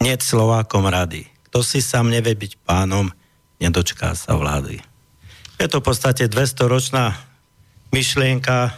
Nie 0.02 0.14
Slovákom 0.18 0.86
rady. 0.86 1.26
Kto 1.50 1.64
si 1.64 1.82
sám 1.82 2.12
nevie 2.12 2.36
byť 2.36 2.62
pánom, 2.62 3.10
nedočká 3.58 4.14
sa 4.14 4.38
vlády. 4.38 4.78
Je 5.58 5.66
to 5.66 5.82
v 5.82 5.86
podstate 5.90 6.30
200-ročná 6.30 7.18
myšlienka 7.90 8.74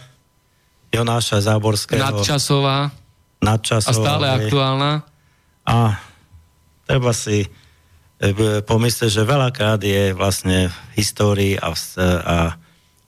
Jonáša 0.89 1.45
Záborského. 1.45 2.01
Nadčasová. 2.01 2.89
Nadčasová. 3.39 3.93
A 3.93 4.01
stále 4.01 4.25
aktuálna. 4.27 4.91
A 5.61 6.01
treba 6.89 7.13
si 7.13 7.45
E, 8.21 8.61
pomyslieť, 8.61 9.09
že 9.09 9.25
veľakrát 9.25 9.81
je 9.81 10.13
vlastne 10.13 10.69
v 10.69 10.77
histórii 10.93 11.57
a, 11.57 11.73
v, 11.73 11.77
a 12.21 12.53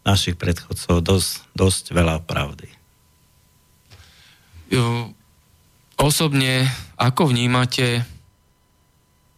našich 0.02 0.42
predchodcov 0.42 1.06
dosť, 1.06 1.54
dosť 1.54 1.84
veľa 1.94 2.18
pravdy. 2.26 2.66
Osobne, 6.04 6.68
ako 7.00 7.32
vnímate 7.32 8.04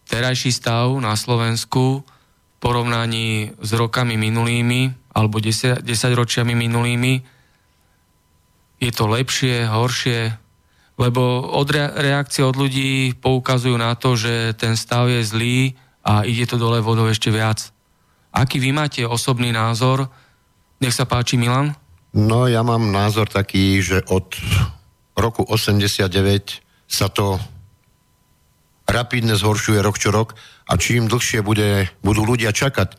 terajší 0.09 0.49
stav 0.49 0.89
na 0.97 1.13
Slovensku 1.13 2.01
v 2.01 2.55
porovnaní 2.57 3.53
s 3.61 3.69
rokami 3.77 4.17
minulými 4.17 5.13
alebo 5.13 5.37
10, 5.37 5.85
10 5.85 5.93
ročiami 6.17 6.57
minulými? 6.57 7.21
Je 8.81 8.89
to 8.89 9.05
lepšie, 9.05 9.69
horšie? 9.69 10.41
lebo 10.95 11.43
od 11.51 11.67
reakcie 11.75 12.43
od 12.43 12.55
ľudí 12.55 13.19
poukazujú 13.19 13.75
na 13.75 13.95
to, 13.99 14.15
že 14.15 14.55
ten 14.55 14.79
stav 14.79 15.11
je 15.11 15.21
zlý 15.27 15.75
a 16.07 16.23
ide 16.23 16.47
to 16.47 16.55
dole 16.55 16.79
vodou 16.79 17.11
ešte 17.11 17.31
viac. 17.31 17.71
Aký 18.31 18.59
vy 18.59 18.71
máte 18.71 19.03
osobný 19.03 19.51
názor? 19.51 20.07
Nech 20.79 20.95
sa 20.95 21.03
páči, 21.07 21.35
Milan. 21.35 21.75
No, 22.15 22.47
ja 22.47 22.63
mám 22.63 22.95
názor 22.95 23.27
taký, 23.27 23.83
že 23.83 24.03
od 24.07 24.39
roku 25.15 25.41
89 25.47 26.61
sa 26.85 27.07
to 27.09 27.39
rapidne 28.85 29.33
zhoršuje 29.33 29.81
rok 29.81 29.97
čo 29.97 30.13
rok 30.13 30.37
a 30.69 30.77
čím 30.77 31.09
dlhšie 31.09 31.41
bude, 31.41 31.89
budú 32.05 32.21
ľudia 32.21 32.53
čakať 32.53 32.93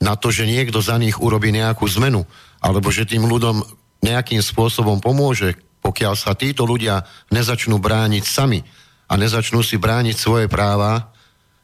na 0.00 0.16
to, 0.16 0.32
že 0.32 0.48
niekto 0.48 0.80
za 0.80 0.96
nich 0.96 1.16
urobí 1.20 1.52
nejakú 1.52 1.84
zmenu, 2.00 2.24
alebo 2.60 2.88
že 2.88 3.08
tým 3.08 3.24
ľuďom 3.28 3.64
nejakým 4.00 4.40
spôsobom 4.40 5.00
pomôže, 5.00 5.56
pokiaľ 5.80 6.14
sa 6.16 6.36
títo 6.36 6.64
ľudia 6.64 7.04
nezačnú 7.32 7.80
brániť 7.80 8.24
sami 8.24 8.60
a 9.08 9.16
nezačnú 9.16 9.60
si 9.60 9.76
brániť 9.76 10.16
svoje 10.16 10.46
práva, 10.48 11.12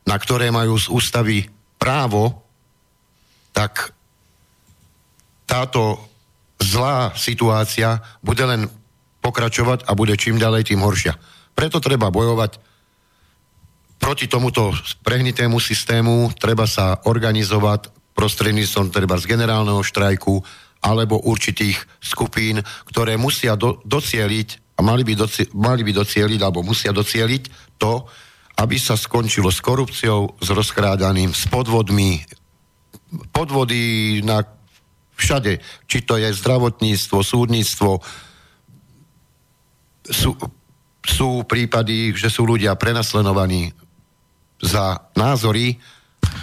na 0.05 0.17
ktoré 0.17 0.53
majú 0.53 0.77
z 0.77 0.89
ústavy 0.93 1.39
právo, 1.81 2.45
tak 3.57 3.93
táto 5.49 5.97
zlá 6.61 7.17
situácia 7.17 8.01
bude 8.21 8.45
len 8.45 8.69
pokračovať 9.27 9.91
a 9.91 9.99
bude 9.99 10.15
čím 10.15 10.39
ďalej 10.39 10.71
tým 10.71 10.87
horšia. 10.87 11.19
Preto 11.51 11.83
treba 11.83 12.15
bojovať 12.15 12.63
proti 13.99 14.31
tomuto 14.31 14.71
prehnitému 15.03 15.59
systému, 15.59 16.31
treba 16.39 16.71
sa 16.71 17.03
organizovať 17.03 17.91
prostredníctvom 18.15 18.95
treba 18.95 19.19
z 19.19 19.29
generálneho 19.29 19.83
štrajku, 19.83 20.41
alebo 20.81 21.19
určitých 21.27 21.77
skupín, 21.99 22.63
ktoré 22.87 23.19
musia 23.19 23.59
do, 23.59 23.83
docieliť 23.83 24.79
a 24.79 24.81
mali 24.85 25.03
by, 25.03 25.15
doci, 25.19 25.43
mali 25.57 25.83
by 25.83 25.93
docieliť 25.93 26.41
alebo 26.41 26.63
musia 26.63 26.95
docieliť 26.95 27.77
to, 27.81 28.07
aby 28.57 28.77
sa 28.81 28.97
skončilo 28.97 29.53
s 29.53 29.61
korupciou, 29.61 30.39
s 30.41 30.49
rozkrádaním, 30.49 31.37
s 31.37 31.45
podvodmi, 31.49 32.25
podvody 33.33 34.21
na 34.25 34.45
všade, 35.17 35.61
či 35.89 35.99
to 36.05 36.21
je 36.21 36.29
zdravotníctvo, 36.33 37.19
súdnictvo, 37.21 38.01
sú, 40.11 40.35
sú 41.03 41.43
prípady, 41.47 42.15
že 42.15 42.31
sú 42.31 42.47
ľudia 42.47 42.75
prenasledovaní 42.79 43.73
za 44.63 45.11
názory, 45.15 45.79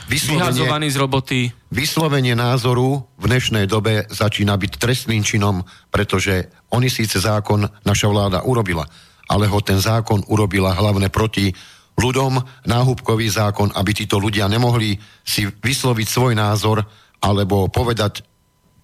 Vyhazovaný 0.07 0.91
z 0.91 0.97
roboty. 0.99 1.39
Vyslovenie 1.71 2.35
názoru 2.35 3.03
v 3.19 3.25
dnešnej 3.27 3.65
dobe 3.67 4.05
začína 4.11 4.55
byť 4.55 4.71
trestným 4.79 5.23
činom, 5.23 5.63
pretože 5.89 6.51
oni 6.71 6.87
síce 6.87 7.19
zákon 7.19 7.65
naša 7.83 8.07
vláda 8.11 8.39
urobila, 8.45 8.85
ale 9.27 9.47
ho 9.47 9.59
ten 9.63 9.79
zákon 9.79 10.23
urobila 10.27 10.75
hlavne 10.75 11.07
proti 11.11 11.51
ľuďom, 11.97 12.65
náhubkový 12.67 13.27
zákon, 13.29 13.69
aby 13.73 13.91
títo 13.93 14.17
ľudia 14.17 14.49
nemohli 14.49 14.97
si 15.23 15.45
vysloviť 15.47 16.07
svoj 16.07 16.33
názor 16.35 16.83
alebo 17.23 17.69
povedať 17.71 18.25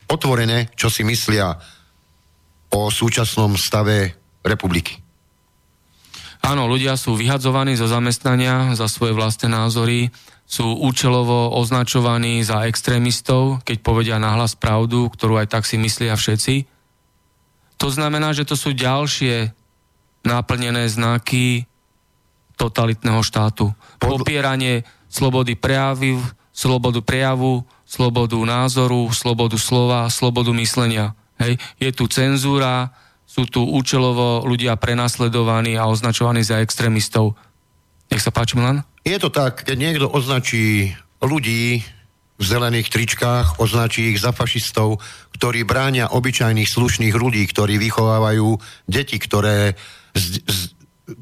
otvorené, 0.10 0.72
čo 0.73 0.88
si 0.88 1.03
myslia 1.03 1.53
o 2.69 2.89
súčasnom 2.89 3.57
stave 3.57 4.19
republiky. 4.45 5.02
Áno, 6.40 6.72
ľudia 6.72 6.95
sú 6.95 7.20
vyhadzovaní 7.20 7.76
zo 7.76 7.86
zamestnania 7.86 8.72
za 8.74 8.88
svoje 8.88 9.11
vlastné 9.11 9.52
názory 9.52 10.07
sú 10.49 10.66
účelovo 10.82 11.53
označovaní 11.53 12.41
za 12.41 12.66
extrémistov, 12.66 13.61
keď 13.61 13.78
povedia 13.86 14.18
nahlas 14.18 14.57
pravdu, 14.57 15.06
ktorú 15.14 15.38
aj 15.38 15.53
tak 15.53 15.64
si 15.70 15.78
myslia 15.78 16.18
všetci. 16.18 16.66
To 17.78 17.94
znamená, 17.94 18.34
že 18.34 18.49
to 18.49 18.57
sú 18.57 18.74
ďalšie 18.74 19.53
náplnené 20.26 20.90
znaky 20.90 21.70
totalitného 22.57 23.22
štátu. 23.22 23.78
Popieranie 24.02 24.90
slobody 25.06 25.53
prejavu, 25.53 26.18
slobodu 26.49 26.99
prejavu, 27.06 27.61
slobodu 27.86 28.41
názoru, 28.41 29.06
slobodu 29.14 29.56
slova, 29.56 30.10
slobodu 30.10 30.49
myslenia. 30.57 31.14
Hej. 31.38 31.61
Je 31.78 31.94
tu 31.94 32.10
cenzúra, 32.10 32.90
sú 33.40 33.48
tu 33.48 33.64
účelovo 33.64 34.44
ľudia 34.44 34.76
prenasledovaní 34.76 35.80
a 35.80 35.88
označovaní 35.88 36.44
za 36.44 36.60
extrémistov. 36.60 37.40
Nech 38.11 38.20
sa 38.20 38.36
páči, 38.36 38.60
Milan. 38.60 38.84
Je 39.07 39.16
to 39.16 39.32
tak, 39.32 39.64
keď 39.64 39.78
niekto 39.80 40.11
označí 40.11 40.91
ľudí 41.24 41.80
v 42.36 42.44
zelených 42.44 42.91
tričkách, 42.91 43.64
označí 43.64 44.11
ich 44.11 44.20
za 44.20 44.36
fašistov, 44.36 44.99
ktorí 45.40 45.64
bránia 45.64 46.11
obyčajných 46.11 46.68
slušných 46.68 47.16
ľudí, 47.16 47.48
ktorí 47.48 47.80
vychovávajú 47.80 48.60
deti, 48.91 49.16
ktoré 49.16 49.80
z, 50.11 50.44
z, 50.44 50.60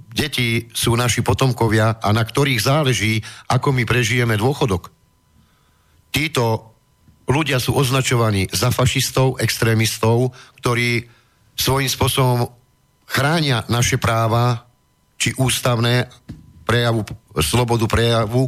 deti 0.10 0.74
sú 0.74 0.98
naši 0.98 1.22
potomkovia 1.22 2.02
a 2.02 2.10
na 2.18 2.26
ktorých 2.26 2.66
záleží, 2.66 3.22
ako 3.46 3.78
my 3.78 3.86
prežijeme 3.86 4.42
dôchodok. 4.42 4.90
Títo 6.10 6.74
ľudia 7.30 7.62
sú 7.62 7.78
označovaní 7.78 8.50
za 8.50 8.74
fašistov, 8.74 9.38
extrémistov, 9.38 10.34
ktorí 10.66 11.17
svojím 11.58 11.90
spôsobom 11.90 12.54
chránia 13.10 13.66
naše 13.68 13.98
práva, 13.98 14.70
či 15.18 15.34
ústavné, 15.36 16.08
prejavu, 16.64 17.02
slobodu 17.42 17.90
prejavu, 17.90 18.46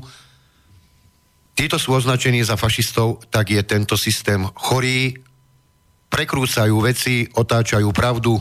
títo 1.57 1.75
sú 1.75 1.97
označení 1.97 2.45
za 2.45 2.55
fašistov, 2.55 3.25
tak 3.27 3.51
je 3.51 3.63
tento 3.65 3.97
systém 3.97 4.45
chorý, 4.55 5.17
prekrúcajú 6.07 6.75
veci, 6.79 7.27
otáčajú 7.31 7.89
pravdu. 7.91 8.39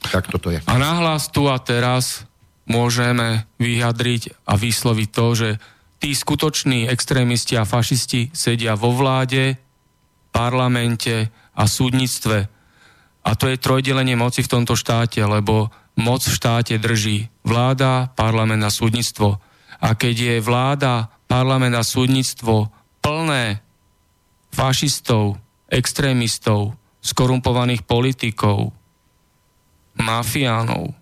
Tak 0.00 0.32
toto 0.32 0.48
je. 0.48 0.64
A 0.64 0.74
nahlas 0.80 1.28
tu 1.28 1.50
a 1.50 1.60
teraz 1.60 2.24
môžeme 2.64 3.44
vyjadriť 3.60 4.46
a 4.46 4.56
vysloviť 4.56 5.08
to, 5.10 5.26
že 5.34 5.48
tí 6.00 6.16
skutoční 6.16 6.88
extrémisti 6.88 7.60
a 7.60 7.68
fašisti 7.68 8.32
sedia 8.32 8.72
vo 8.78 8.96
vláde, 8.96 9.60
parlamente 10.32 11.28
a 11.52 11.68
súdnictve. 11.68 12.48
A 13.20 13.36
to 13.36 13.52
je 13.52 13.60
trojdelenie 13.60 14.16
moci 14.16 14.40
v 14.40 14.52
tomto 14.52 14.74
štáte, 14.74 15.20
lebo 15.20 15.68
moc 16.00 16.24
v 16.24 16.32
štáte 16.32 16.80
drží 16.80 17.28
vláda, 17.44 18.08
parlament 18.16 18.64
a 18.64 18.72
súdnictvo. 18.72 19.36
A 19.80 19.88
keď 19.96 20.14
je 20.16 20.36
vláda, 20.44 21.12
parlament 21.28 21.76
a 21.76 21.84
súdnictvo 21.84 22.72
plné 23.04 23.60
fašistov, 24.50 25.38
extrémistov, 25.70 26.74
skorumpovaných 27.00 27.84
politikov, 27.84 28.72
mafiánov, 29.96 30.96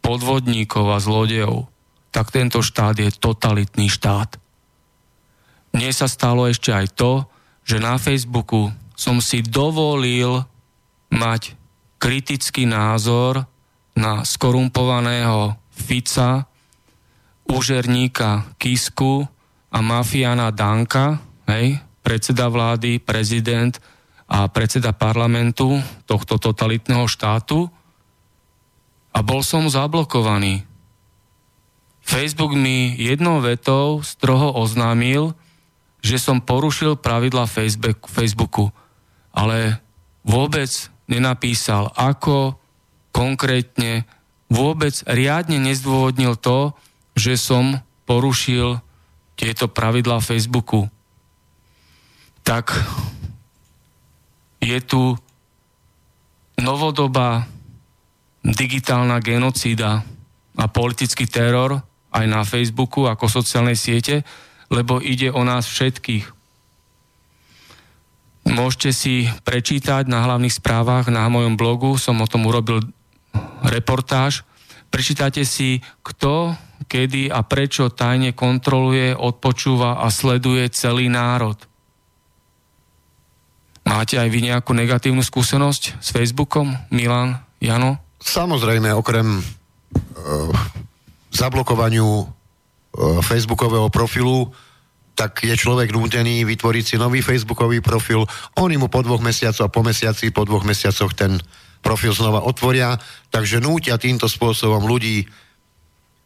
podvodníkov 0.00 0.86
a 0.92 0.98
zlodejov, 1.00 1.68
tak 2.12 2.28
tento 2.28 2.60
štát 2.60 2.96
je 3.00 3.08
totalitný 3.08 3.88
štát. 3.88 4.36
Mne 5.72 5.90
sa 5.90 6.04
stalo 6.04 6.44
ešte 6.44 6.68
aj 6.68 6.92
to, 6.92 7.24
že 7.64 7.80
na 7.80 7.96
Facebooku 7.96 8.68
som 8.92 9.24
si 9.24 9.40
dovolil 9.40 10.44
mať 11.08 11.56
kritický 12.02 12.66
názor 12.66 13.46
na 13.94 14.26
skorumpovaného 14.26 15.54
Fica, 15.70 16.50
úžerníka 17.46 18.58
Kisku 18.58 19.22
a 19.70 19.78
mafiána 19.78 20.50
Danka, 20.50 21.22
hej, 21.46 21.78
predseda 22.02 22.50
vlády, 22.50 22.98
prezident 22.98 23.78
a 24.26 24.50
predseda 24.50 24.90
parlamentu 24.90 25.78
tohto 26.02 26.42
totalitného 26.42 27.06
štátu 27.06 27.70
a 29.14 29.18
bol 29.22 29.46
som 29.46 29.70
zablokovaný. 29.70 30.66
Facebook 32.02 32.58
mi 32.58 32.98
jednou 32.98 33.38
vetou 33.38 34.02
stroho 34.02 34.50
oznámil, 34.58 35.38
že 36.02 36.18
som 36.18 36.42
porušil 36.42 36.98
pravidla 36.98 37.46
Facebooku, 38.10 38.74
ale 39.30 39.78
vôbec 40.26 40.91
nenapísal, 41.10 41.90
ako 41.94 42.56
konkrétne, 43.12 44.08
vôbec 44.48 44.92
riadne 45.08 45.60
nezdôvodnil 45.60 46.36
to, 46.40 46.72
že 47.16 47.36
som 47.36 47.80
porušil 48.08 48.80
tieto 49.36 49.68
pravidlá 49.68 50.20
Facebooku. 50.20 50.88
Tak 52.42 52.74
je 54.62 54.78
tu 54.82 55.16
novodobá 56.58 57.46
digitálna 58.42 59.22
genocída 59.22 60.02
a 60.58 60.64
politický 60.68 61.26
teror 61.26 61.80
aj 62.12 62.24
na 62.28 62.44
Facebooku 62.44 63.08
ako 63.08 63.30
sociálnej 63.30 63.78
siete, 63.78 64.20
lebo 64.68 65.00
ide 65.00 65.32
o 65.32 65.42
nás 65.42 65.64
všetkých. 65.64 66.41
Môžete 68.52 68.92
si 68.92 69.14
prečítať 69.48 70.04
na 70.12 70.28
hlavných 70.28 70.52
správach 70.52 71.08
na 71.08 71.24
mojom 71.32 71.56
blogu, 71.56 71.96
som 71.96 72.20
o 72.20 72.28
tom 72.28 72.44
urobil 72.44 72.84
reportáž. 73.64 74.44
Prečítate 74.92 75.48
si, 75.48 75.80
kto, 76.04 76.52
kedy 76.84 77.32
a 77.32 77.40
prečo 77.40 77.88
tajne 77.88 78.36
kontroluje, 78.36 79.16
odpočúva 79.16 80.04
a 80.04 80.12
sleduje 80.12 80.68
celý 80.68 81.08
národ. 81.08 81.56
Máte 83.88 84.20
aj 84.20 84.28
vy 84.28 84.52
nejakú 84.52 84.76
negatívnu 84.76 85.24
skúsenosť 85.24 85.82
s 85.96 86.08
Facebookom, 86.12 86.76
Milan, 86.92 87.40
Jano? 87.56 87.98
Samozrejme, 88.20 88.92
okrem 88.92 89.40
uh, 89.40 89.42
zablokovaniu 91.32 92.04
uh, 92.04 92.26
facebookového 93.24 93.88
profilu, 93.88 94.52
tak 95.12 95.44
je 95.44 95.52
človek 95.52 95.92
nútený 95.92 96.44
vytvoriť 96.48 96.84
si 96.84 96.96
nový 96.96 97.20
facebookový 97.20 97.84
profil. 97.84 98.24
Oni 98.56 98.80
mu 98.80 98.88
po 98.88 99.04
dvoch 99.04 99.20
mesiacoch 99.20 99.68
a 99.68 99.72
po 99.72 99.84
mesiaci, 99.84 100.32
po 100.32 100.48
dvoch 100.48 100.64
mesiacoch 100.64 101.12
ten 101.12 101.36
profil 101.82 102.14
znova 102.14 102.46
otvoria, 102.46 102.96
takže 103.28 103.58
nútia 103.58 103.98
týmto 103.98 104.30
spôsobom 104.30 104.86
ľudí 104.86 105.26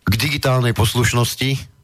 k 0.06 0.14
digitálnej 0.14 0.76
poslušnosti, 0.76 1.76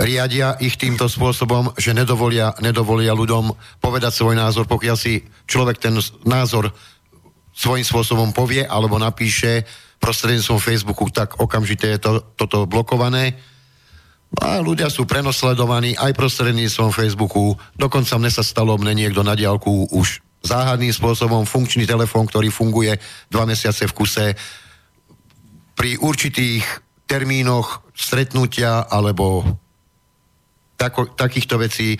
riadia 0.00 0.56
ich 0.60 0.80
týmto 0.80 1.06
spôsobom, 1.06 1.76
že 1.76 1.92
nedovolia, 1.92 2.56
nedovolia 2.64 3.12
ľuďom 3.12 3.52
povedať 3.80 4.12
svoj 4.16 4.34
názor, 4.36 4.64
pokiaľ 4.64 4.96
si 4.96 5.24
človek 5.44 5.76
ten 5.76 5.96
názor 6.24 6.72
svojím 7.52 7.84
spôsobom 7.84 8.32
povie 8.32 8.64
alebo 8.64 8.96
napíše 8.96 9.68
prostredníctvom 10.00 10.60
Facebooku, 10.60 11.12
tak 11.12 11.36
okamžite 11.36 11.84
je 11.84 11.98
to, 12.00 12.12
toto 12.36 12.64
blokované. 12.64 13.36
A 14.38 14.62
ľudia 14.62 14.86
sú 14.86 15.10
prenosledovaní 15.10 15.98
aj 15.98 16.14
prostredníctvom 16.14 16.94
Facebooku. 16.94 17.58
Dokonca 17.74 18.14
mne 18.14 18.30
sa 18.30 18.46
stalo, 18.46 18.78
mne 18.78 18.94
niekto 18.94 19.26
na 19.26 19.34
diálku 19.34 19.90
už 19.90 20.22
záhadným 20.40 20.94
spôsobom 20.94 21.42
funkčný 21.44 21.84
telefón, 21.84 22.30
ktorý 22.30 22.48
funguje 22.48 22.94
dva 23.26 23.44
mesiace 23.44 23.90
v 23.90 23.96
kuse. 23.96 24.26
Pri 25.74 25.98
určitých 25.98 26.62
termínoch 27.10 27.82
stretnutia 27.90 28.86
alebo 28.86 29.42
tako, 30.78 31.10
takýchto 31.12 31.58
vecí 31.58 31.98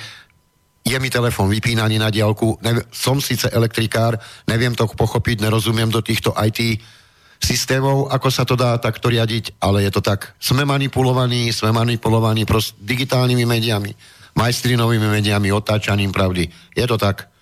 je 0.81 0.97
mi 0.97 1.13
telefon 1.13 1.53
vypínaný 1.53 2.01
na 2.01 2.09
diálku, 2.09 2.57
ne, 2.65 2.81
som 2.89 3.21
síce 3.21 3.53
elektrikár, 3.53 4.17
neviem 4.49 4.73
to 4.73 4.89
pochopiť, 4.89 5.45
nerozumiem 5.45 5.93
do 5.93 6.01
týchto 6.01 6.33
IT 6.41 6.81
systémov, 7.41 8.13
ako 8.13 8.29
sa 8.29 8.45
to 8.45 8.55
dá 8.55 8.77
takto 8.77 9.09
riadiť, 9.09 9.57
ale 9.65 9.89
je 9.89 9.91
to 9.91 10.05
tak. 10.05 10.37
Sme 10.37 10.69
manipulovaní, 10.69 11.49
sme 11.51 11.73
manipulovaní 11.73 12.45
prost 12.45 12.77
digitálnymi 12.79 13.45
médiami, 13.49 13.91
majstrinovými 14.37 15.09
médiami, 15.09 15.49
otáčaním 15.49 16.13
pravdy. 16.13 16.47
Je 16.77 16.85
to 16.85 17.01
tak. 17.01 17.33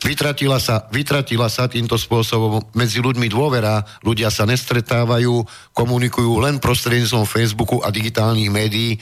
Vytratila 0.00 0.56
sa, 0.56 0.88
vytratila 0.88 1.52
sa 1.52 1.68
týmto 1.68 2.00
spôsobom 2.00 2.72
medzi 2.72 3.04
ľuďmi 3.04 3.28
dôvera, 3.28 3.84
ľudia 4.00 4.32
sa 4.32 4.48
nestretávajú, 4.48 5.44
komunikujú 5.76 6.40
len 6.40 6.56
prostredníctvom 6.56 7.28
Facebooku 7.28 7.84
a 7.84 7.92
digitálnych 7.92 8.48
médií 8.48 8.96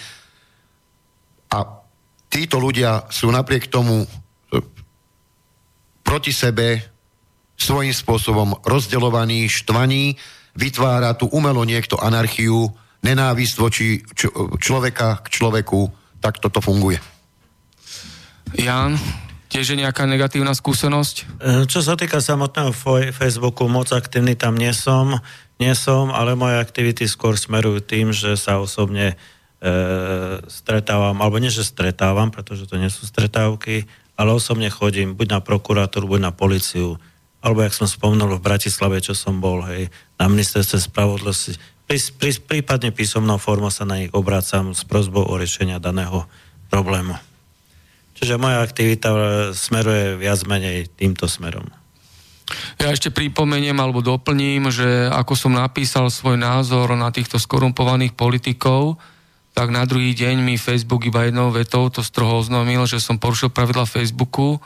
a 1.55 1.65
títo 2.27 2.59
ľudia 2.59 3.07
sú 3.09 3.31
napriek 3.31 3.71
tomu 3.71 4.05
e, 4.05 4.07
proti 6.03 6.35
sebe 6.35 6.98
svojím 7.59 7.91
spôsobom 7.91 8.63
rozdeľovaní, 8.63 9.51
štvaní, 9.51 10.15
vytvára 10.55 11.19
tu 11.19 11.27
umelo 11.35 11.67
niekto 11.67 11.99
anarchiu, 11.99 12.71
nenávisť 13.03 13.55
voči 13.59 14.03
č- 14.15 14.31
človeka 14.63 15.23
k 15.23 15.27
človeku, 15.27 15.91
tak 16.23 16.39
toto 16.39 16.63
funguje. 16.63 17.03
Jan, 18.59 18.97
tiež 19.53 19.75
je 19.75 19.83
nejaká 19.83 20.09
negatívna 20.09 20.55
skúsenosť? 20.55 21.17
E, 21.19 21.25
čo 21.69 21.85
sa 21.85 21.99
týka 21.99 22.23
samotného 22.23 22.73
Facebooku, 23.13 23.69
moc 23.69 23.93
aktívny 23.93 24.39
tam 24.39 24.57
nie 24.57 24.73
som, 24.73 25.21
nie 25.59 25.75
som, 25.75 26.15
ale 26.15 26.39
moje 26.39 26.57
aktivity 26.63 27.05
skôr 27.11 27.35
smerujú 27.35 27.83
tým, 27.83 28.15
že 28.15 28.39
sa 28.39 28.63
osobne 28.63 29.15
e, 29.61 29.71
stretávam, 30.47 31.19
alebo 31.19 31.43
nie, 31.43 31.53
že 31.53 31.67
stretávam, 31.67 32.31
pretože 32.31 32.67
to 32.71 32.79
nie 32.79 32.89
sú 32.89 33.05
stretávky, 33.05 33.85
ale 34.19 34.31
osobne 34.35 34.71
chodím 34.71 35.15
buď 35.15 35.39
na 35.39 35.41
prokurátor, 35.43 36.07
buď 36.07 36.31
na 36.31 36.33
policiu, 36.35 36.99
alebo 37.49 37.65
jak 37.65 37.73
som 37.73 37.89
spomnul 37.89 38.37
v 38.37 38.45
Bratislave, 38.45 39.01
čo 39.01 39.17
som 39.17 39.41
bol, 39.41 39.65
hej, 39.65 39.89
na 40.21 40.29
ministerstve 40.29 40.93
spravodlivosti. 40.93 41.57
Pri, 41.89 41.97
pri, 42.21 42.37
prípadne 42.45 42.93
písomnou 42.93 43.41
formou 43.41 43.73
sa 43.73 43.89
na 43.89 44.05
nich 44.05 44.13
obracam 44.13 44.77
s 44.77 44.85
prozbou 44.85 45.25
o 45.25 45.35
riešenia 45.41 45.81
daného 45.81 46.29
problému. 46.69 47.17
Čiže 48.21 48.37
moja 48.37 48.61
aktivita 48.61 49.09
smeruje 49.57 50.21
viac 50.21 50.45
menej 50.45 50.93
týmto 50.93 51.25
smerom. 51.25 51.65
Ja 52.77 52.93
ešte 52.93 53.09
pripomeniem 53.09 53.77
alebo 53.81 54.05
doplním, 54.05 54.69
že 54.69 55.09
ako 55.09 55.33
som 55.33 55.53
napísal 55.57 56.13
svoj 56.13 56.37
názor 56.37 56.93
na 56.93 57.09
týchto 57.09 57.41
skorumpovaných 57.41 58.13
politikov, 58.13 59.01
tak 59.57 59.73
na 59.73 59.89
druhý 59.89 60.13
deň 60.13 60.45
mi 60.45 60.61
Facebook 60.61 61.09
iba 61.09 61.25
jednou 61.25 61.49
vetou 61.51 61.89
to 61.89 62.05
stroho 62.05 62.41
oznámil, 62.41 62.85
že 62.85 63.01
som 63.01 63.17
porušil 63.17 63.49
pravidla 63.49 63.89
Facebooku 63.89 64.61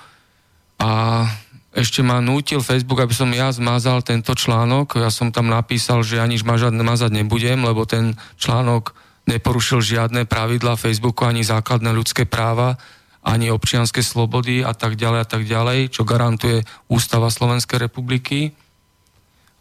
a 0.78 1.24
ešte 1.72 2.04
ma 2.04 2.20
nútil 2.20 2.60
Facebook, 2.60 3.00
aby 3.00 3.16
som 3.16 3.32
ja 3.32 3.48
zmazal 3.48 4.04
tento 4.04 4.36
článok. 4.36 5.00
Ja 5.00 5.08
som 5.08 5.32
tam 5.32 5.48
napísal, 5.48 6.04
že 6.04 6.20
ani 6.20 6.36
mazať 6.44 7.08
nebudem, 7.08 7.64
lebo 7.64 7.88
ten 7.88 8.12
článok 8.36 8.92
neporušil 9.24 9.80
žiadne 9.80 10.28
pravidla 10.28 10.76
Facebooku, 10.76 11.24
ani 11.24 11.40
základné 11.40 11.88
ľudské 11.96 12.28
práva, 12.28 12.76
ani 13.24 13.48
občianske 13.48 14.04
slobody 14.04 14.60
a 14.60 14.76
tak 14.76 15.00
ďalej 15.00 15.20
a 15.22 15.26
tak 15.26 15.42
ďalej, 15.48 15.94
čo 15.94 16.02
garantuje 16.04 16.66
Ústava 16.92 17.32
Slovenskej 17.32 17.80
republiky. 17.88 18.52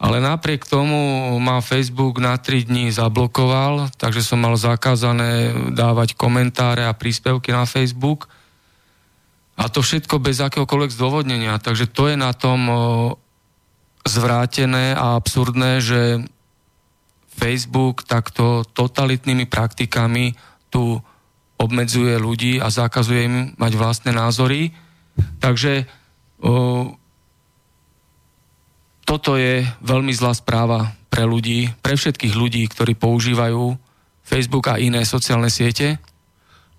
Ale 0.02 0.18
napriek 0.18 0.66
tomu 0.66 0.98
ma 1.38 1.62
Facebook 1.62 2.18
na 2.18 2.34
3 2.34 2.66
dní 2.68 2.90
zablokoval, 2.90 3.94
takže 4.02 4.26
som 4.26 4.42
mal 4.42 4.58
zakázané 4.58 5.54
dávať 5.78 6.18
komentáre 6.18 6.82
a 6.90 6.98
príspevky 6.98 7.54
na 7.54 7.70
Facebook. 7.70 8.26
A 9.62 9.70
to 9.70 9.86
všetko 9.86 10.18
bez 10.18 10.42
akéhokoľvek 10.42 10.92
zdôvodnenia. 10.98 11.62
Takže 11.62 11.86
to 11.94 12.10
je 12.10 12.18
na 12.18 12.34
tom 12.34 12.66
zvrátené 14.02 14.98
a 14.98 15.14
absurdné, 15.22 15.78
že 15.78 16.02
Facebook 17.38 18.10
takto 18.10 18.66
totalitnými 18.74 19.46
praktikami 19.46 20.34
tú 20.74 20.98
obmedzuje 21.62 22.18
ľudí 22.18 22.58
a 22.58 22.74
zakazuje 22.74 23.22
im 23.30 23.36
mať 23.62 23.72
vlastné 23.78 24.12
názory. 24.18 24.74
Takže 25.38 25.86
o, 26.42 26.98
toto 29.06 29.38
je 29.38 29.62
veľmi 29.86 30.10
zlá 30.10 30.34
správa 30.34 30.98
pre 31.14 31.22
ľudí, 31.22 31.70
pre 31.86 31.94
všetkých 31.94 32.34
ľudí, 32.34 32.66
ktorí 32.66 32.98
používajú 32.98 33.78
Facebook 34.26 34.74
a 34.74 34.82
iné 34.82 35.06
sociálne 35.06 35.54
siete. 35.54 36.02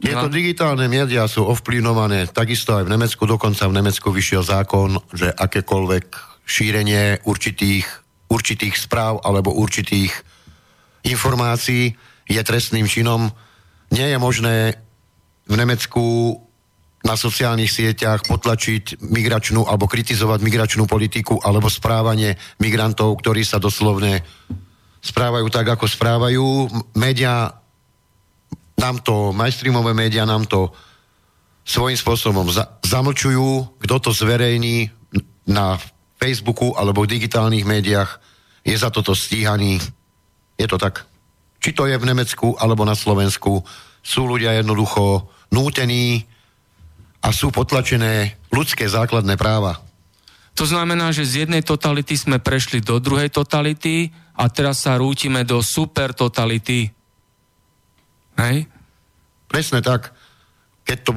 Tieto 0.03 0.27
digitálne 0.27 0.91
médiá 0.91 1.31
sú 1.31 1.47
ovplyvňované 1.47 2.35
takisto 2.35 2.75
aj 2.75 2.91
v 2.91 2.93
Nemecku, 2.99 3.23
dokonca 3.23 3.71
v 3.71 3.77
Nemecku 3.79 4.11
vyšiel 4.11 4.43
zákon, 4.43 4.99
že 5.15 5.31
akékoľvek 5.31 6.07
šírenie 6.43 7.23
určitých, 7.23 7.87
určitých 8.27 8.75
správ 8.75 9.23
alebo 9.23 9.55
určitých 9.55 10.11
informácií 11.07 11.95
je 12.27 12.43
trestným 12.43 12.91
činom. 12.91 13.31
Nie 13.95 14.11
je 14.11 14.19
možné 14.19 14.75
v 15.47 15.55
Nemecku 15.55 16.35
na 17.07 17.15
sociálnych 17.15 17.71
sieťach 17.71 18.27
potlačiť 18.27 19.07
migračnú 19.07 19.67
alebo 19.67 19.87
kritizovať 19.87 20.39
migračnú 20.43 20.87
politiku 20.87 21.39
alebo 21.43 21.71
správanie 21.71 22.35
migrantov, 22.59 23.23
ktorí 23.23 23.47
sa 23.47 23.63
doslovne 23.63 24.23
správajú 25.03 25.47
tak, 25.51 25.67
ako 25.79 25.87
správajú. 25.87 26.47
Média 26.95 27.62
nám 28.83 28.99
to, 29.07 29.31
mainstreamové 29.31 29.95
médiá 29.95 30.27
nám 30.27 30.43
to 30.51 30.75
svojím 31.63 31.95
spôsobom 31.95 32.51
za- 32.51 32.67
zamlčujú, 32.83 33.79
kto 33.79 33.95
to 34.03 34.11
zverejní 34.11 34.91
na 35.47 35.79
Facebooku 36.19 36.75
alebo 36.75 37.07
v 37.07 37.15
digitálnych 37.19 37.63
médiách, 37.63 38.19
je 38.67 38.75
za 38.75 38.91
toto 38.91 39.15
stíhaný. 39.15 39.79
Je 40.59 40.67
to 40.67 40.79
tak. 40.79 41.07
Či 41.63 41.71
to 41.75 41.87
je 41.87 41.95
v 41.95 42.09
Nemecku 42.11 42.59
alebo 42.59 42.83
na 42.83 42.99
Slovensku, 42.99 43.63
sú 44.03 44.27
ľudia 44.27 44.59
jednoducho 44.59 45.31
nútení 45.55 46.27
a 47.23 47.31
sú 47.31 47.55
potlačené 47.55 48.35
ľudské 48.51 48.91
základné 48.91 49.39
práva. 49.39 49.79
To 50.59 50.67
znamená, 50.67 51.15
že 51.15 51.25
z 51.25 51.47
jednej 51.47 51.63
totality 51.63 52.19
sme 52.19 52.43
prešli 52.43 52.83
do 52.83 52.99
druhej 52.99 53.31
totality 53.31 54.11
a 54.35 54.51
teraz 54.51 54.85
sa 54.85 54.99
rútime 54.99 55.47
do 55.47 55.63
super 55.63 56.13
totality. 56.13 56.91
Hej? 58.39 58.69
Presne 59.49 59.85
tak. 59.85 60.15
Keď 60.83 60.99
to 61.05 61.13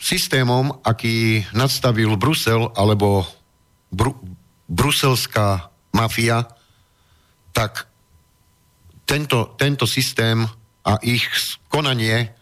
systémom, 0.00 0.74
aký 0.84 1.46
nadstavil 1.56 2.18
Brusel 2.20 2.68
alebo 2.76 3.24
bru- 3.88 4.18
bruselská 4.68 5.70
mafia, 5.94 6.44
tak 7.54 7.86
tento, 9.06 9.54
tento 9.56 9.86
systém 9.86 10.44
a 10.84 10.98
ich 11.00 11.24
konanie 11.70 12.34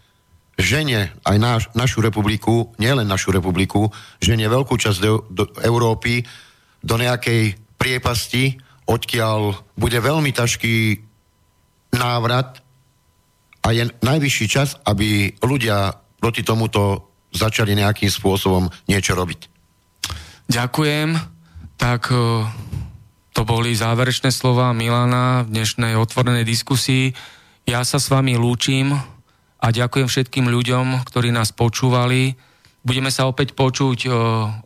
žene 0.58 1.12
aj 1.26 1.36
náš, 1.38 1.62
našu 1.74 2.00
republiku, 2.00 2.70
nielen 2.78 3.06
našu 3.06 3.34
republiku, 3.34 3.90
žene 4.22 4.46
veľkú 4.46 4.74
časť 4.78 4.98
do, 5.02 5.26
do 5.30 5.44
Európy 5.62 6.22
do 6.82 6.94
nejakej 6.98 7.58
priepasti, 7.78 8.58
odkiaľ 8.86 9.54
bude 9.78 9.98
veľmi 9.98 10.30
ťažký 10.34 11.02
návrat 11.94 12.61
a 13.62 13.68
je 13.70 13.86
najvyšší 14.02 14.46
čas, 14.50 14.74
aby 14.82 15.38
ľudia 15.38 15.94
proti 16.18 16.42
tomuto 16.42 17.14
začali 17.32 17.72
nejakým 17.78 18.10
spôsobom 18.10 18.68
niečo 18.90 19.16
robiť. 19.16 19.48
Ďakujem. 20.50 21.16
Tak 21.80 22.12
e, 22.12 22.16
to 23.32 23.42
boli 23.42 23.72
záverečné 23.72 24.28
slova 24.28 24.70
Milana 24.76 25.46
v 25.46 25.56
dnešnej 25.56 25.96
otvorenej 25.96 26.44
diskusii. 26.44 27.14
Ja 27.64 27.86
sa 27.86 27.96
s 28.02 28.12
vami 28.12 28.36
lúčim 28.36 28.92
a 29.62 29.66
ďakujem 29.70 30.10
všetkým 30.10 30.46
ľuďom, 30.50 31.06
ktorí 31.06 31.30
nás 31.30 31.54
počúvali. 31.54 32.36
Budeme 32.82 33.14
sa 33.14 33.30
opäť 33.30 33.54
počuť 33.54 33.98
o, 34.10 34.12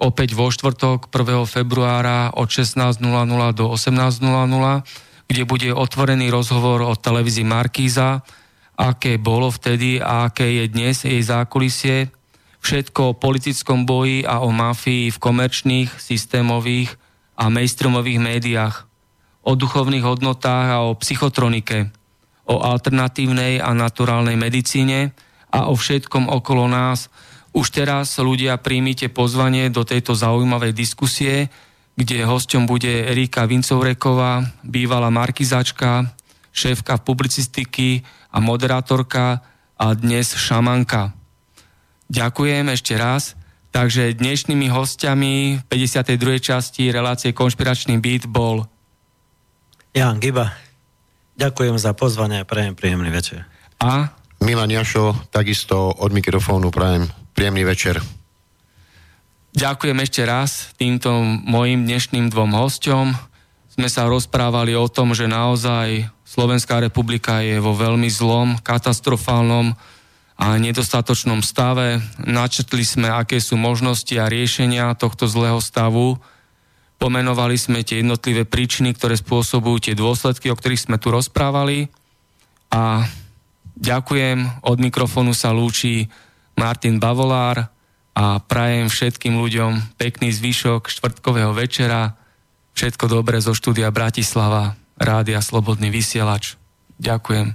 opäť 0.01 0.32
vo 0.32 0.48
štvrtok 0.48 1.12
1. 1.12 1.44
februára 1.44 2.32
od 2.32 2.48
16.00 2.48 2.97
do 3.52 3.64
18.00, 3.68 4.24
kde 5.28 5.43
bude 5.44 5.68
otvorený 5.77 6.32
rozhovor 6.32 6.81
o 6.81 6.97
televízii 6.97 7.44
Markíza, 7.44 8.24
aké 8.77 9.16
bolo 9.16 9.48
vtedy 9.48 9.98
a 9.98 10.28
aké 10.28 10.62
je 10.62 10.65
dnes 10.69 10.97
jej 11.01 11.20
zákulisie, 11.24 12.12
všetko 12.61 13.01
o 13.12 13.16
politickom 13.16 13.89
boji 13.89 14.28
a 14.28 14.44
o 14.44 14.53
mafii 14.53 15.09
v 15.09 15.19
komerčných, 15.19 15.90
systémových 15.97 16.93
a 17.36 17.48
mainstreamových 17.48 18.20
médiách, 18.20 18.85
o 19.47 19.57
duchovných 19.57 20.05
hodnotách 20.05 20.69
a 20.69 20.78
o 20.85 20.97
psychotronike, 21.01 21.89
o 22.47 22.61
alternatívnej 22.61 23.65
a 23.65 23.73
naturálnej 23.73 24.36
medicíne 24.36 25.16
a 25.48 25.73
o 25.73 25.74
všetkom 25.74 26.28
okolo 26.28 26.69
nás. 26.69 27.09
Už 27.57 27.73
teraz 27.73 28.12
ľudia 28.20 28.61
príjmite 28.61 29.09
pozvanie 29.09 29.73
do 29.73 29.86
tejto 29.86 30.12
zaujímavej 30.12 30.77
diskusie, 30.77 31.48
kde 31.97 32.28
hosťom 32.28 32.69
bude 32.69 33.09
Erika 33.09 33.48
Vincovreková, 33.48 34.44
bývalá 34.61 35.09
markizačka, 35.09 36.12
šéfka 36.53 37.01
publicistiky 37.01 38.05
a 38.36 38.38
moderátorka 38.44 39.40
a 39.80 39.86
dnes 39.96 40.36
šamanka. 40.36 41.16
Ďakujem 42.12 42.68
ešte 42.68 42.92
raz. 43.00 43.32
Takže 43.72 44.16
dnešnými 44.16 44.72
hostiami 44.72 45.60
v 45.60 45.62
52. 45.68 46.40
časti 46.40 46.88
relácie 46.88 47.32
Konšpiračný 47.32 48.00
byt 48.00 48.28
bol 48.28 48.68
Jan 49.92 50.20
Giba. 50.20 50.52
Ďakujem 51.36 51.76
za 51.76 51.92
pozvanie 51.92 52.40
a 52.40 52.48
prajem 52.48 52.72
príjemný 52.72 53.12
večer. 53.12 53.44
A? 53.80 54.16
Milan 54.40 54.72
Jašo, 54.72 55.16
takisto 55.28 55.92
od 55.92 56.12
mikrofónu 56.12 56.72
prajem 56.72 57.08
príjemný 57.36 57.68
večer. 57.68 58.00
Ďakujem 59.56 59.98
ešte 60.04 60.22
raz 60.24 60.72
týmto 60.76 61.12
mojim 61.24 61.84
dnešným 61.84 62.32
dvom 62.32 62.52
hosťom. 62.56 63.12
Sme 63.76 63.88
sa 63.92 64.08
rozprávali 64.08 64.72
o 64.72 64.88
tom, 64.88 65.12
že 65.12 65.28
naozaj 65.28 66.15
Slovenská 66.36 66.84
republika 66.84 67.40
je 67.40 67.56
vo 67.56 67.72
veľmi 67.72 68.12
zlom, 68.12 68.60
katastrofálnom 68.60 69.72
a 70.36 70.46
nedostatočnom 70.60 71.40
stave. 71.40 72.04
Načetli 72.20 72.84
sme, 72.84 73.08
aké 73.08 73.40
sú 73.40 73.56
možnosti 73.56 74.12
a 74.20 74.28
riešenia 74.28 74.92
tohto 75.00 75.24
zlého 75.24 75.64
stavu 75.64 76.20
Pomenovali 76.96 77.60
sme 77.60 77.84
tie 77.84 78.00
jednotlivé 78.00 78.48
príčiny, 78.48 78.96
ktoré 78.96 79.20
spôsobujú 79.20 79.76
tie 79.88 79.94
dôsledky, 79.94 80.48
o 80.48 80.56
ktorých 80.56 80.88
sme 80.88 80.96
tu 80.96 81.12
rozprávali. 81.12 81.92
A 82.72 83.04
ďakujem, 83.76 84.64
od 84.64 84.78
mikrofónu 84.80 85.36
sa 85.36 85.52
lúči 85.52 86.08
Martin 86.56 86.96
Bavolár 86.96 87.68
a 88.16 88.40
prajem 88.40 88.88
všetkým 88.88 89.36
ľuďom 89.36 90.00
pekný 90.00 90.32
zvyšok 90.32 90.88
štvrtkového 90.88 91.52
večera. 91.52 92.16
Všetko 92.72 93.12
dobré 93.12 93.44
zo 93.44 93.52
štúdia 93.52 93.92
Bratislava, 93.92 94.72
Rádia 94.97 95.44
Slobodný 95.44 95.93
vysielač. 95.93 96.56
Ďakujem. 96.97 97.52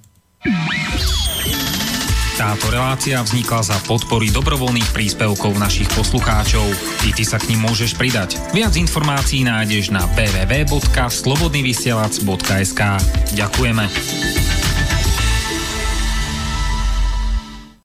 Táto 2.41 2.73
relácia 2.73 3.21
vznikla 3.21 3.61
za 3.61 3.77
podpory 3.85 4.33
dobrovoľných 4.33 4.89
príspevkov 4.97 5.61
našich 5.61 5.85
poslucháčov. 5.93 6.65
I 7.05 7.13
ty 7.13 7.21
sa 7.21 7.37
k 7.37 7.53
ním 7.53 7.69
môžeš 7.69 7.93
pridať. 7.93 8.41
Viac 8.49 8.73
informácií 8.73 9.45
nájdeš 9.45 9.93
na 9.93 10.09
www.slobodnyvysielac.sk 10.17 12.81
Ďakujeme. 13.37 13.85